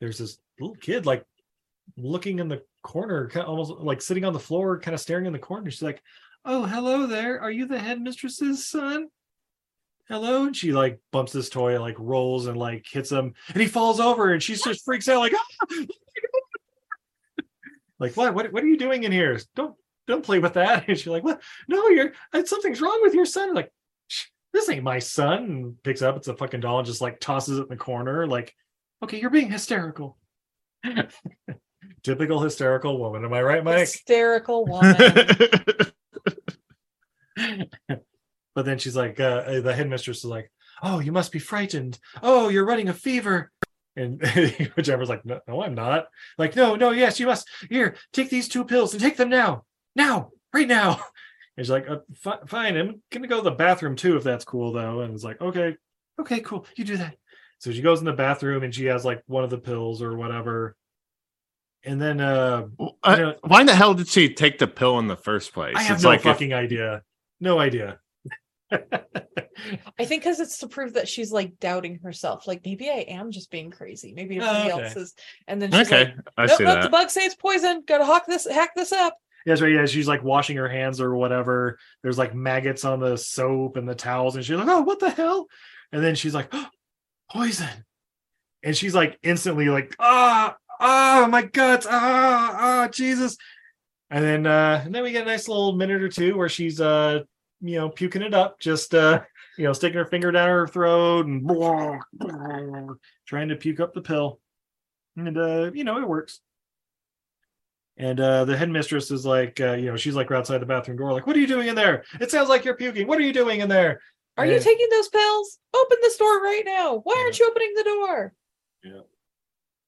there's 0.00 0.18
this 0.18 0.38
little 0.60 0.76
kid 0.76 1.06
like 1.06 1.24
looking 1.96 2.38
in 2.38 2.48
the 2.48 2.62
corner, 2.82 3.28
kind 3.28 3.44
of 3.44 3.50
almost 3.50 3.72
like 3.80 4.02
sitting 4.02 4.24
on 4.24 4.32
the 4.32 4.38
floor, 4.38 4.78
kind 4.78 4.94
of 4.94 5.00
staring 5.00 5.26
in 5.26 5.32
the 5.32 5.38
corner. 5.38 5.70
She's 5.70 5.82
like, 5.82 6.02
"Oh, 6.44 6.64
hello 6.64 7.06
there. 7.06 7.40
Are 7.40 7.50
you 7.50 7.66
the 7.66 7.78
headmistress's 7.78 8.66
son?" 8.66 9.08
Hello, 10.08 10.44
and 10.44 10.56
she 10.56 10.72
like 10.72 11.00
bumps 11.12 11.32
this 11.32 11.48
toy, 11.48 11.74
and, 11.74 11.82
like 11.82 11.96
rolls 11.98 12.46
and 12.46 12.56
like 12.56 12.86
hits 12.90 13.10
him, 13.10 13.34
and 13.48 13.60
he 13.60 13.66
falls 13.66 14.00
over, 14.00 14.32
and 14.32 14.42
she 14.42 14.54
just 14.54 14.84
freaks 14.84 15.08
out, 15.08 15.20
like, 15.20 15.32
ah! 15.34 15.66
like 17.98 18.16
what 18.16 18.34
what 18.34 18.52
what 18.52 18.62
are 18.62 18.68
you 18.68 18.76
doing 18.76 19.04
in 19.04 19.12
here 19.12 19.38
don't 19.54 19.74
don't 20.06 20.24
play 20.24 20.38
with 20.38 20.54
that 20.54 20.84
and 20.88 20.98
she's 20.98 21.06
like 21.06 21.24
what 21.24 21.42
no 21.68 21.88
you're 21.88 22.12
something's 22.44 22.80
wrong 22.80 23.00
with 23.02 23.14
your 23.14 23.26
son 23.26 23.54
like 23.54 23.66
"Shh, 23.66 23.70
this 24.56 24.68
ain't 24.70 24.82
my 24.82 24.98
son 24.98 25.44
and 25.44 25.82
picks 25.82 26.00
up 26.00 26.16
it's 26.16 26.28
a 26.28 26.34
fucking 26.34 26.60
doll 26.60 26.78
and 26.78 26.86
just 26.86 27.02
like 27.02 27.20
tosses 27.20 27.58
it 27.58 27.64
in 27.64 27.68
the 27.68 27.76
corner 27.76 28.26
like 28.26 28.54
okay 29.04 29.20
you're 29.20 29.28
being 29.30 29.50
hysterical. 29.50 30.16
Typical 32.02 32.40
hysterical 32.40 32.98
woman 32.98 33.24
am 33.24 33.34
i 33.34 33.42
right 33.42 33.62
mike? 33.62 33.80
Hysterical 33.80 34.64
woman. 34.66 34.96
but 38.54 38.64
then 38.64 38.78
she's 38.78 38.96
like 38.96 39.20
uh, 39.20 39.60
the 39.60 39.74
headmistress 39.74 40.18
is 40.18 40.24
like 40.24 40.50
oh 40.82 41.00
you 41.00 41.12
must 41.12 41.32
be 41.32 41.38
frightened. 41.38 41.98
Oh 42.22 42.48
you're 42.48 42.64
running 42.64 42.88
a 42.88 42.94
fever. 42.94 43.52
And 43.94 44.22
whichever's 44.76 45.10
like 45.10 45.26
no, 45.26 45.40
no 45.46 45.62
i'm 45.62 45.74
not. 45.74 46.06
Like 46.38 46.56
no 46.56 46.76
no 46.76 46.92
yes 46.92 47.20
you 47.20 47.26
must 47.26 47.46
here 47.68 47.96
take 48.14 48.30
these 48.30 48.48
two 48.48 48.64
pills 48.64 48.94
and 48.94 49.02
take 49.02 49.18
them 49.18 49.28
now. 49.28 49.64
Now 49.94 50.30
right 50.54 50.68
now 50.68 51.04
and 51.56 51.64
she's 51.66 51.70
like 51.70 51.88
uh, 51.88 51.98
fi- 52.14 52.38
fine 52.46 52.76
i'm 52.76 53.00
gonna 53.10 53.26
go 53.26 53.36
to 53.38 53.42
the 53.42 53.50
bathroom 53.50 53.96
too 53.96 54.16
if 54.16 54.24
that's 54.24 54.44
cool 54.44 54.72
though 54.72 55.00
and 55.00 55.14
it's 55.14 55.24
like 55.24 55.40
okay 55.40 55.76
okay 56.20 56.40
cool 56.40 56.66
you 56.76 56.84
do 56.84 56.96
that 56.96 57.16
So 57.58 57.72
she 57.72 57.80
goes 57.82 58.00
in 58.00 58.04
the 58.04 58.12
bathroom 58.12 58.62
and 58.62 58.74
she 58.74 58.86
has 58.86 59.04
like 59.04 59.22
one 59.26 59.42
of 59.44 59.50
the 59.50 59.58
pills 59.58 60.02
or 60.02 60.14
whatever. 60.16 60.76
And 61.84 62.00
then 62.00 62.20
uh 62.20 62.66
Uh, 63.02 63.16
know- 63.16 63.36
why 63.42 63.60
in 63.62 63.66
the 63.66 63.74
hell 63.74 63.94
did 63.94 64.08
she 64.08 64.34
take 64.34 64.58
the 64.58 64.66
pill 64.66 64.98
in 64.98 65.06
the 65.08 65.16
first 65.16 65.52
place? 65.54 65.74
I 65.76 65.82
have 65.82 65.96
It's 65.96 66.04
no 66.04 66.10
like 66.10 66.18
if- 66.20 66.24
fucking 66.24 66.52
idea. 66.52 67.02
No 67.40 67.58
idea. 67.58 67.98
I 69.98 70.04
think 70.04 70.22
because 70.22 70.40
it's 70.40 70.58
to 70.58 70.68
prove 70.68 70.94
that 70.94 71.08
she's 71.08 71.32
like 71.32 71.58
doubting 71.60 72.00
herself. 72.02 72.46
Like 72.46 72.60
maybe 72.64 72.90
I 72.90 73.04
am 73.08 73.30
just 73.30 73.50
being 73.50 73.70
crazy. 73.70 74.12
Maybe 74.12 74.38
Oh, 74.40 74.44
everybody 74.44 74.72
okay. 74.72 74.82
else 74.88 74.96
is. 74.96 75.14
And 75.48 75.62
then 75.62 75.70
she's 75.72 75.86
okay, 75.86 76.04
like, 76.14 76.14
I 76.36 76.46
nope, 76.46 76.58
see 76.58 76.64
nope, 76.64 76.74
that. 76.74 76.82
the 76.82 76.90
bug 76.90 77.10
say 77.10 77.22
it's 77.22 77.34
poison. 77.36 77.84
Gotta 77.86 78.04
hack 78.04 78.26
this, 78.26 78.46
hack 78.46 78.74
this 78.76 78.92
up. 78.92 79.16
That's 79.46 79.60
right. 79.60 79.72
Yeah, 79.72 79.86
she's 79.86 80.08
like 80.08 80.24
washing 80.24 80.56
her 80.56 80.68
hands 80.68 81.00
or 81.00 81.14
whatever. 81.14 81.78
There's 82.02 82.18
like 82.18 82.34
maggots 82.34 82.84
on 82.84 82.98
the 82.98 83.16
soap 83.16 83.76
and 83.76 83.88
the 83.88 83.94
towels, 83.94 84.34
and 84.34 84.44
she's 84.44 84.56
like, 84.56 84.68
"Oh, 84.68 84.82
what 84.82 84.98
the 84.98 85.10
hell?" 85.10 85.46
And 85.92 86.02
then 86.02 86.16
she's 86.16 86.34
like, 86.34 86.48
oh, 86.50 86.66
"Poison!" 87.30 87.84
And 88.64 88.76
she's 88.76 88.94
like 88.94 89.18
instantly 89.22 89.68
like, 89.68 89.94
"Ah, 90.00 90.56
ah, 90.80 91.28
my 91.30 91.42
guts! 91.42 91.86
Ah, 91.88 92.56
ah, 92.58 92.88
Jesus!" 92.88 93.36
And 94.10 94.24
then, 94.24 94.46
uh, 94.46 94.82
and 94.84 94.92
then 94.92 95.04
we 95.04 95.12
get 95.12 95.26
a 95.26 95.30
nice 95.30 95.46
little 95.46 95.72
minute 95.74 96.02
or 96.02 96.08
two 96.08 96.36
where 96.36 96.48
she's, 96.48 96.80
uh, 96.80 97.20
you 97.60 97.76
know, 97.76 97.88
puking 97.88 98.22
it 98.22 98.34
up, 98.34 98.60
just, 98.60 98.94
uh, 98.94 99.22
you 99.58 99.64
know, 99.64 99.72
sticking 99.72 99.98
her 99.98 100.06
finger 100.06 100.30
down 100.30 100.48
her 100.48 100.66
throat 100.66 101.26
and 101.26 101.48
trying 103.26 103.48
to 103.48 103.56
puke 103.56 103.80
up 103.80 103.94
the 103.94 104.02
pill, 104.02 104.40
and 105.16 105.38
uh, 105.38 105.70
you 105.72 105.84
know, 105.84 105.98
it 105.98 106.08
works. 106.08 106.40
And 107.98 108.20
uh, 108.20 108.44
the 108.44 108.56
headmistress 108.56 109.10
is 109.10 109.24
like, 109.24 109.58
uh, 109.60 109.72
you 109.72 109.86
know, 109.86 109.96
she's 109.96 110.14
like 110.14 110.30
outside 110.30 110.58
the 110.58 110.66
bathroom 110.66 110.98
door, 110.98 111.12
like, 111.14 111.26
"What 111.26 111.34
are 111.36 111.40
you 111.40 111.46
doing 111.46 111.68
in 111.68 111.74
there? 111.74 112.04
It 112.20 112.30
sounds 112.30 112.48
like 112.50 112.64
you're 112.64 112.76
puking. 112.76 113.06
What 113.06 113.18
are 113.18 113.22
you 113.22 113.32
doing 113.32 113.60
in 113.60 113.68
there?" 113.68 114.00
Are 114.38 114.44
you 114.44 114.60
taking 114.60 114.88
those 114.90 115.08
pills? 115.08 115.58
Open 115.74 115.96
this 116.02 116.18
door 116.18 116.42
right 116.42 116.62
now. 116.66 117.00
Why 117.04 117.14
aren't 117.24 117.38
you 117.38 117.46
opening 117.48 117.72
the 117.74 117.84
door? 117.84 118.34
Yeah, 118.84 119.00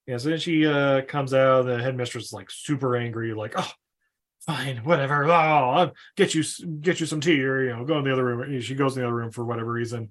Yeah. 0.06 0.16
so 0.16 0.30
then 0.30 0.38
she 0.38 0.64
uh, 0.66 1.02
comes 1.02 1.34
out. 1.34 1.66
The 1.66 1.82
headmistress 1.82 2.24
is 2.26 2.32
like 2.32 2.50
super 2.50 2.96
angry, 2.96 3.34
like, 3.34 3.52
"Oh, 3.58 3.70
fine, 4.46 4.78
whatever. 4.78 5.26
Oh, 5.26 5.30
I'll 5.30 5.92
get 6.16 6.34
you 6.34 6.42
get 6.80 6.98
you 7.00 7.04
some 7.04 7.20
tea, 7.20 7.44
or 7.44 7.62
you 7.62 7.76
know, 7.76 7.84
go 7.84 7.98
in 7.98 8.04
the 8.04 8.12
other 8.12 8.24
room." 8.24 8.58
She 8.62 8.74
goes 8.74 8.96
in 8.96 9.02
the 9.02 9.06
other 9.08 9.16
room 9.16 9.30
for 9.32 9.44
whatever 9.44 9.70
reason. 9.70 10.10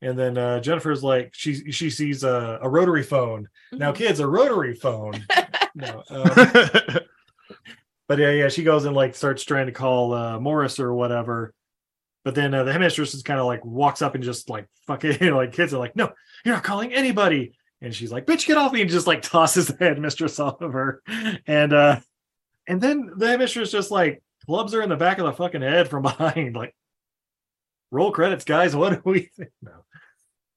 And 0.00 0.18
then 0.18 0.38
uh, 0.38 0.60
Jennifer's 0.60 1.02
like, 1.04 1.32
she 1.34 1.70
she 1.70 1.90
sees 1.90 2.24
a, 2.24 2.58
a 2.62 2.68
rotary 2.68 3.02
phone. 3.02 3.48
Now, 3.72 3.92
Mhm. 3.92 3.96
kids, 3.96 4.20
a 4.20 4.26
rotary 4.26 4.74
phone. 4.74 5.22
no, 5.74 6.02
um, 6.08 6.30
but 8.08 8.18
yeah, 8.18 8.30
yeah, 8.30 8.48
she 8.48 8.62
goes 8.62 8.84
and 8.84 8.94
like 8.94 9.14
starts 9.14 9.44
trying 9.44 9.66
to 9.66 9.72
call 9.72 10.14
uh, 10.14 10.38
Morris 10.38 10.78
or 10.78 10.92
whatever. 10.94 11.52
But 12.24 12.34
then 12.34 12.54
uh, 12.54 12.64
the 12.64 12.72
headmistress 12.72 13.14
is 13.14 13.22
kind 13.22 13.38
of 13.38 13.46
like 13.46 13.64
walks 13.64 14.02
up 14.02 14.14
and 14.14 14.24
just 14.24 14.48
like 14.48 14.66
fucking 14.86 15.18
you 15.20 15.30
know, 15.30 15.36
like 15.36 15.52
kids 15.52 15.72
are 15.74 15.78
like, 15.78 15.96
no, 15.96 16.10
you're 16.44 16.54
not 16.54 16.64
calling 16.64 16.92
anybody. 16.92 17.52
And 17.80 17.94
she's 17.94 18.10
like, 18.10 18.26
bitch, 18.26 18.46
get 18.46 18.56
off 18.56 18.72
me, 18.72 18.80
and 18.80 18.90
just 18.90 19.06
like 19.06 19.22
tosses 19.22 19.68
the 19.68 19.76
headmistress 19.78 20.40
off 20.40 20.60
of 20.60 20.72
her. 20.72 21.02
And 21.46 21.72
uh 21.72 22.00
and 22.66 22.80
then 22.80 23.12
the 23.16 23.28
headmistress 23.28 23.70
just 23.70 23.90
like 23.90 24.22
clubs 24.44 24.72
her 24.72 24.82
in 24.82 24.88
the 24.88 24.96
back 24.96 25.18
of 25.18 25.26
the 25.26 25.32
fucking 25.32 25.62
head 25.62 25.88
from 25.88 26.02
behind, 26.02 26.56
like 26.56 26.74
roll 27.90 28.12
credits, 28.12 28.44
guys. 28.44 28.74
What 28.74 28.92
do 28.92 29.02
we 29.04 29.30
think? 29.36 29.50
No. 29.62 29.84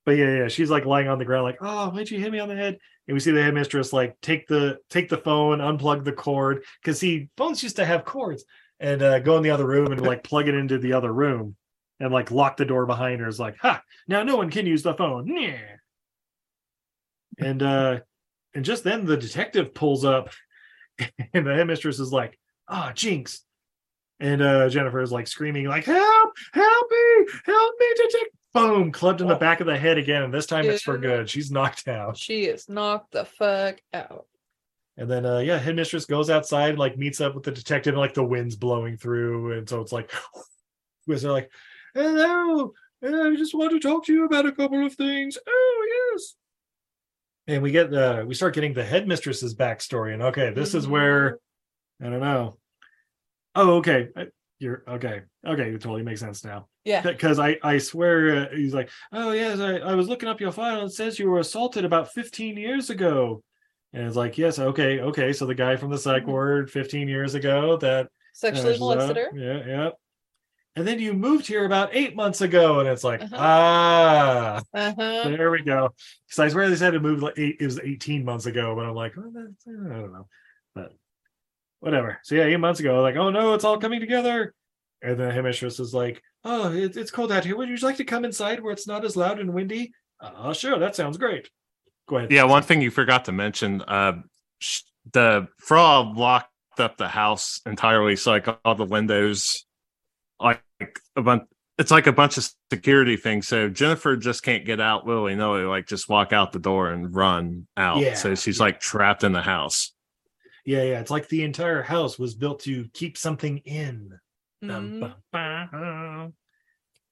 But 0.06 0.18
yeah, 0.18 0.38
yeah, 0.38 0.48
she's 0.48 0.70
like 0.70 0.86
lying 0.86 1.08
on 1.08 1.20
the 1.20 1.26
ground, 1.26 1.44
like, 1.44 1.60
oh, 1.62 1.90
why'd 1.90 2.10
you 2.10 2.20
hit 2.20 2.32
me 2.32 2.40
on 2.40 2.50
the 2.50 2.56
head? 2.56 2.78
And 3.08 3.14
we 3.14 3.20
see 3.20 3.32
the 3.32 3.44
headmistress 3.44 3.92
like 3.94 4.20
take 4.22 4.48
the 4.48 4.78
take 4.90 5.10
the 5.10 5.18
phone, 5.18 5.60
unplug 5.60 6.04
the 6.04 6.14
cord, 6.14 6.64
because 6.82 7.00
see, 7.00 7.30
phones 7.38 7.62
used 7.62 7.76
to 7.78 7.86
have 7.86 8.06
cords, 8.06 8.46
and 8.80 9.02
uh, 9.02 9.20
go 9.20 9.38
in 9.38 9.44
the 9.44 9.52
other 9.52 9.68
room 9.68 9.92
and 9.92 10.02
like 10.02 10.24
plug 10.24 10.48
it 10.48 10.56
into 10.56 10.78
the 10.78 10.94
other 10.94 11.12
room, 11.12 11.56
and 12.00 12.14
like 12.14 12.32
lock 12.32 12.58
the 12.58 12.66
door 12.66 12.86
behind 12.86 13.20
her. 13.22 13.28
Is 13.28 13.40
like, 13.40 13.58
ha! 13.58 13.82
Now 14.08 14.24
no 14.24 14.36
one 14.36 14.50
can 14.50 14.66
use 14.66 14.84
the 14.84 14.94
phone. 14.94 15.28
Yeah. 15.28 15.60
And 17.38 17.64
uh, 17.64 18.00
and 18.54 18.66
just 18.66 18.84
then 18.84 19.06
the 19.06 19.18
detective 19.18 19.74
pulls 19.74 20.06
up, 20.06 20.30
and 21.34 21.46
the 21.46 21.56
headmistress 21.56 22.00
is 22.00 22.12
like, 22.12 22.38
ah, 22.68 22.92
jinx. 22.94 23.42
And 24.20 24.42
uh, 24.42 24.68
Jennifer 24.70 25.02
is 25.02 25.12
like 25.12 25.28
screaming, 25.28 25.68
like, 25.68 25.86
help, 25.86 26.32
help 26.54 26.92
me, 26.92 27.26
help 27.46 27.76
me, 27.80 27.88
detective. 27.96 28.39
Boom, 28.54 28.92
clubbed 28.92 29.22
in 29.22 29.28
the 29.28 29.36
back 29.36 29.60
of 29.60 29.68
the 29.68 29.78
head 29.78 29.98
again, 29.98 30.24
and 30.24 30.34
this 30.34 30.48
time 30.48 30.66
it's 30.66 30.82
for 30.82 30.98
good. 30.98 31.30
She's 31.30 31.52
knocked 31.52 31.88
out. 31.88 32.18
She 32.18 32.46
is 32.46 32.68
knocked 32.68 33.12
the 33.12 33.26
fuck 33.26 33.80
out. 33.94 34.26
And 34.98 35.10
then 35.10 35.26
uh 35.26 35.40
yeah, 35.40 35.60
headmistress 35.60 36.06
goes 36.06 36.30
outside, 36.30 36.78
like 36.78 36.98
meets 36.98 37.22
up 37.22 37.36
with 37.36 37.44
the 37.44 37.52
detective, 37.52 37.94
and 37.94 38.02
like 38.02 38.16
the 38.16 38.24
wind's 38.24 38.56
blowing 38.56 38.98
through, 38.98 39.58
and 39.58 39.70
so 39.70 39.82
it's 39.82 39.92
like 39.92 40.12
because 41.08 41.22
they're 41.22 41.32
like, 41.32 41.52
Hello, 41.94 42.74
I 43.04 43.36
just 43.36 43.54
want 43.54 43.72
to 43.72 43.80
talk 43.80 44.06
to 44.06 44.14
you 44.14 44.26
about 44.26 44.46
a 44.46 44.52
couple 44.52 44.84
of 44.86 44.94
things. 44.96 45.38
Oh 45.48 46.12
yes. 46.14 46.36
And 47.48 47.62
we 47.62 47.72
get 47.72 47.94
uh 47.94 48.26
we 48.28 48.34
start 48.34 48.56
getting 48.56 48.74
the 48.74 48.84
headmistress's 48.84 49.54
backstory, 49.54 50.14
and 50.14 50.24
okay, 50.24 50.52
this 50.52 50.74
is 50.74 50.88
where 50.88 51.40
I 52.02 52.06
don't 52.06 52.20
know. 52.20 52.58
Oh, 53.54 53.76
okay. 53.78 54.10
You're 54.58 54.84
okay. 54.88 55.22
Okay, 55.46 55.70
it 55.70 55.82
totally 55.82 56.04
makes 56.04 56.22
sense 56.22 56.44
now. 56.44 56.69
Yeah. 56.86 57.02
Because 57.02 57.40
I 57.40 57.58
I 57.64 57.78
swear 57.78 58.48
uh, 58.48 58.56
he's 58.56 58.74
like, 58.74 58.90
oh 59.12 59.32
yes, 59.32 59.60
I, 59.60 59.78
I 59.78 59.96
was 59.96 60.08
looking 60.08 60.30
up 60.30 60.40
your 60.42 60.52
file. 60.52 60.80
And 60.82 60.90
it 60.90 60.94
says 60.94 61.20
you 61.20 61.30
were 61.30 61.40
assaulted 61.40 61.86
about 61.86 62.12
15 62.14 62.58
years 62.58 62.90
ago. 62.90 63.44
And 63.94 64.06
it's 64.06 64.16
like, 64.16 64.38
yes, 64.38 64.60
okay, 64.60 65.00
okay. 65.00 65.34
So 65.34 65.46
the 65.46 65.56
guy 65.56 65.76
from 65.76 65.90
the 65.92 65.98
psych 65.98 66.24
Mhm. 66.24 66.28
ward 66.28 66.72
15 66.72 67.08
years 67.08 67.36
ago 67.36 67.78
that 67.78 68.10
Sexually 68.34 68.76
uh, 68.76 68.80
molested 68.80 69.18
her. 69.18 69.30
Yeah, 69.36 69.66
yeah. 69.68 69.90
And 70.76 70.88
then 70.88 71.00
you 71.00 71.14
moved 71.14 71.48
here 71.48 71.66
about 71.66 71.90
eight 71.94 72.16
months 72.16 72.40
ago, 72.42 72.80
and 72.80 72.88
it's 72.88 73.04
like, 73.04 73.22
Uh-huh. 73.24 73.36
ah, 73.38 74.62
Uh-huh. 74.74 75.24
there 75.30 75.52
we 75.52 75.62
go. 75.64 75.90
Because 76.28 76.40
I 76.40 76.48
swear 76.48 76.70
they 76.70 76.76
said 76.76 76.94
it 76.94 77.02
moved 77.02 77.22
like 77.24 77.38
eight, 77.38 77.58
it 77.60 77.66
was 77.66 77.80
18 77.80 78.24
months 78.24 78.46
ago, 78.46 78.76
but 78.76 78.86
I'm 78.86 78.94
like, 78.96 79.14
oh, 79.18 79.24
I 79.36 79.72
don't 79.74 80.14
know. 80.14 80.28
But 80.76 80.94
whatever. 81.80 82.20
So 82.24 82.36
yeah, 82.36 82.44
eight 82.44 82.58
months 82.58 82.80
ago, 82.80 83.02
like, 83.02 83.16
oh 83.16 83.32
no, 83.32 83.56
it's 83.56 83.64
all 83.66 83.80
coming 83.80 84.00
together. 84.00 84.54
And 85.02 85.20
then 85.20 85.32
headmistress 85.32 85.80
is 85.80 85.94
like, 85.94 86.22
oh, 86.44 86.74
it, 86.74 86.98
it's 86.98 87.12
cold 87.12 87.32
out 87.32 87.46
here. 87.46 87.56
Would 87.56 87.70
you 87.70 87.78
like 87.78 87.98
to 87.98 88.04
come 88.04 88.26
inside 88.26 88.62
where 88.62 88.74
it's 88.74 88.88
not 88.88 89.06
as 89.06 89.16
loud 89.16 89.40
and 89.40 89.54
windy? 89.54 89.92
Oh, 90.22 90.54
sure, 90.54 90.78
that 90.80 90.96
sounds 90.96 91.18
great. 91.18 91.50
Go 92.08 92.18
ahead. 92.18 92.32
yeah, 92.32 92.44
one 92.44 92.64
thing 92.64 92.82
you 92.82 92.92
forgot 92.92 93.26
to 93.26 93.32
mention, 93.32 93.82
uh, 93.82 94.14
sh- 94.60 94.82
the 95.14 95.48
fraud 95.60 96.18
locked 96.18 96.50
up 96.80 96.98
the 96.98 97.08
house 97.08 97.62
entirely, 97.66 98.16
so 98.16 98.32
like 98.32 98.48
all 98.66 98.76
the 98.76 98.86
windows, 98.86 99.66
like 100.40 100.62
a 101.16 101.22
bunch. 101.22 101.44
It's 101.78 101.92
like 101.92 102.08
a 102.08 102.12
bunch 102.12 102.38
of 102.38 102.50
security 102.74 103.16
things. 103.16 103.48
So 103.48 103.70
Jennifer 103.70 104.18
just 104.18 104.44
can't 104.44 104.66
get 104.66 104.82
out 104.82 105.06
willy 105.06 105.34
nilly, 105.36 105.64
like 105.64 105.88
just 105.88 106.10
walk 106.10 106.34
out 106.34 106.52
the 106.52 106.60
door 106.60 106.90
and 106.90 107.16
run 107.16 107.68
out. 107.78 108.00
Yeah, 108.00 108.16
so 108.16 108.36
she's 108.36 108.58
yeah. 108.58 108.66
like 108.66 108.82
trapped 108.82 109.24
in 109.24 109.32
the 109.32 109.42
house. 109.42 109.94
Yeah, 110.66 110.84
yeah. 110.84 111.00
It's 111.00 111.12
like 111.12 111.30
the 111.30 111.44
entire 111.44 111.82
house 111.82 112.20
was 112.20 112.36
built 112.36 112.60
to 112.62 112.90
keep 112.94 113.18
something 113.18 113.60
in. 113.60 114.20
Mhm. 114.64 115.14
bum. 115.32 116.34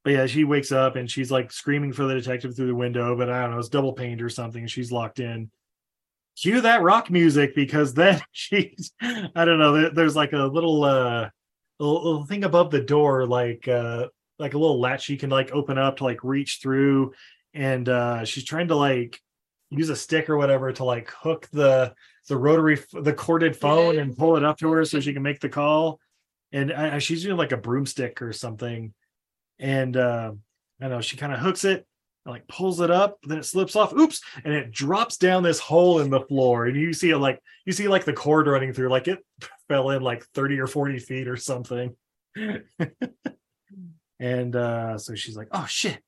But 0.03 0.13
yeah, 0.13 0.25
she 0.25 0.43
wakes 0.45 0.71
up 0.71 0.95
and 0.95 1.09
she's 1.09 1.31
like 1.31 1.51
screaming 1.51 1.91
for 1.91 2.05
the 2.05 2.13
detective 2.15 2.55
through 2.55 2.67
the 2.67 2.75
window, 2.75 3.15
but 3.17 3.29
I 3.29 3.41
don't 3.41 3.51
know, 3.51 3.59
it's 3.59 3.67
double 3.69 3.93
paned 3.93 4.21
or 4.21 4.29
something. 4.29 4.61
and 4.61 4.71
She's 4.71 4.91
locked 4.91 5.19
in. 5.19 5.51
Cue 6.39 6.61
that 6.61 6.81
rock 6.83 7.09
music 7.09 7.55
because 7.55 7.93
then 7.93 8.21
she's 8.31 8.91
I 9.01 9.43
don't 9.45 9.59
know, 9.59 9.73
there- 9.73 9.89
there's 9.89 10.15
like 10.15 10.33
a 10.33 10.43
little 10.45 10.83
uh 10.83 11.29
little, 11.79 12.03
little 12.03 12.25
thing 12.25 12.43
above 12.43 12.71
the 12.71 12.81
door, 12.81 13.25
like 13.25 13.67
uh 13.67 14.07
like 14.39 14.53
a 14.53 14.57
little 14.57 14.79
latch 14.79 15.03
she 15.03 15.17
can 15.17 15.29
like 15.29 15.51
open 15.51 15.77
up 15.77 15.97
to 15.97 16.03
like 16.03 16.23
reach 16.23 16.59
through, 16.61 17.13
and 17.53 17.89
uh 17.89 18.23
she's 18.23 18.45
trying 18.45 18.67
to 18.69 18.75
like 18.75 19.19
use 19.71 19.89
a 19.89 19.95
stick 19.95 20.29
or 20.29 20.37
whatever 20.37 20.71
to 20.71 20.83
like 20.85 21.09
hook 21.09 21.47
the 21.51 21.93
the 22.29 22.37
rotary 22.37 22.79
the 22.93 23.11
corded 23.13 23.55
phone 23.57 23.97
and 23.99 24.15
pull 24.15 24.37
it 24.37 24.43
up 24.45 24.57
to 24.59 24.71
her 24.71 24.85
so 24.85 24.99
she 24.99 25.11
can 25.13 25.23
make 25.23 25.39
the 25.41 25.49
call 25.49 25.99
and 26.51 26.71
I, 26.71 26.99
she's 26.99 27.23
doing 27.23 27.37
like 27.37 27.51
a 27.51 27.57
broomstick 27.57 28.21
or 28.21 28.33
something. 28.33 28.93
And 29.59 29.97
uh, 29.97 30.33
i 30.79 30.87
know 30.87 31.01
she 31.01 31.17
kind 31.17 31.33
of 31.33 31.39
hooks 31.39 31.63
it 31.63 31.87
and 32.25 32.31
like 32.31 32.47
pulls 32.47 32.79
it 32.81 32.91
up 32.91 33.17
then 33.23 33.39
it 33.39 33.45
slips 33.45 33.75
off 33.75 33.93
oops 33.93 34.21
and 34.45 34.53
it 34.53 34.69
drops 34.69 35.17
down 35.17 35.41
this 35.41 35.59
hole 35.59 35.99
in 35.99 36.09
the 36.09 36.21
floor. 36.21 36.65
And 36.65 36.75
you 36.75 36.93
see 36.93 37.09
it 37.09 37.17
like 37.17 37.41
you 37.65 37.73
see 37.73 37.87
like 37.87 38.05
the 38.05 38.13
cord 38.13 38.47
running 38.47 38.73
through 38.73 38.89
like 38.89 39.07
it 39.07 39.19
fell 39.67 39.89
in 39.91 40.01
like 40.01 40.23
30 40.33 40.59
or 40.59 40.67
40 40.67 40.99
feet 40.99 41.27
or 41.27 41.37
something. 41.37 41.95
And 44.19 44.55
uh 44.55 44.97
so 44.97 45.13
she's 45.13 45.37
like 45.37 45.49
oh 45.51 45.67
shit 45.67 45.99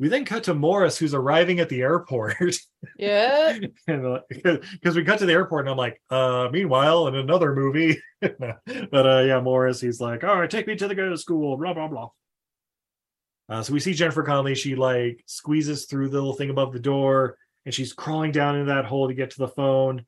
we 0.00 0.08
then 0.08 0.24
cut 0.24 0.44
to 0.44 0.54
morris 0.54 0.96
who's 0.96 1.14
arriving 1.14 1.58
at 1.60 1.68
the 1.68 1.80
airport 1.80 2.36
Yeah. 2.98 3.58
because 3.86 4.94
we 4.96 5.04
cut 5.04 5.18
to 5.18 5.26
the 5.26 5.32
airport 5.32 5.62
and 5.64 5.70
I'm 5.70 5.76
like, 5.76 6.00
uh, 6.10 6.48
meanwhile, 6.52 7.08
in 7.08 7.16
another 7.16 7.54
movie, 7.54 8.00
but 8.20 9.06
uh, 9.06 9.22
yeah, 9.26 9.40
Morris, 9.40 9.80
he's 9.80 10.00
like, 10.00 10.22
all 10.24 10.38
right, 10.40 10.50
take 10.50 10.66
me 10.66 10.76
to 10.76 10.88
the 10.88 10.94
go 10.94 11.08
to 11.08 11.16
school, 11.18 11.56
blah 11.56 11.74
blah 11.74 11.88
blah. 11.88 12.08
Uh, 13.48 13.62
so 13.62 13.72
we 13.72 13.80
see 13.80 13.94
Jennifer 13.94 14.22
Connelly. 14.22 14.54
She 14.54 14.74
like 14.74 15.22
squeezes 15.26 15.86
through 15.86 16.08
the 16.10 16.16
little 16.16 16.34
thing 16.34 16.50
above 16.50 16.72
the 16.72 16.78
door, 16.78 17.36
and 17.64 17.74
she's 17.74 17.92
crawling 17.92 18.30
down 18.32 18.56
into 18.56 18.72
that 18.72 18.84
hole 18.84 19.08
to 19.08 19.14
get 19.14 19.30
to 19.30 19.38
the 19.38 19.48
phone, 19.48 20.04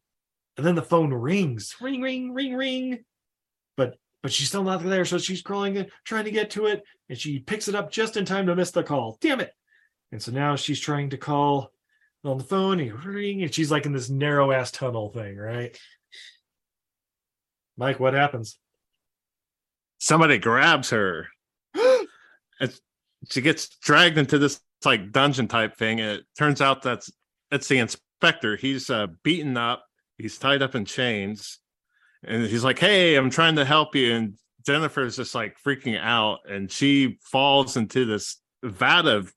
and 0.57 0.67
then 0.67 0.75
the 0.75 0.83
phone 0.83 1.13
rings, 1.13 1.75
ring, 1.81 2.01
ring, 2.01 2.33
ring, 2.33 2.55
ring, 2.55 3.05
but 3.77 3.97
but 4.23 4.33
she's 4.33 4.49
still 4.49 4.63
not 4.65 4.83
there, 4.85 5.05
so 5.07 5.17
she's 5.19 5.43
crawling, 5.43 5.77
in, 5.77 5.87
trying 6.05 6.25
to 6.25 6.31
get 6.31 6.51
to 6.51 6.67
it, 6.67 6.83
and 7.09 7.19
she 7.19 7.39
picks 7.39 7.67
it 7.69 7.75
up 7.75 7.91
just 7.91 8.17
in 8.17 8.25
time 8.27 8.47
to 8.47 8.55
miss 8.55 8.71
the 8.71 8.83
call. 8.83 9.17
Damn 9.21 9.41
it! 9.41 9.53
And 10.13 10.23
so 10.23 10.33
now 10.33 10.57
she's 10.57 10.81
trying 10.81 11.11
to 11.11 11.17
call 11.17 11.73
on 12.25 12.39
the 12.39 12.45
phone, 12.45 12.81
and, 12.81 13.05
ring, 13.05 13.43
and 13.43 13.55
she's 13.55 13.71
like 13.71 13.87
in 13.87 13.93
this 13.93 14.11
narrow 14.11 14.53
ass 14.53 14.71
tunnel 14.71 15.11
thing, 15.11 15.37
right? 15.37 15.79
Mike, 17.77 17.99
what 17.99 18.15
happens? 18.15 18.59
Somebody 19.99 20.39
grabs 20.39 20.91
her. 20.91 21.29
It's, 22.63 22.79
she 23.31 23.41
gets 23.41 23.71
dragged 23.79 24.19
into 24.19 24.39
this 24.39 24.61
like 24.85 25.13
dungeon 25.13 25.49
type 25.49 25.77
thing. 25.77 25.99
And 26.01 26.19
it 26.19 26.25
turns 26.39 26.61
out 26.61 26.83
that's 26.83 27.11
it's 27.51 27.69
the 27.69 27.79
inspector. 27.79 28.57
He's 28.57 28.91
uh, 28.91 29.09
beaten 29.23 29.57
up. 29.57 29.85
He's 30.19 30.39
tied 30.39 30.63
up 30.63 30.75
in 30.75 30.85
chains, 30.85 31.59
and 32.23 32.45
he's 32.45 32.65
like, 32.65 32.79
"Hey, 32.79 33.17
I'm 33.17 33.31
trying 33.31 33.57
to 33.57 33.65
help 33.65 33.95
you." 33.95 34.13
And 34.13 34.35
Jennifer's 34.67 35.17
just 35.17 35.35
like 35.35 35.57
freaking 35.67 35.99
out, 35.99 36.41
and 36.49 36.71
she 36.71 37.19
falls 37.23 37.77
into 37.77 38.05
this 38.05 38.37
vat 38.63 39.07
of 39.07 39.33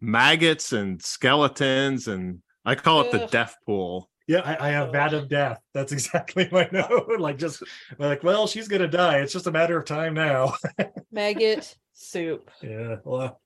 maggots 0.00 0.72
and 0.72 1.02
skeletons, 1.02 2.08
and 2.08 2.40
I 2.64 2.74
call 2.74 3.02
it 3.02 3.12
the 3.12 3.26
death 3.26 3.56
pool. 3.66 4.08
Yeah, 4.26 4.42
I, 4.44 4.68
I 4.68 4.70
have 4.70 4.92
vat 4.92 5.14
of 5.14 5.28
death. 5.28 5.58
That's 5.72 5.92
exactly 5.98 6.48
my 6.52 6.68
note. 6.70 7.08
like 7.18 7.38
just 7.38 7.62
like, 7.98 8.22
well, 8.22 8.46
she's 8.46 8.68
gonna 8.68 8.88
die. 8.88 9.18
It's 9.18 9.32
just 9.32 9.46
a 9.46 9.52
matter 9.52 9.78
of 9.78 9.86
time 9.86 10.14
now. 10.14 10.54
Maggot 11.12 11.74
soup. 11.94 12.50
Yeah, 12.62 12.96
well, 13.04 13.40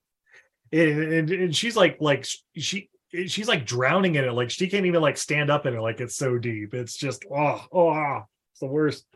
and, 0.72 1.12
and, 1.12 1.30
and 1.30 1.56
she's 1.56 1.76
like 1.76 1.98
like 2.00 2.26
she 2.56 2.90
she's 3.26 3.48
like 3.48 3.64
drowning 3.64 4.16
in 4.16 4.24
it. 4.24 4.32
Like 4.32 4.50
she 4.50 4.68
can't 4.68 4.86
even 4.86 5.00
like 5.00 5.16
stand 5.16 5.50
up 5.50 5.66
in 5.66 5.74
it. 5.74 5.80
Like 5.80 6.00
it's 6.00 6.16
so 6.16 6.38
deep. 6.38 6.74
It's 6.74 6.96
just 6.96 7.24
oh 7.30 7.64
oh, 7.72 8.22
it's 8.52 8.60
the 8.60 8.66
worst. 8.66 9.06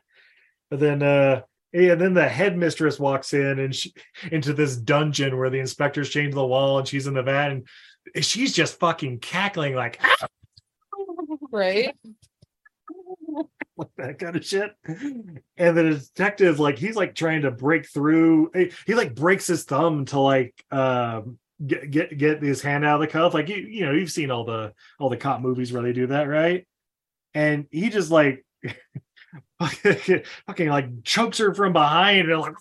But 0.71 0.81
then 0.81 1.03
uh 1.03 1.43
yeah, 1.77 1.95
then 1.95 2.15
the 2.15 2.29
headmistress 2.29 2.99
walks 2.99 3.35
in 3.35 3.59
and 3.59 3.75
she 3.75 3.93
into 4.33 4.53
this 4.53 4.77
dungeon 4.77 5.37
where 5.37 5.51
the 5.51 5.59
inspectors 5.59 6.09
change 6.09 6.35
the 6.35 6.47
wall 6.47 6.79
and 6.79 6.89
she's 6.89 7.07
in 7.07 7.15
the 7.15 7.23
vat 7.23 7.51
and 7.51 7.67
she's 8.25 8.53
just 8.55 8.79
fucking 8.79 9.19
cackling 9.19 9.75
like 9.75 9.99
"Ah!" 10.03 10.27
Right? 11.51 11.95
like 13.77 13.89
that 13.99 14.19
kind 14.19 14.37
of 14.37 14.45
shit. 14.45 14.75
And 14.87 15.77
the 15.77 16.01
detective, 16.01 16.59
like, 16.59 16.79
he's 16.79 16.97
like 16.97 17.15
trying 17.15 17.43
to 17.43 17.51
break 17.51 17.87
through. 17.87 18.51
He, 18.55 18.73
he, 18.87 18.95
like 18.95 19.15
breaks 19.15 19.47
his 19.47 19.65
thumb 19.65 20.07
to 20.07 20.21
like 20.21 20.55
um 20.71 21.39
get 21.65 21.91
get 21.91 22.17
get 22.17 22.43
his 22.43 22.63
hand 22.63 22.85
out 22.85 22.97
of 22.97 23.01
the 23.01 23.07
cuff. 23.07 23.35
Like 23.35 23.49
you, 23.49 23.57
you 23.57 23.85
know, 23.85 23.93
you've 23.93 24.11
seen 24.11 24.31
all 24.31 24.45
the 24.45 24.73
all 24.99 25.11
the 25.11 25.17
cop 25.17 25.41
movies 25.41 25.73
where 25.73 25.83
they 25.83 25.93
do 25.93 26.07
that, 26.09 26.25
right? 26.25 26.67
And 27.35 27.67
he 27.71 27.91
just 27.91 28.11
like 28.11 28.45
fucking 30.47 30.69
like 30.69 31.03
chokes 31.03 31.39
her 31.39 31.55
from 31.55 31.73
behind 31.73 32.31
and 32.31 32.41
like 32.41 32.55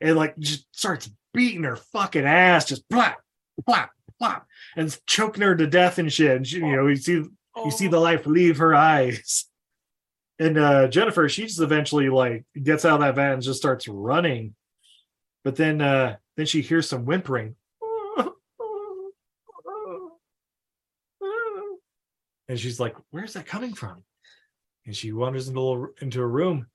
and 0.00 0.16
like 0.16 0.36
just 0.38 0.66
starts 0.76 1.10
beating 1.34 1.64
her 1.64 1.76
fucking 1.76 2.24
ass, 2.24 2.64
just 2.64 2.88
plop, 2.88 3.18
plop, 3.66 3.90
plop, 4.18 4.46
and 4.76 4.98
choking 5.06 5.42
her 5.42 5.54
to 5.54 5.66
death 5.66 5.98
and 5.98 6.12
shit. 6.12 6.36
And 6.36 6.46
she, 6.46 6.56
you 6.56 6.76
know, 6.76 6.86
you 6.86 6.96
see 6.96 7.22
you 7.64 7.70
see 7.70 7.88
the 7.88 8.00
life 8.00 8.26
leave 8.26 8.58
her 8.58 8.74
eyes. 8.74 9.44
And 10.38 10.58
uh 10.58 10.88
Jennifer, 10.88 11.28
she 11.28 11.44
just 11.44 11.60
eventually 11.60 12.08
like 12.08 12.44
gets 12.62 12.84
out 12.84 13.00
of 13.00 13.00
that 13.00 13.14
van 13.14 13.34
and 13.34 13.42
just 13.42 13.58
starts 13.58 13.86
running. 13.86 14.54
But 15.44 15.56
then 15.56 15.80
uh 15.80 16.16
then 16.36 16.46
she 16.46 16.62
hears 16.62 16.88
some 16.88 17.04
whimpering. 17.04 17.56
And 22.48 22.60
she's 22.60 22.78
like, 22.78 22.94
Where's 23.10 23.32
that 23.32 23.46
coming 23.46 23.74
from? 23.74 24.04
And 24.86 24.96
she 24.96 25.12
wanders 25.12 25.48
into 25.48 25.60
a, 25.60 25.62
little, 25.62 25.88
into 26.00 26.22
a 26.22 26.26
room 26.26 26.66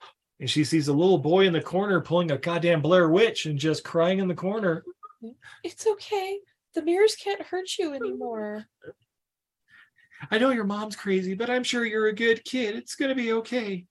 and 0.41 0.49
she 0.49 0.63
sees 0.63 0.87
a 0.87 0.93
little 0.93 1.19
boy 1.19 1.45
in 1.45 1.53
the 1.53 1.61
corner 1.61 2.01
pulling 2.01 2.31
a 2.31 2.37
goddamn 2.37 2.81
Blair 2.81 3.09
Witch 3.09 3.45
and 3.45 3.59
just 3.59 3.83
crying 3.83 4.19
in 4.19 4.27
the 4.27 4.35
corner. 4.35 4.83
It's 5.63 5.85
okay. 5.85 6.39
The 6.73 6.81
mirrors 6.81 7.15
can't 7.15 7.43
hurt 7.43 7.77
you 7.77 7.93
anymore. 7.93 8.65
I 10.31 10.39
know 10.39 10.49
your 10.49 10.63
mom's 10.63 10.95
crazy, 10.95 11.35
but 11.35 11.51
I'm 11.51 11.63
sure 11.63 11.85
you're 11.85 12.07
a 12.07 12.13
good 12.13 12.43
kid. 12.43 12.75
It's 12.75 12.95
gonna 12.95 13.15
be 13.15 13.33
okay. 13.33 13.85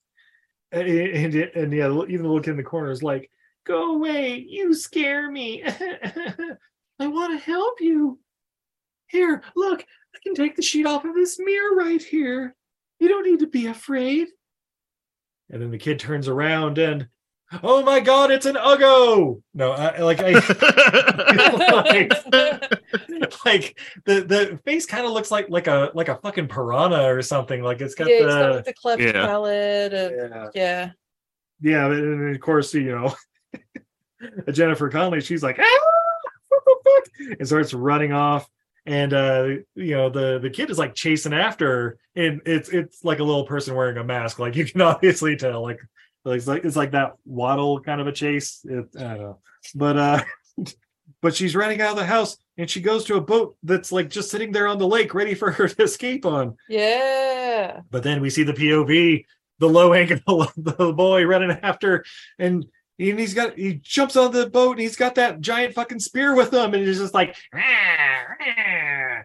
And 0.73 0.89
and, 0.89 1.35
and 1.35 1.73
yeah, 1.73 1.87
even 1.87 2.23
the 2.23 2.29
little 2.29 2.41
kid 2.41 2.51
in 2.51 2.57
the 2.57 2.63
corner 2.63 2.91
is 2.91 3.03
like, 3.03 3.31
"Go 3.65 3.95
away! 3.95 4.45
You 4.49 4.75
scare 4.75 5.31
me. 5.31 5.63
I 5.67 7.07
want 7.07 7.33
to 7.33 7.45
help 7.45 7.81
you. 7.81 8.19
Here, 9.09 9.43
look, 9.57 9.85
I 10.15 10.19
can 10.23 10.35
take 10.35 10.57
the 10.57 10.63
sheet 10.63 10.87
off 10.87 11.05
of 11.05 11.15
this 11.15 11.39
mirror 11.39 11.75
right 11.77 12.03
here. 12.03 12.55
You 13.01 13.09
don't 13.09 13.27
need 13.27 13.41
to 13.41 13.49
be 13.49 13.67
afraid." 13.67 14.29
And 15.51 15.61
then 15.61 15.71
the 15.73 15.79
kid 15.79 15.99
turns 15.99 16.29
around 16.29 16.79
and, 16.79 17.09
"Oh 17.63 17.83
my 17.83 18.01
God, 18.01 18.31
it's 18.31 18.47
an 18.47 18.55
Uggo!" 18.55 19.43
No, 19.55 19.73
I, 19.73 19.99
like 20.01 20.21
I. 20.23 20.33
like 23.45 23.79
the 24.05 24.21
the 24.23 24.61
face 24.65 24.87
kind 24.87 25.07
of 25.07 25.13
looks 25.13 25.31
like 25.31 25.49
like 25.49 25.67
a 25.67 25.91
like 25.95 26.09
a 26.09 26.17
fucking 26.17 26.49
piranha 26.49 27.05
or 27.13 27.23
something. 27.23 27.63
Like 27.63 27.81
it's 27.81 27.95
got 27.95 28.09
yeah, 28.09 28.19
the 28.21 28.25
it's 28.25 28.35
got 28.35 28.55
like 28.57 28.65
the 28.65 28.75
cleft 28.75 29.03
Yeah. 29.03 29.13
palate. 29.13 29.93
And, 29.93 30.31
yeah 30.31 30.49
yeah. 30.55 30.91
yeah, 31.61 31.87
and 31.87 32.29
then, 32.29 32.35
of 32.35 32.41
course 32.41 32.73
you 32.75 32.91
know 32.93 33.15
Jennifer 34.53 34.89
Connelly. 34.89 35.21
She's 35.21 35.43
like 35.43 35.59
ah, 35.59 35.79
what 36.49 36.63
the 36.65 36.77
fuck, 36.85 37.37
and 37.39 37.49
starts 37.49 37.75
running 37.75 38.13
off. 38.13 38.49
And 38.87 39.13
uh, 39.13 39.49
you 39.75 39.95
know 39.95 40.09
the 40.09 40.39
the 40.39 40.51
kid 40.51 40.71
is 40.71 40.79
like 40.79 40.95
chasing 40.95 41.35
after 41.35 41.67
her, 41.67 41.99
and 42.17 42.41
it's 42.47 42.71
it's 42.71 43.05
like 43.05 43.19
a 43.19 43.25
little 43.25 43.45
person 43.45 43.75
wearing 43.75 43.99
a 43.99 44.05
mask. 44.05 44.39
Like 44.39 44.57
you 44.57 44.65
can 44.65 44.81
obviously 44.81 45.37
tell, 45.37 45.63
like 45.63 45.81
like 46.25 46.39
it's 46.39 46.47
like 46.47 46.65
it's 46.65 46.77
like 46.77 46.93
that 46.93 47.15
waddle 47.25 47.81
kind 47.81 48.01
of 48.01 48.07
a 48.07 48.13
chase. 48.13 48.61
It, 48.65 48.87
I 48.99 49.01
don't 49.01 49.19
know, 49.19 49.39
but 49.75 49.97
uh, 49.97 50.23
but 51.23 51.35
she's 51.35 51.57
running 51.57 51.81
out 51.81 51.93
of 51.93 51.97
the 51.97 52.07
house, 52.07 52.37
and 52.57 52.69
she 52.69 52.81
goes 52.81 53.05
to 53.05 53.17
a 53.17 53.21
boat 53.21 53.57
that's 53.63 53.93
like 53.93 54.11
just 54.11 54.31
sitting 54.31 54.53
there 54.53 54.67
on 54.67 54.79
the 54.79 54.89
lake, 54.89 55.15
ready 55.15 55.35
for 55.35 55.51
her 55.51 55.69
to 55.69 55.83
escape 55.83 56.27
on. 56.27 56.57
Yeah. 56.69 57.81
But 57.91 58.03
then 58.03 58.21
we 58.21 58.31
see 58.31 58.43
the 58.43 58.53
POV, 58.53 59.25
the 59.59 59.69
low 59.69 59.93
angle 59.93 60.43
of 60.43 60.53
the 60.57 60.93
boy 60.93 61.25
running 61.25 61.53
after, 61.63 62.05
and 62.39 62.67
and 63.09 63.19
he's 63.19 63.33
got 63.33 63.57
he 63.57 63.75
jumps 63.83 64.15
on 64.17 64.31
the 64.33 64.47
boat 64.51 64.73
and 64.73 64.81
he's 64.81 64.97
got 64.97 65.15
that 65.15 65.41
giant 65.41 65.75
fucking 65.75 66.01
spear 66.01 66.35
with 66.35 66.53
him, 66.53 66.75
and 66.75 66.87
he's 66.87 66.99
just 66.99 67.15
like, 67.15 67.35
"Rah, 67.55 67.63
rah." 68.39 69.23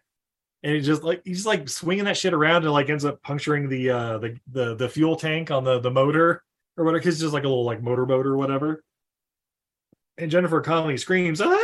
and 0.63 0.73
he's 0.75 0.85
just 0.85 1.03
like 1.03 1.21
he's 1.25 1.45
like 1.45 1.67
swinging 1.67 2.05
that 2.05 2.17
shit 2.17 2.33
around 2.33 2.63
and 2.63 2.71
like 2.71 2.89
ends 2.89 3.05
up 3.05 3.21
puncturing 3.21 3.67
the 3.69 3.89
uh 3.89 4.17
the 4.19 4.37
the, 4.51 4.75
the 4.75 4.89
fuel 4.89 5.15
tank 5.15 5.51
on 5.51 5.63
the 5.63 5.79
the 5.79 5.91
motor 5.91 6.43
or 6.77 6.85
whatever. 6.85 6.99
'cause 7.01 7.13
It's 7.13 7.19
just 7.21 7.33
like 7.33 7.43
a 7.43 7.47
little 7.49 7.65
like 7.65 7.81
motorboat 7.83 8.25
or 8.25 8.37
whatever. 8.37 8.83
And 10.17 10.31
Jennifer 10.31 10.61
Connelly 10.61 10.97
screams, 10.97 11.41
"Ah!" 11.41 11.57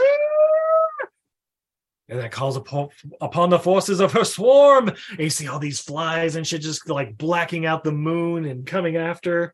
and 2.09 2.19
that 2.19 2.31
calls 2.31 2.57
upon 2.57 2.89
upon 3.21 3.49
the 3.49 3.59
forces 3.59 4.01
of 4.01 4.11
her 4.11 4.25
swarm. 4.25 4.89
And 4.89 5.19
you 5.19 5.29
see 5.29 5.47
all 5.47 5.59
these 5.59 5.79
flies 5.79 6.35
and 6.35 6.45
shit 6.45 6.61
just 6.61 6.89
like 6.89 7.17
blacking 7.17 7.65
out 7.65 7.83
the 7.85 7.93
moon 7.93 8.43
and 8.45 8.65
coming 8.65 8.97
after. 8.97 9.53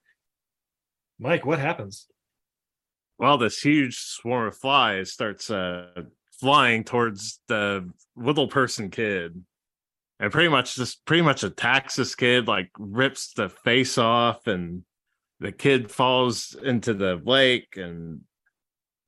Mike, 1.20 1.46
what 1.46 1.60
happens? 1.60 2.08
Well, 3.20 3.38
this 3.38 3.60
huge 3.62 3.98
swarm 3.98 4.48
of 4.48 4.58
flies 4.58 5.12
starts 5.12 5.50
uh, 5.50 5.88
flying 6.40 6.84
towards 6.84 7.40
the 7.48 7.90
little 8.16 8.48
person 8.48 8.90
kid, 8.90 9.44
and 10.20 10.32
pretty 10.32 10.50
much 10.50 10.76
just 10.76 11.04
pretty 11.06 11.24
much 11.24 11.44
attacks 11.44 11.96
this 11.96 12.16
kid, 12.16 12.48
like 12.48 12.70
rips 12.78 13.34
the 13.34 13.50
face 13.50 13.98
off, 13.98 14.48
and 14.48 14.84
the 15.40 15.52
kid 15.52 15.92
falls 15.92 16.56
into 16.64 16.94
the 16.94 17.20
lake, 17.24 17.76
and 17.76 18.22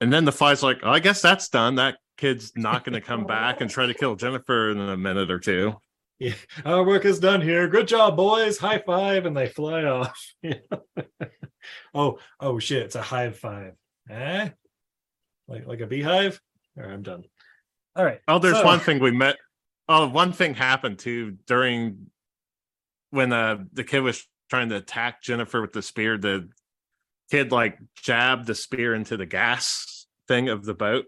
and 0.01 0.11
then 0.11 0.25
the 0.25 0.31
flies 0.31 0.63
like, 0.63 0.79
oh, 0.83 0.91
I 0.91 0.99
guess 0.99 1.21
that's 1.21 1.49
done. 1.49 1.75
That 1.75 1.97
kid's 2.17 2.51
not 2.55 2.83
going 2.83 2.93
to 2.93 3.01
come 3.01 3.25
back 3.25 3.61
and 3.61 3.69
try 3.69 3.85
to 3.85 3.93
kill 3.93 4.15
Jennifer 4.15 4.71
in 4.71 4.79
a 4.79 4.97
minute 4.97 5.31
or 5.31 5.39
two. 5.39 5.75
Yeah, 6.21 6.33
our 6.65 6.83
work 6.83 7.05
is 7.05 7.21
done 7.21 7.39
here. 7.39 7.69
Good 7.69 7.87
job, 7.87 8.17
boys. 8.17 8.57
High 8.57 8.79
five, 8.85 9.25
and 9.25 9.37
they 9.37 9.47
fly 9.47 9.85
off. 9.85 10.21
oh, 11.93 12.19
oh 12.41 12.59
shit! 12.59 12.83
It's 12.83 12.95
a 12.95 13.01
high 13.01 13.31
five. 13.31 13.75
Eh? 14.09 14.49
Like 15.47 15.65
like 15.67 15.79
a 15.81 15.87
beehive? 15.87 16.39
All 16.77 16.83
right, 16.83 16.93
I'm 16.93 17.03
done. 17.03 17.23
All 17.95 18.05
right. 18.05 18.19
Oh, 18.27 18.39
there's 18.39 18.57
so- 18.57 18.65
one 18.65 18.79
thing 18.79 18.99
we 18.99 19.11
met. 19.11 19.37
Oh, 19.87 20.07
one 20.07 20.33
thing 20.33 20.53
happened 20.53 20.99
too 20.99 21.37
during 21.47 22.07
when 23.11 23.33
uh 23.33 23.63
the 23.73 23.83
kid 23.83 24.01
was 24.01 24.25
trying 24.49 24.69
to 24.69 24.75
attack 24.75 25.21
Jennifer 25.21 25.61
with 25.61 25.73
the 25.73 25.81
spear. 25.81 26.17
The 26.17 26.49
kid 27.31 27.51
like 27.51 27.79
jabbed 27.95 28.47
the 28.47 28.55
spear 28.55 28.93
into 28.93 29.17
the 29.17 29.25
gas 29.25 30.07
thing 30.27 30.49
of 30.49 30.63
the 30.65 30.73
boat. 30.75 31.05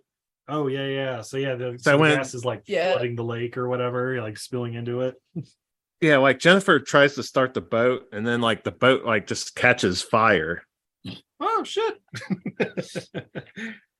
Oh 0.47 0.67
yeah, 0.67 0.87
yeah. 0.87 1.21
So 1.21 1.37
yeah, 1.37 1.55
the, 1.55 1.73
So 1.77 1.77
so 1.77 1.91
the 1.91 1.97
when- 1.99 2.15
gas 2.17 2.33
is 2.33 2.43
like 2.43 2.63
Yeah. 2.65 2.93
flooding 2.93 3.15
the 3.15 3.23
lake 3.23 3.57
or 3.57 3.67
whatever, 3.69 4.19
like 4.21 4.37
spilling 4.37 4.73
into 4.73 5.01
it. 5.01 5.15
Yeah, 6.01 6.17
like 6.17 6.39
Jennifer 6.39 6.79
tries 6.79 7.13
to 7.15 7.23
start 7.23 7.53
the 7.53 7.61
boat, 7.61 8.07
and 8.11 8.25
then 8.25 8.41
like 8.41 8.63
the 8.63 8.71
boat 8.71 9.05
like 9.05 9.27
just 9.27 9.53
catches 9.55 10.01
fire. 10.01 10.63
Oh 11.41 11.63
shit. 11.63 12.01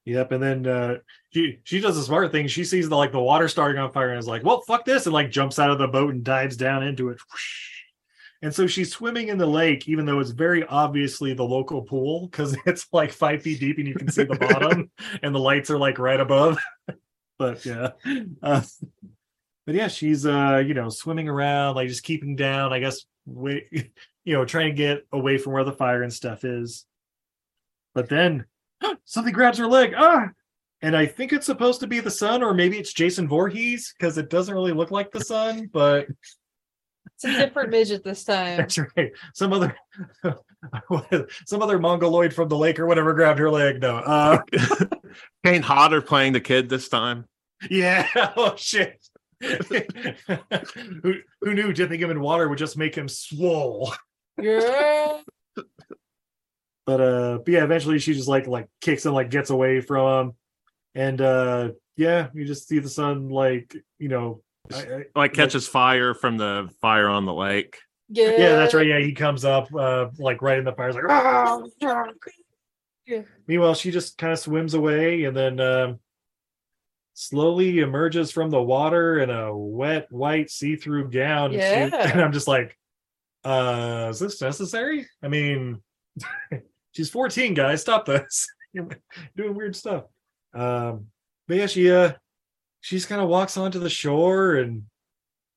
Yep 0.04 0.32
and 0.32 0.42
then 0.42 0.66
uh 0.66 0.96
she 1.30 1.60
she 1.64 1.80
does 1.80 1.96
a 1.96 2.04
smart 2.04 2.32
thing. 2.32 2.48
She 2.48 2.64
sees 2.64 2.90
the 2.90 2.96
like 2.96 3.12
the 3.12 3.20
water 3.20 3.48
starting 3.48 3.80
on 3.80 3.92
fire 3.92 4.10
and 4.10 4.18
is 4.18 4.28
like 4.28 4.44
well 4.44 4.62
fuck 4.62 4.84
this 4.84 5.06
and 5.06 5.14
like 5.14 5.30
jumps 5.30 5.60
out 5.60 5.70
of 5.70 5.78
the 5.78 5.88
boat 5.88 6.14
and 6.14 6.24
dives 6.24 6.58
down 6.58 6.82
into 6.82 7.10
it. 7.10 7.20
And 8.42 8.52
so 8.52 8.66
she's 8.66 8.92
swimming 8.92 9.28
in 9.28 9.38
the 9.38 9.46
lake 9.46 9.88
even 9.88 10.08
though 10.08 10.20
it's 10.20 10.32
very 10.32 10.66
obviously 10.66 11.36
the 11.36 11.44
local 11.44 11.84
pool 11.84 12.28
because 12.28 12.58
it's 12.66 12.88
like 12.92 13.12
five 13.12 13.44
feet 13.44 13.60
deep 13.60 13.78
and 13.78 13.88
you 13.88 13.94
can 13.94 14.10
see 14.12 14.24
the 14.24 14.36
bottom 14.38 14.90
and 15.22 15.36
the 15.36 15.40
lights 15.40 15.70
are 15.70 15.78
like 15.78 16.00
right 16.00 16.20
above. 16.20 16.58
But 17.38 17.64
yeah 17.64 17.92
uh, 18.42 18.62
but 19.66 19.76
yeah, 19.76 19.88
she's 19.88 20.26
uh, 20.26 20.64
you 20.66 20.74
know, 20.74 20.90
swimming 20.90 21.30
around, 21.30 21.76
like 21.76 21.88
just 21.88 22.04
keeping 22.04 22.36
down, 22.36 22.74
I 22.74 22.80
guess 22.80 23.06
way 23.26 23.68
you 24.24 24.34
know, 24.34 24.46
trying 24.46 24.72
to 24.72 24.76
get 24.76 25.06
away 25.12 25.38
from 25.38 25.54
where 25.54 25.64
the 25.64 25.72
fire 25.72 26.04
and 26.04 26.12
stuff 26.12 26.44
is. 26.44 26.86
But 27.94 28.10
then 28.10 28.46
something 29.06 29.34
grabs 29.34 29.58
her 29.58 29.68
leg. 29.68 29.94
Ah! 29.98 30.30
And 30.82 30.96
I 30.98 31.06
think 31.06 31.32
it's 31.34 31.46
supposed 31.46 31.80
to 31.82 31.88
be 31.88 32.00
the 32.00 32.10
son, 32.10 32.42
or 32.42 32.54
maybe 32.54 32.78
it's 32.80 32.94
Jason 32.94 33.28
Voorhees, 33.28 33.94
because 33.98 34.18
it 34.18 34.30
doesn't 34.32 34.54
really 34.54 34.72
look 34.74 34.90
like 34.90 35.12
the 35.12 35.22
son, 35.22 35.70
but 35.72 36.08
It's 37.16 37.24
a 37.26 37.34
different 37.34 37.70
midget 37.70 38.04
this 38.04 38.24
time. 38.24 38.58
that's 38.58 38.78
right. 38.78 39.12
Some 39.36 39.54
other 39.54 39.76
some 41.46 41.62
other 41.62 41.78
mongoloid 41.80 42.34
from 42.34 42.48
the 42.50 42.58
lake 42.58 42.80
or 42.80 42.86
whatever 42.88 43.14
grabbed 43.14 43.40
her 43.40 43.52
leg. 43.52 43.80
No. 43.82 43.98
Uh 43.98 44.40
Kane 45.46 45.62
Hodder 45.62 46.02
playing 46.02 46.34
the 46.34 46.40
kid 46.42 46.70
this 46.70 46.90
time. 46.90 47.26
yeah. 47.70 48.08
Oh 48.38 48.56
shit. 48.58 49.04
who 49.42 51.14
who 51.42 51.54
knew 51.54 51.74
dipping 51.74 52.00
him 52.00 52.12
in 52.12 52.22
water 52.22 52.48
would 52.50 52.58
just 52.60 52.78
make 52.78 52.96
him 52.96 53.08
swole? 53.08 53.94
Yeah. 54.42 55.20
But 56.86 57.00
uh 57.02 57.38
but 57.46 57.48
yeah 57.48 57.64
eventually 57.64 58.00
she 58.00 58.14
just 58.14 58.28
like 58.28 58.48
like 58.48 58.68
kicks 58.82 59.06
and 59.06 59.14
like 59.14 59.30
gets 59.30 59.50
away 59.52 59.82
from 59.82 60.28
him 60.30 60.34
and 60.96 61.22
uh 61.22 61.70
yeah 61.96 62.28
you 62.34 62.46
just 62.46 62.68
see 62.68 62.80
the 62.80 62.90
son 62.90 63.30
like 63.30 63.76
you 64.00 64.10
know 64.10 64.42
I, 64.74 64.78
I, 64.80 65.04
Like 65.16 65.34
catches 65.34 65.68
fire 65.68 66.14
from 66.14 66.38
the 66.38 66.70
fire 66.82 67.08
on 67.10 67.26
the 67.26 67.34
lake. 67.34 67.78
Yeah. 68.10 68.32
yeah 68.32 68.56
that's 68.56 68.74
right 68.74 68.88
yeah 68.88 69.00
he 69.00 69.14
comes 69.14 69.46
up 69.46 69.74
uh 69.74 70.08
like 70.18 70.42
right 70.42 70.58
in 70.60 70.66
the 70.66 70.74
fire 70.74 70.92
like 70.92 71.04
"Ah!" 71.08 71.62
Yeah. 73.08 73.22
meanwhile 73.48 73.74
she 73.74 73.92
just 73.92 74.18
kind 74.18 74.34
of 74.34 74.40
swims 74.40 74.74
away 74.74 75.24
and 75.26 75.36
then 75.38 75.60
um 75.60 76.00
slowly 77.14 77.80
emerges 77.80 78.32
from 78.32 78.50
the 78.50 78.62
water 78.62 79.20
in 79.20 79.30
a 79.30 79.56
wet 79.56 80.08
white 80.12 80.50
see-through 80.50 81.10
gown 81.12 81.54
and, 81.54 81.62
she- 81.62 81.98
Yeah. 81.98 82.10
and 82.12 82.22
i'm 82.22 82.32
just 82.34 82.48
like 82.48 82.78
uh 83.46 84.08
is 84.12 84.20
this 84.20 84.42
necessary 84.42 85.08
i 85.24 85.28
mean 85.28 85.82
she's 86.94 87.10
14 87.10 87.54
guys 87.54 87.82
stop 87.82 88.06
this 88.06 88.48
you're 88.74 88.88
doing 89.36 89.56
weird 89.56 89.76
stuff 89.76 90.04
um 90.54 91.08
but 91.48 91.58
yeah 91.58 91.66
she 91.68 91.92
uh 91.92 92.14
she 92.82 92.96
just 92.96 93.10
kind 93.10 93.22
of 93.22 93.30
walks 93.30 93.58
onto 93.58 93.80
the 93.80 93.90
shore 93.90 94.56
and 94.56 94.84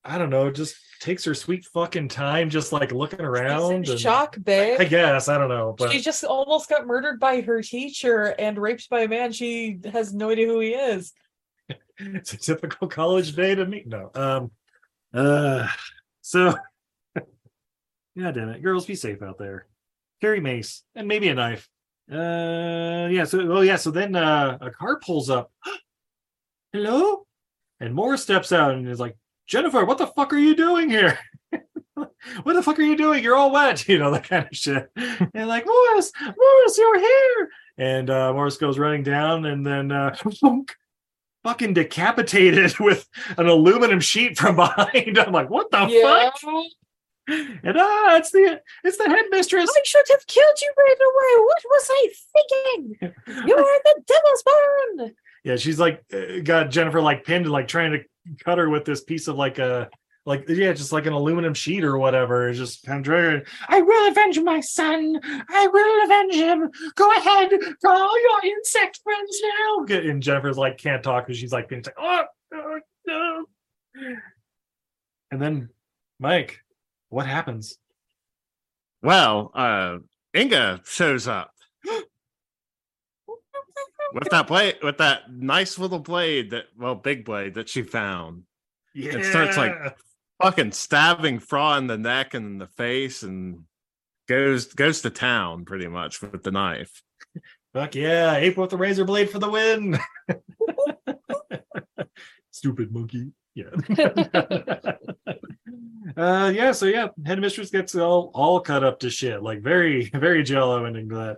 i 0.03 0.17
don't 0.17 0.29
know 0.29 0.49
just 0.51 0.75
takes 1.01 1.23
her 1.25 1.33
sweet 1.33 1.65
fucking 1.65 2.07
time 2.07 2.49
just 2.49 2.71
like 2.71 2.91
looking 2.91 3.19
She's 3.19 3.23
in 3.23 3.25
around 3.25 3.89
and- 3.89 3.99
shock, 3.99 4.37
babe. 4.43 4.79
i 4.79 4.85
guess 4.85 5.27
i 5.27 5.37
don't 5.37 5.49
know 5.49 5.75
but 5.77 5.91
She 5.91 5.99
just 5.99 6.23
almost 6.23 6.69
got 6.69 6.87
murdered 6.87 7.19
by 7.19 7.41
her 7.41 7.61
teacher 7.61 8.27
and 8.39 8.57
raped 8.57 8.89
by 8.89 9.01
a 9.01 9.07
man 9.07 9.31
she 9.31 9.79
has 9.91 10.13
no 10.13 10.29
idea 10.29 10.47
who 10.47 10.59
he 10.59 10.69
is. 10.69 11.11
it's 11.97 12.33
a 12.33 12.37
typical 12.37 12.87
college 12.87 13.35
day 13.35 13.55
to 13.55 13.65
meet. 13.65 13.87
No. 13.87 14.11
Um 14.15 14.51
uh 15.13 15.67
so 16.21 16.53
yeah, 18.15 18.31
damn 18.31 18.49
it. 18.49 18.61
Girls, 18.61 18.85
be 18.85 18.95
safe 18.95 19.21
out 19.21 19.37
there. 19.37 19.67
Carry 20.25 20.39
mace 20.39 20.81
and 20.95 21.07
maybe 21.07 21.27
a 21.27 21.35
knife. 21.35 21.69
Uh 22.11 23.09
yeah, 23.11 23.25
so 23.25 23.41
oh 23.41 23.61
yeah, 23.61 23.75
so 23.75 23.91
then 23.91 24.15
uh 24.15 24.57
a 24.59 24.71
car 24.71 24.99
pulls 24.99 25.29
up. 25.29 25.51
Hello? 26.73 27.27
And 27.79 27.93
Morris 27.93 28.23
steps 28.23 28.51
out 28.51 28.73
and 28.73 28.89
is 28.89 28.99
like, 28.99 29.15
Jennifer, 29.45 29.85
what 29.85 29.99
the 29.99 30.07
fuck 30.07 30.33
are 30.33 30.39
you 30.39 30.55
doing 30.55 30.89
here? 30.89 31.19
what 31.93 32.53
the 32.55 32.63
fuck 32.63 32.79
are 32.79 32.81
you 32.81 32.97
doing? 32.97 33.23
You're 33.23 33.35
all 33.35 33.51
wet, 33.51 33.87
you 33.87 33.99
know, 33.99 34.09
that 34.13 34.27
kind 34.27 34.47
of 34.51 34.57
shit. 34.57 34.89
And 34.95 35.47
like, 35.47 35.67
Morris, 35.67 36.11
Morris, 36.19 36.77
you're 36.79 36.99
here. 36.99 37.49
And 37.77 38.09
uh 38.09 38.33
Morris 38.33 38.57
goes 38.57 38.79
running 38.79 39.03
down 39.03 39.45
and 39.45 39.63
then 39.63 39.91
uh 39.91 40.15
fucking 41.43 41.75
decapitated 41.75 42.79
with 42.79 43.07
an 43.37 43.45
aluminum 43.45 43.99
sheet 43.99 44.39
from 44.39 44.55
behind. 44.55 45.19
I'm 45.19 45.33
like, 45.33 45.51
what 45.51 45.69
the 45.69 45.85
yeah. 45.85 46.31
fuck? 46.41 46.63
And 47.27 47.77
ah, 47.77 48.17
it's 48.17 48.31
the 48.31 48.61
it's 48.83 48.97
the 48.97 49.09
headmistress. 49.09 49.69
I 49.69 49.81
should 49.83 50.05
have 50.11 50.27
killed 50.27 50.61
you 50.61 50.73
right 50.77 50.95
away. 51.01 51.45
What 51.45 51.63
was 51.65 51.89
I 51.91 52.09
thinking? 52.33 53.13
You 53.47 53.55
are 53.55 53.79
the 53.83 54.01
devil's 54.07 54.43
born. 54.43 55.15
Yeah, 55.43 55.55
she's 55.55 55.79
like 55.79 56.03
uh, 56.13 56.39
got 56.43 56.69
Jennifer 56.69 57.01
like 57.01 57.25
pinned, 57.25 57.49
like 57.49 57.67
trying 57.67 57.91
to 57.93 57.99
cut 58.43 58.57
her 58.57 58.69
with 58.69 58.85
this 58.85 59.03
piece 59.03 59.27
of 59.27 59.35
like 59.35 59.59
a 59.59 59.89
like 60.25 60.45
yeah, 60.49 60.73
just 60.73 60.91
like 60.91 61.05
an 61.05 61.13
aluminum 61.13 61.53
sheet 61.53 61.83
or 61.83 61.97
whatever. 61.97 62.49
It's 62.49 62.57
just 62.57 62.87
of. 62.87 63.47
I 63.67 63.81
will 63.81 64.11
avenge 64.11 64.39
my 64.39 64.59
son. 64.59 65.19
I 65.49 65.67
will 65.67 66.05
avenge 66.05 66.33
him. 66.33 66.71
Go 66.95 67.11
ahead, 67.11 67.51
call 67.83 68.21
your 68.21 68.45
insect 68.45 68.99
friends 69.03 69.41
now. 69.59 69.95
And 70.09 70.23
Jennifer's 70.23 70.57
like 70.57 70.77
can't 70.77 71.03
talk 71.03 71.27
because 71.27 71.39
she's 71.39 71.51
like 71.51 71.69
being 71.69 71.83
like 71.85 71.95
oh, 71.99 72.23
oh 72.53 72.79
no. 73.05 73.45
And 75.31 75.41
then 75.41 75.69
Mike, 76.19 76.59
what 77.15 77.27
happens? 77.27 77.77
Well, 79.01 79.51
uh 79.55 79.99
Inga 80.35 80.81
shows 80.85 81.29
up. 81.29 81.51
with 84.13 84.29
that 84.31 84.47
blade 84.47 84.75
with 84.83 84.97
that 84.97 85.31
nice 85.31 85.79
little 85.79 85.99
blade 85.99 86.49
that 86.49 86.65
well 86.77 86.95
big 86.95 87.23
blade 87.23 87.53
that 87.53 87.69
she 87.69 87.83
found. 87.83 88.43
Yeah, 88.93 89.17
It 89.17 89.25
starts, 89.25 89.55
like, 89.57 89.73
Fucking 90.41 90.73
stabbing 90.73 91.39
Frau 91.39 91.77
in 91.77 91.87
the 91.87 91.97
neck 91.97 92.33
and 92.33 92.45
in 92.45 92.57
the 92.57 92.67
face 92.67 93.23
and 93.23 93.63
goes 94.27 94.73
goes 94.73 95.01
to 95.03 95.09
town 95.09 95.63
pretty 95.63 95.87
much 95.87 96.21
with 96.21 96.43
the 96.43 96.51
knife. 96.51 97.01
Fuck 97.73 97.95
yeah, 97.95 98.35
ape 98.35 98.57
with 98.57 98.71
the 98.71 98.77
razor 98.77 99.05
blade 99.05 99.29
for 99.29 99.39
the 99.39 99.49
win. 99.49 99.97
Stupid 102.51 102.91
monkey. 102.91 103.31
Yeah. 103.55 103.69
uh 106.17 106.51
yeah, 106.53 106.71
so 106.71 106.85
yeah, 106.85 107.07
headmistress 107.25 107.69
gets 107.71 107.95
all 107.95 108.31
all 108.33 108.59
cut 108.59 108.83
up 108.83 108.99
to 108.99 109.09
shit, 109.09 109.41
like 109.41 109.61
very, 109.61 110.09
very 110.13 110.43
giallo 110.43 110.83
ending 110.85 111.09
to 111.09 111.15
that. 111.15 111.37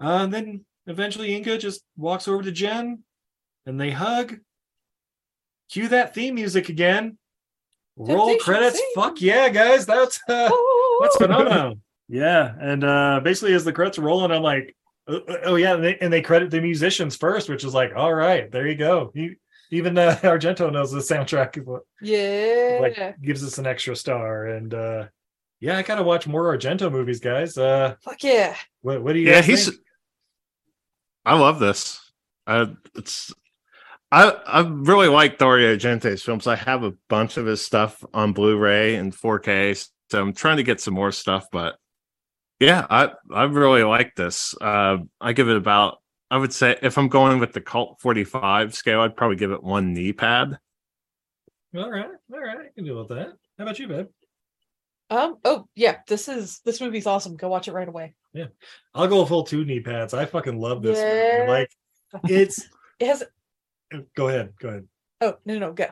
Uh, 0.00 0.24
and 0.24 0.32
then 0.34 0.64
eventually 0.86 1.34
Inga 1.34 1.58
just 1.58 1.82
walks 1.96 2.28
over 2.28 2.42
to 2.42 2.52
Jen 2.52 3.02
and 3.66 3.80
they 3.80 3.90
hug. 3.90 4.38
Cue 5.70 5.88
that 5.88 6.14
theme 6.14 6.34
music 6.34 6.68
again. 6.68 7.16
Roll 7.96 8.36
credits. 8.38 8.76
Sing. 8.76 8.92
Fuck 8.94 9.20
yeah, 9.20 9.48
guys. 9.48 9.86
That's 9.86 10.20
uh 10.28 10.50
that's 11.00 11.16
Oh. 11.16 11.18
phenomenal. 11.18 11.76
Yeah, 12.08 12.52
and 12.60 12.84
uh 12.84 13.20
basically 13.22 13.54
as 13.54 13.64
the 13.64 13.72
credits 13.72 13.98
are 13.98 14.02
rolling, 14.02 14.30
I'm 14.30 14.42
like, 14.42 14.76
oh, 15.08 15.20
oh, 15.44 15.54
yeah, 15.54 15.74
and 15.74 15.84
they, 15.84 15.96
and 15.98 16.12
they 16.12 16.20
credit 16.20 16.50
the 16.50 16.60
musicians 16.60 17.16
first, 17.16 17.48
which 17.48 17.64
is 17.64 17.72
like, 17.72 17.92
all 17.96 18.12
right, 18.12 18.50
there 18.50 18.66
you 18.66 18.74
go. 18.74 19.10
You, 19.14 19.36
even 19.70 19.96
uh, 19.98 20.18
Argento 20.22 20.72
knows 20.72 20.90
the 20.92 20.98
soundtrack 21.00 21.56
is 21.60 21.66
what 21.66 21.82
Yeah. 22.00 22.78
like 22.80 23.20
gives 23.22 23.44
us 23.44 23.58
an 23.58 23.66
extra 23.66 23.96
star, 23.96 24.46
and 24.46 24.72
uh 24.74 25.06
yeah, 25.60 25.78
I 25.78 25.82
gotta 25.82 26.02
watch 26.02 26.26
more 26.26 26.54
Argento 26.56 26.90
movies, 26.92 27.20
guys. 27.20 27.56
Uh, 27.56 27.94
Fuck 28.02 28.22
yeah. 28.22 28.54
what, 28.82 29.02
what 29.02 29.12
do 29.14 29.18
you? 29.20 29.28
Yeah, 29.28 29.36
guys 29.36 29.46
he's 29.46 29.68
think? 29.68 29.80
I 31.24 31.38
love 31.38 31.58
this. 31.58 32.00
I 32.46 32.66
it's 32.94 33.32
I 34.12 34.30
I 34.46 34.60
really 34.60 35.08
like 35.08 35.38
Dario 35.38 35.74
Argento's 35.76 36.22
films. 36.22 36.46
I 36.46 36.56
have 36.56 36.82
a 36.84 36.92
bunch 37.08 37.36
of 37.38 37.46
his 37.46 37.62
stuff 37.62 38.04
on 38.12 38.32
Blu-ray 38.32 38.96
and 38.96 39.14
4K, 39.14 39.88
so 40.10 40.20
I'm 40.20 40.34
trying 40.34 40.58
to 40.58 40.62
get 40.62 40.80
some 40.80 40.92
more 40.94 41.12
stuff. 41.12 41.46
But 41.50 41.76
yeah, 42.60 42.86
I 42.90 43.12
I 43.32 43.44
really 43.44 43.84
like 43.84 44.14
this. 44.16 44.54
Uh, 44.60 44.98
I 45.20 45.32
give 45.32 45.48
it 45.48 45.56
about. 45.56 45.98
I 46.34 46.36
would 46.36 46.52
say 46.52 46.76
if 46.82 46.98
I'm 46.98 47.06
going 47.06 47.38
with 47.38 47.52
the 47.52 47.60
cult 47.60 48.00
45 48.00 48.74
scale, 48.74 49.02
I'd 49.02 49.14
probably 49.16 49.36
give 49.36 49.52
it 49.52 49.62
one 49.62 49.94
knee 49.94 50.12
pad. 50.12 50.58
All 51.76 51.88
right, 51.88 52.08
all 52.32 52.40
right, 52.40 52.58
I 52.58 52.68
can 52.74 52.84
deal 52.84 52.98
with 52.98 53.10
that. 53.10 53.34
How 53.56 53.62
about 53.62 53.78
you, 53.78 53.86
babe? 53.86 54.08
Um. 55.10 55.36
Oh 55.44 55.68
yeah. 55.76 55.98
This 56.08 56.28
is 56.28 56.58
this 56.64 56.80
movie's 56.80 57.06
awesome. 57.06 57.36
Go 57.36 57.48
watch 57.48 57.68
it 57.68 57.72
right 57.72 57.86
away. 57.86 58.16
Yeah, 58.32 58.46
I'll 58.96 59.06
go 59.06 59.24
full 59.24 59.44
two 59.44 59.64
knee 59.64 59.78
pads. 59.78 60.12
I 60.12 60.24
fucking 60.24 60.58
love 60.58 60.82
this. 60.82 60.98
Yeah. 60.98 61.46
Movie. 61.46 61.50
Like, 61.50 61.70
it's. 62.24 62.68
It 63.00 63.06
has. 63.08 63.24
Go 64.16 64.28
ahead. 64.28 64.54
Go 64.60 64.68
ahead. 64.70 64.88
Oh 65.20 65.34
no 65.44 65.54
no, 65.54 65.60
no 65.68 65.72
go. 65.72 65.86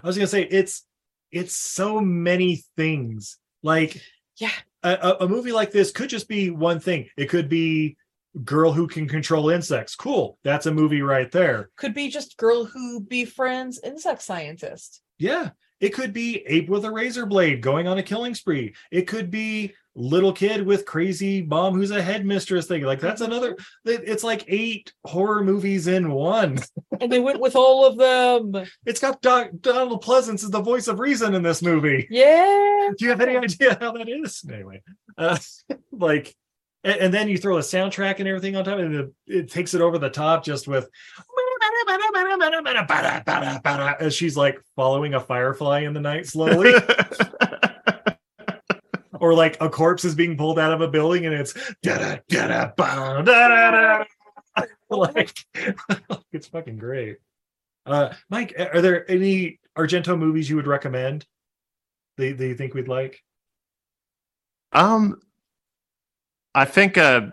I 0.00 0.06
was 0.06 0.16
gonna 0.16 0.26
say 0.28 0.42
it's 0.42 0.84
it's 1.32 1.56
so 1.56 2.00
many 2.00 2.62
things. 2.76 3.38
Like 3.64 4.00
Yeah. 4.36 4.50
a, 4.84 4.90
a, 4.90 5.16
a 5.24 5.28
movie 5.28 5.52
like 5.52 5.72
this 5.72 5.90
could 5.90 6.08
just 6.08 6.28
be 6.28 6.50
one 6.50 6.78
thing. 6.78 7.08
It 7.16 7.26
could 7.28 7.48
be 7.48 7.96
girl 8.44 8.72
who 8.72 8.86
can 8.86 9.08
control 9.08 9.50
insects. 9.50 9.96
Cool. 9.96 10.38
That's 10.44 10.66
a 10.66 10.74
movie 10.74 11.02
right 11.02 11.30
there. 11.30 11.70
Could 11.76 11.94
be 11.94 12.08
just 12.08 12.36
girl 12.36 12.64
who 12.64 13.00
befriends 13.00 13.80
insect 13.82 14.22
scientist. 14.22 15.00
Yeah. 15.18 15.50
It 15.80 15.90
could 15.90 16.12
be 16.12 16.42
ape 16.46 16.68
with 16.68 16.84
a 16.84 16.90
razor 16.90 17.24
blade 17.24 17.60
going 17.60 17.86
on 17.86 17.98
a 17.98 18.02
killing 18.02 18.34
spree. 18.34 18.74
It 18.90 19.02
could 19.02 19.30
be 19.30 19.74
little 19.94 20.32
kid 20.32 20.64
with 20.64 20.86
crazy 20.86 21.42
mom 21.42 21.74
who's 21.74 21.90
a 21.90 22.02
headmistress 22.02 22.66
thing. 22.66 22.82
Like 22.82 23.00
that's 23.00 23.20
another. 23.20 23.56
It's 23.84 24.24
like 24.24 24.44
eight 24.48 24.92
horror 25.04 25.42
movies 25.44 25.86
in 25.86 26.10
one. 26.10 26.58
And 27.00 27.12
they 27.12 27.20
went 27.20 27.38
with 27.38 27.54
all 27.54 27.86
of 27.86 27.96
them. 27.96 28.66
It's 28.84 28.98
got 28.98 29.22
Doc, 29.22 29.50
Donald 29.60 30.00
Pleasance 30.00 30.42
as 30.42 30.50
the 30.50 30.60
voice 30.60 30.88
of 30.88 30.98
reason 30.98 31.32
in 31.32 31.44
this 31.44 31.62
movie. 31.62 32.08
Yeah. 32.10 32.88
Do 32.98 33.04
you 33.04 33.10
have 33.10 33.20
any 33.20 33.36
idea 33.36 33.78
how 33.80 33.92
that 33.92 34.08
is? 34.08 34.42
Anyway, 34.52 34.82
uh, 35.16 35.38
like, 35.92 36.34
and, 36.84 37.00
and 37.00 37.14
then 37.14 37.28
you 37.28 37.38
throw 37.38 37.58
a 37.58 37.60
soundtrack 37.60 38.18
and 38.18 38.28
everything 38.28 38.56
on 38.56 38.64
top, 38.64 38.78
and 38.78 38.94
it, 38.94 39.12
it 39.26 39.50
takes 39.50 39.74
it 39.74 39.80
over 39.80 39.98
the 39.98 40.10
top 40.10 40.44
just 40.44 40.68
with 40.68 40.88
as 44.00 44.14
she's 44.14 44.36
like 44.36 44.60
following 44.76 45.14
a 45.14 45.20
firefly 45.20 45.80
in 45.80 45.94
the 45.94 46.00
night 46.00 46.26
slowly, 46.26 46.74
or 49.20 49.34
like 49.34 49.56
a 49.60 49.68
corpse 49.68 50.04
is 50.04 50.14
being 50.14 50.36
pulled 50.36 50.58
out 50.58 50.72
of 50.72 50.80
a 50.80 50.88
building 50.88 51.26
and 51.26 51.34
it's 51.34 51.54
da 51.82 51.98
da 51.98 52.18
da 52.28 52.70
da 52.76 53.22
da 53.22 54.04
like 54.90 55.34
it's 56.32 56.48
fucking 56.48 56.78
great. 56.78 57.18
Uh, 57.86 58.12
Mike, 58.28 58.54
are 58.58 58.80
there 58.80 59.10
any 59.10 59.60
Argento 59.76 60.18
movies 60.18 60.48
you 60.48 60.56
would 60.56 60.66
recommend? 60.66 61.26
That, 62.16 62.36
that 62.36 62.46
you 62.46 62.54
think 62.54 62.74
we'd 62.74 62.88
like? 62.88 63.22
Um, 64.72 65.20
I 66.58 66.64
think 66.64 66.98
uh, 66.98 67.28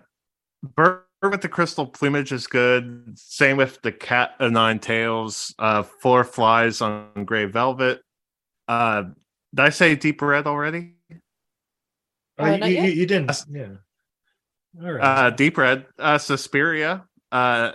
Bird 0.62 1.02
with 1.24 1.42
the 1.42 1.50
Crystal 1.50 1.88
Plumage 1.88 2.32
is 2.32 2.46
good. 2.46 3.18
Same 3.18 3.58
with 3.58 3.82
the 3.82 3.92
Cat 3.92 4.36
of 4.40 4.52
Nine 4.52 4.78
Tails. 4.78 5.52
Uh, 5.58 5.82
Four 5.82 6.24
Flies 6.24 6.80
on 6.80 7.26
Gray 7.26 7.46
Velvet. 7.46 8.04
Uh, 8.68 9.06
did 9.56 9.66
I 9.66 9.70
say 9.70 9.96
Deep 9.96 10.22
Red 10.22 10.46
already? 10.46 10.94
Oh, 12.38 12.46
Uh, 12.46 12.66
you, 12.68 12.84
you, 12.84 12.92
you 12.92 13.06
didn't. 13.08 13.32
Yeah. 13.50 13.70
All 14.80 14.92
right. 14.92 15.02
Uh, 15.02 15.30
Deep 15.32 15.58
Red, 15.58 15.88
uh, 15.98 16.20
Suspiria, 16.20 17.06
uh, 17.32 17.72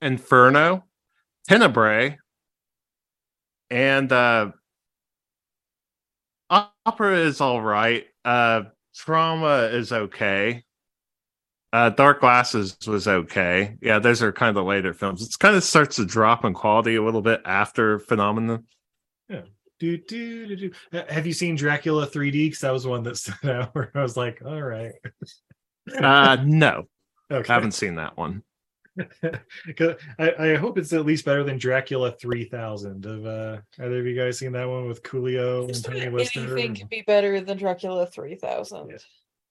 Inferno, 0.00 0.82
Tenebrae, 1.46 2.16
and 3.68 4.10
uh, 4.10 4.50
Opera 6.48 7.18
is 7.18 7.42
all 7.42 7.60
right. 7.60 8.06
Uh, 8.24 8.62
Trauma 8.94 9.68
is 9.70 9.92
okay. 9.92 10.62
Uh, 11.72 11.90
Dark 11.90 12.20
Glasses 12.20 12.76
was 12.86 13.06
okay. 13.08 13.76
Yeah, 13.82 13.98
those 13.98 14.22
are 14.22 14.32
kind 14.32 14.48
of 14.50 14.54
the 14.54 14.64
later 14.64 14.94
films. 14.94 15.22
It's 15.22 15.36
kind 15.36 15.56
of 15.56 15.64
starts 15.64 15.96
to 15.96 16.06
drop 16.06 16.44
in 16.44 16.54
quality 16.54 16.96
a 16.96 17.02
little 17.02 17.22
bit 17.22 17.42
after 17.44 17.98
Phenomenon. 17.98 18.64
do, 19.28 19.42
do, 19.78 19.98
do, 19.98 20.56
do. 20.56 20.70
Uh, 20.92 21.02
Have 21.08 21.26
you 21.26 21.32
seen 21.32 21.56
Dracula 21.56 22.06
3D? 22.06 22.32
Because 22.46 22.60
that 22.60 22.72
was 22.72 22.86
one 22.86 23.02
that 23.02 23.16
stood 23.18 23.50
out 23.50 23.74
where 23.74 23.90
I 23.94 24.02
was 24.02 24.16
like, 24.16 24.40
all 24.44 24.62
right. 24.62 24.92
Uh, 25.98 26.38
no, 26.44 26.84
Okay. 27.30 27.50
I 27.52 27.54
haven't 27.54 27.72
seen 27.72 27.96
that 27.96 28.16
one. 28.16 28.42
'Cause 29.76 29.96
I, 30.18 30.32
I 30.38 30.54
hope 30.54 30.78
it's 30.78 30.92
at 30.94 31.04
least 31.04 31.26
better 31.26 31.44
than 31.44 31.58
Dracula 31.58 32.12
3000. 32.12 33.04
Have 33.04 33.26
uh, 33.26 33.58
either 33.78 33.98
of 34.00 34.06
you 34.06 34.16
guys 34.16 34.38
seen 34.38 34.52
that 34.52 34.66
one 34.66 34.88
with 34.88 35.02
Coolio 35.02 35.64
and 35.66 35.84
Tony 35.84 36.08
Lister? 36.08 36.40
Anything 36.40 36.74
can 36.74 36.86
be 36.86 37.02
better 37.06 37.40
than 37.42 37.58
Dracula 37.58 38.06
3000. 38.06 38.88
Yeah. 38.88 38.96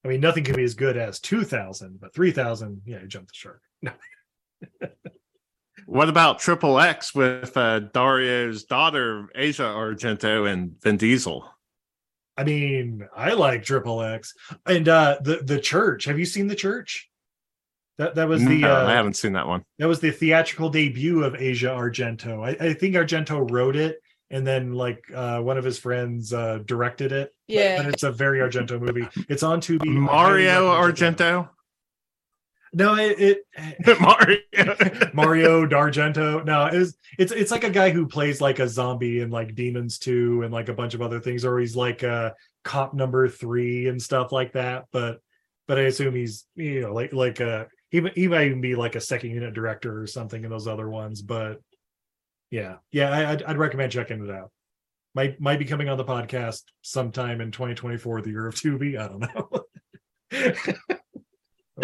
I 0.05 0.07
mean, 0.07 0.21
nothing 0.21 0.43
can 0.43 0.55
be 0.55 0.63
as 0.63 0.75
good 0.75 0.97
as 0.97 1.19
2000, 1.19 1.99
but 1.99 2.13
3000, 2.13 2.83
yeah, 2.85 3.01
you 3.01 3.07
jumped 3.07 3.29
the 3.29 3.33
shark. 3.33 3.61
No. 3.81 3.91
What 5.87 6.09
about 6.09 6.39
Triple 6.39 6.79
X 6.79 7.13
with 7.13 7.55
uh, 7.55 7.79
Dario's 7.79 8.63
daughter, 8.63 9.27
Asia 9.35 9.63
Argento, 9.63 10.51
and 10.51 10.81
Vin 10.81 10.97
Diesel? 10.97 11.47
I 12.37 12.43
mean, 12.43 13.07
I 13.15 13.33
like 13.33 13.63
Triple 13.63 14.01
X 14.01 14.33
and 14.65 14.89
uh 14.89 15.17
the 15.21 15.37
the 15.43 15.59
church. 15.59 16.05
Have 16.05 16.17
you 16.17 16.25
seen 16.25 16.47
the 16.47 16.55
church? 16.55 17.09
That 17.97 18.15
that 18.15 18.27
was 18.27 18.43
the 18.43 18.61
No, 18.61 18.75
uh, 18.75 18.85
I 18.85 18.93
haven't 18.93 19.13
seen 19.13 19.33
that 19.33 19.47
one. 19.47 19.63
that 19.77 19.87
was 19.87 19.99
the 19.99 20.11
theatrical 20.11 20.69
debut 20.69 21.23
of 21.23 21.35
Asia 21.35 21.67
Argento. 21.67 22.43
I, 22.43 22.69
I 22.69 22.73
think 22.73 22.95
Argento 22.95 23.49
wrote 23.49 23.75
it 23.75 23.99
and 24.31 24.45
then 24.45 24.73
like 24.73 25.03
uh 25.13 25.39
one 25.39 25.57
of 25.57 25.63
his 25.63 25.77
friends 25.77 26.33
uh 26.33 26.59
directed 26.65 27.11
it. 27.11 27.33
Yeah. 27.47 27.83
But, 27.83 27.93
it's 27.93 28.03
a 28.03 28.11
very 28.11 28.39
Argento 28.39 28.79
movie. 28.79 29.07
It's 29.29 29.43
on 29.43 29.61
Tubi. 29.61 29.87
I 29.87 29.91
Mario 29.91 30.71
recommend 30.71 30.97
checking 30.97 31.15
it 31.15 31.21
out. 31.21 31.45
Argento? 31.45 31.49
No, 32.75 32.95
it, 32.95 33.39
it 33.53 33.99
Mario. 34.01 35.09
Mario 35.13 35.65
D'Argento. 35.65 36.43
No, 36.43 36.65
it's 36.65 36.93
it's 37.17 37.31
it's 37.31 37.51
like 37.51 37.63
a 37.63 37.69
guy 37.69 37.89
who 37.91 38.05
plays 38.05 38.41
like 38.41 38.59
a 38.59 38.67
zombie 38.67 39.21
and 39.21 39.31
like 39.31 39.55
Demons 39.55 39.97
2 39.99 40.43
and 40.43 40.53
like 40.53 40.67
a 40.67 40.73
bunch 40.73 40.93
of 40.93 41.01
other 41.01 41.21
things, 41.21 41.45
or 41.45 41.57
he's 41.57 41.75
like 41.75 42.03
uh 42.03 42.31
cop 42.65 42.93
number 42.93 43.29
three 43.29 43.87
and 43.87 44.01
stuff 44.01 44.33
like 44.33 44.51
that. 44.53 44.87
But 44.91 45.19
but 45.69 45.79
I 45.79 45.83
assume 45.83 46.15
he's 46.15 46.45
you 46.55 46.81
know 46.81 46.93
like 46.93 47.13
like 47.13 47.39
uh 47.39 47.65
he 47.91 48.01
mi- 48.01 48.11
he 48.13 48.27
might 48.27 48.47
even 48.47 48.59
be 48.59 48.75
like 48.75 48.95
a 48.95 49.01
second 49.01 49.29
unit 49.29 49.53
director 49.53 50.01
or 50.01 50.05
something 50.05 50.43
in 50.43 50.49
those 50.49 50.67
other 50.67 50.89
ones. 50.89 51.21
But 51.21 51.61
yeah, 52.55 52.75
yeah, 52.93 53.11
I, 53.11 53.31
I'd, 53.31 53.43
I'd 53.43 53.57
recommend 53.57 53.91
checking 53.91 54.23
it 54.23 54.31
out. 54.31 54.49
Might 55.13 55.41
might 55.41 55.59
be 55.59 55.65
coming 55.65 55.89
on 55.89 55.97
the 55.97 56.05
podcast 56.05 56.61
sometime 56.83 57.41
in 57.41 57.51
2024, 57.51 58.21
the 58.21 58.29
year 58.29 58.47
of 58.47 58.55
Tubi. 58.55 58.97
I 58.97 59.09
don't 59.09 59.19
know. 60.31 60.77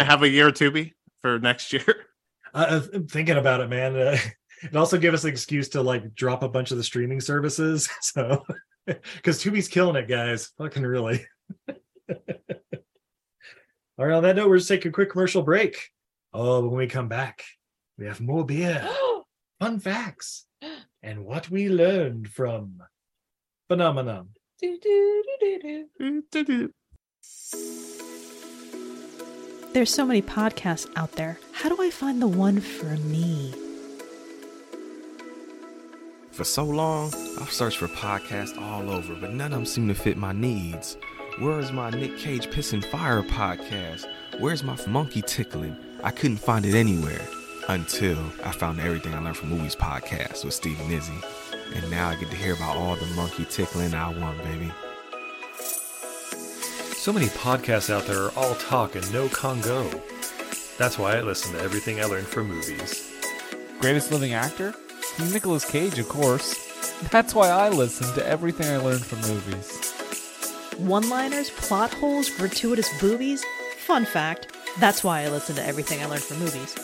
Have 0.00 0.22
a 0.22 0.28
year 0.30 0.50
to 0.50 0.70
be 0.70 0.94
for 1.20 1.38
next 1.38 1.72
year. 1.72 1.84
Uh, 2.54 2.82
I'm 2.92 3.06
thinking 3.06 3.38
about 3.38 3.62
it, 3.62 3.70
man. 3.70 3.96
Uh, 3.96 4.18
it 4.62 4.76
also 4.76 4.98
give 4.98 5.14
us 5.14 5.24
an 5.24 5.30
excuse 5.30 5.70
to 5.70 5.80
like 5.80 6.14
drop 6.14 6.42
a 6.42 6.48
bunch 6.50 6.70
of 6.70 6.76
the 6.76 6.84
streaming 6.84 7.18
services. 7.18 7.88
So, 8.02 8.44
because 8.84 9.42
Tubi's 9.42 9.68
killing 9.68 9.96
it, 9.96 10.06
guys. 10.06 10.50
Fucking 10.58 10.82
really. 10.82 11.24
All 12.10 12.16
right. 13.96 14.12
On 14.12 14.22
that 14.22 14.36
note, 14.36 14.50
we're 14.50 14.58
just 14.58 14.68
taking 14.68 14.90
a 14.90 14.92
quick 14.92 15.12
commercial 15.12 15.40
break. 15.40 15.78
Oh, 16.34 16.60
but 16.60 16.68
when 16.68 16.76
we 16.76 16.88
come 16.88 17.08
back, 17.08 17.42
we 17.96 18.04
have 18.04 18.20
more 18.20 18.44
beer, 18.44 18.86
fun 19.60 19.78
facts, 19.78 20.44
and 21.02 21.24
what 21.24 21.50
we 21.50 21.68
learned 21.68 22.28
from 22.28 22.80
phenomenon. 23.68 24.28
Mm, 24.62 26.22
do. 26.30 26.72
There's 29.72 29.92
so 29.92 30.04
many 30.04 30.22
podcasts 30.22 30.90
out 30.96 31.12
there. 31.12 31.38
How 31.52 31.68
do 31.68 31.82
I 31.82 31.90
find 31.90 32.20
the 32.20 32.28
one 32.28 32.60
for 32.60 32.96
me? 32.98 33.54
For 36.30 36.44
so 36.44 36.64
long, 36.64 37.12
I've 37.40 37.50
searched 37.50 37.78
for 37.78 37.88
podcasts 37.88 38.60
all 38.60 38.90
over, 38.90 39.14
but 39.14 39.32
none 39.32 39.52
of 39.52 39.58
them 39.58 39.66
seem 39.66 39.88
to 39.88 39.94
fit 39.94 40.16
my 40.16 40.32
needs. 40.32 40.96
Where 41.38 41.58
is 41.58 41.72
my 41.72 41.90
Nick 41.90 42.18
Cage 42.18 42.48
Pissing 42.48 42.84
Fire 42.84 43.22
podcast? 43.22 44.06
Where's 44.38 44.62
my 44.62 44.78
monkey 44.86 45.22
tickling? 45.22 45.76
I 46.02 46.10
couldn't 46.10 46.38
find 46.38 46.64
it 46.64 46.74
anywhere 46.74 47.26
until 47.68 48.18
I 48.44 48.52
found 48.52 48.80
Everything 48.80 49.14
I 49.14 49.20
Learned 49.20 49.36
from 49.36 49.50
Movies 49.50 49.76
podcast 49.76 50.44
with 50.44 50.54
Steve 50.54 50.78
and 50.80 50.92
Izzy. 50.92 51.18
And 51.74 51.90
now 51.90 52.08
I 52.08 52.16
get 52.16 52.30
to 52.30 52.36
hear 52.36 52.54
about 52.54 52.76
all 52.76 52.96
the 52.96 53.06
monkey 53.14 53.44
tickling 53.44 53.94
I 53.94 54.08
want, 54.18 54.42
baby. 54.42 54.72
So 56.94 57.12
many 57.12 57.26
podcasts 57.26 57.90
out 57.90 58.06
there 58.06 58.24
are 58.24 58.32
all 58.36 58.54
talk 58.56 58.94
and 58.94 59.12
no 59.12 59.28
Congo. 59.28 59.88
That's 60.78 60.98
why 60.98 61.16
I 61.16 61.20
listen 61.20 61.52
to 61.52 61.60
everything 61.60 62.00
I 62.00 62.04
learned 62.04 62.26
from 62.26 62.48
movies. 62.48 63.12
Greatest 63.80 64.12
living 64.12 64.34
actor? 64.34 64.74
Nicolas 65.18 65.64
Cage, 65.64 65.98
of 65.98 66.08
course. 66.08 66.68
That's 67.10 67.34
why 67.34 67.48
I 67.48 67.68
listen 67.68 68.14
to 68.14 68.26
everything 68.26 68.66
I 68.68 68.76
learned 68.78 69.04
from 69.04 69.20
movies. 69.22 69.92
One 70.78 71.08
liners, 71.08 71.50
plot 71.50 71.92
holes, 71.94 72.30
gratuitous 72.30 72.88
boobies? 73.00 73.44
Fun 73.86 74.04
fact 74.04 74.52
that's 74.78 75.04
why 75.04 75.22
I 75.22 75.28
listen 75.28 75.54
to 75.56 75.66
everything 75.66 76.02
I 76.02 76.06
learned 76.06 76.22
from 76.22 76.38
movies. 76.38 76.74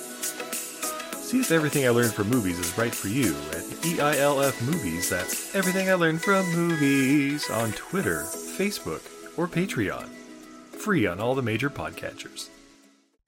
See 1.29 1.41
if 1.41 1.53
everything 1.53 1.85
I 1.87 1.91
learned 1.91 2.15
from 2.15 2.31
movies 2.31 2.59
is 2.59 2.79
right 2.79 2.95
for 2.95 3.09
you 3.09 3.37
at 3.51 3.63
EILF 3.85 4.65
Movies. 4.65 5.11
That's 5.11 5.55
everything 5.55 5.91
I 5.91 5.93
learned 5.93 6.23
from 6.23 6.51
movies 6.55 7.51
on 7.51 7.73
Twitter, 7.73 8.23
Facebook, 8.23 9.03
or 9.37 9.47
Patreon. 9.47 10.07
Free 10.71 11.07
on 11.07 11.21
all 11.21 11.35
the 11.35 11.43
major 11.43 11.69
podcatchers. 11.69 12.49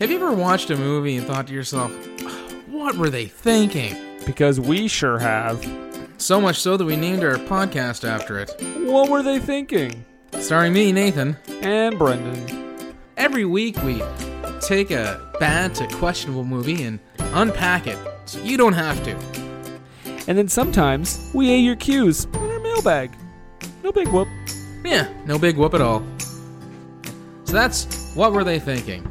Have 0.00 0.12
you 0.12 0.16
ever 0.16 0.32
watched 0.32 0.70
a 0.70 0.76
movie 0.76 1.16
and 1.16 1.26
thought 1.26 1.48
to 1.48 1.52
yourself, 1.52 1.90
what 2.68 2.94
were 2.94 3.10
they 3.10 3.26
thinking? 3.26 3.96
Because 4.24 4.60
we 4.60 4.86
sure 4.86 5.18
have. 5.18 5.68
So 6.18 6.40
much 6.40 6.60
so 6.60 6.76
that 6.76 6.84
we 6.84 6.94
named 6.94 7.24
our 7.24 7.34
podcast 7.34 8.08
after 8.08 8.38
it. 8.38 8.48
What 8.78 9.10
were 9.10 9.24
they 9.24 9.40
thinking? 9.40 10.04
Starring 10.38 10.72
me, 10.72 10.92
Nathan. 10.92 11.36
And 11.62 11.98
Brendan. 11.98 12.94
Every 13.16 13.44
week 13.44 13.76
we 13.82 14.00
take 14.60 14.92
a 14.92 15.32
bad 15.40 15.74
to 15.74 15.88
questionable 15.88 16.44
movie 16.44 16.84
and 16.84 17.00
unpack 17.32 17.88
it 17.88 17.98
so 18.24 18.40
you 18.44 18.56
don't 18.56 18.74
have 18.74 19.02
to. 19.02 19.16
And 20.28 20.38
then 20.38 20.46
sometimes 20.46 21.28
we 21.34 21.50
A 21.50 21.56
your 21.58 21.74
cues 21.74 22.26
in 22.26 22.36
our 22.36 22.60
mailbag. 22.60 23.10
No 23.82 23.90
big 23.90 24.06
whoop. 24.06 24.28
Yeah, 24.84 25.12
no 25.26 25.40
big 25.40 25.56
whoop 25.56 25.74
at 25.74 25.80
all. 25.80 26.06
So 27.42 27.52
that's 27.52 28.14
what 28.14 28.32
were 28.32 28.44
they 28.44 28.60
thinking? 28.60 29.04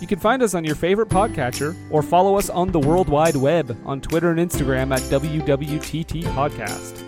You 0.00 0.06
can 0.06 0.20
find 0.20 0.42
us 0.42 0.54
on 0.54 0.64
your 0.64 0.76
favorite 0.76 1.08
podcatcher 1.08 1.74
or 1.90 2.02
follow 2.02 2.38
us 2.38 2.48
on 2.50 2.70
the 2.70 2.78
World 2.78 3.08
Wide 3.08 3.34
Web 3.34 3.76
on 3.84 4.00
Twitter 4.00 4.30
and 4.30 4.38
Instagram 4.38 4.94
at 4.94 5.00
WWTT 5.02 6.22
Podcast. 6.34 7.04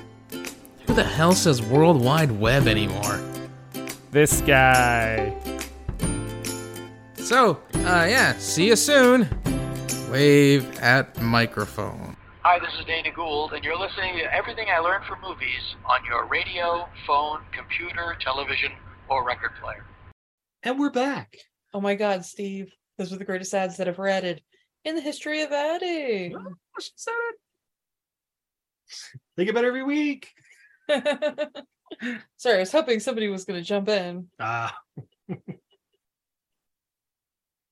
Who 0.87 0.95
the 0.95 1.05
hell 1.05 1.33
says 1.33 1.63
World 1.63 2.03
Wide 2.03 2.33
Web 2.33 2.67
anymore? 2.67 3.21
This 4.11 4.41
guy. 4.41 5.33
So, 7.15 7.61
uh, 7.75 8.07
yeah, 8.09 8.37
see 8.39 8.67
you 8.67 8.75
soon. 8.75 9.29
Wave 10.11 10.81
at 10.81 11.23
microphone. 11.23 12.17
Hi, 12.43 12.59
this 12.59 12.75
is 12.77 12.85
Dana 12.87 13.13
Gould, 13.15 13.53
and 13.53 13.63
you're 13.63 13.79
listening 13.79 14.17
to 14.17 14.35
Everything 14.35 14.67
I 14.69 14.81
Learned 14.81 15.05
from 15.05 15.21
Movies 15.21 15.77
on 15.85 16.05
your 16.05 16.27
radio, 16.27 16.89
phone, 17.07 17.43
computer, 17.53 18.17
television, 18.21 18.73
or 19.09 19.25
record 19.25 19.53
player. 19.63 19.85
And 20.65 20.81
we're 20.81 20.91
back. 20.91 21.37
Oh 21.73 21.81
my 21.81 21.95
god, 21.95 22.25
Steve. 22.25 22.73
Those 23.01 23.15
are 23.15 23.17
the 23.17 23.25
greatest 23.25 23.55
ads 23.55 23.79
that 23.79 23.89
ever 23.89 24.07
added 24.07 24.43
in 24.85 24.95
the 24.95 25.01
history 25.01 25.41
of 25.41 25.51
adding. 25.53 26.37
she 26.79 26.91
said 26.97 27.15
it. 27.31 27.37
Think 29.39 29.49
about 29.49 29.65
it 29.65 29.69
every 29.69 29.83
week. 29.83 30.29
Sorry, 32.37 32.57
I 32.57 32.61
was 32.61 32.71
hoping 32.71 33.01
somebody 33.01 33.29
was 33.29 33.47
going 33.47 33.59
to 33.59 33.65
jump 33.65 33.89
in. 33.89 34.29
Ah. 34.39 34.77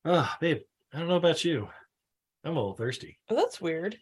Ah, 0.04 0.38
babe, 0.40 0.62
I 0.94 0.98
don't 0.98 1.08
know 1.08 1.16
about 1.16 1.44
you. 1.44 1.68
I'm 2.42 2.52
a 2.52 2.54
little 2.54 2.72
thirsty. 2.72 3.18
Oh, 3.28 3.34
that's 3.36 3.60
weird. 3.60 3.98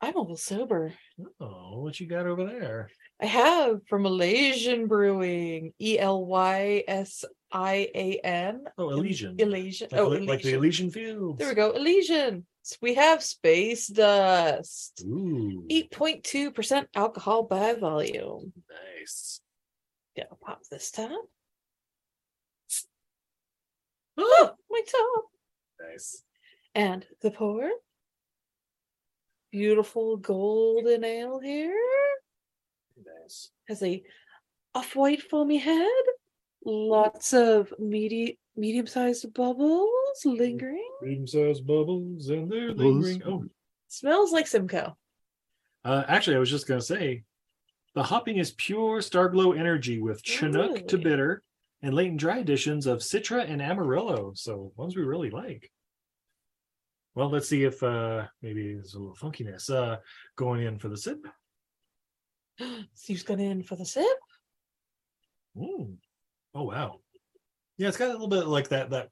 I'm 0.00 0.14
a 0.14 0.20
little 0.20 0.36
sober. 0.36 0.92
Oh, 1.40 1.80
what 1.80 1.98
you 1.98 2.06
got 2.06 2.26
over 2.26 2.44
there? 2.44 2.90
I 3.20 3.26
have 3.26 3.80
from 3.88 4.06
Elysian 4.06 4.86
Brewing, 4.86 5.72
E 5.80 5.98
L 5.98 6.24
Y 6.24 6.84
S 6.86 7.24
I 7.50 7.88
A 7.94 8.18
N. 8.24 8.64
Oh, 8.76 8.90
Elysian. 8.90 9.36
Elysian. 9.38 9.88
Like, 9.90 10.00
oh, 10.00 10.10
the- 10.10 10.20
like 10.20 10.42
the 10.42 10.52
Elysian 10.54 10.90
Fields. 10.90 11.38
There 11.38 11.48
we 11.48 11.54
go. 11.54 11.70
Elysian. 11.72 12.46
We 12.82 12.94
have 12.94 13.22
Space 13.22 13.86
Dust. 13.86 15.02
Ooh, 15.06 15.64
8.2% 15.70 16.86
alcohol 16.94 17.44
by 17.44 17.72
volume. 17.74 18.52
nice. 18.98 19.40
Gonna 20.14 20.28
pop 20.44 20.60
this 20.70 20.90
top. 20.90 21.10
Oh, 24.18 24.50
my 24.68 24.82
top. 24.86 25.24
Nice. 25.80 26.22
And 26.74 27.06
the 27.22 27.30
pour. 27.30 27.70
Beautiful 29.50 30.16
golden 30.18 31.04
ale 31.04 31.38
here. 31.38 31.74
Nice. 33.22 33.50
Has 33.68 33.82
a 33.82 34.02
off-white 34.74 35.22
foamy 35.22 35.56
head. 35.58 36.04
Lots 36.70 37.32
of 37.32 37.72
medium 37.78 38.36
medium-sized 38.54 39.32
bubbles 39.32 40.22
lingering. 40.26 40.86
Medium-sized 41.00 41.66
bubbles 41.66 42.28
and 42.28 42.50
they're 42.52 42.72
lingering. 42.74 43.22
Oh, 43.24 43.44
Smells 43.88 44.32
like 44.32 44.46
Simcoe. 44.46 44.94
uh, 45.86 46.04
actually, 46.08 46.36
I 46.36 46.40
was 46.40 46.50
just 46.50 46.66
gonna 46.66 46.82
say, 46.82 47.22
the 47.94 48.02
hopping 48.02 48.36
is 48.36 48.50
pure 48.52 48.98
Starglow 49.00 49.58
energy 49.58 49.98
with 49.98 50.22
Chinook 50.22 50.86
to 50.88 50.96
Really? 50.98 51.04
bitter 51.10 51.42
and 51.80 51.94
late 51.94 52.10
and 52.10 52.18
dry 52.18 52.38
additions 52.38 52.86
of 52.86 52.98
Citra 52.98 53.48
and 53.48 53.62
Amarillo. 53.62 54.32
So 54.34 54.72
ones 54.76 54.94
we 54.94 55.02
really 55.04 55.30
like. 55.30 55.70
Well, 57.14 57.30
let's 57.30 57.48
see 57.48 57.64
if 57.64 57.82
uh 57.82 58.26
maybe 58.42 58.74
there's 58.74 58.92
a 58.92 58.98
little 58.98 59.16
funkiness 59.16 59.70
uh 59.70 59.96
going 60.36 60.64
in 60.66 60.78
for 60.78 60.90
the 60.90 60.98
sip. 60.98 61.24
Steve's 62.94 63.22
gone 63.22 63.40
in 63.40 63.62
for 63.62 63.76
the 63.76 63.86
sip. 63.86 64.18
Mm. 65.56 65.96
Oh 66.54 66.64
wow. 66.64 67.00
Yeah, 67.76 67.88
it's 67.88 67.96
got 67.96 68.08
a 68.08 68.12
little 68.12 68.28
bit 68.28 68.46
like 68.46 68.68
that 68.68 68.90
that 68.90 69.10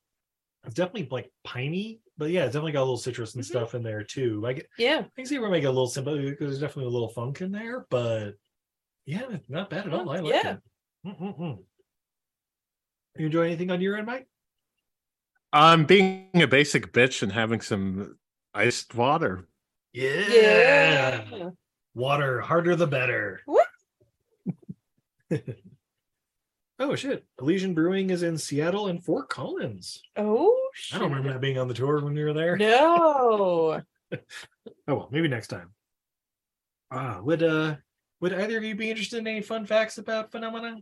it's 0.65 0.75
definitely 0.75 1.09
like 1.11 1.31
piney, 1.45 2.01
but 2.19 2.31
yeah, 2.31 2.45
it's 2.45 2.53
definitely 2.53 2.73
got 2.73 2.81
a 2.81 2.89
little 2.89 2.97
citrus 2.97 3.35
and 3.35 3.45
mm-hmm. 3.45 3.51
stuff 3.51 3.75
in 3.75 3.83
there 3.83 4.03
too. 4.03 4.45
I 4.47 4.55
get 4.55 4.69
Yeah. 4.79 5.03
I 5.05 5.11
can 5.17 5.27
see 5.27 5.39
where 5.39 5.51
make 5.51 5.63
it 5.63 5.67
a 5.67 5.71
little 5.71 5.87
simple 5.87 6.17
because 6.17 6.49
there's 6.49 6.61
definitely 6.61 6.91
a 6.91 6.95
little 6.95 7.09
funk 7.09 7.41
in 7.41 7.53
there, 7.53 7.87
but 7.89 8.33
yeah, 9.05 9.23
not 9.49 9.71
bad 9.71 9.87
at 9.87 9.95
all. 9.95 10.11
I 10.11 10.19
like 10.19 10.35
Yeah. 10.35 10.53
it. 10.55 10.61
Mm-mm-mm. 11.07 11.63
You 13.17 13.27
enjoy 13.27 13.43
anything 13.43 13.71
on 13.71 13.81
your 13.81 13.97
end, 13.97 14.07
Mike? 14.07 14.27
I'm 15.53 15.85
being 15.85 16.29
a 16.35 16.47
basic 16.47 16.93
bitch 16.93 17.23
and 17.23 17.33
having 17.33 17.61
some 17.61 18.19
iced 18.53 18.95
water. 18.95 19.47
Yeah. 19.93 21.25
Yeah. 21.31 21.51
Water, 21.95 22.41
harder 22.41 22.77
the 22.77 22.87
better. 22.87 23.41
Oh 26.79 26.95
shit. 26.95 27.25
Elysian 27.41 27.75
Brewing 27.75 28.11
is 28.11 28.23
in 28.23 28.37
Seattle 28.37 28.89
and 28.89 29.03
Fort 29.03 29.29
Collins. 29.29 30.03
Oh, 30.17 30.55
shit. 30.75 30.97
I 30.97 31.01
don't 31.01 31.11
remember 31.11 31.33
that 31.33 31.41
being 31.41 31.59
on 31.59 31.69
the 31.69 31.75
tour 31.75 32.05
when 32.05 32.15
we 32.15 32.25
were 32.25 32.33
there. 32.33 32.57
No. 32.57 33.83
Oh 34.89 34.95
well, 34.95 35.09
maybe 35.11 35.27
next 35.27 35.49
time. 35.49 35.73
Ah, 36.93 37.21
would 37.21 37.43
uh 37.43 37.75
would 38.21 38.33
either 38.33 38.57
of 38.57 38.63
you 38.63 38.77
be 38.77 38.89
interested 38.89 39.19
in 39.19 39.27
any 39.27 39.41
fun 39.43 39.67
facts 39.67 39.99
about 39.99 40.31
phenomena? 40.31 40.77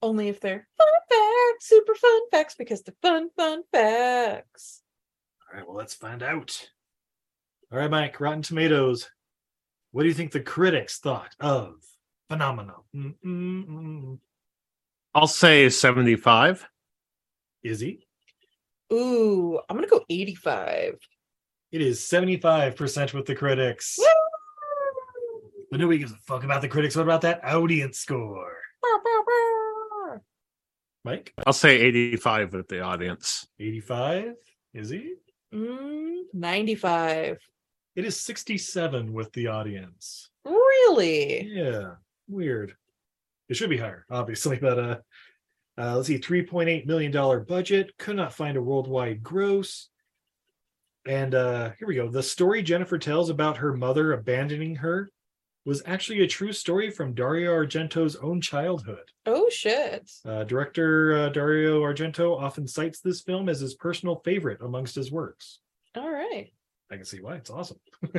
Only 0.00 0.28
if 0.28 0.40
they're 0.40 0.66
fun 0.78 0.86
facts, 1.10 1.68
super 1.68 1.94
fun 1.94 2.20
facts, 2.30 2.54
because 2.54 2.82
they're 2.82 2.94
fun, 3.02 3.28
fun 3.36 3.62
facts. 3.70 4.82
All 5.52 5.58
right, 5.58 5.68
well, 5.68 5.76
let's 5.76 5.94
find 5.94 6.22
out. 6.22 6.70
All 7.70 7.78
right, 7.78 7.90
Mike, 7.90 8.18
Rotten 8.18 8.40
Tomatoes. 8.42 9.10
What 9.92 10.02
do 10.02 10.08
you 10.08 10.14
think 10.14 10.32
the 10.32 10.40
critics 10.40 10.98
thought 10.98 11.34
of 11.38 11.74
Phenomena? 12.30 12.74
Mm-mm-mm. 12.96 14.18
I'll 15.14 15.26
say 15.26 15.68
75. 15.68 16.66
Is 17.62 17.80
he? 17.80 18.06
Ooh, 18.92 19.60
I'm 19.68 19.76
gonna 19.76 19.88
go 19.88 20.04
85. 20.10 20.98
It 21.72 21.80
is 21.80 22.00
75% 22.00 23.14
with 23.14 23.26
the 23.26 23.34
critics. 23.34 23.98
But 25.70 25.80
nobody 25.80 25.98
gives 25.98 26.12
a 26.12 26.16
fuck 26.16 26.44
about 26.44 26.62
the 26.62 26.68
critics. 26.68 26.94
What 26.94 27.02
about 27.02 27.22
that 27.22 27.44
audience 27.44 27.98
score? 27.98 28.56
Mike? 31.04 31.32
I'll 31.46 31.52
say 31.52 31.80
85 31.80 32.54
with 32.54 32.68
the 32.68 32.80
audience. 32.80 33.46
85? 33.60 34.34
Is 34.72 34.90
he? 34.90 35.14
Mm, 35.52 36.22
95. 36.32 37.38
It 37.96 38.04
is 38.04 38.20
67 38.20 39.12
with 39.12 39.32
the 39.32 39.48
audience. 39.48 40.30
Really? 40.44 41.46
Yeah, 41.46 41.94
weird. 42.28 42.74
It 43.48 43.56
should 43.56 43.70
be 43.70 43.78
higher, 43.78 44.06
obviously, 44.10 44.58
but 44.58 44.78
uh, 44.78 44.96
uh 45.78 45.96
let's 45.96 46.08
see, 46.08 46.18
3.8 46.18 46.86
million 46.86 47.12
dollar 47.12 47.40
budget, 47.40 47.92
could 47.98 48.16
not 48.16 48.34
find 48.34 48.56
a 48.56 48.62
worldwide 48.62 49.22
gross. 49.22 49.88
And 51.06 51.34
uh 51.34 51.72
here 51.78 51.88
we 51.88 51.96
go. 51.96 52.08
The 52.08 52.22
story 52.22 52.62
Jennifer 52.62 52.98
tells 52.98 53.30
about 53.30 53.58
her 53.58 53.76
mother 53.76 54.12
abandoning 54.12 54.76
her 54.76 55.10
was 55.64 55.82
actually 55.86 56.20
a 56.20 56.26
true 56.26 56.52
story 56.52 56.90
from 56.90 57.14
Dario 57.14 57.52
Argento's 57.52 58.16
own 58.16 58.40
childhood. 58.40 59.10
Oh 59.26 59.48
shit. 59.48 60.10
Uh, 60.24 60.44
director 60.44 61.14
uh, 61.14 61.28
Dario 61.30 61.80
Argento 61.82 62.38
often 62.38 62.66
cites 62.66 63.00
this 63.00 63.22
film 63.22 63.48
as 63.48 63.60
his 63.60 63.74
personal 63.74 64.20
favorite 64.24 64.60
amongst 64.60 64.94
his 64.94 65.10
works. 65.10 65.60
All 65.96 66.10
right. 66.10 66.52
I 66.90 66.96
can 66.96 67.04
see 67.04 67.20
why. 67.20 67.36
It's 67.36 67.50
awesome. 67.50 67.78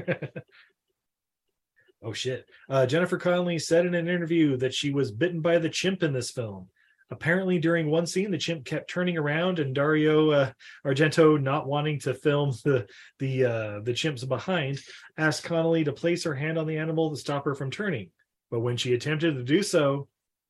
oh 2.04 2.14
shit. 2.14 2.46
Uh, 2.70 2.86
Jennifer 2.86 3.18
Connelly 3.18 3.60
said 3.60 3.86
in 3.86 3.96
an 3.96 4.08
interview 4.08 4.58
that 4.58 4.74
she 4.74 4.92
was 4.92 5.12
bitten 5.12 5.42
by 5.42 5.58
the 5.60 5.70
chimp 5.70 6.04
in 6.04 6.14
this 6.14 6.32
film. 6.32 6.70
Apparently, 7.12 7.60
during 7.60 7.90
one 7.90 8.08
scene, 8.08 8.32
the 8.32 8.38
chimp 8.38 8.66
kept 8.66 8.90
turning 8.90 9.16
around, 9.16 9.60
and 9.60 9.76
Dario 9.76 10.32
uh, 10.32 10.52
Argento, 10.86 11.40
not 11.40 11.68
wanting 11.68 12.00
to 12.00 12.16
film 12.16 12.52
the 12.64 12.88
the 13.20 13.46
uh, 13.46 13.80
the 13.82 13.94
chimps 13.94 14.28
behind, 14.28 14.80
asked 15.18 15.44
Connelly 15.44 15.84
to 15.84 15.94
place 15.94 16.24
her 16.24 16.34
hand 16.34 16.58
on 16.58 16.66
the 16.66 16.78
animal 16.78 17.12
to 17.12 17.18
stop 17.18 17.46
her 17.46 17.54
from 17.54 17.70
turning. 17.70 18.10
But 18.50 18.62
when 18.62 18.76
she 18.76 18.94
attempted 18.94 19.36
to 19.36 19.44
do 19.44 19.62
so, 19.62 20.08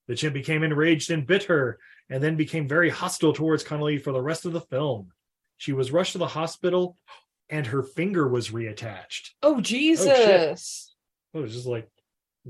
the 0.08 0.16
chimp 0.16 0.34
became 0.34 0.64
enraged 0.64 1.12
and 1.12 1.28
bit 1.28 1.44
her, 1.44 1.78
and 2.10 2.24
then 2.24 2.38
became 2.38 2.70
very 2.70 2.90
hostile 2.90 3.34
towards 3.34 3.64
Connelly 3.64 3.98
for 3.98 4.14
the 4.14 4.22
rest 4.22 4.46
of 4.46 4.54
the 4.54 4.62
film. 4.62 5.12
She 5.58 5.74
was 5.74 5.92
rushed 5.92 6.14
to 6.14 6.20
the 6.20 6.28
hospital, 6.28 6.98
and 7.50 7.68
her 7.68 7.84
finger 7.84 8.30
was 8.30 8.52
reattached. 8.52 9.32
Oh 9.44 9.60
Jesus. 9.60 10.95
It 11.36 11.42
was 11.42 11.54
just 11.54 11.68
like 11.68 11.90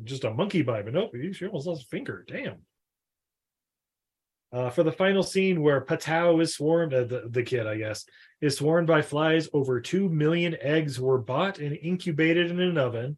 just 0.04 0.26
a 0.26 0.32
monkey 0.32 0.62
bite, 0.62 0.86
but 0.86 0.94
nope, 0.94 1.12
she 1.34 1.46
almost 1.46 1.68
lost 1.68 1.84
a 1.84 1.88
finger. 1.88 2.24
Damn. 2.28 2.58
Uh, 4.52 4.70
for 4.70 4.84
the 4.84 4.92
final 4.92 5.24
scene 5.24 5.62
where 5.62 5.82
Patau 5.82 6.42
is 6.42 6.54
swarmed, 6.54 6.94
uh, 6.94 7.04
the, 7.04 7.24
the 7.30 7.44
kid, 7.44 7.66
I 7.66 7.78
guess, 7.78 8.06
is 8.40 8.58
swarmed 8.58 8.88
by 8.88 9.02
flies, 9.02 9.50
over 9.54 9.82
2 9.82 10.08
million 10.08 10.56
eggs 10.62 11.00
were 11.00 11.18
bought 11.18 11.58
and 11.58 11.76
incubated 11.76 12.52
in 12.52 12.60
an 12.60 12.78
oven. 12.78 13.18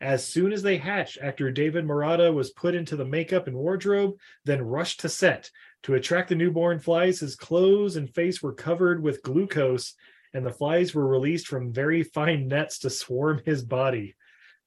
As 0.00 0.26
soon 0.26 0.52
as 0.52 0.62
they 0.62 0.76
hatched, 0.76 1.18
actor 1.22 1.50
Davide 1.50 1.86
Marotta 1.86 2.34
was 2.34 2.50
put 2.50 2.74
into 2.74 2.96
the 2.96 3.04
makeup 3.04 3.46
and 3.46 3.56
wardrobe, 3.56 4.16
then 4.44 4.60
rushed 4.60 5.00
to 5.00 5.08
set. 5.08 5.50
To 5.84 5.94
attract 5.94 6.28
the 6.28 6.34
newborn 6.34 6.80
flies, 6.80 7.20
his 7.20 7.36
clothes 7.36 7.96
and 7.96 8.12
face 8.12 8.42
were 8.42 8.52
covered 8.52 9.02
with 9.02 9.22
glucose, 9.22 9.94
and 10.34 10.44
the 10.44 10.52
flies 10.52 10.94
were 10.94 11.06
released 11.06 11.46
from 11.46 11.72
very 11.72 12.02
fine 12.02 12.48
nets 12.48 12.80
to 12.80 12.90
swarm 12.90 13.40
his 13.46 13.62
body. 13.62 14.15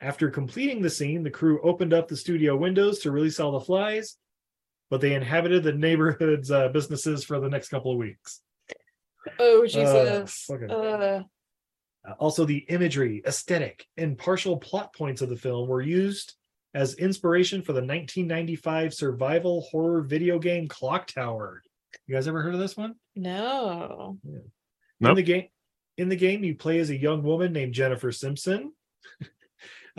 After 0.02 0.30
completing 0.30 0.82
the 0.82 0.90
scene, 0.90 1.24
the 1.24 1.30
crew 1.30 1.60
opened 1.62 1.94
up 1.94 2.08
the 2.08 2.16
studio 2.18 2.56
windows 2.56 3.00
to 3.00 3.12
release 3.12 3.40
all 3.40 3.52
the 3.52 3.60
flies, 3.60 4.16
but 4.90 5.02
they 5.02 5.14
inhabited 5.14 5.64
the 5.64 5.74
neighborhood's 5.74 6.52
uh, 6.52 6.70
businesses 6.70 7.24
for 7.24 7.40
the 7.40 7.50
next 7.50 7.70
couple 7.70 7.92
of 7.92 7.98
weeks. 7.98 8.42
Oh 9.40 9.66
Jesus. 9.66 10.46
fucking- 10.48 10.72
Uh, 10.72 11.24
Uh, 12.08 12.14
also, 12.18 12.46
the 12.46 12.60
imagery, 12.70 13.22
aesthetic, 13.28 13.86
and 13.98 14.18
partial 14.18 14.56
plot 14.56 14.94
points 14.96 15.22
of 15.22 15.28
the 15.28 15.36
film 15.36 15.68
were 15.68 15.82
used 15.82 16.34
as 16.74 16.94
inspiration 16.94 17.62
for 17.62 17.74
the 17.74 17.82
1995 17.82 18.94
survival 18.94 19.62
horror 19.70 20.02
video 20.02 20.40
game 20.40 20.70
Clock 20.70 21.08
Tower. 21.08 21.62
You 22.08 22.16
guys 22.16 22.26
ever 22.30 22.42
heard 22.42 22.54
of 22.54 22.60
this 22.62 22.78
one? 22.78 22.96
no. 24.24 25.10
In 25.12 25.16
the 25.16 25.24
game, 25.24 25.48
in 25.98 26.08
the 26.08 26.16
game, 26.16 26.42
you 26.46 26.56
play 26.56 26.80
as 26.80 26.90
a 26.90 26.96
young 26.98 27.22
woman 27.22 27.52
named 27.52 27.74
Jennifer 27.74 28.14
Simpson, 28.14 28.72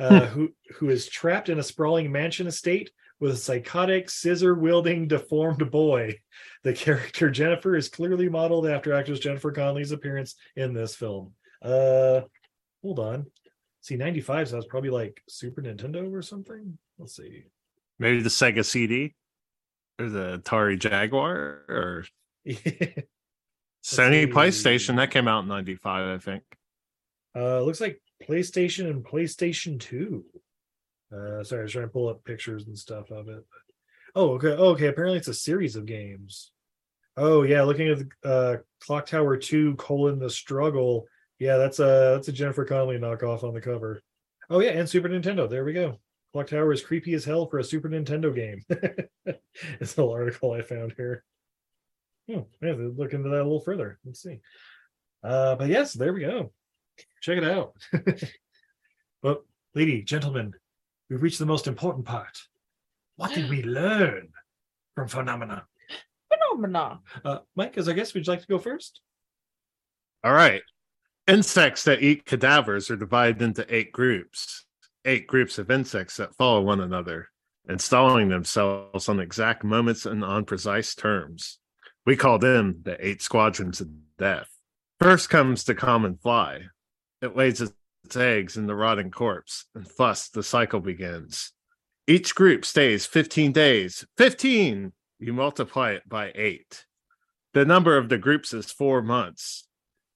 uh, 0.01 0.27
who 0.27 0.49
who 0.77 0.89
is 0.89 1.07
trapped 1.07 1.51
in 1.51 1.59
a 1.59 1.63
sprawling 1.63 2.11
mansion 2.11 2.47
estate 2.47 2.91
with 3.21 3.33
a 3.33 3.37
psychotic, 3.37 4.09
scissor 4.09 4.55
wielding, 4.55 5.07
deformed 5.07 5.71
boy. 5.71 6.19
The 6.65 6.73
character 6.73 7.31
Jennifer 7.31 7.77
is 7.77 7.89
clearly 7.89 8.29
modeled 8.29 8.67
after 8.67 8.95
actress 8.95 9.19
Jennifer 9.19 9.53
Connelly's 9.53 9.93
appearance 9.93 10.37
in 10.57 10.73
this 10.73 10.97
film. 10.97 11.35
Uh, 11.63 12.23
hold 12.83 12.99
on. 12.99 13.27
See, 13.83 13.97
95, 13.97 14.49
so 14.49 14.57
that's 14.57 14.67
probably 14.67 14.91
like 14.91 15.23
Super 15.29 15.63
Nintendo 15.63 16.11
or 16.11 16.23
something. 16.23 16.79
Let's 16.99 17.17
see. 17.17 17.45
Maybe 17.99 18.23
the 18.23 18.31
Sega 18.31 18.65
CD 18.65 19.15
or 19.99 20.09
the 20.09 20.39
Atari 20.43 20.79
Jaguar 20.79 21.65
or 21.69 22.05
Sony 22.49 22.97
see. 23.83 24.27
PlayStation. 24.27 24.97
That 24.97 25.11
came 25.11 25.29
out 25.29 25.43
in 25.43 25.49
95, 25.49 26.17
I 26.17 26.19
think. 26.23 26.43
Uh, 27.37 27.61
looks 27.61 27.81
like 27.81 28.01
PlayStation 28.23 28.89
and 28.89 29.05
PlayStation 29.05 29.79
2. 29.81 30.25
Uh, 31.13 31.45
sorry, 31.45 31.61
I 31.61 31.65
was 31.65 31.73
trying 31.73 31.87
to 31.87 31.93
pull 31.93 32.09
up 32.09 32.25
pictures 32.25 32.67
and 32.67 32.79
stuff 32.79 33.11
of 33.11 33.29
it. 33.29 33.45
Oh, 34.15 34.33
okay. 34.33 34.55
Oh, 34.57 34.71
okay. 34.71 34.87
Apparently, 34.87 35.19
it's 35.19 35.29
a 35.29 35.35
series 35.35 35.77
of 35.77 35.87
games. 35.87 36.53
Oh, 37.17 37.43
yeah. 37.43 37.63
Looking 37.63 37.89
at 37.89 37.99
the 37.99 38.29
uh, 38.29 38.57
Clock 38.81 39.07
Tower 39.07 39.37
2 39.37 39.75
colon 39.77 40.19
the 40.19 40.31
struggle. 40.31 41.07
Yeah, 41.41 41.57
that's 41.57 41.79
a 41.79 42.13
that's 42.15 42.29
a 42.29 42.33
Jennifer 42.33 42.67
Connelly 42.67 42.99
knockoff 42.99 43.43
on 43.43 43.55
the 43.55 43.63
cover. 43.63 44.03
Oh 44.51 44.61
yeah, 44.61 44.71
and 44.71 44.89
Super 44.89 45.09
Nintendo. 45.09 45.49
There 45.49 45.65
we 45.65 45.73
go. 45.73 45.99
Clock 46.33 46.49
Tower 46.49 46.73
is 46.73 46.83
creepy 46.83 47.15
as 47.15 47.25
hell 47.25 47.47
for 47.47 47.59
a 47.59 47.65
Super 47.65 47.89
Nintendo 47.89 48.35
game. 48.35 48.63
it's 49.81 49.97
a 49.97 50.01
little 50.03 50.13
article 50.13 50.53
I 50.53 50.61
found 50.61 50.93
here. 50.97 51.25
Hmm, 52.29 52.41
yeah, 52.63 52.75
look 52.77 53.15
into 53.15 53.31
that 53.31 53.41
a 53.41 53.43
little 53.43 53.61
further. 53.61 53.99
Let's 54.05 54.23
see. 54.23 54.41
Uh, 55.25 55.57
but 55.57 55.69
yes, 55.69 55.95
there 55.95 56.13
we 56.13 56.21
go. 56.21 56.53
Check 57.21 57.39
it 57.39 57.45
out. 57.45 57.75
but, 59.23 59.43
lady, 59.75 60.03
gentlemen, 60.03 60.55
we've 61.09 61.23
reached 61.23 61.39
the 61.39 61.47
most 61.47 61.67
important 61.67 62.07
part. 62.07 62.39
What 63.17 63.35
did 63.35 63.51
we 63.51 63.63
learn 63.63 64.29
from 64.95 65.09
Phenomena? 65.09 65.65
Phenomena. 66.31 67.01
Uh, 67.25 67.39
Mike, 67.57 67.77
as 67.79 67.89
I 67.89 67.93
guess, 67.93 68.15
would 68.15 68.27
you 68.27 68.33
like 68.33 68.43
to 68.43 68.47
go 68.47 68.59
first? 68.59 69.01
All 70.25 70.33
right. 70.33 70.63
Insects 71.27 71.85
that 71.85 72.03
eat 72.03 72.25
cadavers 72.25 72.91
are 72.91 72.97
divided 72.97 73.43
into 73.43 73.75
eight 73.75 73.93
groups. 73.93 74.65
Eight 75.05 75.27
groups 75.27 75.59
of 75.59 75.71
insects 75.71 76.17
that 76.17 76.35
follow 76.35 76.61
one 76.61 76.81
another, 76.81 77.29
installing 77.69 78.29
themselves 78.29 79.09
on 79.09 79.21
exact 79.21 79.65
moments 79.65 80.07
and 80.07 80.25
on 80.25 80.45
precise 80.45 80.95
terms. 80.95 81.59
We 82.05 82.17
call 82.17 82.39
them 82.39 82.81
the 82.83 82.97
eight 83.07 83.23
squadrons 83.23 83.81
of 83.81 83.89
death. 84.19 84.49
First 85.01 85.31
comes 85.31 85.65
the 85.65 85.75
common 85.75 86.17
fly. 86.17 86.63
It 87.23 87.37
lays 87.37 87.61
its 87.61 88.17
eggs 88.17 88.57
in 88.57 88.67
the 88.67 88.75
rotting 88.75 89.11
corpse, 89.11 89.67
and 89.75 89.87
thus 89.99 90.29
the 90.29 90.43
cycle 90.43 90.81
begins. 90.81 91.53
Each 92.07 92.35
group 92.35 92.65
stays 92.65 93.07
15 93.07 93.53
days. 93.53 94.07
15! 94.17 94.93
You 95.19 95.33
multiply 95.33 95.93
it 95.93 96.09
by 96.09 96.33
eight. 96.35 96.87
The 97.53 97.65
number 97.65 97.97
of 97.97 98.09
the 98.09 98.19
groups 98.19 98.55
is 98.55 98.73
four 98.73 99.03
months. 99.03 99.69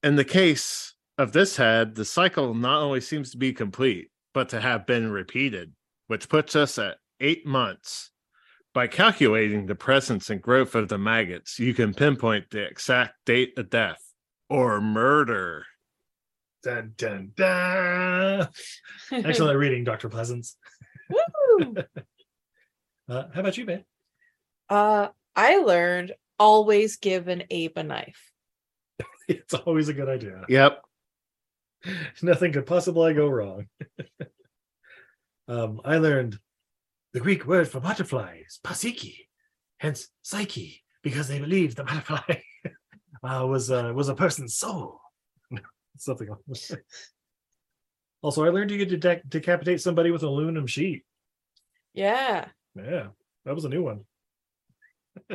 In 0.03 0.17
the 0.17 0.25
case 0.25 0.95
of 1.19 1.33
this 1.33 1.57
head, 1.57 1.95
the 1.95 2.05
cycle 2.05 2.55
not 2.55 2.83
only 2.83 3.01
seems 3.01 3.31
to 3.31 3.37
be 3.37 3.53
complete, 3.53 4.11
but 4.33 4.49
to 4.49 4.61
have 4.61 4.87
been 4.87 5.11
repeated, 5.11 5.73
which 6.07 6.29
puts 6.29 6.57
us 6.57 6.79
at 6.79 6.97
eight 7.21 7.47
months. 7.47 8.11
By 8.73 8.89
calculating 8.89 9.67
the 9.67 9.77
presence 9.77 10.31
and 10.31 10.43
growth 10.43 10.75
of 10.75 10.89
the 10.89 10.99
maggots, 10.99 11.61
you 11.61 11.75
can 11.75 11.95
pinpoint 11.95 12.51
the 12.51 12.65
exact 12.65 13.15
date 13.25 13.53
of 13.57 13.71
death 13.71 14.03
or 14.49 14.81
murder. 14.81 15.67
Dun, 16.65 16.95
dun, 16.97 17.32
dun. 17.36 18.49
Excellent 19.12 19.59
reading, 19.59 19.85
Dr. 19.85 20.09
Pleasance. 20.09 20.57
Woo! 21.11 21.74
Uh, 23.07 23.24
how 23.35 23.41
about 23.41 23.59
you, 23.59 23.66
man? 23.66 23.85
Uh, 24.70 25.09
I 25.36 25.59
learned 25.59 26.12
always 26.39 26.97
give 26.97 27.28
an 27.28 27.43
ape 27.51 27.77
a 27.77 27.82
knife. 27.82 28.32
It's 29.28 29.53
always 29.53 29.91
a 29.91 29.93
good 29.93 30.09
idea. 30.09 30.43
Yep. 30.49 30.82
Nothing 32.23 32.53
could 32.53 32.65
possibly 32.65 33.12
go 33.12 33.28
wrong. 33.28 33.66
um, 35.49 35.82
I 35.85 35.99
learned 35.99 36.39
the 37.12 37.20
Greek 37.20 37.47
word 37.47 37.69
for 37.69 37.78
butterfly 37.78 38.39
is 38.47 38.59
pasiki, 38.65 39.27
hence 39.77 40.09
psyche, 40.23 40.82
because 41.03 41.28
they 41.28 41.41
believed 41.41 41.77
the 41.77 41.85
butterfly 41.85 42.41
uh, 43.23 43.47
was 43.47 43.70
uh, 43.70 43.93
was 43.95 44.09
a 44.09 44.15
person's 44.15 44.57
soul. 44.57 44.99
Something 45.99 46.29
else. 46.29 46.73
also, 48.23 48.45
I 48.45 48.49
learned 48.49 48.71
you 48.71 48.85
could 48.85 49.01
de- 49.01 49.23
decapitate 49.29 49.81
somebody 49.81 50.11
with 50.11 50.23
an 50.23 50.29
aluminum 50.29 50.66
sheet. 50.66 51.05
Yeah. 51.93 52.47
Yeah, 52.77 53.09
that 53.45 53.55
was 53.55 53.65
a 53.65 53.69
new 53.69 53.83
one. 53.83 54.01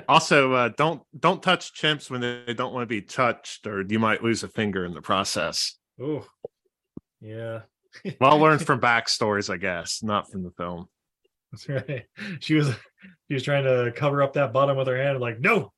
Also, 0.10 0.52
uh, 0.52 0.69
don't 0.76 1.03
don't 1.18 1.41
touch 1.41 1.73
chimps 1.73 2.10
when 2.10 2.19
they 2.19 2.53
don't 2.53 2.73
want 2.73 2.84
to 2.84 2.86
be 2.86 3.02
touched, 3.02 3.65
or 3.65 3.81
you 3.88 3.98
might 3.98 4.22
lose 4.22 4.44
a 4.44 4.49
finger 4.49 4.84
in 4.84 4.94
the 4.94 5.02
process. 5.02 5.77
Oh, 6.02 6.27
yeah. 7.22 7.61
Well 8.19 8.38
learned 8.40 8.61
from 8.65 8.81
backstories, 8.81 9.49
I 9.49 9.56
guess, 9.56 10.03
not 10.03 10.30
from 10.30 10.44
the 10.44 10.52
film. 10.52 10.88
That's 11.52 11.69
right. 11.69 12.06
She 12.41 12.56
was 12.56 12.76
she 13.30 13.34
was 13.34 13.44
trying 13.44 13.64
to 13.64 13.91
cover 13.95 14.22
up 14.22 14.34
that 14.34 14.52
bottom 14.52 14.76
with 14.76 14.88
her 14.88 15.02
hand, 15.02 15.22
like 15.22 15.40
no, 15.40 15.72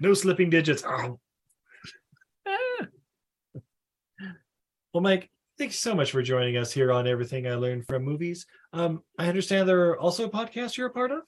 no 0.00 0.12
slipping 0.14 0.50
digits. 0.50 0.84
Oh. 0.86 1.18
Well, 4.94 5.02
Mike, 5.02 5.28
thanks 5.58 5.78
so 5.78 5.94
much 5.94 6.12
for 6.12 6.22
joining 6.22 6.56
us 6.56 6.72
here 6.72 6.90
on 6.90 7.06
Everything 7.06 7.46
I 7.46 7.56
Learned 7.56 7.86
from 7.86 8.04
Movies. 8.04 8.46
Um, 8.72 9.02
I 9.18 9.28
understand 9.28 9.68
there 9.68 9.90
are 9.90 9.98
also 9.98 10.28
podcasts 10.28 10.76
you're 10.76 10.86
a 10.86 10.92
part 10.92 11.10
of. 11.10 11.20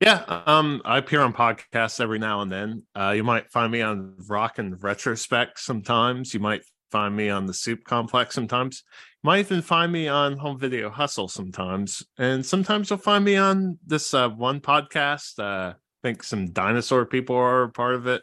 Yeah, 0.00 0.42
um, 0.46 0.82
I 0.84 0.98
appear 0.98 1.20
on 1.20 1.32
podcasts 1.32 2.00
every 2.00 2.18
now 2.18 2.42
and 2.42 2.50
then. 2.50 2.82
Uh, 2.94 3.12
you 3.16 3.22
might 3.22 3.50
find 3.50 3.70
me 3.70 3.82
on 3.82 4.14
Rock 4.28 4.58
and 4.58 4.82
Retrospect 4.82 5.60
sometimes. 5.60 6.34
You 6.34 6.40
might 6.40 6.62
find 6.90 7.16
me 7.16 7.30
on 7.30 7.46
the 7.46 7.54
Soup 7.54 7.82
Complex 7.84 8.34
sometimes. 8.34 8.82
You 9.22 9.28
might 9.28 9.38
even 9.38 9.62
find 9.62 9.92
me 9.92 10.08
on 10.08 10.36
Home 10.38 10.58
Video 10.58 10.90
Hustle 10.90 11.28
sometimes. 11.28 12.02
And 12.18 12.44
sometimes 12.44 12.90
you'll 12.90 12.98
find 12.98 13.24
me 13.24 13.36
on 13.36 13.78
this 13.86 14.12
uh, 14.12 14.28
one 14.28 14.60
podcast. 14.60 15.38
Uh, 15.38 15.74
I 15.74 15.74
think 16.02 16.24
some 16.24 16.50
dinosaur 16.50 17.06
people 17.06 17.36
are 17.36 17.68
part 17.68 17.94
of 17.94 18.06
it. 18.06 18.22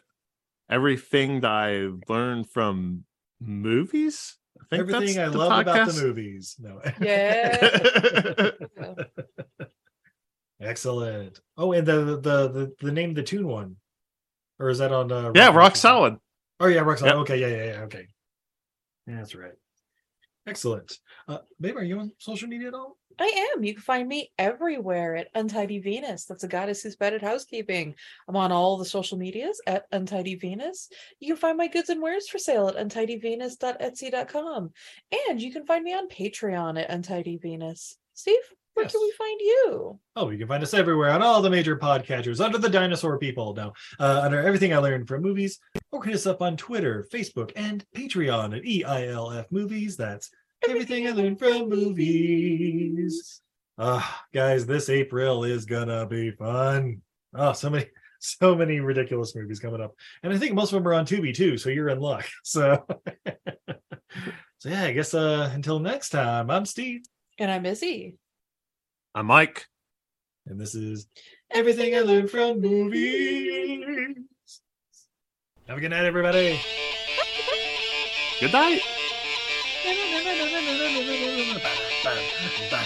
Everything 0.70 1.40
that 1.40 1.50
I 1.50 1.88
learned 2.08 2.50
from 2.50 3.04
movies. 3.46 4.36
I 4.60 4.64
think 4.70 4.80
Everything 4.90 5.20
I 5.20 5.26
love 5.26 5.60
about 5.60 5.88
the 5.88 6.02
movies. 6.02 6.56
No. 6.58 6.80
Yeah. 7.00 8.50
Excellent. 10.60 11.40
Oh, 11.56 11.72
and 11.72 11.86
the 11.86 12.16
the 12.20 12.48
the 12.48 12.72
the 12.80 12.92
name 12.92 13.14
the 13.14 13.22
tune 13.22 13.46
one, 13.46 13.76
or 14.58 14.68
is 14.68 14.78
that 14.78 14.92
on? 14.92 15.10
Uh, 15.10 15.32
Yeah, 15.34 15.54
rock 15.54 15.76
solid. 15.76 16.16
Oh 16.60 16.66
yeah, 16.66 16.80
rock 16.80 16.98
solid. 16.98 17.10
Yep. 17.12 17.18
Okay, 17.22 17.38
yeah, 17.40 17.48
yeah, 17.48 17.64
yeah. 17.64 17.80
Okay, 17.84 18.06
yeah, 19.06 19.16
that's 19.16 19.34
right. 19.34 19.52
Excellent. 20.46 20.98
Uh, 21.26 21.38
babe, 21.60 21.76
are 21.76 21.82
you 21.82 21.98
on 21.98 22.12
social 22.18 22.48
media 22.48 22.68
at 22.68 22.74
all? 22.74 22.96
I 23.18 23.52
am. 23.54 23.64
You 23.64 23.74
can 23.74 23.82
find 23.82 24.08
me 24.08 24.32
everywhere 24.38 25.16
at 25.16 25.28
Untidy 25.34 25.78
Venus. 25.78 26.24
That's 26.24 26.44
a 26.44 26.48
goddess 26.48 26.82
who's 26.82 26.96
bad 26.96 27.14
at 27.14 27.22
housekeeping. 27.22 27.94
I'm 28.28 28.36
on 28.36 28.52
all 28.52 28.76
the 28.76 28.84
social 28.84 29.18
medias 29.18 29.60
at 29.66 29.86
Untidy 29.92 30.34
Venus. 30.34 30.88
You 31.20 31.28
can 31.28 31.36
find 31.36 31.56
my 31.58 31.68
goods 31.68 31.90
and 31.90 32.02
wares 32.02 32.28
for 32.28 32.38
sale 32.38 32.68
at 32.68 32.76
untidyvenus.etsy.com. 32.76 34.70
And 35.28 35.42
you 35.42 35.52
can 35.52 35.66
find 35.66 35.84
me 35.84 35.94
on 35.94 36.08
Patreon 36.08 36.80
at 36.80 36.90
Untidy 36.90 37.36
Venus. 37.36 37.96
Steve, 38.14 38.40
where 38.74 38.86
can 38.86 39.00
we 39.00 39.12
find 39.16 39.40
you? 39.40 40.00
Oh, 40.16 40.30
you 40.30 40.38
can 40.38 40.48
find 40.48 40.62
us 40.62 40.74
everywhere 40.74 41.10
on 41.10 41.22
all 41.22 41.40
the 41.40 41.50
major 41.50 41.76
podcatchers 41.76 42.44
under 42.44 42.58
the 42.58 42.68
dinosaur 42.68 43.18
people. 43.18 43.54
Now, 43.54 43.72
uh, 44.00 44.22
under 44.24 44.40
everything 44.40 44.74
I 44.74 44.78
learned 44.78 45.06
from 45.06 45.22
movies, 45.22 45.60
or 45.92 46.02
hit 46.02 46.14
us 46.14 46.26
up 46.26 46.42
on 46.42 46.56
Twitter, 46.56 47.06
Facebook, 47.12 47.52
and 47.54 47.84
Patreon 47.94 48.56
at 48.56 48.64
E 48.64 48.82
EILF 48.82 49.46
Movies. 49.52 49.96
That's 49.96 50.30
everything 50.68 51.06
I 51.06 51.10
learned 51.10 51.38
from 51.38 51.68
movies. 51.68 53.40
Ah, 53.78 54.24
guys, 54.32 54.66
this 54.66 54.88
April 54.88 55.44
is 55.44 55.64
gonna 55.64 56.06
be 56.06 56.30
fun. 56.32 57.02
Oh, 57.34 57.52
so 57.52 57.70
many, 57.70 57.86
so 58.20 58.54
many 58.54 58.80
ridiculous 58.80 59.34
movies 59.34 59.60
coming 59.60 59.80
up, 59.80 59.94
and 60.22 60.32
I 60.32 60.38
think 60.38 60.54
most 60.54 60.72
of 60.72 60.82
them 60.82 60.88
are 60.88 60.94
on 60.94 61.06
Tubi 61.06 61.34
too. 61.34 61.58
So 61.58 61.70
you're 61.70 61.88
in 61.88 62.00
luck. 62.00 62.26
So, 62.44 62.84
so 64.58 64.68
yeah, 64.68 64.84
I 64.84 64.92
guess 64.92 65.14
uh, 65.14 65.50
until 65.52 65.78
next 65.78 66.10
time, 66.10 66.50
I'm 66.50 66.66
Steve. 66.66 67.02
And 67.38 67.50
I'm 67.50 67.66
Izzy. 67.66 68.16
I'm 69.14 69.26
Mike. 69.26 69.66
And 70.46 70.60
this 70.60 70.74
is 70.74 71.08
everything 71.50 71.94
I 71.96 72.00
learned 72.00 72.30
from 72.30 72.60
movies. 72.60 74.16
Have 75.66 75.78
a 75.78 75.80
good 75.80 75.90
night, 75.90 76.04
everybody. 76.04 76.60
Good 78.40 78.52
night. 78.52 78.82
Bye. 82.70 82.83